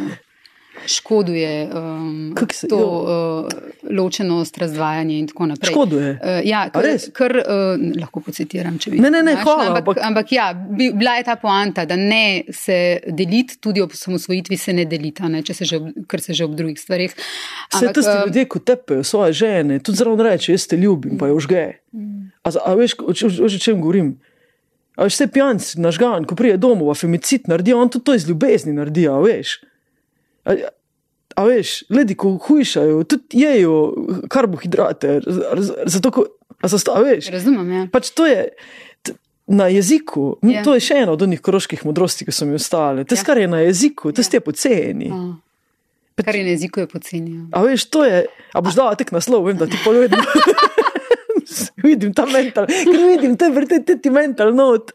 škoduje 0.87 1.69
um, 1.75 2.35
se, 2.53 2.69
to 2.69 2.79
uh, 2.79 3.91
ločenost, 3.91 4.59
razdvajanje 4.59 5.19
in 5.19 5.27
tako 5.27 5.47
naprej. 5.47 5.73
Škoduje. 5.73 6.11
Uh, 6.11 6.41
ja, 6.45 6.69
kar, 6.71 6.85
kar 7.13 7.37
uh, 7.37 7.83
lahko 8.01 8.21
pocitiram, 8.21 8.79
če 8.79 8.91
bi. 8.91 9.01
Ne, 9.03 9.11
ne, 9.11 9.23
ne, 9.23 9.37
hvala, 9.43 9.69
ampak, 9.71 9.83
ampak, 9.83 10.03
ampak 10.07 10.33
ja, 10.33 10.53
bi, 10.55 10.91
bila 10.95 11.17
je 11.19 11.27
ta 11.29 11.37
poanta, 11.41 11.85
da 11.89 11.97
ne 11.97 12.43
se 12.53 13.01
deliti, 13.07 13.59
tudi 13.61 13.83
ob 13.83 13.93
samosvojitvi 13.95 14.57
se 14.57 14.73
ne 14.73 14.85
delita, 14.89 15.29
ne, 15.29 15.43
se 15.47 15.65
že, 15.65 15.81
ker 16.09 16.23
se 16.23 16.35
že 16.35 16.45
ob 16.45 16.57
drugih 16.59 16.81
stvarih. 16.81 17.15
Vse 17.75 17.93
to 17.93 18.03
ste 18.03 18.17
ljudje, 18.27 18.49
ko 18.49 18.59
tepejo 18.59 19.05
svoje 19.05 19.33
žene, 19.33 19.79
tudi 19.79 19.99
zraven 19.99 20.25
reče, 20.27 20.53
jaz 20.53 20.67
te 20.67 20.77
ljubim, 20.77 21.19
pa 21.19 21.31
je 21.31 21.37
užge. 21.39 21.67
Mm. 21.93 22.31
A, 22.45 22.53
a 22.65 22.75
veš, 22.79 22.99
o, 23.01 23.13
o, 23.13 23.31
o, 23.47 23.49
čem 23.59 23.81
govorim? 23.81 24.17
A 24.97 25.07
veš, 25.07 25.19
vse 25.19 25.29
pijanci, 25.33 25.81
nažgan, 25.81 26.27
ko 26.27 26.37
prije 26.39 26.57
domov, 26.61 26.91
a 26.91 26.99
femicid 26.99 27.49
naredijo, 27.49 27.79
on 27.79 27.91
tudi 27.93 28.05
to 28.05 28.15
iz 28.19 28.29
ljubezni 28.29 28.73
naredijo, 28.73 29.21
veš. 29.23 29.59
A, 30.49 30.57
a 31.37 31.45
veš, 31.47 31.83
ljudi, 31.93 32.17
ko 32.19 32.35
hujšajo, 32.49 33.03
tudi 33.05 33.43
jejo 33.45 33.77
karbohidrate, 34.33 35.21
zato, 35.87 36.13
ko, 36.15 36.25
a 36.63 36.71
zasto, 36.73 36.97
a 36.97 37.03
veš. 37.05 37.31
Razumem, 37.35 37.73
ja. 37.73 37.87
Pač 37.93 38.11
to 38.17 38.27
je. 38.27 38.49
Na 39.49 39.71
jeziku, 39.73 40.37
yeah. 40.43 40.59
Ja. 40.59 40.63
to 40.65 40.75
je 40.77 40.83
še 40.85 40.97
ena 41.05 41.15
od 41.15 41.23
onih 41.25 41.41
koroških 41.41 41.87
modrosti, 41.89 42.27
ki 42.29 42.35
so 42.37 42.45
mi 42.45 42.59
ostale. 42.59 43.07
To, 43.09 43.17
yeah. 43.17 43.23
Ja. 43.23 43.29
kar 43.29 43.41
je 43.41 43.47
na 43.49 43.63
jeziku, 43.65 44.13
to 44.13 44.21
yeah. 44.21 44.29
Ja. 44.29 44.37
je 44.37 44.45
poceni. 44.45 45.09
Oh. 45.09 45.31
Kar 46.19 46.37
je 46.37 46.43
na 46.45 46.53
jeziku, 46.53 46.83
je 46.83 46.91
poceni. 46.91 47.33
A 47.57 47.63
veš, 47.65 47.87
to 47.89 48.05
je. 48.05 48.27
A 48.53 48.61
boš 48.65 48.77
dal 48.77 48.93
tek 49.01 49.15
naslov, 49.15 49.47
vem, 49.49 49.57
da 49.57 49.71
ti 49.71 49.81
povedo. 49.85 50.21
vidim 51.89 52.13
ta 52.13 52.27
mental, 52.27 52.67
ker 52.69 53.01
vidim 53.09 53.37
te 53.41 53.49
vrtete 53.55 53.99
ti 54.03 54.13
mental 54.13 54.53
not. 54.55 54.93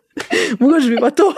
Mogoče 0.59 0.89
bi 0.91 1.01
pa 1.01 1.09
to. 1.15 1.31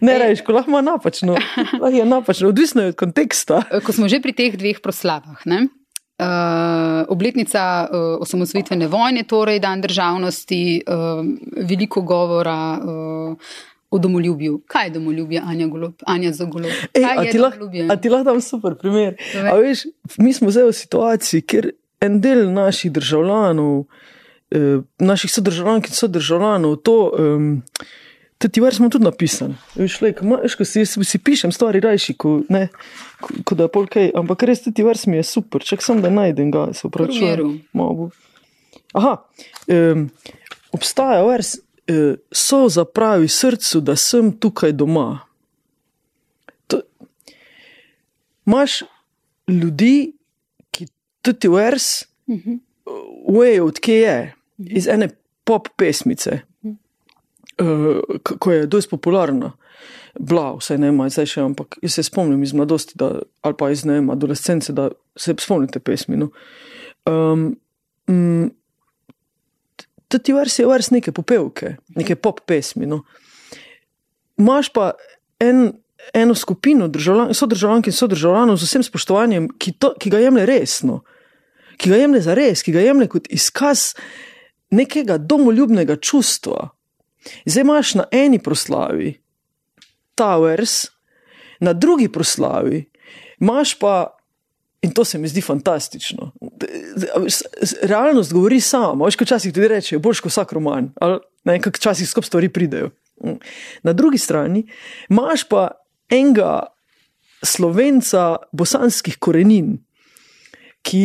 Ne 0.00 0.18
rečeš, 0.18 0.44
ko 0.44 0.52
lahko 0.52 0.70
ima 0.70 0.80
napačno. 0.80 1.36
Lahko 1.80 1.96
je 1.96 2.04
napačno, 2.04 2.48
odvisno 2.48 2.82
je 2.82 2.88
od 2.88 2.96
konteksta. 2.96 3.62
Ko 3.86 3.92
smo 3.92 4.08
že 4.08 4.20
pri 4.20 4.32
teh 4.36 4.56
dveh 4.56 4.80
proslavah. 4.82 5.40
Ne? 5.48 5.68
Uh, 6.14 7.02
obletnica 7.08 7.88
uh, 7.90 8.22
osamosvojitvene 8.22 8.86
vojne, 8.86 9.24
torej 9.26 9.58
dan 9.58 9.80
državnosti, 9.80 10.82
uh, 10.86 11.24
veliko 11.66 12.04
govora 12.06 12.78
uh, 12.78 13.56
o 13.90 13.98
domoljubju. 13.98 14.60
Kaj 14.66 14.86
je 14.86 14.90
domoljubje, 14.90 15.42
Anja, 15.44 15.66
Golob, 15.66 15.94
Anja 16.06 16.32
za 16.32 16.44
golo? 16.44 16.68
A 17.90 17.96
ti 17.96 18.08
lahko 18.08 18.24
dam 18.24 18.40
super 18.40 18.78
primer. 18.78 19.16
Veš, 19.34 19.86
mi 20.18 20.32
smo 20.32 20.50
zdaj 20.50 20.68
v 20.70 20.72
situaciji, 20.72 21.42
kjer 21.42 21.70
en 22.00 22.20
del 22.20 22.46
naših 22.52 22.92
državljanov, 22.92 23.80
uh, 23.80 24.84
naših 24.98 25.32
sodržavljank 25.32 25.90
in 25.90 25.98
sodržavljanov, 25.98 26.76
to. 26.76 26.98
Um, 27.18 27.62
ti 27.74 28.03
vrsti 28.38 28.76
smo 28.76 28.88
tudi 28.88 29.04
napisali. 29.04 29.54
Veš, 29.74 30.00
lej, 30.00 30.14
ma, 30.22 30.36
veš, 30.42 30.56
si, 30.66 30.84
si, 30.86 31.04
si 31.04 31.18
pišem 31.18 31.52
stvari 31.52 31.80
rajši, 31.80 32.14
kot 32.18 32.48
ko 33.44 33.54
da 33.54 33.68
je 33.68 33.72
polkaj, 33.72 34.10
ampak 34.18 34.42
res 34.48 34.64
ti 34.66 34.84
vrsti 34.84 35.10
mi 35.10 35.20
je 35.20 35.26
super, 35.28 35.64
čak 35.64 35.82
sem 35.82 36.02
da 36.02 36.10
najdem 36.10 36.50
ga, 36.52 36.66
se 36.74 36.86
upravičujem. 36.86 37.60
Aha, 38.94 39.14
um, 39.66 40.08
obstaja 40.76 41.22
vers, 41.26 41.56
uh, 41.90 42.14
so 42.30 42.66
zapravi 42.68 43.28
srcu, 43.28 43.80
da 43.80 43.96
sem 43.96 44.32
tukaj 44.38 44.74
doma. 44.76 45.24
To, 46.68 46.82
imaš 48.46 48.82
ljudi, 49.48 50.14
ki 50.70 50.86
ti 51.32 51.48
vers, 51.48 52.04
uh 52.26 52.36
-huh. 52.36 52.58
uvejo, 53.24 53.66
odkje 53.66 54.00
je, 54.00 54.34
iz 54.58 54.88
ene 54.88 55.08
pop 55.44 55.68
pesmice 55.76 56.42
ko 58.38 58.52
je 58.52 58.66
dosti 58.66 58.90
popularna, 58.90 59.52
bila, 60.18 60.54
vse 60.58 60.78
ne 60.78 60.88
ima 60.92 61.08
zdaj 61.10 61.26
še, 61.26 61.42
ampak 61.42 61.78
jaz 61.82 61.98
se 61.98 62.04
spomnim 62.06 62.42
iz 62.42 62.54
mladosti, 62.54 62.98
da, 62.98 63.10
ali 63.42 63.56
pa 63.58 63.70
iz 63.70 63.84
ne 63.84 63.98
vem, 63.98 64.10
adolescence, 64.14 64.72
da 64.72 64.88
se 65.18 65.34
spomnite 65.38 65.82
pesmi. 65.82 66.18
No. 66.20 66.30
Um, 67.10 67.54
um, 68.08 68.52
Ti 70.14 70.32
vrsti 70.32 70.62
je 70.62 70.66
vrsti 70.70 70.94
neke 70.94 71.10
popevke, 71.10 71.72
neke 71.98 72.14
pop 72.14 72.44
pesmi. 72.46 72.86
No. 72.86 73.00
Maš 74.38 74.68
pa 74.70 74.92
en, 75.42 75.72
eno 76.14 76.36
skupino 76.38 76.86
državljan, 76.88 77.34
sodržavljank 77.34 77.88
in 77.90 77.96
sodržavljanov 77.96 78.60
z 78.62 78.68
vsem 78.68 78.84
spoštovanjem, 78.86 79.48
ki, 79.58 79.74
to, 79.82 79.90
ki 79.98 80.12
ga 80.14 80.20
jemlje 80.22 80.46
resno, 80.46 81.00
ki 81.82 81.90
ga 81.90 81.98
jemlje 81.98 82.20
za 82.28 82.38
res, 82.38 82.62
ki 82.62 82.76
ga 82.76 82.84
jemlje 82.84 83.08
kot 83.16 83.26
izkaz 83.34 83.96
nekega 84.70 85.18
domoljubnega 85.18 85.96
čustva. 85.96 86.68
Zdaj 87.46 87.60
imaš 87.60 87.94
na 87.94 88.04
eni 88.10 88.38
proslavi 88.38 89.14
Towers, 90.14 90.86
na 91.60 91.72
drugi 91.72 92.08
proslavi 92.08 92.84
imaš 93.40 93.78
pa, 93.78 94.16
in 94.82 94.90
to 94.90 95.04
se 95.04 95.18
mi 95.18 95.28
zdi 95.28 95.40
fantastično. 95.40 96.32
Realnost 97.82 98.32
govori 98.32 98.60
sama, 98.60 99.04
veš, 99.04 99.16
ko 99.16 99.24
včasih 99.24 99.52
tudi 99.52 99.68
reče, 99.68 99.98
boš 99.98 100.20
kot 100.20 100.32
vsak 100.32 100.52
roman, 100.52 100.92
ali 101.00 101.18
ne, 101.44 101.60
kako 101.60 101.76
včasih 101.76 102.08
skupaj 102.08 102.26
stvari 102.26 102.48
pridejo. 102.48 102.90
Na 103.82 103.92
drugi 103.92 104.18
strani 104.18 104.66
imaš 105.10 105.48
pa 105.48 105.70
enega 106.10 106.66
slovenca 107.42 108.36
bosanskih 108.52 109.18
korenin, 109.18 109.78
ki. 110.82 111.04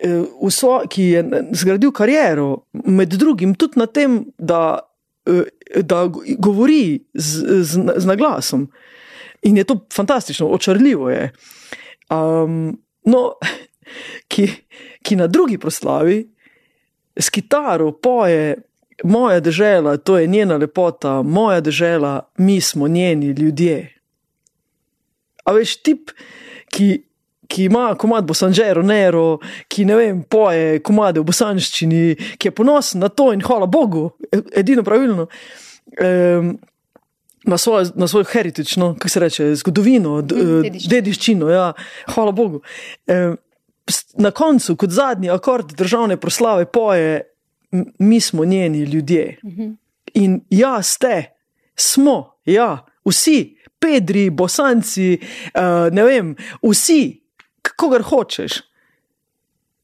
Eh, 0.00 0.22
vso, 0.40 0.78
ki 0.88 1.02
je 1.02 1.20
zgradil 1.52 1.90
kariero, 1.92 2.62
med 2.72 3.10
drugim 3.20 3.50
tudi 3.54 3.76
na 3.76 3.84
tem, 3.86 4.22
da 4.38 4.89
da 5.82 6.10
govori 6.38 7.04
z, 7.14 7.44
z, 7.62 7.80
z 7.96 8.06
naglasom. 8.06 8.68
In 9.42 9.56
je 9.56 9.64
to 9.64 9.86
fantastično, 9.92 10.48
očarljivo 10.48 11.10
je. 11.10 11.32
Um, 12.10 12.78
no, 13.04 13.32
ki, 14.30 14.48
ki 15.02 15.16
na 15.16 15.26
drugi 15.26 15.58
proslavi 15.58 16.28
s 17.16 17.30
kitaro 17.30 17.92
poje 17.92 18.56
moja 19.04 19.40
država, 19.40 19.96
to 19.96 20.18
je 20.18 20.26
njena 20.26 20.56
lepota, 20.56 21.22
moja 21.22 21.60
država, 21.60 22.30
mi 22.36 22.60
smo 22.60 22.88
njeni 22.88 23.26
ljudje. 23.26 23.96
A 25.44 25.52
veš, 25.52 25.76
tip, 25.76 26.10
ki 26.70 27.02
ki 27.50 27.64
ima 27.64 27.94
komad 27.98 28.26
Bosanžero, 28.26 28.82
Nero, 28.86 29.38
ki 29.68 29.84
ne 29.88 29.98
vem, 29.98 30.22
poje 30.22 30.78
komade 30.86 31.20
v 31.20 31.26
bosanščini, 31.26 32.02
ki 32.38 32.50
je 32.50 32.54
ponosen 32.54 33.02
na 33.02 33.10
to 33.10 33.30
in 33.34 33.42
hvala 33.44 33.66
Bogu, 33.70 34.10
edino 34.56 34.86
pravilno. 34.86 35.28
Um, 36.00 36.58
Na 37.48 37.56
svojo, 37.56 37.86
na 37.96 38.04
svojo 38.04 38.26
heritage, 38.28 38.76
no, 38.76 38.90
kako 38.94 39.08
se 39.08 39.20
reče, 39.20 39.44
zgodovino, 39.56 40.18
dediščino. 40.20 40.90
dediščino. 40.92 41.46
Ja, 41.48 41.70
hvala 42.12 42.34
Bogu. 42.36 42.60
E, 43.08 43.16
na 44.20 44.30
koncu, 44.30 44.76
kot 44.76 44.92
zadnji 44.92 45.30
akord 45.32 45.72
državne 45.72 46.18
proslave, 46.20 46.66
poje, 46.68 47.22
mi 47.98 48.20
smo 48.20 48.44
njeni 48.44 48.84
ljudje. 48.84 49.38
Mhm. 49.44 49.70
In 50.20 50.40
ja, 50.50 50.82
ste, 50.82 51.32
smo, 51.74 52.36
ja, 52.44 52.84
vsi, 53.08 53.56
Pedri, 53.80 54.28
Bosanci, 54.30 55.16
uh, 55.16 55.88
ne 55.92 56.04
vem, 56.04 56.34
vsi, 56.60 57.19
kogar 57.80 58.04
hočeš. 58.06 58.60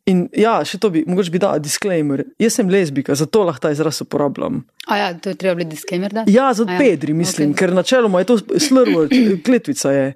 In 0.06 0.28
ja, 0.39 0.60
še 0.62 0.78
to 0.78 0.93
bi, 0.94 1.02
mogoče 1.02 1.32
bi 1.35 1.40
dal 1.43 1.59
disclaimer. 1.59 2.23
Jaz 2.39 2.60
sem 2.60 2.68
lezbika, 2.70 3.16
zato 3.18 3.43
lahko 3.48 3.64
ta 3.64 3.73
izraz 3.74 3.98
uporabljam. 4.05 4.60
A 4.86 5.01
ja, 5.01 5.09
to 5.18 5.32
je 5.32 5.39
treba 5.40 5.59
biti 5.59 5.73
disclaimer, 5.74 6.12
da? 6.14 6.23
Ja, 6.31 6.52
za 6.55 6.62
ja, 6.62 6.77
Pedri 6.78 7.14
mislim, 7.16 7.51
okay. 7.51 7.64
ker 7.64 7.74
načeloma 7.74 8.23
je 8.23 8.28
to 8.31 8.39
slrvo, 8.68 9.09
kletvica 9.47 9.90
je. 9.90 10.06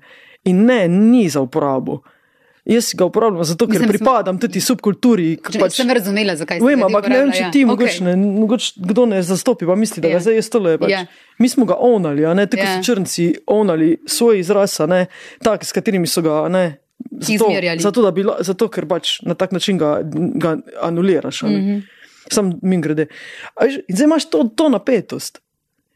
In 0.47 0.63
ne, 0.69 0.85
ni 0.89 1.27
za 1.29 1.43
uporabo. 1.43 1.99
Jaz 2.71 2.93
ga 2.95 3.09
uporabljam 3.09 3.45
zato, 3.45 3.67
ker 3.67 3.81
Mislim, 3.81 3.89
pripadam 3.89 4.37
sem, 4.37 4.41
tudi 4.45 4.61
subkulturi. 4.63 5.27
Pač, 5.43 5.81
sem 5.81 5.91
razumela, 5.91 6.37
zakaj 6.39 6.61
se 6.61 6.63
to 6.63 6.69
dogaja. 6.69 6.87
Ampak 6.87 7.09
ne 7.11 7.19
vem, 7.19 7.33
če 7.35 7.43
ja. 7.43 7.49
ti, 7.51 7.65
ja. 7.65 7.71
mogoče, 7.73 7.97
okay. 7.97 8.07
ne, 8.07 8.31
mogoče 8.45 8.85
kdo 8.93 9.07
ne 9.11 9.23
zastopi, 9.27 9.67
pa 9.67 9.75
misli, 9.81 10.05
da 10.05 10.07
yeah. 10.07 10.15
ga 10.15 10.21
ja. 10.21 10.27
zdaj 10.29 10.39
je 10.39 10.45
stole. 10.47 10.77
Pač. 10.79 10.93
Yeah. 10.93 11.25
Mi 11.43 11.51
smo 11.51 11.67
ga 11.67 11.81
onali, 11.83 12.29
tako 12.45 12.63
yeah. 12.63 12.77
so 12.77 12.93
črnci 12.93 13.27
onali 13.51 13.97
svoj 14.07 14.39
izraz, 14.45 14.77
tak, 15.43 15.67
s 15.67 15.75
katerimi 15.75 16.07
so 16.07 16.23
ga 16.23 16.45
ne, 16.53 16.65
Zato, 17.11 17.51
zato, 17.79 18.03
da 18.03 18.11
bi, 18.11 18.25
zato, 18.41 18.69
ker 18.69 18.87
pač 18.89 19.19
na 19.23 19.35
tak 19.35 19.53
način 19.53 19.79
ga, 19.79 20.01
ga 20.35 20.57
anuliraš. 20.83 21.43
Mm 21.43 21.49
-hmm. 21.49 21.83
Sam 22.31 22.53
min 22.63 22.81
grede. 22.81 23.07
In 23.89 23.97
zdaj 23.97 24.05
imaš 24.05 24.31
to, 24.31 24.45
to 24.57 24.69
napetost. 24.69 25.41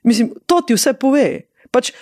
Mislim, 0.03 0.33
to 0.47 0.61
ti 0.61 0.75
vse 0.75 0.93
pove. 0.93 1.41
Pač 1.71 1.93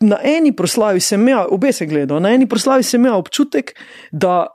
na 0.00 0.18
eni 0.22 0.52
proslavi 0.52 1.00
sem 1.00 1.20
imel, 1.20 1.46
obe 1.50 1.72
se 1.72 1.86
gledal, 1.86 2.20
na 2.20 2.34
eni 2.34 2.48
proslavi 2.48 2.82
sem 2.82 3.00
imel 3.00 3.16
občutek, 3.16 3.72
da, 4.12 4.46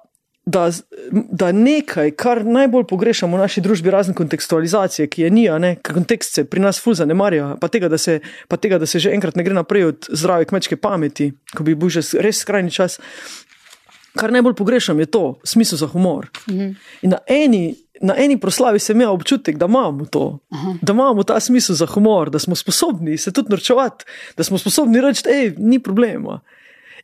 da, 0.45 0.69
da 1.11 1.51
nekaj, 1.51 2.11
kar 2.11 2.43
najbolj 2.45 2.85
pogrešamo 2.89 3.37
v 3.37 3.41
naši 3.41 3.61
družbi, 3.61 3.89
razen 3.93 4.17
kontekstualizacije, 4.17 5.07
ki 5.07 5.25
je 5.25 5.31
ni, 5.33 5.47
ne, 5.59 5.75
ker 5.81 5.97
kontekst 5.97 6.37
se 6.37 6.45
pri 6.45 6.61
nas 6.61 6.81
ful 6.81 6.97
zanemarja, 6.97 7.55
pa 7.61 7.71
tega, 7.73 7.89
da 7.89 7.97
se, 7.97 8.19
pa 8.47 8.57
tega, 8.57 8.77
da 8.81 8.85
se 8.85 8.99
že 8.99 9.13
enkrat 9.15 9.35
ne 9.35 9.43
gre 9.43 9.57
naprej 9.57 9.87
od 9.89 10.11
zdrave 10.11 10.45
kmečke 10.45 10.77
pameti, 10.77 11.31
ko 11.55 11.65
bi 11.65 11.75
bil 11.75 11.89
že 11.89 12.05
res 12.21 12.43
skrajni 12.45 12.71
čas. 12.71 12.99
Kar 14.15 14.31
najbolj 14.31 14.53
pogrešam 14.59 14.99
je 14.99 15.05
to, 15.05 15.39
smisel 15.43 15.77
za 15.77 15.87
humor. 15.87 16.27
In 17.01 17.09
na 17.09 17.17
eni, 17.27 17.75
na 18.01 18.15
eni 18.17 18.39
proslavi 18.39 18.79
sem 18.79 18.97
imel 18.97 19.13
občutek, 19.13 19.57
da 19.57 19.65
imamo 19.65 20.05
to, 20.05 20.39
Aha. 20.49 20.73
da 20.81 20.93
imamo 20.93 21.23
ta 21.23 21.39
smisel 21.39 21.75
za 21.75 21.85
humor, 21.85 22.29
da 22.29 22.39
smo 22.39 22.55
sposobni 22.55 23.17
se 23.17 23.31
tudi 23.31 23.49
norčevati, 23.49 24.05
da 24.37 24.43
smo 24.43 24.57
sposobni 24.57 25.01
reči, 25.01 25.23
hej, 25.25 25.53
ni 25.57 25.79
problema. 25.79 26.39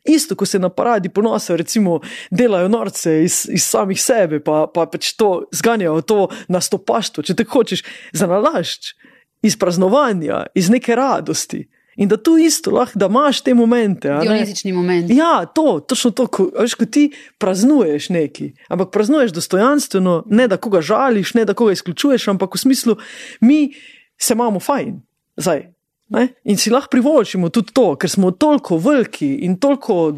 Isto, 0.04 0.36
ko 0.36 0.46
se 0.46 0.58
na 0.58 0.68
paradi 0.68 1.08
ponosa, 1.08 1.56
recimo, 1.56 2.00
delajo 2.30 2.68
norce 2.68 3.22
iz, 3.24 3.46
iz 3.50 3.64
samih 3.64 4.02
sebe, 4.02 4.40
pa, 4.40 4.66
pa 4.74 4.86
pač 4.86 5.12
to 5.12 5.48
zganjajo 5.52 6.00
to 6.00 6.28
na 6.48 6.60
stopaštvo, 6.60 7.22
če 7.22 7.34
te 7.34 7.44
hočeš, 7.44 7.82
za 8.12 8.26
nalašč, 8.26 8.94
iz 9.42 9.56
praznovanja, 9.58 10.46
iz 10.54 10.70
neke 10.70 10.96
radosti. 10.96 11.66
In 11.98 12.08
da 12.08 12.16
tu 12.16 12.36
isto 12.38 12.70
lahko, 12.70 12.98
da 12.98 13.06
imaš 13.10 13.40
te 13.42 13.54
momente. 13.54 14.12
Dionizični 14.22 14.72
moment. 14.72 15.10
Ja, 15.10 15.46
to, 15.54 15.80
točno 15.80 16.10
to, 16.10 16.26
ko, 16.30 16.46
veš, 16.54 16.76
ko 16.78 16.86
ti 16.86 17.08
praznuješ 17.42 18.08
nekaj, 18.14 18.52
ampak 18.70 18.92
praznuješ 18.94 19.34
dostojanstveno, 19.34 20.22
ne 20.26 20.46
da 20.48 20.56
koga 20.62 20.80
žališ, 20.80 21.34
ne 21.34 21.44
da 21.44 21.56
koga 21.58 21.74
izključuješ, 21.74 22.28
ampak 22.30 22.54
v 22.54 22.62
smislu, 22.62 22.96
mi 23.40 23.72
se 24.18 24.38
imamo 24.38 24.62
fajn, 24.62 25.00
zdaj. 25.36 25.66
Ne? 26.08 26.22
In 26.48 26.56
si 26.56 26.70
lahko 26.72 26.94
privoščimo 26.94 27.50
tudi 27.52 27.74
to, 27.76 27.90
ker 28.00 28.08
smo 28.08 28.30
toliko 28.30 28.78
veliki 28.80 29.26
in 29.44 29.58
toliko, 29.60 30.14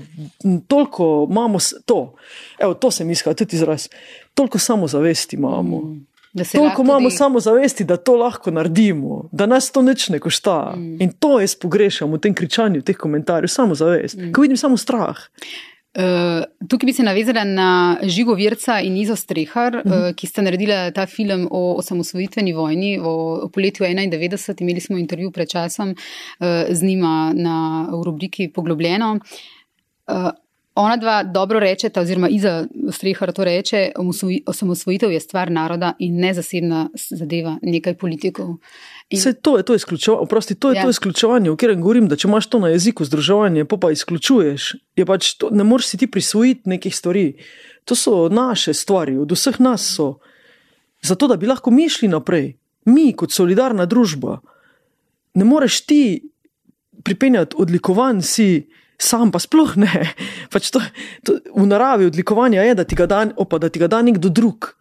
toliko 0.70 1.09
imamo 1.31 1.59
to. 1.89 1.98
Evo, 2.61 2.74
to 2.74 2.90
se 2.94 3.05
mi 3.05 3.16
izhaja 3.16 3.40
tudi 3.40 3.57
izraz. 3.57 3.89
Toliko 4.35 4.59
samozavesti 4.59 5.36
imamo. 5.36 5.81
Mm. 5.81 6.05
Toliko 6.52 6.82
imamo 6.82 7.09
tudi- 7.09 7.16
samozavesti, 7.16 7.85
da 7.85 7.97
to 7.97 8.16
lahko 8.16 8.51
naredimo, 8.51 9.28
da 9.32 9.47
nas 9.47 9.73
to 9.73 9.82
nič 9.82 10.09
ne 10.09 10.19
košta. 10.19 10.73
Mm. 10.77 11.02
In 11.02 11.12
to 11.12 11.40
jaz 11.40 11.55
pogrešam 11.55 12.12
v 12.12 12.19
tem 12.19 12.35
kričanju, 12.35 12.81
v 12.81 12.85
teh 12.85 12.97
komentarjih, 12.97 13.51
samozavest. 13.51 14.16
Mm. 14.16 14.32
Ko 14.32 14.43
vidim 14.43 14.57
samo 14.57 14.77
strah. 14.77 15.19
Uh, 15.90 16.44
tukaj 16.69 16.86
bi 16.86 16.93
se 16.93 17.02
navezala 17.02 17.43
na 17.44 17.98
Žigo 18.02 18.35
Virca 18.39 18.77
in 18.81 18.97
Izo 18.97 19.16
Strehar, 19.16 19.77
uh 19.77 19.82
-huh. 19.82 20.11
uh, 20.11 20.15
ki 20.15 20.27
sta 20.27 20.43
naredila 20.43 20.90
ta 20.90 21.07
film 21.07 21.48
o 21.51 21.74
osamosvojitveni 21.78 22.52
vojni 22.52 23.01
o, 23.02 23.40
o 23.43 23.48
poletju 23.48 23.86
91. 23.86 24.62
Imeli 24.62 24.81
smo 24.81 24.98
intervju 24.98 25.31
pred 25.31 25.48
časom 25.48 25.90
uh, 25.90 26.47
z 26.70 26.82
njima 26.82 27.32
na, 27.35 27.89
v 27.93 28.05
rubriki 28.05 28.52
Poglobljeno. 28.55 29.19
Uh, 30.07 30.31
ona 30.74 30.97
dva 30.97 31.22
dobro 31.22 31.60
rečeta, 31.60 32.01
oziroma 32.01 32.28
Iza 32.28 32.66
Strehar 32.92 33.32
to 33.32 33.44
reče, 33.44 33.92
osamosvoji- 33.97 34.42
osamosvojitev 34.47 35.12
je 35.12 35.20
stvar 35.20 35.51
naroda 35.51 35.92
in 35.98 36.16
ne 36.20 36.34
zasebna 36.34 36.88
zadeva 37.10 37.59
nekaj 37.62 37.94
politikov. 37.94 38.48
In, 39.10 39.18
Vse 39.18 39.32
to 39.32 39.56
je 39.56 39.62
to 39.62 39.74
izključevanje, 39.74 40.22
oprosti, 40.22 40.55
to 40.55 40.70
je 40.70 40.76
Ja. 40.76 40.82
to 40.82 40.90
izključevanje, 40.90 41.51
o 41.51 41.56
katerem 41.56 41.80
govorim, 41.82 42.09
da 42.09 42.16
če 42.16 42.28
imaš 42.28 42.47
to 42.47 42.59
na 42.59 42.68
jeziku, 42.68 43.05
združevanje, 43.05 43.64
pa 43.64 43.76
pa 43.76 43.90
izključuješ, 43.90 44.76
je 44.97 45.06
pač 45.06 45.34
to, 45.34 45.51
ne 45.51 45.64
moreš 45.64 45.86
si 45.86 45.97
ti 45.98 46.06
prisvojiti 46.06 46.68
nekih 46.68 46.97
stvari. 46.97 47.34
To 47.84 47.94
so 47.94 48.28
naše 48.28 48.74
stvari, 48.74 49.16
od 49.18 49.32
vseh 49.32 49.60
nas 49.60 49.82
so. 49.97 50.18
Zato, 51.02 51.26
da 51.26 51.36
bi 51.36 51.47
lahko 51.47 51.70
mi 51.70 51.88
šli 51.88 52.09
naprej, 52.09 52.56
mi 52.84 53.12
kot 53.12 53.32
solidarna 53.32 53.86
družba, 53.86 54.38
ne 55.34 55.44
moreš 55.44 55.80
ti 55.80 56.22
pripenjati 57.02 57.56
odlikovanj 57.59 58.22
si. 58.22 58.68
Sam 59.01 59.32
pa 59.32 59.40
sploh 59.40 59.74
ne. 59.81 60.05
Pač 60.52 60.68
to, 60.74 60.82
to, 61.24 61.39
v 61.56 61.64
naravi 61.66 62.10
odlikovanja 62.10 62.66
je, 62.68 62.77
da 62.77 62.85
ti 62.85 62.98
ga 62.98 63.09
da, 63.09 63.24
opa, 63.40 63.59
da 63.62 63.72
ti 63.72 63.81
ga 63.81 63.89
da 63.89 64.02
nekdo 64.05 64.28
drug, 64.28 64.74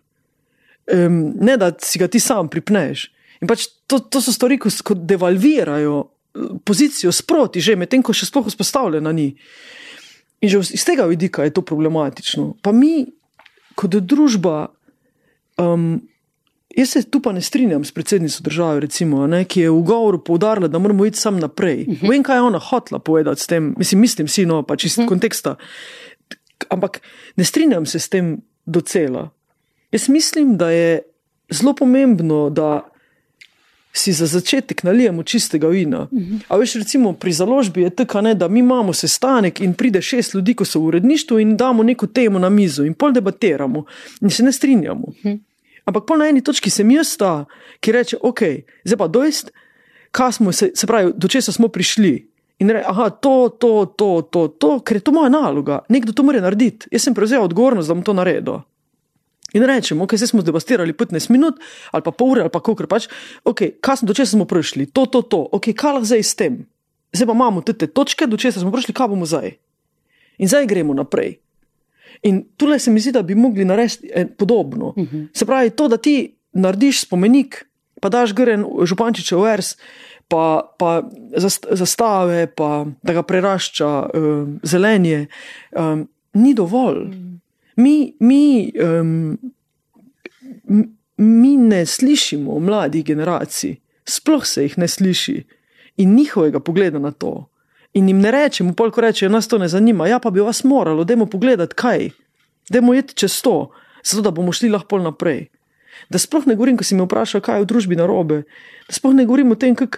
um, 0.92 1.22
ne 1.40 1.56
da 1.60 1.72
si 1.80 2.02
ga 2.02 2.10
ti 2.12 2.20
sam 2.20 2.52
pripneš. 2.52 3.08
In 3.40 3.48
pač 3.48 3.70
to, 3.88 4.02
to 4.04 4.20
so 4.20 4.36
stvari, 4.36 4.60
ko 4.60 4.70
devalvirajo 4.94 5.96
eh, 6.04 6.52
pozicijo 6.68 7.14
sproti, 7.16 7.64
že 7.64 7.80
medtem 7.80 8.04
ko 8.04 8.12
še 8.12 8.28
sploh 8.28 8.52
vzpostavljena 8.52 9.16
ni. 9.16 9.32
In 10.44 10.52
že 10.52 10.62
iz 10.76 10.84
tega 10.88 11.08
vidika 11.08 11.48
je 11.48 11.56
to 11.56 11.64
problematično. 11.64 12.60
Pa 12.64 12.76
mi, 12.76 13.08
kot 13.80 13.96
družba, 13.96 14.68
um, 15.60 16.00
jaz 16.80 16.90
se 16.90 17.04
tu 17.04 17.20
pa 17.20 17.32
ne 17.32 17.42
strinjam 17.42 17.86
s 17.86 17.92
predsednico 17.92 18.44
države, 18.44 18.80
recimo, 18.80 19.28
ne, 19.28 19.44
ki 19.46 19.62
je 19.62 19.70
v 19.70 19.82
govoru 19.82 20.24
poudarila, 20.24 20.68
da 20.68 20.80
moramo 20.80 21.06
iti 21.06 21.18
sam 21.18 21.40
naprej. 21.40 21.86
Uh 21.88 21.94
-huh. 21.94 22.10
Vem, 22.10 22.24
kaj 22.24 22.38
je 22.38 22.42
ona 22.42 22.60
hotla 22.60 23.00
povedati 23.00 23.42
s 23.42 23.48
tem, 23.48 23.74
mislim, 23.78 24.02
mislim 24.02 24.28
si, 24.28 24.46
no, 24.46 24.64
pač 24.64 24.86
iz 24.86 24.98
uh 24.98 25.04
-huh. 25.04 25.08
konteksta. 25.08 25.56
Ampak 26.70 27.02
ne 27.36 27.44
strinjam 27.44 27.86
se 27.86 28.00
s 28.00 28.10
tem 28.10 28.42
docela. 28.66 29.30
Jaz 29.92 30.10
mislim, 30.10 30.58
da 30.58 30.70
je 30.72 31.02
zelo 31.50 31.74
pomembno, 31.74 32.50
da 32.50 32.90
si 33.94 34.14
za 34.14 34.26
začetek 34.26 34.84
nalijemo 34.84 35.24
čistega 35.24 35.68
vina. 35.68 36.08
A 36.48 36.58
veš, 36.58 36.74
recimo 36.76 37.14
pri 37.14 37.32
založbi 37.32 37.82
je 37.82 37.90
tako, 37.90 38.22
da 38.22 38.48
mi 38.48 38.60
imamo 38.60 38.94
sestanek 38.94 39.62
in 39.62 39.74
pride 39.74 40.02
šest 40.02 40.34
ljudi, 40.34 40.54
ko 40.54 40.66
so 40.66 40.80
v 40.80 40.86
uredništvu 40.86 41.40
in 41.40 41.58
damo 41.58 41.84
neko 41.84 42.08
temo 42.08 42.40
na 42.40 42.50
mizo 42.50 42.84
in 42.84 42.94
pol 42.94 43.12
debatiramo 43.12 43.86
in 44.22 44.30
se 44.30 44.44
ne 44.44 44.52
strinjamo. 44.52 45.08
Ampak 45.86 46.08
pol 46.08 46.20
na 46.22 46.30
eni 46.30 46.44
točki 46.46 46.72
sem 46.74 46.90
jaz 46.92 47.16
ta, 47.20 47.46
ki 47.80 47.94
reče, 47.96 48.20
ok, 48.22 48.42
zdaj 48.84 49.00
pa 49.00 49.08
dojst, 49.08 49.54
kaj 50.12 50.34
smo 50.40 50.52
se, 50.52 50.72
se 50.76 50.88
pravi, 50.88 51.14
do 51.16 51.28
česa 51.32 51.54
smo 51.56 51.70
prišli. 51.72 52.14
In 52.60 52.74
reče, 52.76 52.88
aha, 52.90 53.10
to, 53.10 53.50
to, 53.60 53.72
to, 53.98 54.10
to, 54.32 54.48
to, 54.48 54.72
ker 54.84 55.00
je 55.00 55.06
to 55.08 55.16
moja 55.16 55.32
naloga, 55.32 55.80
nekdo 55.90 56.14
to 56.14 56.26
mora 56.28 56.42
narediti. 56.44 56.90
Jaz 56.92 57.08
sem 57.08 57.16
prevzel 57.16 57.46
odgovornost, 57.46 57.88
da 57.88 57.96
bom 57.96 58.04
to 58.04 58.18
naredil. 58.18 58.62
In 59.54 59.66
rečemo, 59.66 60.04
ok, 60.06 60.14
zdaj 60.14 60.28
smo 60.28 60.42
zdevastirali 60.42 60.94
15 60.94 61.32
minut, 61.34 61.58
ali 61.92 62.06
pa 62.06 62.12
pol 62.12 62.36
ure, 62.36 62.42
ali 62.46 62.54
pa 62.54 62.60
koliko 62.62 62.86
pač, 62.86 63.08
ok, 63.44 63.82
kaj 63.82 64.02
smo, 64.02 64.12
do 64.12 64.14
česa 64.14 64.38
smo 64.38 64.46
prišli, 64.46 64.92
to, 64.94 65.08
to, 65.10 65.24
to, 65.26 65.42
ok, 65.58 65.72
kaj 65.74 65.98
lahko 65.98 66.10
zdaj 66.12 66.24
s 66.24 66.36
tem. 66.38 66.60
Zdaj 67.16 67.32
pa 67.32 67.34
imamo 67.34 67.64
te, 67.66 67.74
te 67.74 67.88
točke, 67.90 68.28
do 68.30 68.38
česa 68.38 68.62
smo 68.62 68.70
prišli, 68.76 68.94
kaj 68.94 69.10
bomo 69.10 69.26
zdaj. 69.26 69.56
In 70.38 70.52
zdaj 70.52 70.70
gremo 70.70 70.94
naprej. 70.94 71.40
In 72.24 72.44
tukaj 72.58 72.80
se 72.80 72.92
mi 72.92 73.00
zdi, 73.00 73.12
da 73.12 73.22
bi 73.24 73.36
mogli 73.36 73.66
narediti 73.66 74.10
eh, 74.14 74.28
podobno. 74.28 74.88
Uh 74.88 74.96
-huh. 74.96 75.28
Se 75.34 75.46
pravi, 75.46 75.70
to, 75.70 75.88
da 75.88 75.98
ti 75.98 76.36
narediš 76.54 77.02
spomenik, 77.02 77.66
pa 78.02 78.10
daš 78.10 78.34
gren 78.34 78.66
župančičev 78.84 79.42
vers, 79.42 79.76
pa, 80.28 80.76
pa 80.78 81.04
zast- 81.38 81.68
zastave, 81.72 82.48
pa 82.48 82.86
da 83.04 83.14
ga 83.14 83.24
prerašča 83.24 84.10
uh, 84.14 84.48
zelenje, 84.64 85.28
um, 85.72 86.08
ni 86.34 86.54
dovolj. 86.54 87.10
Mi, 87.76 88.14
mi, 88.20 88.72
um, 88.84 89.38
mi 91.18 91.58
ne 91.58 91.86
slišimo 91.86 92.60
mladih 92.60 93.06
generacij, 93.06 93.76
sploh 94.06 94.46
se 94.46 94.64
jih 94.64 94.78
ne 94.78 94.88
sliši 94.88 95.44
in 95.98 96.16
njihovega 96.16 96.60
pogleda 96.60 97.00
na 97.00 97.12
to. 97.12 97.50
In 97.94 98.08
jim 98.08 98.20
ne 98.22 98.32
rečemo, 98.32 98.76
pol 98.78 98.92
ko 98.94 99.02
rečejo, 99.02 99.32
nas 99.34 99.48
to 99.50 99.58
ne 99.58 99.68
zanima, 99.68 100.08
ja 100.08 100.20
pa 100.22 100.30
bi 100.30 100.44
vas 100.46 100.64
moralo, 100.64 101.04
dajmo 101.04 101.26
pogledati 101.26 101.76
kaj, 101.76 102.10
dajmo 102.70 102.94
iti 102.94 103.16
čez 103.18 103.42
to, 103.42 103.72
zato 104.04 104.22
da 104.22 104.32
bomo 104.32 104.54
šli 104.54 104.70
lahko 104.70 105.00
naprej. 105.02 105.48
Da 106.10 106.22
sploh 106.22 106.46
ne 106.48 106.56
govorim, 106.56 106.78
ko 106.78 106.86
si 106.86 106.96
me 106.96 107.04
vprašal, 107.04 107.42
kaj 107.42 107.60
je 107.60 107.66
v 107.66 107.70
družbi 107.74 107.98
narobe, 107.98 108.44
da 108.88 108.94
sploh 108.94 109.16
ne 109.18 109.26
govorim 109.26 109.52
o 109.52 109.58
tem, 109.60 109.76
kako 109.76 109.98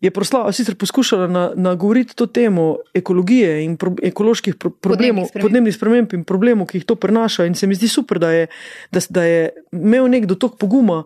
je 0.00 0.10
proslava 0.10 0.52
sicer 0.52 0.74
poskušala 0.74 1.26
na- 1.26 1.52
nagovoriti 1.56 2.16
to 2.16 2.26
temo 2.26 2.76
ekologije 2.94 3.64
in 3.64 3.76
pro, 3.76 3.94
ekoloških 4.02 4.54
pro, 4.54 4.70
problemov, 4.70 5.26
sprememb. 5.26 5.44
podnebnih 5.44 5.74
sprememb 5.74 6.12
in 6.12 6.24
problemov, 6.24 6.66
ki 6.66 6.78
jih 6.78 6.84
to 6.84 6.94
prinaša. 6.94 7.46
In 7.46 7.54
se 7.54 7.66
mi 7.66 7.74
zdi 7.74 7.88
super, 7.88 8.18
da 8.18 8.30
je, 8.30 8.46
da, 8.92 9.00
da 9.10 9.22
je 9.24 9.48
imel 9.72 10.08
nekdo 10.08 10.34
toliko 10.34 10.56
poguma, 10.56 11.04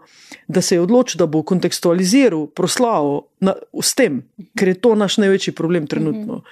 da 0.48 0.60
se 0.60 0.74
je 0.74 0.80
odločil, 0.80 1.18
da 1.18 1.26
bo 1.26 1.42
kontekstualiziral 1.42 2.46
proslavo 2.46 3.28
na, 3.40 3.54
s 3.82 3.94
tem, 3.94 4.22
ker 4.58 4.68
je 4.68 4.74
to 4.74 4.94
naš 4.94 5.16
največji 5.18 5.54
problem 5.54 5.86
trenutno. 5.86 6.42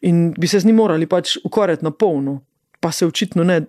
In 0.00 0.34
bi 0.38 0.46
se 0.46 0.60
z 0.60 0.64
njim 0.64 0.76
morali 0.76 1.06
pač 1.06 1.36
ukvarjati 1.44 1.84
na 1.84 1.90
polno, 1.90 2.40
pa 2.80 2.92
se 2.92 3.06
očitno 3.06 3.44
ne. 3.44 3.64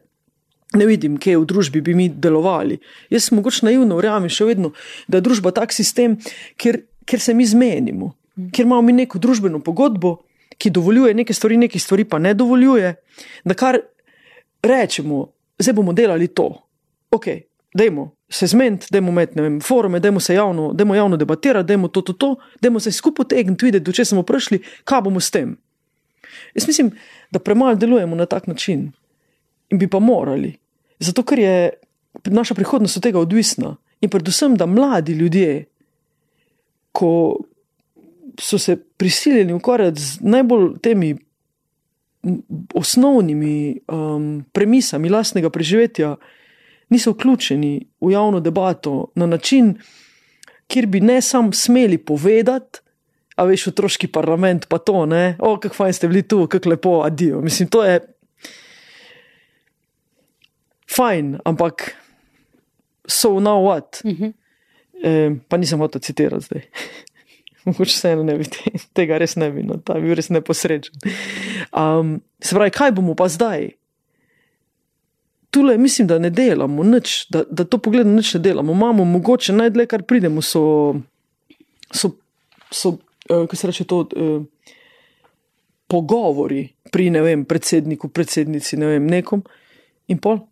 Ne 0.78 0.86
vidim, 0.86 1.18
kje 1.18 1.38
v 1.38 1.46
družbi 1.50 1.82
bi 1.82 1.96
mi 1.98 2.10
delovali. 2.10 2.78
Jaz 3.10 3.24
sem 3.24 3.36
mogoče 3.36 3.66
naivno 3.66 3.96
verjamem 3.98 4.30
še 4.30 4.46
vedno, 4.46 4.70
da 5.08 5.18
je 5.18 5.26
družba 5.26 5.50
tak 5.52 5.74
sistem, 5.74 6.20
kjer, 6.62 6.84
kjer 7.10 7.20
se 7.20 7.34
mi 7.34 7.46
zmenimo, 7.46 8.12
kjer 8.54 8.66
imamo 8.66 8.82
mi 8.82 8.94
neko 8.94 9.20
družbeno 9.20 9.60
pogodbo, 9.60 10.18
ki 10.58 10.70
dovoljuje 10.70 11.14
neke 11.14 11.34
stvari, 11.34 11.58
neke 11.58 11.80
stvari 11.80 12.04
pa 12.04 12.20
ne 12.20 12.34
dovoljuje, 12.34 12.96
da 13.44 13.54
kar 13.54 13.80
rečemo, 14.64 15.28
zdaj 15.60 15.74
bomo 15.74 15.94
delali 15.94 16.28
to. 16.28 16.50
Ok, 17.12 17.26
dajmo 17.74 18.12
se 18.30 18.48
zmeniti, 18.48 18.88
dajmo 18.92 19.12
imeti 19.12 19.42
vem, 19.42 19.62
forume, 19.62 20.00
dajmo 20.00 20.20
se 20.20 20.36
javno, 20.36 20.74
dajmo 20.74 20.96
javno 20.96 21.18
debatirati, 21.18 21.68
dajmo 21.68 21.88
to, 21.88 22.02
to, 22.02 22.14
to, 22.14 22.36
dajmo 22.62 22.80
se 22.80 22.92
skupaj 22.92 23.26
tegniti, 23.30 23.66
videti, 23.66 23.86
do 23.86 23.96
če 23.96 24.06
smo 24.06 24.24
prišli, 24.24 24.62
kaj 24.84 25.02
bomo 25.08 25.20
s 25.20 25.32
tem. 25.32 25.56
Jaz 26.54 26.68
mislim, 26.68 26.92
da 27.32 27.40
premalo 27.40 27.76
delujemo 27.76 28.16
na 28.16 28.26
tak 28.26 28.48
način 28.48 28.92
in 29.70 29.80
bi 29.80 29.88
pa 29.88 30.00
morali. 30.00 30.58
Zato, 31.00 31.24
ker 31.24 31.40
je 31.40 31.70
naša 32.26 32.54
prihodnost 32.54 32.98
od 32.98 33.04
tega 33.04 33.20
odvisna. 33.20 33.76
In 34.02 34.10
predvsem, 34.10 34.56
da 34.58 34.66
mladi 34.66 35.14
ljudje, 35.14 35.66
ko 36.92 37.38
so 38.40 38.58
se 38.58 38.76
prisiljeni 38.98 39.54
ukvarjati 39.54 40.02
z 40.02 40.20
najbolj 40.22 40.80
temi 40.82 41.18
osnovnimi 42.74 43.80
um, 43.88 44.46
premisami 44.52 45.10
lastnega 45.10 45.50
preživetja, 45.50 46.16
niso 46.90 47.12
vključeni 47.12 47.88
v 48.02 48.12
javno 48.12 48.40
debato 48.40 49.12
na 49.16 49.26
način, 49.26 49.78
kjer 50.68 50.86
bi 50.86 51.00
ne 51.00 51.22
samo 51.22 51.52
smeli 51.52 51.98
povedati, 51.98 52.80
a 53.36 53.44
veš, 53.48 53.70
otroški 53.72 54.10
parlament, 54.12 54.66
pa 54.68 54.78
to, 54.84 55.06
ne, 55.06 55.38
o, 55.40 55.56
kako 55.60 55.76
fajn 55.76 55.94
ste 55.94 56.08
bili 56.12 56.26
tu, 56.28 56.48
kako 56.48 56.70
lepo, 56.70 57.02
adijo. 57.06 57.42
Mislim, 57.42 57.70
to 57.72 57.86
je 57.86 58.00
fajn, 60.96 61.38
ampak 61.46 61.96
so 63.08 63.40
now 63.40 63.64
what. 63.64 64.02
Mhm. 64.06 64.34
E, 65.04 65.32
pa 65.48 65.58
nisem 65.58 65.80
hotel 65.80 66.02
citirati 66.02 66.46
zdaj. 66.46 66.62
Mogoče 67.70 67.98
se 67.98 68.12
eno 68.12 68.24
ne 68.28 68.38
bi 68.40 68.48
te, 68.50 68.72
tega 68.98 69.20
res 69.22 69.36
ne 69.40 69.52
bi, 69.54 69.64
no, 69.66 69.80
ta 69.84 70.00
bi 70.00 70.10
bil 70.10 70.18
res 70.20 70.32
neposrečen. 70.34 70.96
Um, 71.70 72.18
se 72.42 72.58
pravi, 72.58 72.74
kaj 72.76 72.96
bomo 72.98 73.16
pa 73.18 73.30
zdaj? 73.32 73.70
Tule 75.54 75.78
mislim, 75.82 76.08
da 76.08 76.20
ne 76.22 76.30
delamo 76.30 76.84
nič, 76.86 77.24
da, 77.34 77.44
da 77.50 77.66
to 77.66 77.80
pogledamo, 77.82 78.16
nič 78.16 78.36
ne 78.38 78.44
delamo. 78.46 78.74
Imamo 78.74 79.06
mogoče 79.06 79.54
najdlje, 79.54 79.88
kar 79.90 80.04
pridemo, 80.06 80.42
so, 80.46 80.96
so, 81.90 82.12
so 82.70 82.90
uh, 82.90 83.46
kako 83.46 83.56
se 83.56 83.68
reče 83.68 83.88
to, 83.90 84.04
uh, 84.14 84.76
pogovori 85.90 86.68
pri, 86.92 87.10
ne 87.10 87.22
vem, 87.26 87.46
predsedniku, 87.46 88.12
predsednici, 88.14 88.78
ne 88.78 88.94
vem, 88.94 89.10
nekom 89.10 89.42
in 90.08 90.22
pol. 90.22 90.44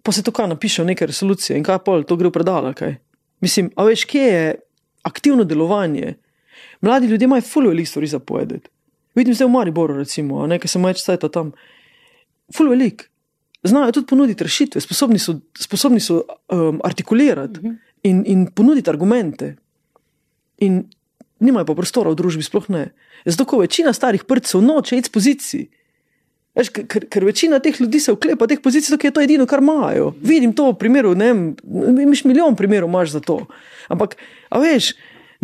Pa 0.00 0.12
se 0.16 0.24
to 0.24 0.32
kaj 0.32 0.48
napiše 0.48 0.84
neke 0.88 1.06
resolucije 1.06 1.58
in 1.58 1.64
kaj 1.64 1.82
pol, 1.84 2.04
to 2.08 2.16
gre 2.16 2.30
v 2.30 2.34
predala, 2.34 2.72
kaj. 2.76 2.96
Mislim, 3.44 3.68
a 3.76 3.84
veš, 3.84 4.06
kje 4.08 4.24
je 4.24 4.46
aktivno 5.04 5.44
delovanje? 5.44 6.16
Mladi 6.80 7.06
ljudje 7.06 7.24
imajo 7.24 7.42
fully 7.42 7.68
veliko 7.68 7.88
stvari 7.88 8.06
za 8.06 8.18
povedati. 8.18 8.68
Vidim 9.14 9.34
zdaj 9.34 9.48
v 9.48 9.50
Mariboru, 9.50 9.96
recimo, 9.98 10.46
nekaj 10.46 10.68
sem 10.68 10.84
več 10.84 11.02
cajta 11.04 11.28
tam. 11.28 11.52
Fully 12.56 12.76
veliko. 12.76 13.04
Znajo 13.62 13.92
tudi 13.92 14.06
ponuditi 14.06 14.44
rešitve, 14.44 14.80
sposobni 14.80 15.18
so, 15.18 15.34
sposobni 15.58 16.00
so 16.00 16.22
um, 16.48 16.80
artikulirati 16.84 17.60
in, 18.02 18.22
in 18.26 18.46
ponuditi 18.56 18.90
argumente. 18.90 19.56
In 20.64 20.86
nimajo 21.40 21.68
pa 21.68 21.76
prostora 21.76 22.12
v 22.12 22.16
družbi, 22.16 22.44
sploh 22.44 22.70
ne. 22.72 22.86
Zato, 23.24 23.44
ko 23.44 23.60
večina 23.60 23.92
starih 23.92 24.24
prcev 24.24 24.64
noče 24.64 24.96
iti 24.96 25.10
z 25.10 25.12
pozicij. 25.12 25.66
Veš, 26.56 26.70
ker, 26.74 27.04
ker 27.12 27.24
večina 27.24 27.60
teh 27.62 27.76
ljudi 27.80 28.00
se 28.00 28.12
uklepa 28.12 28.48
teh 28.48 28.62
pozicij, 28.64 28.96
ker 28.96 29.10
je 29.10 29.16
to 29.18 29.24
edino, 29.24 29.46
kar 29.46 29.60
imajo. 29.62 30.14
Vidim 30.24 30.54
to 30.56 30.70
v 30.72 30.78
primeru, 30.80 31.12
ne 31.14 31.28
vem, 31.28 31.42
imaš 32.06 32.24
milijon 32.24 32.56
primerov, 32.56 32.88
imaš 32.88 33.12
za 33.18 33.20
to. 33.24 33.42
Ampak, 33.92 34.16
a 34.48 34.62
veš, 34.62 34.94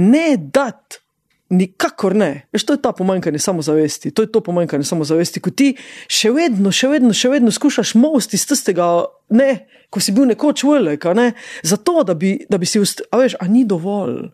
ne 0.00 0.34
dat, 0.40 1.02
nikakor 1.50 2.16
ne. 2.16 2.48
Veš, 2.52 2.64
to 2.66 2.74
je 2.74 2.82
ta 2.82 2.92
pomanjkanje 2.92 3.38
samozavesti, 3.38 4.10
to 4.10 4.22
je 4.22 4.32
to 4.32 4.40
pomanjkanje 4.40 4.84
samozavesti, 4.84 5.40
ko 5.40 5.52
ti 5.54 5.72
še 6.10 6.32
vedno, 6.34 6.72
še 6.74 6.90
vedno, 6.90 7.12
še 7.14 7.30
vedno 7.30 7.52
skušaš 7.54 7.94
most 8.00 8.34
iz 8.34 8.46
tistega, 8.48 9.06
ne, 9.30 9.66
ko 9.90 10.02
si 10.02 10.14
bil 10.16 10.26
nekoč 10.26 10.64
velik, 10.66 11.06
ne, 11.14 11.30
zato, 11.62 12.02
da 12.06 12.16
bi, 12.18 12.38
da 12.50 12.58
bi 12.58 12.66
si, 12.66 12.82
ust... 12.82 13.04
a 13.10 13.22
veš, 13.22 13.38
a 13.38 13.46
ni 13.50 13.62
dovolj. 13.68 14.26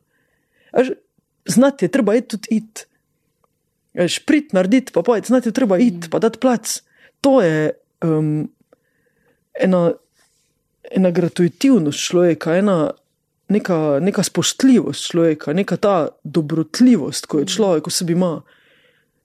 Veš, 0.73 0.95
znati 1.53 1.85
je 1.85 1.93
treba 1.93 2.17
iti 2.17 2.37
tudi 2.37 2.57
iti. 2.63 2.89
Veš, 3.99 4.23
prid 4.25 4.57
narediti, 4.57 4.93
pa 4.93 5.05
pojdi, 5.05 5.29
znati 5.29 5.51
je 5.51 5.57
treba 5.57 5.77
iti, 5.79 6.09
pa 6.11 6.19
dati 6.23 6.41
plac. 6.41 6.79
To 7.21 7.43
je 7.45 7.71
um, 8.01 8.49
ena, 9.53 9.93
ena 10.91 11.11
gratuitivnost 11.11 12.01
človeka, 12.01 12.57
ena 12.57 12.91
neka, 13.49 13.99
neka 14.01 14.23
spoštljivost 14.23 15.11
človeka, 15.11 15.53
neka 15.53 15.77
ta 15.77 16.09
dobrotljivost, 16.25 17.27
ko 17.27 17.39
je 17.43 17.47
človek 17.47 17.87
v 17.87 17.93
sebi 17.93 18.13
ima, 18.13 18.43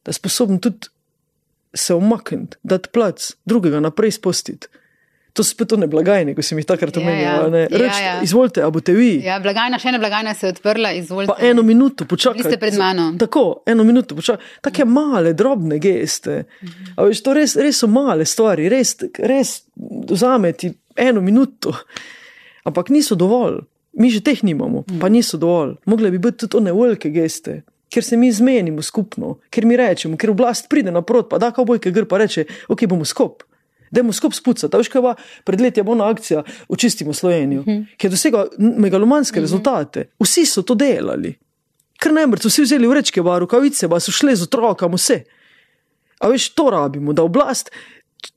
da 0.06 0.10
je 0.10 0.18
sposoben 0.18 0.60
tudi 0.60 0.88
se 1.76 1.94
omakniti, 1.94 2.58
dati 2.64 2.90
plac, 2.94 3.32
drugega 3.46 3.80
naprej 3.80 4.12
spustiti. 4.12 4.68
To 5.34 5.44
so 5.44 5.52
spet 5.54 5.74
one 5.76 5.86
blagajne, 5.88 6.34
ko 6.34 6.42
si 6.42 6.56
mi 6.56 6.64
takrat 6.66 6.96
Ja, 6.98 7.02
omenil. 7.04 7.22
ja. 7.22 7.46
a 7.46 7.50
ne. 7.50 7.68
Ja, 7.70 8.00
ja. 8.02 8.14
Izvolite, 8.26 8.64
a 8.64 8.70
boste 8.74 8.94
vi. 8.98 9.20
Ja, 9.22 9.36
blagajna, 9.40 9.78
še 9.78 9.92
ena 9.92 10.00
blagajna 10.02 10.34
se 10.34 10.48
je 10.48 10.56
odprla, 10.56 10.92
izvolite. 10.98 11.30
Pa 11.30 11.46
eno 11.46 11.62
minuto 11.64 12.08
počakaj. 12.10 12.40
Bili 12.42 12.50
ste 12.50 12.58
pred 12.58 12.74
mano. 12.80 13.12
Tako, 13.22 13.62
eno 13.70 13.84
minuto 13.86 14.16
počakaj. 14.18 14.42
Take 14.66 14.86
male, 14.90 15.36
drobne 15.38 15.78
geste. 15.78 16.40
A 16.96 17.06
veš, 17.06 17.22
to 17.22 17.36
res, 17.38 17.54
res 17.56 17.84
so 17.84 17.88
male 17.88 18.26
stvari, 18.26 18.66
res, 18.74 18.96
res 19.20 19.54
vzameti 20.10 20.72
eno 20.96 21.22
minuto. 21.22 21.76
Ampak 22.66 22.90
niso 22.90 23.14
dovolj. 23.16 23.62
Mi 23.98 24.12
že 24.14 24.22
teh 24.22 24.44
nimamo, 24.46 24.86
pa 25.02 25.10
niso 25.10 25.38
dovolj. 25.42 25.76
Mogle 25.90 26.12
bi 26.14 26.22
biti 26.22 26.46
tudi 26.46 26.58
one 26.62 26.74
velike 26.74 27.10
geste. 27.10 27.64
Ker 27.90 28.04
se 28.04 28.18
mi 28.18 28.32
zmenimo 28.32 28.82
skupno, 28.84 29.38
ker 29.50 29.66
mi 29.66 29.78
rečemo, 29.80 30.18
ker 30.20 30.30
oblast 30.30 30.68
pride 30.70 30.92
naprot, 30.92 31.30
pa 31.30 31.40
da 31.42 31.54
kavbojke 31.56 31.92
gr 31.92 32.06
pa 32.06 32.20
reče, 32.20 32.46
ok, 32.68 32.84
bomo 32.86 33.06
skup. 33.08 33.44
Dajmo 33.92 34.14
skup 34.14 34.34
spucati. 34.36 34.76
A 34.76 34.82
Veš, 34.82 34.90
kaj 34.92 35.02
pa 35.02 35.14
pred 35.48 35.62
leti 35.64 35.80
je 35.80 35.84
bila 35.84 35.96
ona 35.96 36.10
akcija 36.12 36.44
Očistimo 36.68 37.14
Slovenijo, 37.14 37.64
ki 37.98 38.08
je 38.08 38.12
dosegla 38.12 38.46
megalomanske 38.60 39.40
rezultate. 39.42 40.10
Vsi 40.20 40.46
so 40.46 40.62
to 40.62 40.76
delali. 40.76 41.38
Ker 41.98 42.14
najbrž 42.14 42.44
so 42.44 42.52
vsi 42.52 42.68
vzeli 42.68 42.88
vrečke, 42.88 43.24
v 43.24 43.40
rokavice, 43.46 43.88
pa 43.90 44.00
so 44.04 44.12
šli 44.12 44.36
z 44.36 44.46
otrokom, 44.46 45.00
vse. 45.00 45.24
A 46.20 46.30
veš, 46.30 46.52
to 46.54 46.70
rabimo, 46.70 47.14
da 47.14 47.24
oblast, 47.24 47.72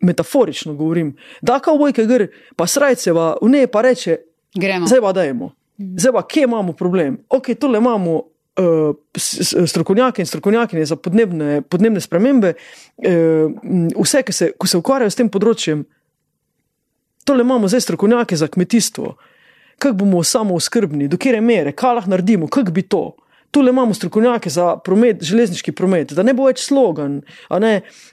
metaforično 0.01 0.75
govorim, 0.75 1.17
da 1.43 1.59
kavbojke 1.61 2.07
gr, 2.07 2.29
pa 2.57 2.67
srajceva, 2.67 3.35
v 3.43 3.51
ne 3.51 3.67
pa 3.67 3.83
reče, 3.83 4.17
Gremo. 4.55 4.87
Zdaj 4.87 5.01
pa 5.01 5.13
dajmo. 5.13 5.53
Zdaj 5.79 6.13
pa, 6.13 6.23
kje 6.27 6.45
imamo 6.45 6.73
problem? 6.73 7.19
Ok, 7.29 7.55
tole 7.61 7.79
imamo 7.79 8.17
uh, 8.17 8.95
strokovnjake 9.67 10.23
in 10.23 10.27
strokovnjakinje 10.27 10.85
za 10.85 10.97
podnebne, 10.97 11.63
podnebne 11.63 12.01
spremembe, 12.01 12.55
uh, 12.97 14.03
vse, 14.03 14.23
ki 14.23 14.33
se, 14.33 14.53
ko 14.59 14.67
se 14.67 14.79
ukvarjajo 14.79 15.11
s 15.11 15.19
tem 15.19 15.31
področjem. 15.33 15.85
Tole 17.25 17.47
imamo 17.47 17.69
zdaj 17.69 17.87
strokovnjake 17.87 18.37
za 18.37 18.49
kmetijstvo. 18.49 19.15
Kako 19.81 19.97
bomo 19.97 20.23
samo 20.25 20.55
oskrbni, 20.59 21.09
do 21.09 21.17
kere 21.17 21.41
mere, 21.41 21.73
kaj 21.73 22.01
lahko 22.01 22.13
naredimo, 22.13 22.49
kako 22.53 22.75
bi 22.77 22.83
to. 22.83 23.05
Tule 23.51 23.71
imamo 23.71 23.95
strokovnjake 23.95 24.51
za 24.51 24.77
promet, 24.77 25.23
železniški 25.23 25.73
promet, 25.73 26.13
da 26.15 26.23
ne 26.23 26.35
bo 26.39 26.47
več 26.47 26.63
slogan. 26.63 27.17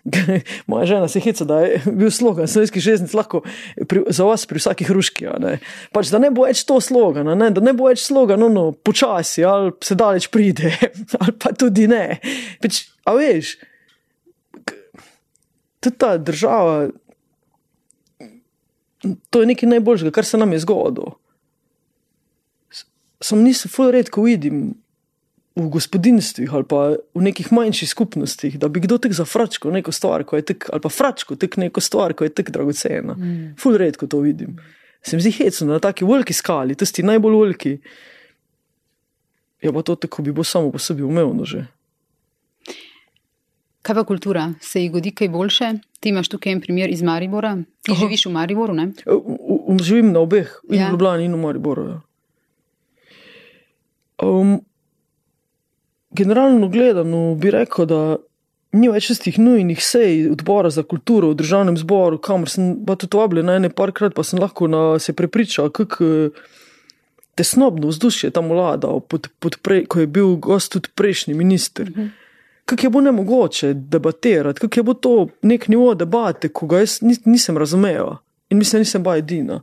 moja 0.72 0.86
žena 0.90 1.08
se 1.08 1.22
heca, 1.22 1.46
da 1.46 1.60
je 1.62 1.82
bil 1.86 2.10
slogan 2.12 2.48
slovenskih 2.50 2.82
železnic 2.82 3.14
lahko 3.14 3.44
pri, 3.88 4.02
za 4.10 4.26
vas 4.26 4.48
pri 4.50 4.58
vsaki 4.58 4.88
hruški. 4.90 5.28
Ne. 5.44 5.60
Pač, 5.94 6.10
da 6.10 6.18
ne 6.24 6.32
bo 6.34 6.48
več 6.48 6.64
to 6.66 6.80
slogan, 6.82 7.30
ne, 7.38 7.52
da 7.54 7.62
ne 7.62 7.76
bo 7.78 7.86
več 7.92 8.02
slogan, 8.08 8.48
ono, 8.48 8.72
počasi 8.72 9.46
ali 9.46 9.76
se 9.86 9.98
daleč 10.00 10.30
pride, 10.34 10.74
ali 11.22 11.36
pa 11.38 11.54
tudi 11.54 11.86
ne. 11.92 12.18
Pač, 12.64 12.88
a 13.06 13.14
veš, 13.20 13.54
tudi 15.86 15.96
ta 16.02 16.16
država, 16.18 16.90
to 19.30 19.46
je 19.46 19.54
nekaj 19.54 19.70
najboljšega, 19.70 20.16
kar 20.18 20.26
se 20.26 20.42
nam 20.42 20.58
je 20.58 20.64
zgodilo. 20.66 21.14
Sam 23.22 23.46
nisem 23.46 23.70
ful 23.70 23.94
redko 23.94 24.26
vidim 24.26 24.74
v 25.58 25.68
gospodinstvih 25.74 26.54
ali 26.54 26.66
pa 26.70 26.82
v 27.18 27.22
nekih 27.26 27.50
manjših 27.52 27.90
skupnostih, 27.90 28.60
da 28.62 28.70
bi 28.70 28.80
kdo 28.84 28.98
tek 29.02 29.16
zafračko 29.18 29.72
neko 29.74 29.92
stvar, 29.92 30.22
ko 30.24 30.38
je 30.38 30.46
tek, 30.54 30.68
ali 30.70 30.82
pa 30.84 30.90
fračko 30.90 31.36
tek 31.36 31.58
neko 31.58 31.82
stvar, 31.82 32.14
ko 32.14 32.24
je 32.24 32.30
tek 32.30 32.52
dragocena. 32.54 33.16
Mm. 33.18 33.56
Ful 33.58 33.78
redko 33.82 34.06
to 34.08 34.22
vidim. 34.22 34.58
Se 35.02 35.18
mi 35.18 35.24
zdi 35.26 35.32
hecno 35.40 35.72
na 35.74 35.80
taki 35.80 36.06
veliki 36.06 36.34
skali, 36.34 36.76
tisti 36.78 37.04
najbolj 37.04 37.36
veliki. 37.42 37.74
Ja, 39.66 39.74
pa 39.74 39.82
to 39.82 39.96
tako 39.96 40.22
bi 40.22 40.32
bilo 40.32 40.44
samo 40.46 40.70
po 40.72 40.78
sebi 40.78 41.02
umevno 41.04 41.46
že. 41.46 41.66
Kaj 43.82 43.96
pa 43.96 44.04
kultura? 44.04 44.54
Se 44.62 44.82
ji 44.82 44.90
godi 44.92 45.12
kaj 45.16 45.30
boljše? 45.32 45.68
Ti 46.00 46.10
imaš 46.12 46.28
tukaj 46.30 46.52
en 46.54 46.62
primer 46.62 46.92
iz 46.92 47.02
Maribora. 47.02 47.56
Ti 47.82 47.92
Aha. 47.96 48.00
živiš 48.04 48.26
v 48.28 48.32
Mariboru, 48.36 48.74
ne? 48.76 48.92
V- 49.06 49.22
v- 49.74 49.84
Živim 49.84 50.12
na 50.12 50.20
obeh, 50.20 50.50
in 50.70 50.76
ja. 50.76 50.90
v 50.90 50.92
Ljubljani, 50.92 51.26
in 51.26 51.34
v 51.34 51.40
Mariboru. 51.40 51.86
Ja. 51.88 52.00
Um, 54.20 54.60
generalno 56.12 56.68
gledano 56.68 57.36
bi 57.36 57.52
rekel, 57.52 57.86
da 57.86 58.18
ni 58.72 58.90
več 58.92 59.08
tistih 59.08 59.40
nujnih 59.40 59.80
sej 59.84 60.30
odbora 60.32 60.70
za 60.70 60.84
kulturo 60.84 61.30
v 61.32 61.40
državnem 61.40 61.78
zboru, 61.78 62.18
kamor 62.18 62.50
sem 62.52 62.76
pa 62.86 62.96
tudi 62.96 63.18
vabljen 63.18 63.46
na 63.48 63.56
ene 63.56 63.70
parkrat, 63.70 64.14
pa 64.14 64.24
sem 64.24 64.40
lahko 64.40 64.68
na, 64.68 65.00
se 65.00 65.14
prepričal, 65.14 65.70
kako 65.70 66.30
tesnobno 67.36 67.88
vzdušje 67.88 68.32
tam 68.34 68.50
vlada, 68.50 68.90
pod, 69.08 69.28
pod 69.40 69.58
pre, 69.62 69.86
ko 69.86 70.00
je 70.00 70.08
bil 70.08 70.36
gost 70.36 70.72
tudi 70.74 70.90
prejšnji 70.96 71.34
minister. 71.34 71.90
Mhm. 71.90 72.08
Kako 72.68 72.86
je 72.86 72.90
bilo 72.90 73.02
ne 73.02 73.12
mogoče 73.12 73.74
debatirati, 73.74 74.60
kako 74.60 74.80
je 74.80 74.84
bilo 74.84 74.94
to 74.94 75.28
nek 75.42 75.68
nivo 75.68 75.94
debate, 75.96 76.50
ko 76.50 76.68
ga 76.68 76.82
jaz 76.84 77.00
nis- 77.02 77.22
nisem 77.26 77.58
razumela 77.58 78.18
in 78.50 78.58
mislim, 78.58 78.80
da 78.80 78.84
nisem 78.84 79.04
bila 79.04 79.18
edina 79.18 79.62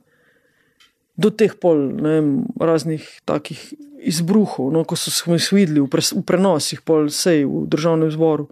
do 1.16 1.30
teh 1.30 1.54
pol, 1.54 1.78
ne, 2.02 2.14
raznih 2.60 3.04
takih 3.24 3.60
izbruhov, 4.04 4.72
no, 4.74 4.84
ko 4.84 4.98
so 4.98 5.12
smo 5.14 5.38
jih 5.38 5.50
videli 5.54 5.80
v, 5.80 5.88
pre, 5.90 6.02
v 6.02 6.22
prenosih, 6.26 6.82
pol 6.84 7.08
sej 7.14 7.44
v 7.48 7.64
državnem 7.70 8.10
zboru. 8.12 8.48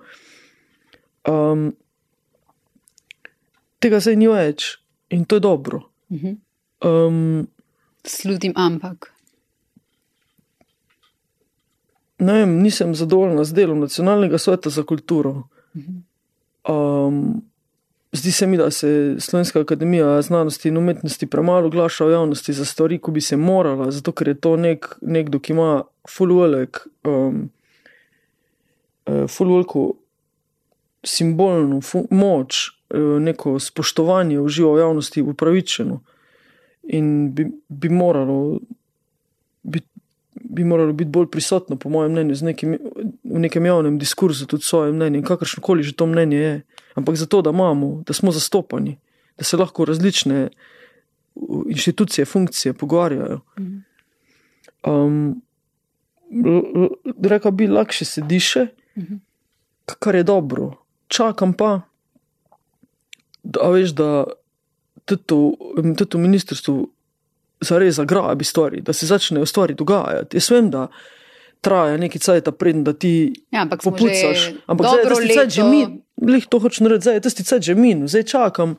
Um, 1.28 1.72
tega 3.82 4.00
se 4.00 4.14
ni 4.16 4.30
več 4.30 4.76
in 5.10 5.26
to 5.26 5.38
je 5.38 5.44
dobro. 5.44 5.82
Mhm. 6.12 6.38
Um, 6.82 7.48
Sludim, 8.02 8.52
ampak. 8.58 9.12
Ne 12.18 12.32
vem, 12.32 12.56
nisem 12.62 12.94
zadovoljna 12.94 13.44
z 13.44 13.54
delom 13.54 13.80
nacionalnega 13.82 14.38
sveta 14.38 14.70
za 14.70 14.82
kulturo. 14.82 15.44
Um, 16.66 17.42
zdi 18.12 18.32
se 18.32 18.46
mi, 18.46 18.56
da 18.56 18.70
se 18.70 19.16
Slovenska 19.18 19.60
akademija 19.60 20.22
znanosti 20.22 20.68
in 20.68 20.76
umetnosti 20.76 21.26
premalo 21.26 21.66
oglaša 21.66 22.04
v 22.04 22.10
javnosti 22.10 22.52
za 22.52 22.64
stvari, 22.64 22.98
ko 22.98 23.10
bi 23.10 23.20
se 23.20 23.36
morala, 23.36 23.90
zato 23.90 24.12
ker 24.12 24.28
je 24.28 24.34
to 24.34 24.56
nek, 24.56 24.86
nekdo, 25.00 25.38
ki 25.38 25.52
ima 25.52 25.82
full 26.08 26.36
velik, 26.40 26.78
um, 27.04 27.48
full 29.28 29.54
veliko 29.54 29.92
simbolno 31.04 31.80
fu 31.80 32.04
moč, 32.10 32.68
uh, 32.90 33.16
neko 33.20 33.58
spoštovanje 33.58 34.40
v 34.40 34.78
javnosti 34.78 35.22
upravičeno 35.22 36.00
in 36.82 37.34
bi, 37.34 37.48
bi 37.68 37.88
moralo 37.88 38.60
biti. 39.62 39.86
Bi 40.52 40.64
moralo 40.64 40.92
biti 40.92 41.10
bolj 41.10 41.26
prisotno, 41.30 41.76
po 41.76 41.88
mojem 41.88 42.12
mnenju, 42.12 42.34
nekim, 42.42 42.72
v 43.24 43.38
nekem 43.40 43.66
javnem 43.66 43.98
diskurzu, 43.98 44.46
tudi 44.46 44.64
svoje 44.64 44.92
mnenje, 44.92 45.22
kakršno 45.22 45.62
koli 45.62 45.82
že 45.82 45.94
to 45.96 46.06
mnenje 46.06 46.36
je. 46.36 46.62
Ampak 46.94 47.16
zato, 47.16 47.42
da 47.42 47.50
imamo, 47.50 48.02
da 48.06 48.12
smo 48.12 48.32
zastopani, 48.32 48.98
da 49.38 49.44
se 49.44 49.56
lahko 49.56 49.84
različne 49.84 50.48
inštitucije, 51.68 52.24
funkcije 52.24 52.72
pogovarjajo. 52.72 53.40
Um, 54.84 55.42
Reka 57.22 57.50
bi, 57.50 57.66
lahko 57.66 57.92
se 57.94 58.20
diše, 58.20 58.66
kar 59.98 60.14
je 60.14 60.22
dobro. 60.22 60.72
Čakam 61.08 61.52
pa, 61.52 61.80
da 63.42 63.68
veš, 63.68 63.90
da 63.90 64.24
tudi 65.04 65.56
v 66.12 66.18
ministrstvu 66.18 66.88
zares 67.60 67.94
zagrabi 67.94 68.44
stvari, 68.44 68.80
da 68.80 68.92
se 68.92 69.06
začnejo 69.06 69.46
stvari 69.46 69.74
dogajati. 69.74 70.36
Jaz 70.36 70.50
vem, 70.50 70.70
da 70.70 70.88
traja 71.60 71.96
neki 71.96 72.18
cajt, 72.18 72.48
preden 72.58 72.84
da 72.84 72.92
ti 72.92 73.32
Ja, 73.50 73.62
ampak 73.62 73.82
popucaš. 73.82 74.38
že 74.40 74.54
Ampak 74.66 74.86
zdaj, 74.86 75.04
zdaj 75.26 75.48
že 75.48 75.62
leto- 75.62 75.70
mi, 75.70 76.01
lih 76.28 76.46
to 76.50 76.60
hočem 76.62 76.86
narediti, 76.86 77.08
zdaj, 77.08 77.20
tisti 77.26 77.46
cajt 77.48 77.68
že 77.70 77.74
min, 77.78 78.06
zdaj 78.08 78.26
čakam, 78.30 78.76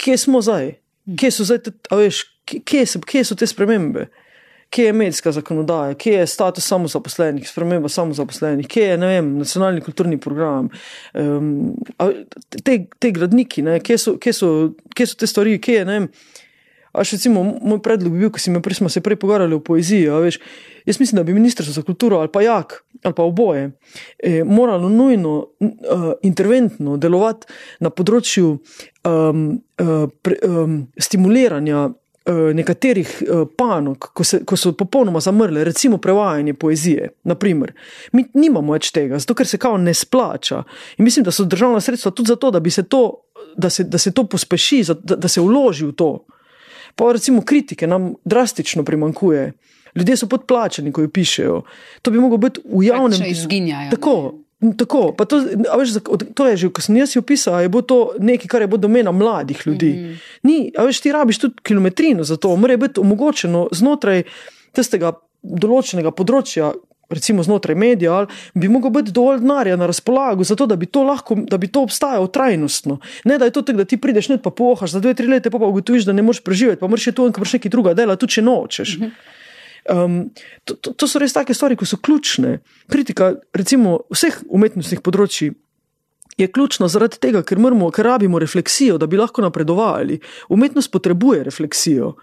kje 0.00 0.18
smo 0.18 0.42
zdaj, 0.44 0.74
kje 1.20 1.30
so 1.30 1.46
zdaj, 1.48 1.72
a 1.90 2.00
veš, 2.00 2.24
kje, 2.44 2.84
se, 2.86 3.00
kje 3.00 3.24
so 3.24 3.38
te 3.38 3.48
spremembe. 3.48 4.08
Kje 4.74 4.88
je 4.88 4.92
medijska 4.96 5.30
zakonodaja, 5.32 5.94
kje 5.94 6.12
je 6.16 6.26
status 6.26 6.64
samozaposlenih, 6.66 7.46
sprememba 7.46 7.88
samozaposlenih, 7.88 8.66
kje 8.66 8.88
je 8.88 8.96
vem, 8.98 9.28
nacionalni 9.38 9.84
kulturni 9.84 10.18
program, 10.18 10.70
um, 11.14 11.76
te, 12.64 12.80
te 12.98 13.10
gradniki, 13.14 13.62
ne, 13.62 13.76
kje, 13.84 13.98
so, 13.98 14.16
kje, 14.18 14.32
so, 14.34 14.48
kje 14.96 15.06
so 15.06 15.20
te 15.20 15.28
stvari, 15.30 15.60
kje 15.62 15.76
je. 15.78 15.84
ne 15.84 15.98
Vem, 16.00 16.08
Až 16.94 17.16
recimo, 17.18 17.42
moj 17.62 17.82
predlog 17.82 18.12
bi 18.14 18.24
bil, 18.24 18.30
ko 18.30 18.38
si 18.38 18.52
me 18.54 18.62
prej, 18.62 18.78
smo 18.78 18.88
se 18.88 19.02
prej 19.02 19.18
pogovarjali 19.18 19.54
o 19.54 19.60
poeziji. 19.60 20.08
a 20.08 20.20
Veš, 20.22 20.38
jaz 20.86 21.00
mislim, 21.00 21.16
da 21.16 21.26
bi 21.26 21.34
ministrstvo 21.34 21.72
za 21.72 21.82
kulturo 21.82 22.18
ali 22.22 22.32
pa 22.32 22.42
jak 22.42 22.84
ali 23.02 23.14
pa 23.14 23.22
oboje 23.22 23.70
eh, 24.18 24.44
moralo 24.44 24.88
nujno 24.88 25.38
uh, 25.60 26.12
interventno 26.22 26.96
delovati 26.96 27.46
na 27.80 27.90
področju 27.90 28.54
um, 29.04 29.42
uh, 29.82 30.08
pre, 30.22 30.38
um, 30.48 30.78
stimuliranja 30.98 31.84
uh, 32.24 32.54
nekaterih 32.56 33.10
uh, 33.22 33.44
panog, 33.56 34.10
ko, 34.14 34.24
se, 34.24 34.40
ko 34.44 34.56
so 34.56 34.72
popolnoma 34.72 35.20
zamrle, 35.20 35.64
recimo 35.64 35.98
prevajanje 35.98 36.54
poezije. 36.54 37.10
Naprimer. 37.24 37.74
Mi 38.12 38.24
nimamo 38.34 38.72
več 38.72 38.90
tega, 38.94 39.18
zato 39.20 39.36
ker 39.36 39.48
se 39.48 39.60
kao 39.60 39.76
ne 39.78 39.94
splača. 39.94 40.62
In 40.98 41.04
mislim, 41.04 41.24
da 41.24 41.34
so 41.34 41.44
državna 41.44 41.80
sredstva 41.84 42.14
tudi 42.14 42.32
zato, 42.32 42.50
da, 42.54 42.62
se 42.70 42.86
to, 42.88 43.02
da, 43.56 43.70
se, 43.70 43.84
da 43.84 43.98
se 43.98 44.12
to 44.12 44.24
pospeši, 44.26 44.84
da, 45.02 45.16
da 45.16 45.28
se 45.28 45.44
vloži 45.44 45.90
v 45.90 45.92
to. 45.92 46.12
Pa 46.94 47.12
recimo 47.12 47.42
kritike 47.42 47.86
nam 47.86 48.14
drastično 48.24 48.84
primankuje. 48.84 49.52
Ljudje 49.94 50.16
so 50.16 50.26
podplačeni, 50.26 50.92
ko 50.92 51.04
jo 51.04 51.10
pišejo. 51.10 51.60
To 52.02 52.10
bi 52.10 52.18
moglo 52.18 52.38
biti 52.38 52.60
v 52.64 52.86
javnem 52.86 53.10
Praktično 53.10 53.30
izginjajo, 53.30 53.90
Tako. 53.90 54.16
Tako, 54.78 55.12
pa 55.12 55.24
to, 55.28 55.42
veš, 55.76 55.98
to 56.34 56.46
je 56.46 56.56
že, 56.56 56.68
ko 56.72 56.80
sem 56.80 56.96
jaz 56.96 57.12
jo 57.16 57.20
pisal, 57.22 57.60
je 57.60 57.68
bilo 57.68 57.82
to 57.82 58.14
nekaj, 58.18 58.48
kar 58.48 58.62
je 58.62 58.68
bilo 58.70 58.80
domena 58.80 59.12
mladih 59.12 59.60
ljudi. 59.66 59.90
Mm 59.92 60.04
-hmm. 60.04 60.16
Ni, 60.42 60.72
a 60.78 60.84
veš, 60.84 61.00
ti 61.00 61.12
rabiš 61.12 61.38
tudi 61.38 61.54
kilometrino 61.62 62.24
za 62.24 62.36
to, 62.36 62.56
mora 62.56 62.76
biti 62.76 63.00
omogočeno 63.00 63.68
znotraj 63.72 64.22
tistega 64.72 65.12
določenega 65.42 66.10
področja, 66.10 66.72
recimo 67.10 67.42
znotraj 67.42 67.74
medija, 67.74 68.12
ali 68.12 68.26
bi 68.54 68.68
moglo 68.68 68.90
biti 68.90 69.12
dovolj 69.12 69.40
denarja 69.40 69.76
na 69.76 69.86
razpolago, 69.86 70.44
zato 70.44 70.66
da 70.66 70.76
bi 70.76 70.86
to 70.86 71.02
lahko, 71.02 71.34
da 71.34 71.58
bi 71.58 71.68
to 71.68 71.82
obstajalo 71.82 72.26
trajnostno. 72.26 72.98
Ne 73.24 73.38
da 73.38 73.44
je 73.44 73.50
to 73.50 73.62
tako, 73.62 73.78
da 73.78 73.84
ti 73.84 73.96
prideš 73.96 74.28
net 74.28 74.42
pa 74.42 74.50
pohaš 74.50 74.90
za 74.90 75.00
dve, 75.00 75.14
tri 75.14 75.26
leta, 75.26 75.50
pa, 75.50 75.58
pa 75.58 75.66
ugotoviš, 75.66 76.04
da 76.04 76.12
ne 76.12 76.22
moreš 76.22 76.42
preživeti, 76.44 76.80
pa 76.80 76.86
moraš 76.86 77.10
še 77.10 77.12
tu 77.12 77.26
in 77.26 77.34
moraš 77.36 77.58
nekaj 77.58 77.70
druga 77.70 77.94
dela, 77.94 78.16
tudi 78.16 78.32
če 78.32 78.42
nočeš. 78.42 78.98
-hmm. 78.98 79.10
Um, 79.84 80.30
to, 80.64 80.74
to, 80.74 80.92
to 80.92 81.08
so 81.08 81.20
res 81.20 81.34
take 81.36 81.54
stvari, 81.54 81.76
ki 81.76 81.86
so 81.86 81.98
ključne. 82.00 82.58
Kritika, 82.88 83.34
recimo, 83.52 83.98
vseh 84.12 84.38
umetnostnih 84.48 85.02
področji 85.04 85.50
je 86.40 86.48
ključna 86.48 86.88
zaradi 86.88 87.20
tega, 87.20 87.44
ker, 87.46 87.60
moramo, 87.60 87.90
ker 87.94 88.08
rabimo 88.08 88.40
refleksijo, 88.42 88.96
da 88.98 89.06
bi 89.06 89.20
lahko 89.20 89.44
napredovali. 89.44 90.18
Umetnost 90.48 90.90
potrebuje 90.90 91.44
refleksijo. 91.44 92.14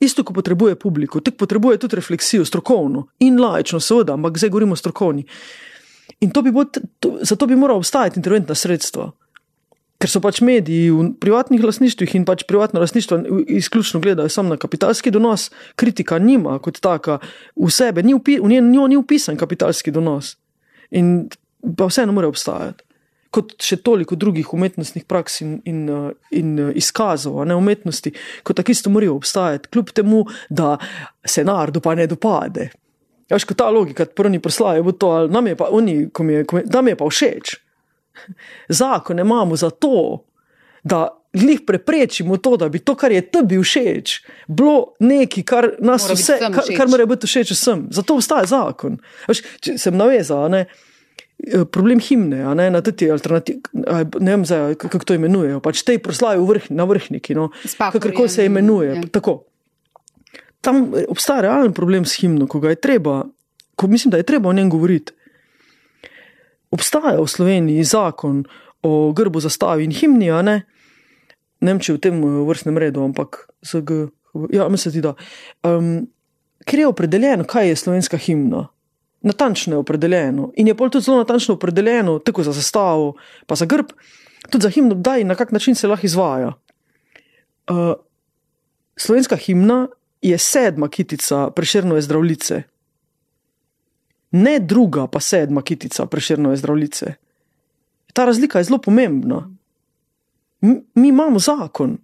Isto, 0.00 0.24
kot 0.24 0.34
potrebuje 0.36 0.76
publiko, 0.76 1.20
tako 1.20 1.36
potrebuje 1.36 1.78
tudi 1.78 1.96
refleksijo, 1.96 2.44
strokovno 2.44 3.06
in 3.24 3.40
laično, 3.40 3.80
seveda, 3.80 4.12
ampak 4.12 4.38
zdaj 4.38 4.50
govorimo 4.52 4.76
strokovni. 4.76 5.24
In 6.20 6.30
to 6.30 6.42
bi 6.42 6.52
bilo, 6.52 6.64
to, 7.00 7.16
zato 7.22 7.46
bi 7.46 7.56
morala 7.56 7.80
obstajati 7.80 8.20
interventna 8.20 8.54
sredstva. 8.54 9.10
Ker 9.96 10.12
so 10.12 10.20
pač 10.20 10.42
mediji 10.44 10.90
v 10.92 11.06
privatnih 11.20 11.62
lasništvih 11.64 12.14
in 12.18 12.26
pač 12.28 12.44
privatno 12.44 12.80
lasništvo 12.82 13.18
izključno 13.56 14.00
gledajo 14.04 14.28
samo 14.28 14.52
na 14.52 14.60
kapitalski 14.60 15.10
donos, 15.10 15.48
kritika 15.76 16.18
nima 16.20 16.58
kot 16.60 16.80
taka 16.84 17.18
v 17.56 17.70
sebe, 17.72 18.04
ni 18.04 18.14
upi, 18.14 18.36
v 18.36 18.60
njo 18.60 18.86
ni 18.92 19.00
upisan 19.00 19.40
kapitalski 19.40 19.90
donos. 19.90 20.36
In 20.92 21.30
pa 21.76 21.88
vseeno 21.88 22.12
mora 22.12 22.28
obstajati. 22.28 22.85
Kot 23.36 23.52
še 23.60 23.76
toliko 23.84 24.16
drugih 24.16 24.54
umetnostnih 24.56 25.04
praks 25.04 25.42
in, 25.44 25.58
in, 25.68 25.82
uh, 25.92 26.08
in 26.32 26.54
uh, 26.62 26.72
izkazov, 26.72 27.42
ne 27.44 27.56
umetnosti, 27.58 28.14
kot 28.46 28.56
tako 28.56 28.72
isto 28.72 28.92
morajo 28.92 29.18
obstajati, 29.18 29.68
kljub 29.74 29.92
temu, 29.92 30.22
da 30.48 30.76
se 31.20 31.44
narodu 31.44 31.82
pa 31.84 31.92
ne 31.98 32.06
dopade. 32.08 32.70
Ja, 33.28 33.36
kot 33.36 33.58
ta 33.58 33.68
logika, 33.74 34.06
prvi 34.06 34.40
proslavi 34.40 34.84
bo 34.86 34.94
to, 34.94 35.10
ali 35.18 35.32
nam 35.34 35.50
je 35.50 35.56
pa, 35.58 35.68
oni, 35.74 35.98
ko 36.14 36.24
mi 36.24 36.38
je, 36.38 36.46
ko 36.48 36.56
mi, 36.56 36.64
nam 36.72 36.88
je 36.88 36.96
pa 36.96 37.10
všeč. 37.10 37.56
Zakone 38.68 39.26
imamo 39.26 39.56
zato, 39.56 40.24
da 40.84 41.08
jih 41.32 41.60
preprečimo 41.66 42.36
to, 42.36 42.56
da 42.56 42.68
bi 42.68 42.78
to, 42.78 42.94
kar 42.94 43.12
je 43.12 43.20
tebi 43.30 43.58
všeč, 43.58 44.20
bilo 44.46 44.94
nekaj, 45.00 45.44
kar 45.44 45.70
nas 45.78 46.06
Mora 46.06 46.14
vse, 46.14 46.38
kar, 46.40 46.70
kar 46.76 46.88
mora 46.88 47.06
biti 47.06 47.26
všeč 47.26 47.52
vsem. 47.52 47.86
Zato 47.90 48.16
obstaja 48.16 48.46
zakon. 48.46 48.98
Veš, 49.28 49.42
sem 49.76 49.96
navezal, 49.96 50.48
ne. 50.50 50.60
eh, 50.60 50.85
Problem 51.70 52.00
himne, 52.00 52.40
ne 52.56 52.70
na 52.72 52.80
te 52.80 53.10
alternative, 53.12 53.60
ne 54.20 54.30
vem, 54.32 54.44
zdaj, 54.48 54.74
kako 54.80 55.04
to 55.04 55.16
imenujejo, 55.18 55.60
pač 55.60 55.82
te 55.86 55.98
proslavi 56.02 56.40
vrh, 56.42 56.70
na 56.74 56.86
vrhniki, 56.88 57.36
no, 57.36 57.50
kakorkoli 57.76 58.32
se 58.32 58.46
imenuje. 58.48 58.94
ja. 58.96 59.02
Tako. 59.12 59.44
Tam 60.64 60.94
eh, 60.96 61.04
obstaja 61.12 61.44
realen 61.46 61.76
problem 61.76 62.08
s 62.08 62.16
himno, 62.22 62.48
ko 62.48 62.60
ga 62.64 62.72
je 62.72 62.80
treba, 62.80 63.20
ko 63.76 63.86
mislim, 63.86 64.16
da 64.16 64.22
je 64.22 64.26
treba 64.26 64.48
o 64.48 64.56
njem 64.56 64.72
govoriti. 64.72 65.12
Obstaja 66.72 67.20
v 67.20 67.28
Sloveniji 67.28 67.84
zakon 67.84 68.42
o 68.82 69.12
grbu, 69.12 69.40
zastavi 69.44 69.84
in 69.84 69.92
himni, 69.94 70.32
a 70.32 70.40
ne, 70.42 70.56
ne 71.60 71.74
vem, 71.74 71.82
če 71.84 71.98
v 71.98 72.02
tem 72.08 72.16
eh, 72.16 72.38
vrstnem 72.48 72.80
redu, 72.80 73.04
ampak 73.04 73.44
ZG, 73.60 74.08
ja, 74.56 74.70
mislim, 74.72 75.04
da. 75.04 75.14
Um, 75.68 76.08
ker 76.64 76.80
je 76.80 76.88
opredeljeno, 76.88 77.44
kaj 77.44 77.68
je 77.68 77.76
slovenska 77.76 78.16
himna. 78.16 78.66
Natančno 79.26 79.74
je 79.74 79.78
opredeljeno 79.78 80.52
in 80.54 80.68
je 80.68 80.74
pol 80.78 80.90
tudi 80.90 81.04
zelo 81.04 81.18
natančno 81.18 81.54
opredeljeno, 81.54 82.18
tako 82.18 82.44
za 82.46 82.52
zastavo, 82.52 83.14
pa 83.46 83.54
za 83.54 83.66
grb, 83.66 83.90
tudi 84.50 84.62
za 84.62 84.70
himno, 84.70 84.94
kdaj 84.94 85.20
in 85.20 85.26
na 85.26 85.34
kak 85.34 85.52
način 85.52 85.74
se 85.74 85.88
lahko 85.88 86.06
izvaja. 86.06 86.52
Uh, 87.70 87.92
slovenska 88.96 89.36
himna 89.36 89.88
je 90.22 90.38
sedma 90.38 90.88
kitica 90.88 91.50
preširnove 91.50 92.02
zdravljice, 92.02 92.62
ne 94.30 94.58
druga, 94.58 95.06
pa 95.06 95.20
sedma 95.20 95.62
kitica 95.62 96.06
preširnove 96.06 96.56
zdravljice. 96.56 97.14
Ta 98.12 98.24
razlika 98.24 98.58
je 98.58 98.64
zelo 98.64 98.78
pomembna. 98.78 99.50
Mi, 100.60 100.82
mi 100.94 101.08
imamo 101.08 101.38
zakon 101.38 101.98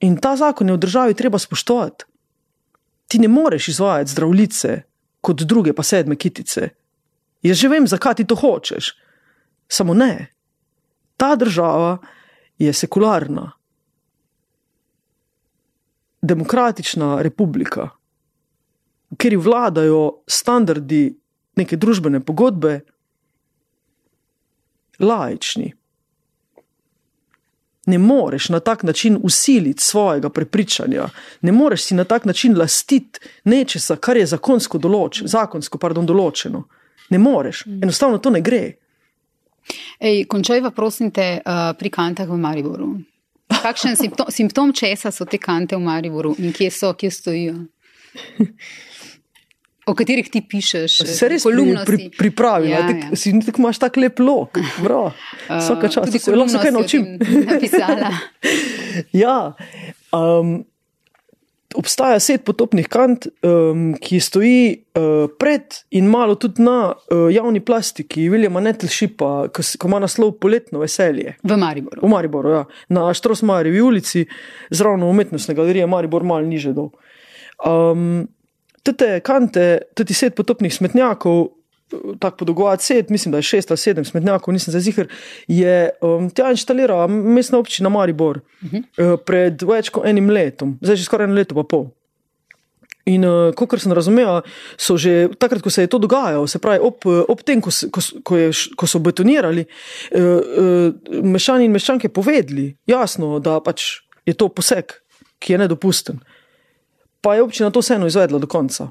in 0.00 0.16
ta 0.16 0.36
zakon 0.36 0.68
je 0.68 0.74
v 0.74 0.78
državi 0.78 1.14
treba 1.14 1.38
spoštovati. 1.38 2.04
Ti 3.08 3.18
ne 3.18 3.28
moreš 3.28 3.68
izvajati 3.68 4.10
zdravljice 4.10 4.82
kot 5.22 5.46
druge, 5.46 5.72
pa 5.72 5.86
sedme 5.86 6.18
kitice. 6.18 6.68
Jaz 7.42 7.58
že 7.58 7.70
vem, 7.70 7.86
zakaj 7.86 8.20
ti 8.20 8.26
to 8.26 8.36
hočeš. 8.38 8.92
Samo 9.70 9.94
ne. 9.94 10.34
Ta 11.16 11.36
država 11.38 11.98
je 12.58 12.72
sekularna, 12.72 13.52
demokratična 16.22 17.22
republika, 17.22 17.88
kjer 19.16 19.38
vladajo 19.38 20.22
standardi 20.26 21.18
neke 21.56 21.76
družbene 21.76 22.20
pogodbe, 22.24 22.80
laični. 24.98 25.72
Ne 27.86 27.98
moreš 27.98 28.48
na 28.48 28.60
tak 28.60 28.82
način 28.82 29.18
usiliti 29.22 29.82
svojega 29.82 30.30
prepričanja, 30.30 31.08
ne 31.40 31.52
moreš 31.52 31.82
si 31.82 31.94
na 31.94 32.04
tak 32.04 32.24
način 32.24 32.58
lastiti 32.58 33.20
nečesa, 33.44 33.96
kar 33.96 34.16
je 34.16 34.26
zakonsko, 34.26 34.78
določ, 34.78 35.22
zakonsko 35.26 35.78
pardon, 35.78 36.06
določeno. 36.06 36.62
Ne 37.10 37.18
moreš, 37.18 37.64
enostavno 37.82 38.18
to 38.18 38.30
ne 38.30 38.40
gre. 38.40 38.62
Ej, 40.00 40.24
končajva, 40.30 40.70
prosim 40.70 41.10
te, 41.10 41.40
uh, 41.42 41.72
pri 41.78 41.90
kantah 41.90 42.28
v 42.28 42.38
Mariboru. 42.38 42.92
Kakšen 43.50 43.96
simptom, 44.02 44.30
simptom 44.30 44.72
česa 44.72 45.10
so 45.10 45.24
te 45.24 45.38
kante 45.38 45.76
v 45.76 45.82
Mariboru 45.82 46.36
in 46.38 46.54
kje 46.54 46.70
so, 46.70 46.94
kje 46.94 47.10
stojijo? 47.10 47.58
O 49.86 49.94
katerih 49.98 50.28
ti 50.30 50.42
pišeš? 50.46 50.96
Se 51.10 51.28
res 51.30 51.42
pri, 51.42 51.50
kolumno 51.50 51.82
pri, 51.86 51.98
si. 51.98 52.10
pripravi, 52.14 52.70
Ja, 52.70 52.82
ja, 52.82 52.88
tak, 52.88 53.06
ja. 53.10 53.18
si 53.18 53.32
tako 53.42 53.64
imaš 53.64 53.80
tak 53.82 53.96
lep 53.98 54.20
lok. 54.22 54.60
Vsaka 54.82 55.88
čas, 55.88 56.06
Tudi 56.06 56.20
se 56.22 56.34
lahko 56.36 56.60
kaj 56.62 56.74
naučim. 56.74 57.06
Ja, 59.16 59.54
um, 60.12 60.60
obstaja 61.74 62.18
set 62.20 62.44
potopnih 62.44 62.86
kant, 62.92 63.26
um, 63.42 63.94
ki 63.96 64.20
stoji 64.20 64.58
uh, 64.76 65.24
pred 65.40 65.78
in 65.96 66.10
malo 66.12 66.36
tudi 66.36 66.62
na 66.62 66.92
uh, 66.92 67.24
javni 67.32 67.62
plastiki 67.64 68.28
Viljama 68.28 68.60
Netlšipa, 68.60 69.30
ko, 69.48 69.64
ko 69.64 69.90
ima 69.90 70.02
naslov 70.04 70.34
Poletno 70.42 70.82
veselje. 70.82 71.38
V 71.42 71.56
Mariboru. 71.56 72.04
V 72.04 72.12
Mariboru, 72.12 72.52
ja. 72.52 72.62
na 72.92 73.08
Štrosmarjevi 73.16 73.80
ulici, 73.80 74.26
zraven 74.70 75.02
umetnostne 75.08 75.56
galerije 75.56 75.88
Maribor, 75.88 76.28
malo 76.28 76.46
niže 76.46 76.74
dol. 76.76 76.92
Um, 77.64 78.28
te 78.82 79.20
kante, 79.20 79.78
tudi 79.94 80.14
set 80.14 80.34
potopnih 80.34 80.74
smetnjakov, 80.74 81.48
tako 82.18 82.36
podolgovat 82.36 82.80
set, 82.80 83.10
mislim, 83.10 83.32
da 83.32 83.38
je 83.38 83.42
šest 83.42 83.70
ali 83.70 83.78
sedem 83.78 84.04
smetnjakov, 84.04 84.52
nisem 84.54 84.72
zdaj 84.72 84.80
ziger, 84.80 85.08
je 85.48 85.90
um, 86.00 86.30
tja 86.30 86.50
inštalirala 86.50 87.06
mestna 87.06 87.58
občina 87.58 87.88
Maribor 87.88 88.38
uh 88.38 88.70
-huh. 88.70 88.82
uh, 88.82 89.18
pred 89.26 89.62
več 89.62 89.88
kot 89.88 90.06
enim 90.06 90.30
letom, 90.30 90.78
zdaj 90.80 90.96
že 90.96 91.04
skoraj 91.04 91.24
eno 91.24 91.34
leto 91.34 91.54
pa 91.54 91.62
pol. 91.62 91.90
In, 93.04 93.24
uh, 93.24 93.54
kot 93.54 93.80
sem 93.80 93.92
razumela, 93.92 94.42
so 94.78 94.96
že 94.96 95.28
takrat, 95.38 95.62
ko 95.62 95.70
se 95.70 95.82
je 95.82 95.86
to 95.86 95.98
dogajalo, 95.98 96.46
se 96.46 96.58
pravi, 96.58 96.78
ob, 96.82 96.94
eh, 97.06 97.24
ob 97.28 97.42
tem, 97.42 97.60
ko, 97.60 97.70
ko, 97.90 98.00
ko, 98.22 98.36
je, 98.36 98.50
ko 98.76 98.86
so 98.86 98.98
betonirali, 98.98 99.66
uh, 100.14 100.22
uh, 100.22 101.22
meščani 101.22 101.64
in 101.64 101.72
meščanke 101.72 102.08
povedali, 102.08 102.76
jasno, 102.86 103.38
da 103.38 103.60
pač 103.60 104.06
je 104.26 104.34
to 104.34 104.48
poseg, 104.48 104.92
ki 105.38 105.52
je 105.52 105.58
nedopusten. 105.58 106.20
Pa 107.22 107.36
je 107.38 107.42
občina 107.42 107.70
to 107.70 107.80
vseeno 107.80 108.08
izvedla 108.10 108.40
do 108.42 108.50
konca. 108.50 108.90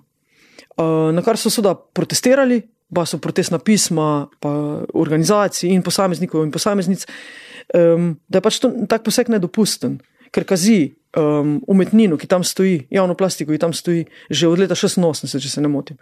Uh, 0.80 1.12
na 1.12 1.22
kar 1.22 1.38
so 1.38 1.52
seveda 1.52 1.76
protestirali, 1.76 2.62
pa 2.96 3.06
so 3.08 3.20
protestna 3.24 3.60
pisma, 3.60 4.28
pa 4.40 4.52
organizacij 4.94 5.72
in 5.72 5.84
posameznikov 5.84 6.44
in 6.46 6.52
posameznic, 6.52 7.06
um, 7.76 8.16
da 8.28 8.40
je 8.40 8.46
pač 8.48 8.60
to, 8.64 8.72
tak 8.88 9.04
poseg 9.08 9.32
nedopusten, 9.32 10.00
ker 10.32 10.48
kazi 10.48 10.94
um, 11.18 11.60
umetnino, 11.68 12.20
ki 12.20 12.28
tam 12.28 12.44
stoji, 12.48 12.88
javno 12.92 13.16
plastiko, 13.20 13.52
ki 13.52 13.62
tam 13.62 13.76
stoji 13.76 14.06
že 14.30 14.48
od 14.48 14.64
leta 14.64 14.76
86, 14.76 15.40
če 15.40 15.52
se 15.52 15.64
ne 15.64 15.72
motim. 15.72 16.00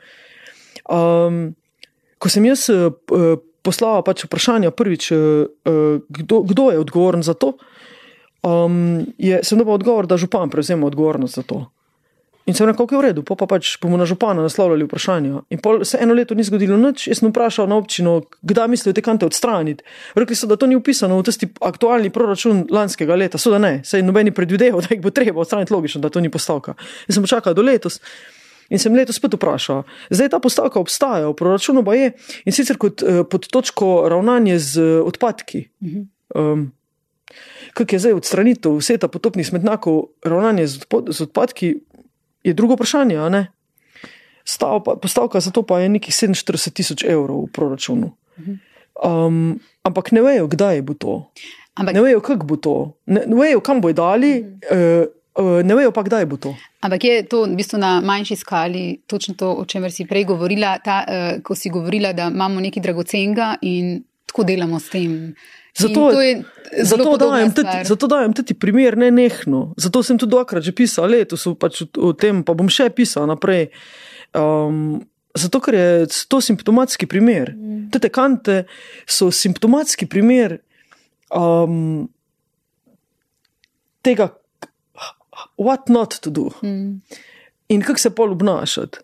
Um, 0.89 1.53
ko 2.22 2.30
sem 2.30 2.45
jaz 2.45 2.68
uh, 2.73 2.89
poslala 3.65 4.01
pač 4.06 4.26
vprašanja 4.26 4.73
prvič, 4.73 5.11
uh, 5.14 6.01
kdo, 6.10 6.41
kdo 6.45 6.69
je 6.73 6.81
odgovoren 6.81 7.26
za 7.26 7.38
to, 7.38 7.56
um, 8.45 9.06
je, 9.18 9.41
sem 9.45 9.61
dobil 9.61 9.77
odgovor, 9.77 10.10
da 10.10 10.18
župan 10.18 10.49
prevzema 10.49 10.89
odgovornost 10.89 11.41
za 11.41 11.45
to. 11.45 11.68
In 12.49 12.55
sem 12.57 12.65
rekel, 12.65 12.81
kako 12.88 12.95
je 12.95 12.97
v 12.97 13.05
redu, 13.05 13.21
pa, 13.21 13.35
pa 13.38 13.45
pač 13.45 13.76
bomo 13.77 13.93
na 13.93 14.07
župana 14.09 14.41
naslavljali 14.41 14.88
vprašanja. 14.88 15.43
In 15.53 15.59
pol 15.61 15.84
se 15.85 15.99
eno 16.01 16.15
leto 16.17 16.34
ni 16.34 16.41
zgodilo 16.41 16.80
nič, 16.81 17.05
jaz 17.11 17.21
sem 17.21 17.30
vprašal 17.30 17.69
na 17.69 17.77
občino, 17.77 18.23
kdaj 18.41 18.71
mislijo 18.73 18.95
te 18.97 19.03
kante 19.05 19.27
odstraniti. 19.30 19.85
Rekli 20.17 20.34
so, 20.34 20.49
da 20.49 20.57
to 20.57 20.65
ni 20.65 20.73
upisano 20.80 21.19
v 21.19 21.27
tisti 21.30 21.45
aktualni 21.61 22.09
proračun 22.09 22.63
lanskega 22.73 23.13
leta, 23.13 23.38
so 23.38 23.53
da 23.53 23.61
ne, 23.61 23.84
sej 23.85 24.01
nobeni 24.01 24.34
predvideval, 24.34 24.81
da 24.85 24.95
jih 24.95 25.03
bo 25.03 25.13
treba 25.13 25.43
odstraniti, 25.45 25.76
logično, 25.76 26.01
da 26.01 26.09
to 26.09 26.23
ni 26.26 26.34
postavka. 26.34 26.73
Jaz 27.05 27.19
sem 27.19 27.27
počakal 27.27 27.53
do 27.53 27.61
letos. 27.61 28.01
In 28.73 28.81
sem 28.81 28.97
letos 28.97 29.17
spet 29.21 29.38
vprašal, 29.38 29.85
zdaj 30.09 30.34
ta 30.34 30.41
postavka 30.41 30.81
obstaja, 30.81 31.30
v 31.30 31.38
proračunu 31.38 31.81
pa 31.85 31.95
je 31.97 32.11
in 32.45 32.53
sicer 32.53 32.77
kot 32.81 33.01
eh, 33.01 33.21
pod 33.30 33.45
točko 33.49 34.09
ravnanje 34.09 34.57
z 34.61 34.73
eh, 34.81 34.99
odpadki. 35.05 35.63
Um, 36.38 36.69
Kaj 37.77 37.85
je 37.91 37.99
zdaj 38.01 38.15
odstranitev 38.17 38.80
vseta 38.80 39.07
potopnih 39.07 39.45
smetnjakov, 39.45 39.99
ravnanje 40.26 40.65
z, 40.67 40.80
odpo- 40.81 41.05
z 41.13 41.21
odpadki, 41.27 41.67
je 42.43 42.53
drugo 42.53 42.73
vprašanje. 42.73 43.17
a 43.17 43.29
ne? 43.29 43.47
Stavka, 44.43 44.95
postavka 44.95 45.39
za 45.39 45.51
to 45.51 45.63
pa 45.63 45.79
je 45.79 45.89
nekih 45.89 46.13
47 46.13 46.73
tisoč 46.73 47.03
evrov 47.03 47.45
v 47.45 47.51
proračunu. 47.53 48.11
Um, 49.05 49.59
ampak 49.83 50.11
ne 50.11 50.21
vejo, 50.21 50.47
kdaj 50.47 50.81
bo 50.81 50.93
to. 50.93 51.13
Ampak, 51.75 51.95
Ne 51.95 52.01
vejo, 52.01 52.19
kako 52.19 52.45
bo 52.45 52.55
to. 52.55 52.75
Ne, 53.05 53.23
ne 53.27 53.35
vejo, 53.35 53.61
kam 53.63 53.81
bojo 53.81 53.93
dali, 53.93 54.43
uh, 54.43 55.05
uh, 55.39 55.61
ne 55.63 55.75
vejo 55.75 55.91
pa, 55.95 56.03
kdaj 56.03 56.25
bo 56.25 56.35
to. 56.37 56.55
ampak 56.81 57.03
je 57.03 57.23
to 57.23 57.45
v 57.45 57.55
bistvu 57.55 57.79
na 57.79 58.01
manjši 58.01 58.35
skali 58.35 59.01
točno 59.07 59.35
to, 59.35 59.53
o 59.53 59.65
čemer 59.65 59.91
si 59.91 60.07
prej 60.07 60.25
govorila, 60.25 60.79
ta, 60.83 61.05
uh, 61.07 61.41
ko 61.43 61.55
si 61.55 61.69
govorila, 61.69 62.13
da 62.13 62.27
imamo 62.27 62.59
nekaj 62.59 62.83
dragocenga 62.83 63.55
in 63.61 64.03
tako 64.25 64.43
delamo 64.43 64.79
s 64.79 64.89
tem. 64.89 65.35
Zato, 65.77 66.21
je 66.21 66.43
zato, 66.83 67.17
dajem 67.17 67.51
tudi, 67.53 67.83
zato 67.85 68.07
dajem 68.07 68.33
tudi 68.33 68.53
primer 68.53 68.97
ne 68.97 69.11
nehno. 69.11 69.73
Zato 69.77 70.03
sem 70.03 70.17
tudi 70.17 70.33
dvakrat 70.35 70.63
že 70.63 70.73
pisal, 70.75 71.09
letos 71.09 71.47
pač 71.59 71.83
o, 71.85 71.87
o 72.09 72.13
tem, 72.13 72.43
pa 72.43 72.53
bom 72.57 72.69
še 72.69 72.89
pisal 72.93 73.29
naprej. 73.29 73.69
Um, 74.35 74.99
zato, 75.37 75.61
ker 75.63 75.77
je 75.77 75.89
to 76.29 76.41
simptomatski 76.41 77.07
primer. 77.09 77.53
Mm. 77.55 77.89
Te 77.93 78.09
kante 78.09 78.63
so 79.09 79.31
simptomatski 79.33 80.09
primer 80.09 80.59
um, 81.33 82.09
tega, 84.05 84.31
what 85.57 85.89
not 85.89 86.19
to 86.21 86.29
do 86.29 86.49
Mm. 86.61 87.01
in 87.69 87.81
kako 87.81 87.99
se 87.99 88.09
pol 88.09 88.31
obnašati. 88.31 88.99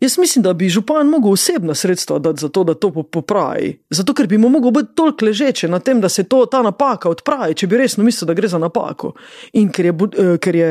Jaz 0.00 0.18
mislim, 0.18 0.42
da 0.42 0.52
bi 0.52 0.68
župan 0.68 1.06
mogel 1.06 1.32
osebna 1.32 1.74
sredstva 1.74 2.18
dati 2.18 2.40
za 2.40 2.48
to, 2.48 2.64
da 2.64 2.74
to 2.74 2.90
po- 2.90 3.02
popravi. 3.02 3.78
Zato, 3.90 4.14
ker 4.14 4.26
bi 4.26 4.38
mu 4.38 4.48
mogel 4.48 4.70
biti 4.70 4.94
toliko 4.94 5.24
ležeče 5.24 5.68
na 5.68 5.78
tem, 5.78 6.00
da 6.00 6.08
se 6.08 6.22
to, 6.22 6.46
ta 6.46 6.62
napaka 6.62 7.10
odpravi, 7.10 7.54
če 7.54 7.66
bi 7.66 7.76
resno 7.76 8.04
mislil, 8.04 8.26
da 8.26 8.34
gre 8.34 8.48
za 8.48 8.58
napako. 8.58 9.12
In 9.52 9.68
ker 9.68 9.84
je, 9.84 9.92
eh, 9.92 10.38
ker 10.38 10.56
je 10.56 10.70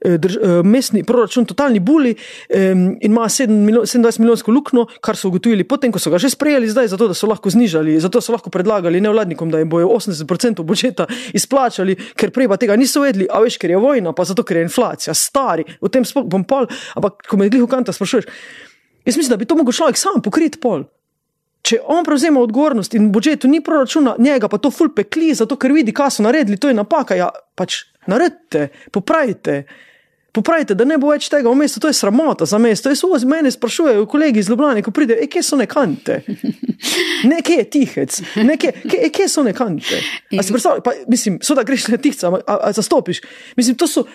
eh, 0.00 0.16
drž, 0.18 0.36
eh, 0.36 0.62
mestni 0.64 1.04
proračun 1.04 1.44
totalni 1.44 1.80
buli 1.80 2.14
in 2.50 2.98
ima 3.00 3.28
7 3.28 3.50
milijon, 3.64 3.84
27 3.86 4.18
milijonsko 4.18 4.52
luknjo, 4.52 4.86
kar 5.00 5.16
so 5.16 5.28
ugotovili 5.28 5.64
potem, 5.64 5.92
ko 5.92 5.98
so 5.98 6.10
ga 6.10 6.18
že 6.18 6.30
sprejeli, 6.30 6.68
zdaj 6.68 6.88
zato, 6.88 7.08
da 7.08 7.14
so 7.14 7.26
lahko 7.26 7.50
znižali, 7.50 8.00
zato 8.00 8.20
so 8.20 8.32
lahko 8.32 8.50
predlagali 8.50 9.00
nevladnikom, 9.00 9.50
da 9.50 9.58
jim 9.58 9.68
bojo 9.68 9.88
80% 9.88 10.64
budžeta 10.64 11.06
izplačali, 11.32 11.96
ker 12.16 12.30
prej 12.30 12.48
pa 12.48 12.56
tega 12.56 12.76
niso 12.76 13.00
vedeli, 13.00 13.28
a 13.30 13.40
veš, 13.40 13.58
ker 13.58 13.70
je 13.70 13.76
vojna, 13.76 14.12
pa 14.12 14.24
zato, 14.24 14.42
ker 14.42 14.56
je 14.56 14.62
inflacija, 14.62 15.14
stari, 15.14 15.64
o 15.80 15.88
tem 15.88 16.02
bom 16.24 16.44
pol, 16.44 16.66
ampak 16.96 17.28
ko 17.28 17.36
me 17.36 17.48
glih 17.48 17.68
v 17.68 17.70
kanta 17.70 17.92
sprašuješ. 17.92 18.69
Jaz 19.04 19.16
mislim, 19.16 19.30
da 19.30 19.36
bi 19.36 19.48
to 19.48 19.56
mogel 19.56 19.72
človek 19.72 19.98
sam 19.98 20.22
pokriti 20.22 20.60
pol. 20.60 20.84
Če 21.62 21.76
on 21.92 22.04
prevzema 22.04 22.40
odgovornost 22.40 22.94
in 22.96 23.10
budžetu 23.12 23.48
ni 23.48 23.60
proračuna, 23.60 24.14
njega 24.18 24.48
pa 24.48 24.58
to 24.58 24.70
ful 24.72 24.88
pekli, 24.96 25.34
zato 25.36 25.58
ker 25.60 25.72
vidi, 25.76 25.92
kaj 25.92 26.16
so 26.16 26.24
naredili, 26.24 26.56
to 26.56 26.70
je 26.70 26.76
napaka. 26.76 27.18
Ja, 27.18 27.28
pač 27.54 27.84
naredite, 28.08 28.70
popravite. 28.92 29.64
Popravite, 30.32 30.76
da 30.78 30.86
ne 30.86 30.94
bo 31.00 31.10
več 31.10 31.26
tega 31.26 31.50
v 31.50 31.58
mestu, 31.58 31.80
to 31.82 31.90
je 31.90 31.96
sramota 31.98 32.46
za 32.46 32.58
mesto. 32.62 32.88
Jaz 32.88 33.02
vozi 33.02 33.26
mene 33.26 33.50
sprašujejo 33.50 34.06
kolegi 34.06 34.38
iz 34.38 34.48
Ljubljana, 34.48 34.82
ko 34.86 34.92
pridejo, 34.94 35.18
e, 35.24 35.26
kje 35.26 35.42
so 35.42 35.58
nekante? 35.58 36.20
Nekje 37.32 37.56
je 37.58 37.64
tihec, 37.74 38.18
nekje, 38.38 38.70
kje, 38.84 39.00
e, 39.08 39.10
kje 39.12 39.26
so 39.28 39.42
nekante? 39.44 39.98
A 40.30 40.44
si 40.46 40.54
predstavljaš, 40.54 40.84
pa 40.86 40.94
mislim, 41.10 41.40
so 41.42 41.56
da 41.58 41.66
greš 41.66 41.88
na 41.90 41.98
tihca, 41.98 42.30
a, 42.38 42.58
a 42.70 42.72
zastopiš. 42.72 43.24
Mislim, 43.58 43.76
to, 43.76 43.90
so, 43.90 44.06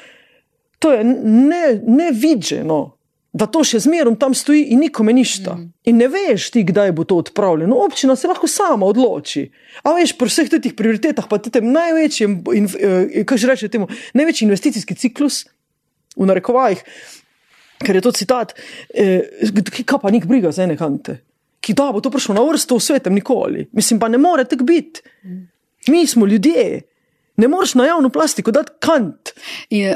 to 0.79 0.95
je 0.95 1.03
ne, 1.03 1.65
nevidženo 1.83 2.94
da 3.35 3.47
to 3.51 3.65
še 3.67 3.81
zmerom 3.83 4.15
tam 4.15 4.31
stoji 4.33 4.69
in 4.71 4.79
nikome 4.79 5.11
ništa. 5.13 5.57
Mm. 5.59 5.71
In 5.91 5.97
ne 5.99 6.07
veš 6.07 6.47
ti, 6.55 6.63
kdaj 6.63 6.93
bo 6.95 7.03
to 7.03 7.17
odpravljeno. 7.19 7.75
Občina 7.83 8.15
se 8.15 8.29
lahko 8.31 8.47
sama 8.47 8.87
odloči. 8.87 9.43
A 9.83 9.91
veš, 9.97 10.13
pri 10.15 10.31
vseh 10.31 10.51
teh 10.53 10.71
prioritetah, 10.77 11.27
pa 11.27 11.41
tem 11.43 11.67
največjem, 11.73 12.37
in, 12.55 12.69
eh, 12.71 13.25
kaj 13.27 13.41
že 13.43 13.51
reče 13.51 13.71
temu, 13.73 13.89
največji 14.15 14.47
investicijski 14.47 14.95
ciklus, 14.95 15.43
v 16.15 16.29
narekovajih, 16.31 16.79
ker 17.83 17.99
je 17.99 18.01
to 18.01 18.15
citat, 18.15 18.55
eh, 18.95 19.27
kaj 19.83 19.99
pa 19.99 20.11
nik 20.15 20.25
briga 20.31 20.51
za 20.55 20.63
ene 20.63 20.77
kante. 20.79 21.19
Ki 21.59 21.73
da 21.75 21.91
bo 21.91 21.99
to 21.99 22.09
prišlo 22.13 22.35
na 22.39 22.43
vrsto 22.45 22.79
v 22.79 22.85
svetem 22.87 23.13
nikoli. 23.13 23.67
Mislim, 23.73 23.99
pa 23.99 24.07
ne 24.07 24.17
more 24.17 24.45
tako 24.45 24.63
biti. 24.63 25.01
Mi 25.91 26.07
smo 26.07 26.25
ljudje. 26.25 26.81
Ne 27.37 27.47
moreš 27.47 27.73
na 27.75 27.85
javno 27.85 28.09
plastiko 28.09 28.51
dati 28.51 28.71
kant. 28.79 29.33
In, 29.69 29.89
uh, 29.89 29.95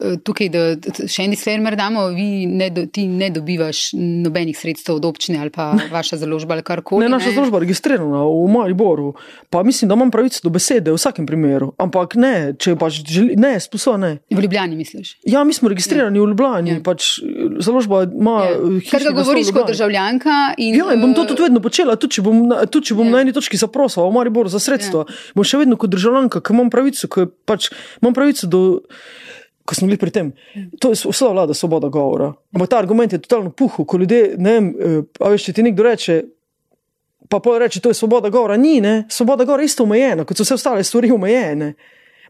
uh, 0.00 0.18
tukaj, 0.24 0.48
da 0.52 0.62
še 1.08 1.24
en 1.24 1.32
disclaimer 1.32 1.76
damo, 1.76 2.08
ne, 2.48 2.68
do, 2.70 2.84
ti 2.86 3.06
ne 3.08 3.30
dobivaš 3.32 3.92
nobenih 3.96 4.58
sredstev 4.58 4.98
od 4.98 5.04
občine 5.04 5.38
ali 5.40 5.50
pa 5.50 5.70
vaša 5.90 6.16
založba 6.16 6.54
ali 6.54 6.62
karkoli. 6.62 7.04
Ne, 7.04 7.08
naša 7.08 7.32
založba 7.32 7.56
je 7.56 7.64
registrirana 7.64 8.24
v 8.24 8.44
Mariboru, 8.52 9.14
pa 9.50 9.62
mislim, 9.62 9.88
da 9.88 9.94
imam 9.94 10.10
pravico 10.10 10.40
do 10.42 10.50
besede 10.50 10.90
v 10.90 10.96
vsakem 10.96 11.26
primeru. 11.26 11.72
Ampak 11.78 12.14
ne, 12.14 12.52
če 12.58 12.76
pač 12.76 13.00
želi, 13.08 13.36
ne, 13.36 13.54
spuso 13.60 13.96
ne. 13.96 14.18
V 14.30 14.44
Ljubljani 14.44 14.76
misliš? 14.76 15.16
Ja, 15.24 15.44
mi 15.44 15.52
smo 15.52 15.72
registrirani 15.72 16.20
v 16.20 16.28
Ljubljani, 16.28 16.70
Ja. 16.70 16.80
pač 16.84 17.18
založba 17.58 18.02
ima. 18.04 18.36
Ja. 18.44 18.52
eh, 18.52 18.78
hišni 18.84 19.00
ga 19.04 19.16
govoriš 19.16 19.50
kot 19.52 19.72
državljanka. 19.72 20.36
In, 20.58 20.76
Ja, 20.76 20.92
in 20.92 21.00
bom 21.00 21.14
to 21.14 21.24
eh, 21.24 21.26
tudi 21.26 21.42
vedno 21.42 21.60
počela, 21.60 21.96
tudi 21.96 22.18
če 22.18 22.22
bom, 22.22 22.44
tudi 22.68 22.92
če 22.92 22.94
bom 22.94 23.06
Ja. 23.06 23.10
ja. 23.10 23.16
na 23.16 23.24
eni 23.24 23.32
točki 23.32 23.56
zaprosila 23.56 24.04
v 24.08 24.12
Mariboru 24.12 24.52
za 24.52 24.60
sredstva. 24.60 25.06
Ja. 25.08 25.18
Bom 25.34 25.44
še 25.44 25.58
vedno 25.58 25.76
kot 25.76 25.88
državljanka, 25.88 26.01
ki 26.40 26.54
imam 26.54 26.70
pravico, 26.70 27.08
ki 27.08 27.26
pač 27.46 27.70
imam 28.02 28.14
pravico 28.14 28.46
do. 28.46 28.62
ko 29.64 29.74
smo 29.74 29.86
bili 29.86 29.96
pri 29.96 30.10
tem. 30.10 30.32
To 30.82 30.90
je 30.90 30.98
vsa 31.06 31.28
vlada 31.30 31.54
svoboda 31.54 31.88
govora. 31.88 32.32
Ampak 32.50 32.68
ta 32.68 32.78
argument 32.78 33.12
je 33.12 33.20
totalno 33.22 33.50
puhu, 33.50 33.84
ko 33.84 33.96
ljudje, 33.96 34.34
ne 34.38 34.52
vem, 34.52 34.74
eh, 34.74 35.02
a 35.20 35.28
veš, 35.30 35.44
če 35.44 35.52
ti 35.52 35.62
nekdo 35.62 35.86
reče, 35.86 36.16
pa 37.28 37.38
pa 37.40 37.58
reče, 37.58 37.80
to 37.80 37.88
je 37.88 37.94
svoboda 37.94 38.28
govora. 38.28 38.56
Ni, 38.56 38.80
ne, 38.80 39.04
svoboda 39.08 39.44
govora 39.44 39.62
je 39.62 39.70
isto 39.70 39.86
omejena, 39.86 40.24
kot 40.24 40.36
so 40.36 40.42
vse 40.42 40.54
ostale 40.58 40.84
stvari 40.84 41.12
omejene. 41.14 41.74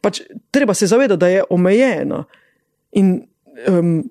Pač, 0.04 0.20
treba 0.50 0.74
se 0.74 0.86
zavedati, 0.86 1.20
da 1.20 1.28
je 1.28 1.44
omejena 1.50 2.24
in 2.92 3.22
um, 3.68 4.02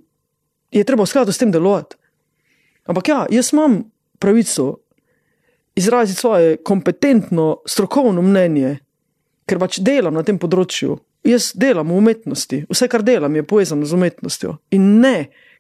je 0.72 0.84
treba 0.84 1.04
v 1.04 1.12
skladu 1.14 1.32
s 1.32 1.38
tem 1.38 1.52
delovati. 1.52 1.96
Ampak 2.90 3.08
ja, 3.08 3.26
jaz 3.30 3.54
imam 3.54 3.84
pravico 4.20 4.80
izraziti 5.76 6.20
svoje 6.20 6.58
kompetentno, 6.58 7.62
strokovno 7.66 8.22
mnenje, 8.22 8.80
ker 9.52 9.60
pač 9.60 9.82
delam 9.84 10.15
na 10.15 10.23
tem 10.23 10.40
področju. 10.40 10.95
Jaz 11.28 11.52
delam 11.60 11.91
v 11.91 11.99
umetnosti, 11.99 12.64
vse, 12.72 12.88
kar 12.90 13.03
delam, 13.06 13.36
je 13.38 13.45
povezano 13.45 13.86
z 13.86 13.98
umetnostjo. 13.98 14.56
In 14.78 14.88
ne, 15.03 15.15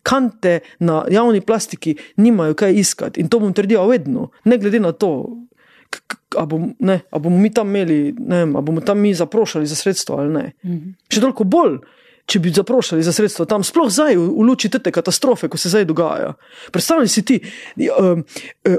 kante 0.07 0.61
na 0.81 1.03
javni 1.11 1.43
plastiki 1.45 1.97
nimajo 2.23 2.55
kaj 2.57 2.79
iskati. 2.81 3.21
In 3.21 3.29
to 3.29 3.41
bom 3.43 3.53
trdil 3.53 3.83
vedno, 3.91 4.31
ne 4.49 4.57
glede 4.57 4.79
na 4.81 4.95
to, 4.95 5.11
ali 6.37 6.47
bom, 6.47 6.71
bomo 7.11 7.37
mi 7.37 7.51
tam 7.53 7.69
imeli, 7.69 8.15
ne 8.17 8.45
vem, 8.45 8.55
ali 8.55 8.65
bomo 8.65 8.81
tam 8.81 9.03
mi 9.03 9.13
zaprošali 9.13 9.67
za 9.67 9.75
sredstvo 9.75 10.21
ali 10.23 10.33
ne. 10.33 10.45
Mhm. 10.63 10.95
Še 11.11 11.21
toliko 11.21 11.45
bolj. 11.45 11.81
Če 12.25 12.39
bi 12.39 12.53
zaprošali 12.53 13.03
za 13.03 13.13
sredstva 13.15 13.47
tam, 13.49 13.63
sploh 13.65 13.89
zdaj, 13.91 14.15
v, 14.19 14.45
luči 14.45 14.69
te 14.69 14.91
katastrofe, 14.91 15.49
ko 15.49 15.57
se 15.57 15.71
zdaj 15.73 15.87
dogaja. 15.89 16.33
Predstavljaj 16.71 17.09
si 17.09 17.25
ti, 17.25 17.39
um, 17.89 18.23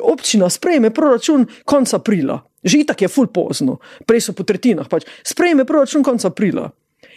občina 0.01 0.51
sprejme 0.51 0.93
proračun 0.95 1.47
konec 1.65 1.95
aprila, 1.99 2.39
že 2.65 2.85
itak 2.85 3.03
je 3.03 3.11
ful 3.11 3.27
pozno, 3.29 3.81
prej 4.07 4.29
so 4.29 4.37
po 4.37 4.47
tretjinah, 4.47 4.89
pač 4.89 5.09
sprejme 5.27 5.67
proračun 5.69 6.07
konec 6.07 6.25
aprila. 6.31 6.71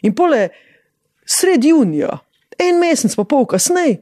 In 0.03 0.17
pole 0.17 0.49
sredi 1.25 1.71
junija, 1.71 2.17
En 2.59 2.79
mesec, 2.79 3.15
pa 3.15 3.25
pol 3.27 3.45
kasneje, 3.49 3.99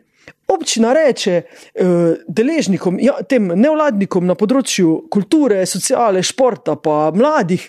občina 0.53 0.93
reče 0.93 1.39
uh, 1.41 2.19
deležnikom, 2.27 2.99
ja, 3.01 3.17
tem 3.27 3.49
nevladnikom 3.49 4.27
na 4.29 4.35
področju 4.37 5.07
kulture, 5.13 5.63
sociale, 5.69 6.23
športa, 6.25 6.77
pa 6.77 7.07
mladih, 7.15 7.65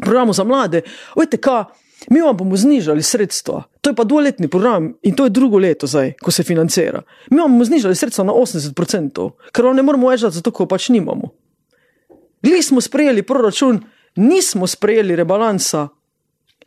programov 0.00 0.34
za 0.38 0.46
mlade, 0.48 0.82
ojte, 1.14 1.38
kaj, 1.42 1.68
mi 2.08 2.20
vam 2.20 2.36
bomo 2.36 2.56
znižali 2.56 3.02
sredstva. 3.02 3.62
To 3.80 3.90
je 3.90 3.96
pa 3.96 4.04
dvoletni 4.04 4.48
program 4.48 4.94
in 5.02 5.14
to 5.14 5.24
je 5.24 5.30
drugo 5.30 5.58
leto 5.58 5.86
zdaj, 5.86 6.12
ko 6.22 6.30
se 6.30 6.42
financira. 6.42 7.02
Mi 7.30 7.40
vam 7.40 7.52
bomo 7.52 7.64
znižali 7.64 7.96
sredstva 7.96 8.24
na 8.24 8.32
80%, 8.32 9.30
ker 9.52 9.64
vam 9.64 9.76
ne 9.76 9.82
moremo 9.82 10.08
več 10.08 10.24
dati, 10.24 10.40
zato 10.40 10.50
ko 10.50 10.66
pač 10.66 10.88
nimamo. 10.88 11.30
Mi 12.42 12.62
smo 12.62 12.80
sprejeli 12.80 13.22
proračun, 13.22 13.82
nismo 14.16 14.66
sprejeli 14.66 15.16
rebalansa, 15.16 15.88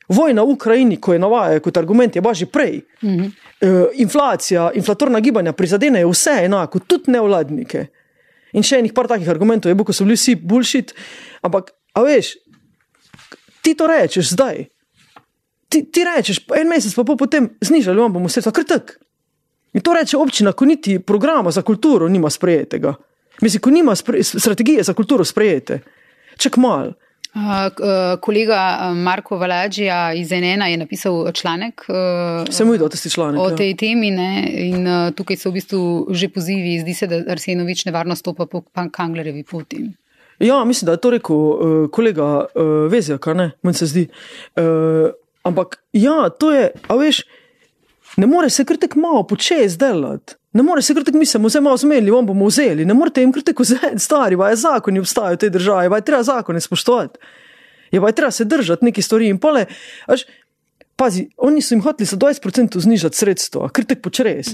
Vojna 0.07 0.43
v 0.43 0.49
Ukrajini, 0.49 0.97
ko 0.99 1.13
je 1.13 1.19
navajajo 1.19 1.61
kot 1.63 1.77
argument, 1.77 2.15
je 2.15 2.21
pa 2.21 2.33
že 2.33 2.45
prej. 2.45 2.81
-hmm. 3.01 3.25
uh, 3.25 3.87
inflacija, 3.93 4.71
inflatorna 4.75 5.19
gibanja 5.19 5.53
prizadenejo 5.53 6.09
vse 6.09 6.43
enako, 6.43 6.79
tudi 6.79 7.11
nevladnike. 7.11 7.85
In 8.53 8.63
še 8.63 8.79
enih 8.79 8.93
par 8.93 9.07
takih 9.07 9.29
argumentov 9.29 9.71
je, 9.71 9.83
ko 9.83 9.93
so 9.93 10.03
bili 10.03 10.15
vsi 10.15 10.35
bulšit. 10.35 10.93
Ampak, 11.41 11.71
a 11.93 12.01
veš, 12.01 12.35
ti 13.61 13.73
to 13.75 13.87
rečeš 13.87 14.29
zdaj. 14.29 14.65
Ti, 15.73 15.81
ti 15.89 16.03
rečeš, 16.05 16.43
en 16.53 16.69
mesec 16.69 16.93
pa 16.93 17.15
potem 17.17 17.49
znižali 17.61 17.97
vam 17.97 18.13
bomo 18.13 18.29
sredstva, 18.29 18.53
krtek. 18.53 18.99
In 19.73 19.81
to 19.81 19.93
reče 19.97 20.19
občina, 20.21 20.51
ko 20.53 20.67
niti 20.69 20.99
programa 20.99 21.51
za 21.51 21.63
kulturo 21.65 22.09
nima 22.09 22.29
sprejetega. 22.29 22.93
Mislim, 23.41 23.61
ko 23.61 23.71
nima 23.73 23.95
spre, 23.95 24.21
strategije 24.23 24.83
za 24.83 24.93
kulturo 24.93 25.25
sprejete. 25.25 25.79
Čak 26.37 26.57
mal. 26.57 26.93
Uh, 27.33 28.19
kolega 28.21 28.91
Marko 28.93 29.37
Valadžija 29.41 30.13
iz 30.13 30.31
NN 30.31 30.61
je 30.69 30.77
napisal 30.77 31.31
članek 31.31 31.81
uh, 31.89 32.71
videl, 32.71 32.89
članek, 33.13 33.41
o 33.41 33.49
ja. 33.49 33.55
tej 33.55 33.73
temi 33.77 34.11
ne? 34.11 34.45
in 34.53 34.87
uh, 34.87 35.09
tukaj 35.17 35.37
so 35.41 35.49
v 35.49 35.53
bistvu 35.57 35.81
že 36.13 36.29
pozivi, 36.29 36.77
zdi 36.85 36.93
se, 36.93 37.07
da 37.07 37.23
Arsenovič 37.33 37.85
nevarno 37.85 38.15
stopa 38.15 38.45
po 38.45 38.61
Kanglerjevi 38.91 39.43
poti. 39.43 39.81
Ja, 40.39 40.63
mislim, 40.65 40.85
da 40.85 40.91
je 40.91 41.01
to 41.01 41.09
rekel 41.09 41.35
uh, 41.35 41.89
kolega 41.89 42.45
uh, 42.45 42.91
Vezjak, 42.91 43.25
ne, 43.33 43.51
meni 43.63 43.73
se 43.73 43.85
zdi. 43.85 44.07
Uh, 44.55 45.09
ampak 45.43 45.83
ja, 45.93 46.29
to 46.29 46.51
je, 46.51 46.71
a 46.87 46.95
veš, 46.95 47.23
ne 48.17 48.27
more 48.27 48.49
se 48.49 48.65
kar 48.65 48.77
tako 48.77 48.99
malo 48.99 49.23
početi 49.27 49.77
delati. 49.77 50.35
Ne 50.53 50.63
more 50.63 50.81
se 50.81 50.93
kar 50.93 51.03
tako 51.03 51.17
mi 51.17 51.25
smo 51.25 51.47
vse 51.47 51.61
malo 51.61 51.77
zmedili, 51.77 52.11
vam 52.11 52.25
bomo 52.25 52.45
vzeli. 52.45 52.85
Ne 52.85 52.93
morete 52.93 53.21
jim 53.21 53.31
kar 53.33 53.43
tako 53.43 53.63
vzeti, 53.63 53.99
stari, 54.07 54.35
vaj 54.35 54.55
zakoni 54.55 55.01
obstajajo 55.01 55.35
v 55.35 55.41
tej 55.45 55.49
državi, 55.49 55.89
vaj 55.89 56.01
treba 56.01 56.23
zakone 56.23 56.61
spoštovati. 56.61 57.19
Je 57.91 57.99
vaj 57.99 58.11
treba 58.11 58.31
se 58.31 58.45
držati 58.45 58.85
neki 58.85 59.01
stvari 59.01 59.29
in 59.29 59.39
pole. 59.39 59.65
Až, 60.05 60.25
pazi, 60.95 61.27
oni 61.37 61.61
so 61.61 61.73
jim 61.75 61.81
hoteli 61.81 62.07
za 62.07 62.17
20% 62.17 62.79
znižati 62.79 63.17
sredstva, 63.17 63.69
kar 63.69 63.85
tako 63.85 64.09
počres. 64.09 64.53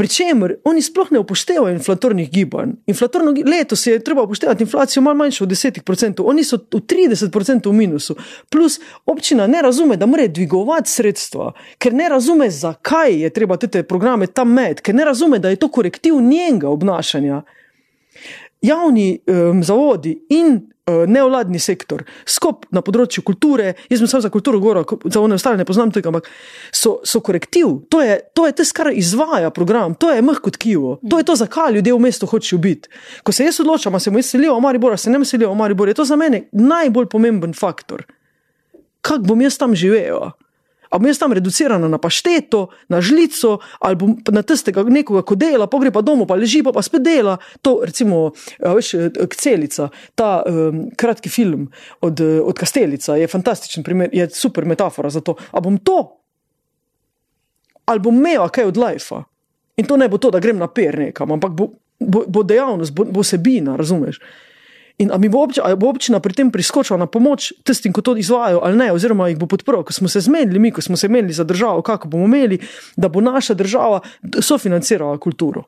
Mhm. 0.00 0.06
Pričemer, 0.06 0.54
oni 0.64 0.82
sploh 0.82 1.10
ne 1.12 1.18
upoštevajo 1.18 1.74
inflatornih 1.74 2.30
gibanj. 2.30 2.70
Inflatorno 2.86 3.34
letos 3.46 3.86
je 3.86 3.98
treba 4.04 4.22
upoštevati 4.22 4.62
inflacijo 4.62 5.02
malo 5.02 5.14
manjšo 5.14 5.44
od 5.44 5.50
10%, 5.50 6.22
oni 6.24 6.44
so 6.44 6.56
v 6.56 6.80
30% 6.80 7.68
v 7.68 7.72
minusu. 7.72 8.16
Plus 8.48 8.80
občina 9.06 9.46
ne 9.46 9.62
razume, 9.62 9.96
da 9.96 10.06
mora 10.06 10.26
dvigovati 10.26 10.90
sredstva, 10.90 11.52
ker 11.78 11.92
ne 11.92 12.08
razume, 12.08 12.50
zakaj 12.50 13.20
je 13.22 13.30
treba 13.30 13.56
te 13.56 13.82
programe 13.82 14.26
tam 14.26 14.52
med, 14.52 14.80
ker 14.80 14.94
ne 14.94 15.04
razume, 15.04 15.38
da 15.38 15.48
je 15.50 15.56
to 15.56 15.68
korektiv 15.68 16.14
njenega 16.20 16.68
obnašanja. 16.68 17.42
Javni 18.62 19.18
um, 19.26 19.64
zavodi 19.64 20.18
in 20.28 20.70
nevladni 21.10 21.60
sektor, 21.62 22.04
skop 22.28 22.66
na 22.74 22.82
področju 22.84 23.24
kulture, 23.26 23.74
jaz 23.90 24.02
sem 24.02 24.10
samo 24.10 24.24
za 24.24 24.30
kulturo 24.32 24.60
govoril, 24.62 24.86
za 25.06 25.22
one 25.22 25.38
ostale 25.38 25.60
ne 25.60 25.66
poznam 25.68 25.92
tega, 25.94 26.10
ampak 26.12 26.28
so, 26.72 26.98
so 27.04 27.22
korektiv. 27.24 27.72
To 27.92 28.02
je, 28.04 28.18
to 28.34 28.46
je 28.48 28.56
tisto, 28.60 28.76
kar 28.80 28.92
izvaja 28.94 29.50
program, 29.54 29.94
to 29.94 30.12
je 30.12 30.22
mh 30.24 30.42
kot 30.44 30.58
kivo, 30.60 30.98
to 31.02 31.20
je 31.20 31.28
to, 31.28 31.36
zakaj 31.40 31.74
ljudje 31.76 31.94
v 31.96 32.04
mestu 32.06 32.28
hočejo 32.30 32.60
biti. 32.62 32.92
Ko 33.22 33.32
se 33.32 33.48
jaz 33.48 33.60
odločam, 33.60 33.98
se 34.00 34.10
mi 34.10 34.22
selijo 34.22 34.56
v 34.58 34.64
Maribor, 34.64 34.98
se 34.98 35.10
ne 35.10 35.24
selijo 35.24 35.52
v 35.52 35.60
Maribor, 35.60 35.88
je 35.88 35.98
to 35.98 36.04
za 36.04 36.16
mene 36.16 36.46
najbolj 36.52 37.10
pomemben 37.12 37.54
faktor. 37.54 38.06
Kako 39.00 39.32
bom 39.32 39.40
jaz 39.40 39.56
tam 39.58 39.74
živel? 39.74 40.32
Bom 40.90 41.06
jaz 41.06 41.18
tam 41.18 41.32
reducirana 41.32 41.88
na 41.88 41.98
pašteto, 42.02 42.68
na 42.88 43.00
žlico, 43.00 43.58
ali 43.78 44.14
na 44.32 44.42
tistega 44.42 44.82
nekoga, 44.82 45.22
ko 45.22 45.36
dela, 45.38 45.68
pogre 45.70 45.92
pa 45.94 46.02
domov, 46.02 46.26
pa 46.26 46.34
leži 46.34 46.64
pa, 46.66 46.72
pa 46.74 46.82
spet 46.82 47.04
dela. 47.06 47.36
To, 47.62 47.80
recimo, 47.86 48.32
veš, 48.58 48.94
Celica, 49.38 49.88
ta 50.18 50.42
um, 50.42 50.88
kratki 50.98 51.30
film 51.30 51.68
od, 52.00 52.20
od 52.20 52.58
Kastelica 52.58 53.16
je 53.16 53.30
fantastičen 53.30 53.86
primer, 53.86 54.10
je 54.12 54.26
super 54.34 54.66
metafora 54.66 55.10
za 55.10 55.22
to. 55.22 55.36
Ali 55.52 55.62
bom 55.62 55.78
to, 55.78 56.00
ali 57.86 58.02
bom 58.02 58.16
imel 58.16 58.48
kaj 58.48 58.70
od 58.70 58.76
lajfa. 58.76 59.22
In 59.76 59.86
to 59.86 59.96
ne 59.96 60.08
bo 60.08 60.18
to, 60.18 60.30
da 60.30 60.42
grem 60.42 60.58
na 60.58 60.68
per 60.68 60.98
nekam, 60.98 61.32
ampak 61.32 61.54
bo, 61.56 61.70
bo, 62.00 62.24
bo 62.26 62.42
dejavnost, 62.42 62.94
bo, 62.94 63.06
bo 63.06 63.22
sebina, 63.24 63.76
razumeš? 63.78 64.18
In 65.00 65.08
ali 65.12 65.30
bo, 65.32 65.40
občina, 65.46 65.72
bo 65.80 65.88
občina 65.88 66.20
pri 66.20 66.36
tem 66.36 66.50
priskočila 66.52 66.98
na 67.00 67.06
pomoč 67.08 67.54
tistim, 67.64 67.92
ki 67.96 68.02
to 68.04 68.16
izvajo, 68.20 68.60
ali 68.60 68.76
ne, 68.76 68.90
oziroma 68.92 69.30
jih 69.30 69.38
bo 69.40 69.48
podprl, 69.48 69.80
ko 69.86 69.96
smo 69.96 70.10
se 70.12 70.20
zmenili, 70.20 70.60
mi, 70.60 70.72
ko 70.76 70.84
smo 70.84 70.96
se 70.96 71.08
menili 71.08 71.32
za 71.32 71.44
državo, 71.44 71.80
kako 71.82 72.08
bomo 72.12 72.28
imeli, 72.28 72.60
da 72.96 73.08
bo 73.08 73.24
naša 73.24 73.56
država 73.56 74.02
sofinancirala 74.40 75.16
kulturo. 75.18 75.64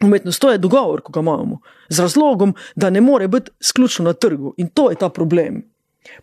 Umetnost, 0.00 0.40
to 0.40 0.54
je 0.54 0.58
dogovor, 0.58 1.02
ki 1.04 1.12
ga 1.12 1.20
imamo, 1.20 1.60
z 1.92 2.00
razlogom, 2.00 2.54
da 2.74 2.90
ne 2.90 3.00
more 3.04 3.28
biti 3.28 3.52
sključno 3.60 4.08
na 4.08 4.12
trgu 4.16 4.54
in 4.56 4.72
to 4.72 4.88
je 4.90 4.96
ta 4.96 5.08
problem. 5.12 5.60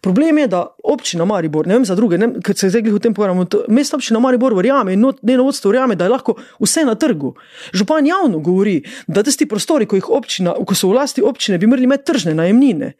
Problem 0.01 0.37
je, 0.37 0.47
da 0.47 0.75
občina 0.83 1.25
Maribor, 1.25 1.67
ne 1.67 1.73
vem 1.77 1.85
za 1.85 1.95
druge, 1.95 2.17
ker 2.43 2.57
se 2.57 2.69
zdaj 2.69 2.89
o 2.91 2.99
tem 2.99 3.13
pogovarjamo, 3.13 3.45
mestna 3.67 3.97
občina 3.97 4.19
Maribor 4.19 4.55
verjame 4.57 4.93
in 4.93 5.05
njeno 5.21 5.43
vodstvo 5.43 5.71
verjame, 5.71 5.95
da 5.95 6.05
je 6.05 6.09
lahko 6.09 6.35
vse 6.59 6.85
na 6.85 6.95
trgu. 6.95 7.35
Župan 7.73 8.07
javno 8.07 8.39
govori, 8.39 8.81
da 9.07 9.23
tisti 9.23 9.45
prostori, 9.45 9.85
ko, 9.85 9.99
občina, 10.17 10.55
ko 10.65 10.75
so 10.75 10.89
v 10.89 10.97
lasti 10.97 11.21
občine, 11.21 11.57
bi 11.57 11.67
morali 11.67 11.85
imeti 11.85 12.05
tržne 12.11 12.33
najemnine. 12.33 12.93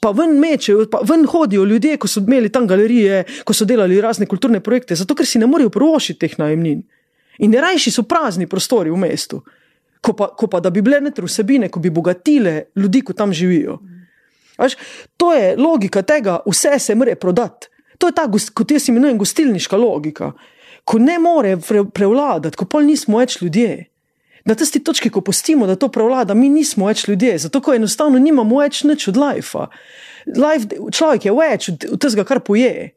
Pa 0.00 0.10
ven 0.10 0.36
mečejo, 0.40 0.86
pa 0.90 1.00
ven 1.06 1.24
hodijo 1.26 1.64
ljudje, 1.64 1.96
ko 1.96 2.08
so 2.08 2.20
imeli 2.20 2.50
tam 2.52 2.66
galerije, 2.66 3.24
ko 3.44 3.54
so 3.54 3.64
delali 3.64 4.00
razne 4.00 4.26
kulturne 4.26 4.60
projekte, 4.60 4.96
zato 4.98 5.14
ker 5.14 5.26
si 5.26 5.38
ne 5.38 5.46
morejo 5.46 5.70
provošiti 5.70 6.26
teh 6.26 6.38
najemnin. 6.38 6.82
In 7.38 7.54
rajši 7.54 7.90
so 7.94 8.02
prazni 8.02 8.46
prostori 8.46 8.90
v 8.90 8.98
mestu, 9.00 9.40
ko 10.00 10.12
pa, 10.12 10.28
ko 10.36 10.48
pa 10.52 10.60
da 10.60 10.70
bi 10.70 10.82
bile 10.82 11.00
netre 11.00 11.24
vsebine, 11.24 11.70
ko 11.72 11.80
bi 11.80 11.90
bogatile 11.90 12.72
ljudi, 12.76 13.00
ki 13.06 13.16
tam 13.16 13.32
živijo. 13.32 13.78
Až, 14.60 14.76
to 15.16 15.32
je 15.32 15.54
logika 15.56 16.02
tega, 16.02 16.40
vse 16.46 16.78
se 16.78 16.94
mora 16.94 17.16
prodati. 17.16 17.70
To 17.98 18.08
je 18.08 18.16
ta, 18.16 18.26
kot 18.28 18.70
jaz 18.70 18.88
imenujem, 18.88 19.18
gostilniška 19.20 19.76
logika. 19.76 20.32
Ko 20.84 20.98
ne 20.98 21.18
more 21.20 21.56
prevladati, 21.94 22.56
ko 22.56 22.64
pol 22.64 22.86
nismo 22.88 23.20
več 23.20 23.40
ljudje. 23.42 23.90
Na 24.48 24.54
tisti 24.56 24.80
točki, 24.80 25.10
ko 25.12 25.20
postimo, 25.20 25.66
da 25.68 25.76
to 25.76 25.90
prevlada, 25.92 26.34
mi 26.34 26.48
nismo 26.48 26.88
več 26.88 27.04
ljudje, 27.08 27.38
zato 27.44 27.60
enostavno 27.74 28.18
nimamo 28.18 28.60
več 28.60 28.84
nič 28.88 29.08
od 29.08 29.20
life. 29.20 29.66
life 30.26 30.68
človek 30.92 31.24
je 31.24 31.32
več 31.32 31.68
od 31.68 32.00
tega, 32.00 32.24
kar 32.24 32.40
poje. 32.40 32.96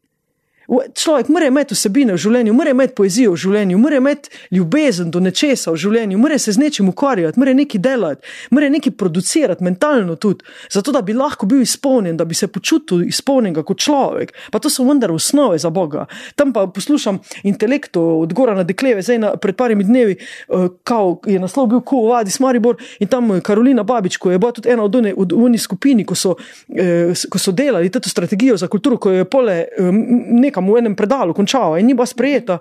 Človek 0.96 1.28
mora 1.30 1.48
imeti 1.48 1.76
vsebine 1.76 2.14
v 2.14 2.18
življenju, 2.18 2.54
mora 2.54 2.72
imeti 2.72 2.94
poezijo 2.96 3.34
v 3.34 3.40
življenju, 3.42 3.78
mora 3.78 3.98
imeti 4.00 4.30
ljubezen 4.52 5.12
do 5.12 5.20
nečesa 5.20 5.72
v 5.72 5.78
življenju, 5.78 6.18
mora 6.18 6.38
se 6.40 6.52
z 6.56 6.62
nečim 6.62 6.90
ukvarjati, 6.90 7.40
mora 7.40 7.54
nekaj 7.54 7.82
delati, 7.84 8.22
mora 8.52 8.70
nekaj 8.70 8.94
producirati 8.98 9.64
mentalno 9.64 10.16
tudi, 10.16 10.46
zato 10.72 10.92
da 10.92 11.02
bi 11.02 11.14
lahko 11.14 11.46
bil 11.46 11.62
izpolnjen, 11.62 12.18
da 12.18 12.26
bi 12.26 12.36
se 12.36 12.48
počutil 12.48 13.04
izpolnjenega 13.08 13.64
kot 13.64 13.78
človek. 13.84 14.34
Pa 14.52 14.60
to 14.60 14.70
so 14.70 14.86
vendar 14.88 15.12
osnove 15.12 15.58
za 15.60 15.70
Boga. 15.70 16.06
Tam 16.36 16.54
pa 16.54 16.68
poslušam 16.68 17.20
intelekto 17.44 18.20
od 18.20 18.34
Gora 18.34 18.56
na 18.56 18.64
Dekleve, 18.64 19.02
zdaj 19.02 19.20
na, 19.20 19.34
pred 19.36 19.56
parimi 19.56 19.84
dnevi, 19.84 20.16
uh, 20.48 20.68
kao 20.84 21.20
je 21.26 21.40
naslov 21.40 21.68
bil 21.68 21.82
Ko 21.82 22.08
Vadis 22.08 22.40
Maribor 22.40 22.78
in 23.00 23.08
tam 23.08 23.32
eh, 23.32 23.42
Karolina 23.42 23.84
Babič, 23.84 24.18
ko 24.18 24.32
je 24.32 24.40
bila 24.40 24.52
tudi 24.52 24.70
ena 24.70 24.84
od 24.84 24.96
one- 24.96 25.14
od 25.18 25.60
skupini, 25.60 26.06
ko 26.06 26.16
so, 26.16 26.36
eh, 26.72 27.12
ko 27.30 27.40
so 27.40 27.52
delali 27.52 27.90
to 27.90 28.00
strategijo 28.10 28.58
za 28.58 28.68
kulturo, 28.68 28.98
ko 28.98 29.12
je 29.12 29.26
pole 29.26 29.54
eh, 29.54 29.84
m- 29.84 30.53
nekam 30.54 30.70
v 30.70 30.78
enem 30.84 30.96
predalu 30.96 31.34
končala 31.34 31.82
in 31.82 31.90
ni 31.90 31.98
bila 31.98 32.06
sprejeta. 32.06 32.60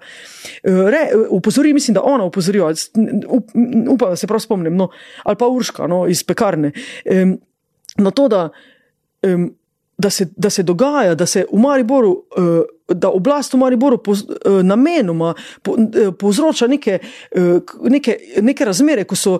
Eh, 0.64 0.72
Re, 0.88 1.02
eh, 1.12 1.28
upozori, 1.28 1.72
mislim, 1.76 1.94
da 1.94 2.02
ona 2.02 2.24
up, 2.24 2.36
upam, 3.92 4.10
da 4.10 4.16
se 4.16 4.26
prav 4.26 4.40
spomnim, 4.40 4.76
no, 4.76 4.88
ali 5.24 5.36
pa 5.36 5.46
Urška 5.46 5.86
no, 5.86 6.06
iz 6.08 6.24
pekarne. 6.24 6.72
Em, 7.04 7.36
na 7.98 8.10
to, 8.10 8.28
da, 8.28 8.48
em, 9.22 9.50
da, 10.02 10.10
se, 10.10 10.28
da 10.36 10.50
se 10.50 10.62
dogaja, 10.62 11.14
da 11.14 11.26
se 11.26 11.46
v 11.52 11.58
Mariboru. 11.58 12.14
eh, 12.36 12.62
Da 12.92 13.08
oblast 13.08 13.54
v 13.54 13.56
Mariboru 13.56 13.96
poz, 14.04 14.20
eh, 14.20 14.62
namenoma 14.62 15.30
po, 15.62 15.76
eh, 15.80 16.10
povzroča 16.12 16.66
neke, 16.68 16.98
neke, 17.88 18.16
neke 18.42 18.64
razmere, 18.68 19.04
ko 19.08 19.16
so 19.16 19.38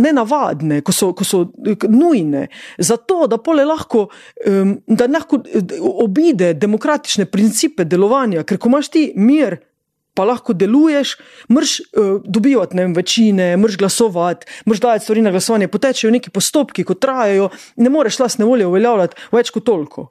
nenavadne, 0.00 0.80
ko 0.80 0.92
so, 0.92 1.10
ko 1.12 1.24
so 1.24 1.42
nujne, 1.88 2.46
zato 2.78 3.26
da 3.26 3.36
pole 3.36 3.66
lahko, 3.68 4.06
da 4.86 5.08
lahko 5.10 5.42
obide 6.06 6.54
demokratične 6.54 7.26
principe 7.28 7.84
delovanja, 7.84 8.46
ker 8.46 8.58
ko 8.58 8.72
imaš 8.72 8.88
ti 8.94 9.04
mir, 9.16 9.58
pa 10.14 10.24
lahko 10.24 10.52
deluješ, 10.52 11.16
mrš 11.50 11.80
uh, 11.80 12.22
dobivati 12.24 12.76
ne 12.76 12.86
vem, 12.86 12.94
večine, 12.94 13.56
mrš 13.56 13.76
glasovati, 13.76 14.46
mrš 14.68 14.80
dajati 14.80 15.04
stvari 15.04 15.22
na 15.22 15.30
glasovanje, 15.30 15.68
potečejo 15.68 16.10
neki 16.10 16.30
postopki, 16.30 16.84
ko 16.84 16.94
trajajo, 16.94 17.48
ne 17.76 17.90
moreš 17.90 18.18
lastne 18.18 18.44
volje 18.44 18.66
uveljavljati 18.66 19.16
več 19.32 19.50
kot 19.50 19.64
toliko. 19.64 20.10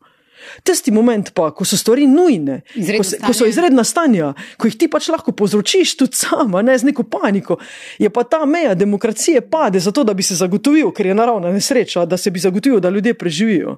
Tisti 0.64 0.91
moment 0.91 1.30
pa, 1.34 1.52
ko 1.53 1.65
so 1.65 1.78
stvari 1.78 2.07
nujne, 2.10 2.61
ko, 2.73 3.03
se, 3.06 3.19
ko 3.22 3.34
so 3.36 3.45
izredna 3.45 3.84
stanja, 3.86 4.32
ko 4.57 4.69
jih 4.69 4.78
ti 4.80 4.88
pač 4.91 5.11
lahko 5.14 5.36
povzročiš 5.38 5.95
tudi 5.99 6.18
sama, 6.18 6.64
ne 6.65 6.78
z 6.78 6.90
neko 6.90 7.06
paniko, 7.10 7.60
je 8.02 8.10
pa 8.10 8.23
ta 8.26 8.45
meja 8.49 8.73
demokracije 8.78 9.44
pade 9.52 9.80
zato, 9.80 10.03
da 10.03 10.15
bi 10.18 10.26
se 10.26 10.36
zagotovil, 10.40 10.91
ker 10.98 11.11
je 11.11 11.18
naravna 11.18 11.53
nesreča, 11.53 12.06
da 12.10 12.18
se 12.18 12.32
bi 12.32 12.41
zagotovil, 12.41 12.82
da 12.82 12.90
ljudje 12.90 13.14
preživijo. 13.14 13.78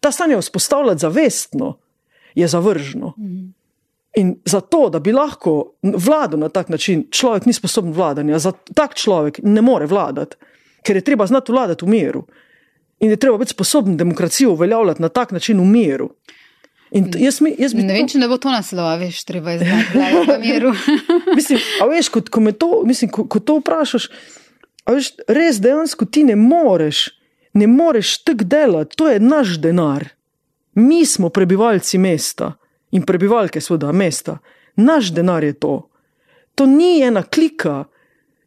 Ta 0.00 0.12
stanja 0.12 0.38
vzpostavljati 0.38 1.02
zavestno 1.02 1.76
je 2.34 2.48
zavržno. 2.48 3.14
In 4.16 4.36
zato, 4.44 4.88
da 4.88 4.98
bi 4.98 5.12
lahko 5.12 5.74
vladal 5.82 6.40
na 6.40 6.48
tak 6.48 6.68
način, 6.68 7.04
človek 7.10 7.46
ni 7.46 7.52
sposoben 7.52 7.92
vladanja, 7.92 8.38
za 8.38 8.52
tak 8.74 8.94
človek 8.96 9.42
ne 9.42 9.60
more 9.62 9.86
vladati, 9.86 10.36
ker 10.82 10.96
je 10.96 11.04
treba 11.04 11.26
znati 11.26 11.52
vladati 11.52 11.84
v 11.84 11.88
miru. 11.88 12.22
In 13.00 13.10
je 13.10 13.16
treba 13.20 13.38
biti 13.38 13.52
sposoben 13.52 13.96
demokracijo 13.96 14.52
uveljavljati 14.52 15.02
na 15.02 15.08
tak 15.08 15.30
način 15.36 15.60
v 15.60 15.64
miru. 15.64 16.10
In 16.90 17.12
jaz, 17.18 17.40
mi, 17.40 17.54
jaz 17.58 17.74
bi 17.74 17.82
Ne 17.82 17.92
vem, 17.92 18.08
če 18.08 18.18
ne 18.18 18.28
bo 18.28 18.38
to 18.40 18.48
naslova, 18.50 18.96
veš, 18.96 19.20
treba 19.28 19.52
je 19.52 19.58
zdaj 19.92 20.12
v 20.14 20.40
miru. 20.40 20.72
Mislim, 21.36 21.60
a 21.82 21.92
veš, 21.92 22.08
ko, 22.08 22.22
ko, 22.30 22.52
to, 22.52 22.82
mislim, 22.86 23.10
ko, 23.10 23.26
ko 23.28 23.40
to 23.40 23.58
vprašaš, 23.60 24.08
a 24.86 24.96
veš, 24.96 25.12
res 25.28 25.60
dejansko 25.60 26.06
ti 26.08 26.24
ne 26.24 26.38
moreš, 26.40 27.10
ne 27.52 27.66
moreš 27.66 28.22
tako 28.24 28.44
delati, 28.44 28.96
to 28.96 29.10
je 29.12 29.20
naš 29.20 29.58
denar. 29.60 30.08
Mi 30.74 31.04
smo 31.06 31.28
prebivalci 31.28 31.98
mesta 31.98 32.54
in 32.90 33.02
prebivalke 33.02 33.60
seveda 33.60 33.92
mesta. 33.92 34.38
Naš 34.76 35.12
denar 35.14 35.44
je 35.44 35.52
to. 35.52 35.88
To 36.54 36.66
ni 36.66 37.00
ena 37.02 37.22
klika, 37.22 37.84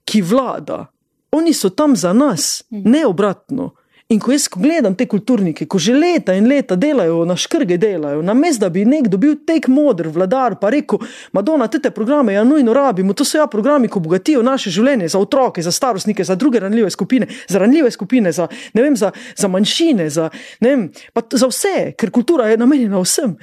ki 0.06 0.22
vlada. 0.22 0.86
Oni 1.32 1.54
so 1.54 1.70
tam 1.70 1.96
za 1.96 2.14
nas, 2.14 2.64
ne 2.70 3.06
obratno. 3.06 3.74
In 4.10 4.18
ko 4.18 4.32
jaz 4.34 4.48
gledam 4.50 4.96
te 4.98 5.06
kulturnike, 5.06 5.68
ko 5.70 5.78
že 5.78 5.94
leta 5.94 6.34
in 6.34 6.48
leta 6.50 6.74
delajo, 6.74 7.20
na 7.30 7.36
škrge 7.38 7.76
delajo, 7.78 8.24
namesto 8.26 8.64
da 8.64 8.70
bi 8.74 8.82
nek 8.82 9.06
dobil 9.06 9.36
tek 9.46 9.68
modr 9.70 10.08
vladar, 10.10 10.56
pa 10.58 10.72
rekel: 10.74 10.98
Madona, 11.38 11.68
te 11.70 11.92
programe 11.94 12.34
ja 12.34 12.42
nujno 12.44 12.74
rabimo, 12.74 13.14
to 13.14 13.22
so 13.22 13.38
ja 13.38 13.46
programi, 13.46 13.86
ki 13.86 14.00
obogatijo 14.02 14.42
naše 14.42 14.74
življenje 14.74 15.12
za 15.14 15.22
otroke, 15.22 15.62
za 15.62 15.72
starostnike, 15.72 16.26
za 16.26 16.36
druge 16.36 16.60
ranljive 16.60 16.90
skupine, 16.90 17.28
za 17.48 17.62
ranljive 17.62 17.92
skupine, 17.92 18.32
za, 18.34 18.48
vem, 18.74 18.98
za, 18.98 19.12
za 19.38 19.48
manjšine, 19.48 20.10
za, 20.10 20.32
vem, 20.60 20.90
za 21.14 21.52
vse, 21.54 21.92
ker 21.94 22.10
kultura 22.10 22.50
je 22.50 22.58
namenjena 22.58 23.06
vsem. 23.06 23.38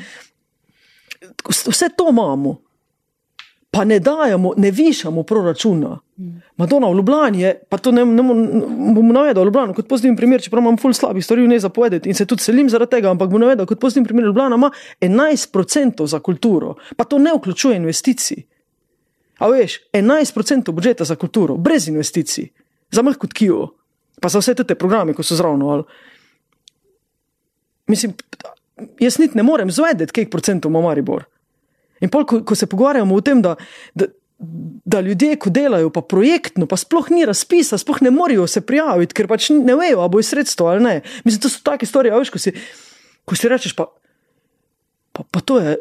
Vse 1.49 1.89
to 1.97 2.09
imamo, 2.11 2.57
pa 3.71 3.85
ne 3.85 3.99
dajemo, 4.01 4.53
ne 4.57 4.71
višamo 4.71 5.23
proračuna. 5.23 5.99
Madonna 6.57 6.89
v 6.89 6.97
Ljubljani 6.97 7.41
je, 7.41 7.53
pa 7.69 7.79
to 7.79 7.93
ne, 7.93 8.05
ne 8.05 8.23
bom 8.95 9.09
navedel 9.13 9.45
Ljubljano 9.45 9.75
kot 9.75 9.89
pozitiven 9.89 10.17
primer, 10.17 10.41
čeprav 10.41 10.63
imam 10.63 10.79
ful 10.81 10.95
slabih 10.97 11.25
stvari 11.25 11.43
v 11.43 11.49
njej 11.49 11.59
zapovedati 11.59 12.09
in 12.09 12.15
se 12.15 12.27
tudi 12.27 12.43
selim 12.43 12.71
zaradi 12.71 12.91
tega, 12.91 13.11
ampak 13.11 13.31
bom 13.31 13.41
navedel 13.41 13.67
kot 13.67 13.81
pozitiven 13.81 14.07
primer 14.09 14.25
Ljubljana 14.25 14.57
ima 14.57 14.71
11% 15.01 16.07
za 16.07 16.21
kulturo, 16.21 16.75
pa 16.97 17.05
to 17.05 17.19
ne 17.19 17.35
vključuje 17.37 17.77
investicij. 17.77 18.43
A 19.39 19.49
veš, 19.53 19.81
11% 19.93 20.73
budžeta 20.73 21.05
za 21.05 21.17
kulturo, 21.17 21.57
brez 21.57 21.89
investicij, 21.89 22.49
za 22.91 23.03
mah 23.03 23.17
kot 23.17 23.33
Kijo, 23.33 23.69
pa 24.21 24.29
za 24.29 24.41
vse 24.41 24.55
te 24.55 24.75
programe, 24.75 25.13
ko 25.15 25.23
so 25.23 25.37
zravno. 25.37 25.85
Mislim, 27.87 28.15
jaz 29.01 29.19
niti 29.19 29.37
ne 29.37 29.43
morem 29.43 29.71
zvedeti, 29.71 30.13
koliko 30.13 30.31
procentov 30.31 30.71
ima 30.71 30.81
Maribor. 30.81 31.25
In 32.01 32.13
pol, 32.13 32.27
ko, 32.29 32.43
ko 32.45 32.55
se 32.55 32.69
pogovarjamo 32.69 33.15
o 33.15 33.21
tem, 33.25 33.41
da, 33.43 33.55
da, 33.95 34.07
da 34.85 35.01
ljudje, 35.01 35.39
ko 35.41 35.51
delajo, 35.51 35.91
pa 35.91 36.03
projektno, 36.05 36.67
pa 36.69 36.77
sploh 36.77 37.09
ni 37.11 37.25
razpisa, 37.25 37.79
sploh 37.81 38.03
ne 38.05 38.13
morejo 38.13 38.47
se 38.47 38.61
prijaviti, 38.61 39.17
ker 39.17 39.29
pač 39.31 39.49
ne 39.55 39.77
vejo, 39.79 40.03
ali 40.05 40.13
bo 40.13 40.21
iz 40.21 40.29
sredstva 40.33 40.75
ali 40.75 40.85
ne. 40.85 40.97
Mislim, 41.25 41.41
to 41.43 41.53
so 41.53 41.65
take 41.65 41.89
stvari, 41.89 42.13
a 42.13 42.21
veš, 42.21 42.35
ko 42.35 42.43
si, 42.43 42.53
ko 43.25 43.39
si 43.39 43.49
rečeš, 43.49 43.77
pa, 43.79 43.89
pa, 45.17 45.25
pa 45.25 45.41
to 45.41 45.61
je 45.63 45.79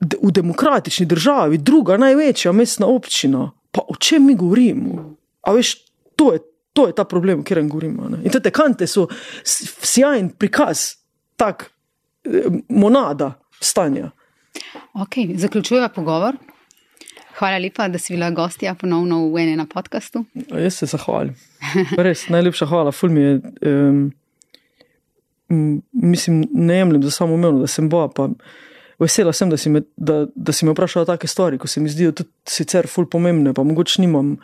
v 0.00 0.32
demokratični 0.32 1.06
državi 1.10 1.58
druga 1.58 1.98
največja 2.00 2.52
mestna 2.52 2.86
občina. 2.86 3.50
Pa 3.74 3.84
o 3.88 3.96
čem 4.00 4.24
mi 4.26 4.34
govorimo? 4.38 5.14
A 5.44 5.52
veš, 5.52 5.74
to 6.16 6.32
je, 6.32 6.40
to 6.72 6.86
je 6.86 6.94
ta 6.96 7.04
problem, 7.04 7.40
o 7.40 7.42
katerem 7.42 7.68
govorimo. 7.68 8.08
Ne? 8.08 8.22
In 8.24 8.32
te 8.32 8.50
kante 8.54 8.86
so 8.86 9.08
sjajen 9.44 10.30
prikaz, 10.30 10.94
tak 11.36 11.68
monada 12.68 13.32
stanja. 13.60 14.10
Okay, 14.94 15.36
zaključujeva 15.36 15.88
pogovor. 15.88 16.36
Hvala 17.38 17.58
lepa, 17.58 17.88
da 17.88 17.98
si 17.98 18.12
bila 18.12 18.30
gostja 18.30 18.74
ponovno 18.74 19.28
v 19.30 19.44
enem 19.44 19.66
podkastu. 19.66 20.24
Jaz 20.34 20.80
se 20.80 20.86
zahvalim. 20.86 21.36
Res, 22.06 22.26
najlepša 22.28 22.66
hvala. 22.66 22.92
Ful 22.92 23.12
mi 23.14 23.20
je, 23.20 23.34
um, 23.70 24.00
mislim, 25.92 26.46
ne 26.52 26.80
jemljem 26.80 27.02
za 27.02 27.10
samo 27.10 27.34
umevno, 27.34 27.60
da 27.60 27.66
sem 27.70 27.88
boja. 27.88 28.08
Pa 28.08 28.28
vesela 28.98 29.32
sem, 29.32 29.50
da 29.50 29.56
si, 29.56 29.70
me, 29.70 29.84
da, 29.96 30.24
da 30.34 30.52
si 30.52 30.66
me 30.66 30.74
vprašala 30.74 31.06
take 31.06 31.30
stvari, 31.30 31.58
ko 31.58 31.70
se 31.70 31.80
mi 31.80 31.88
zdijo 31.88 32.12
tudi 32.12 32.30
sicer 32.48 32.90
ful 32.90 33.06
pomembne, 33.06 33.54
pa 33.54 33.62
mogoče 33.62 34.02
nimam. 34.02 34.36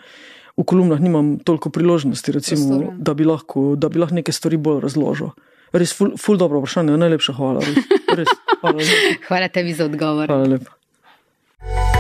V 0.54 0.62
kolumnah 0.62 1.00
nimam 1.02 1.32
toliko 1.42 1.70
priložnosti, 1.74 2.32
recimo, 2.32 2.68
Prostora. 2.68 2.96
da, 2.98 3.14
bi 3.18 3.24
lahko, 3.26 3.62
da 3.74 3.88
bi 3.90 3.98
lahko 3.98 4.14
neke 4.14 4.32
stvari 4.32 4.54
bolj 4.56 4.84
razložil. 4.84 5.32
Res, 5.74 5.90
ful, 5.90 6.14
ful 6.20 6.38
dobro 6.38 6.60
vprašanje, 6.62 6.94
najlepša 7.02 7.34
hvala. 7.34 7.64
Res, 7.66 7.82
res, 8.20 8.30
hvala, 8.60 8.78
lepa. 8.78 9.12
hvala 9.28 9.50
tebi 9.50 9.74
za 9.74 9.88
odgovor. 9.90 10.30
Hvala 10.30 10.54
lepa. 10.54 11.93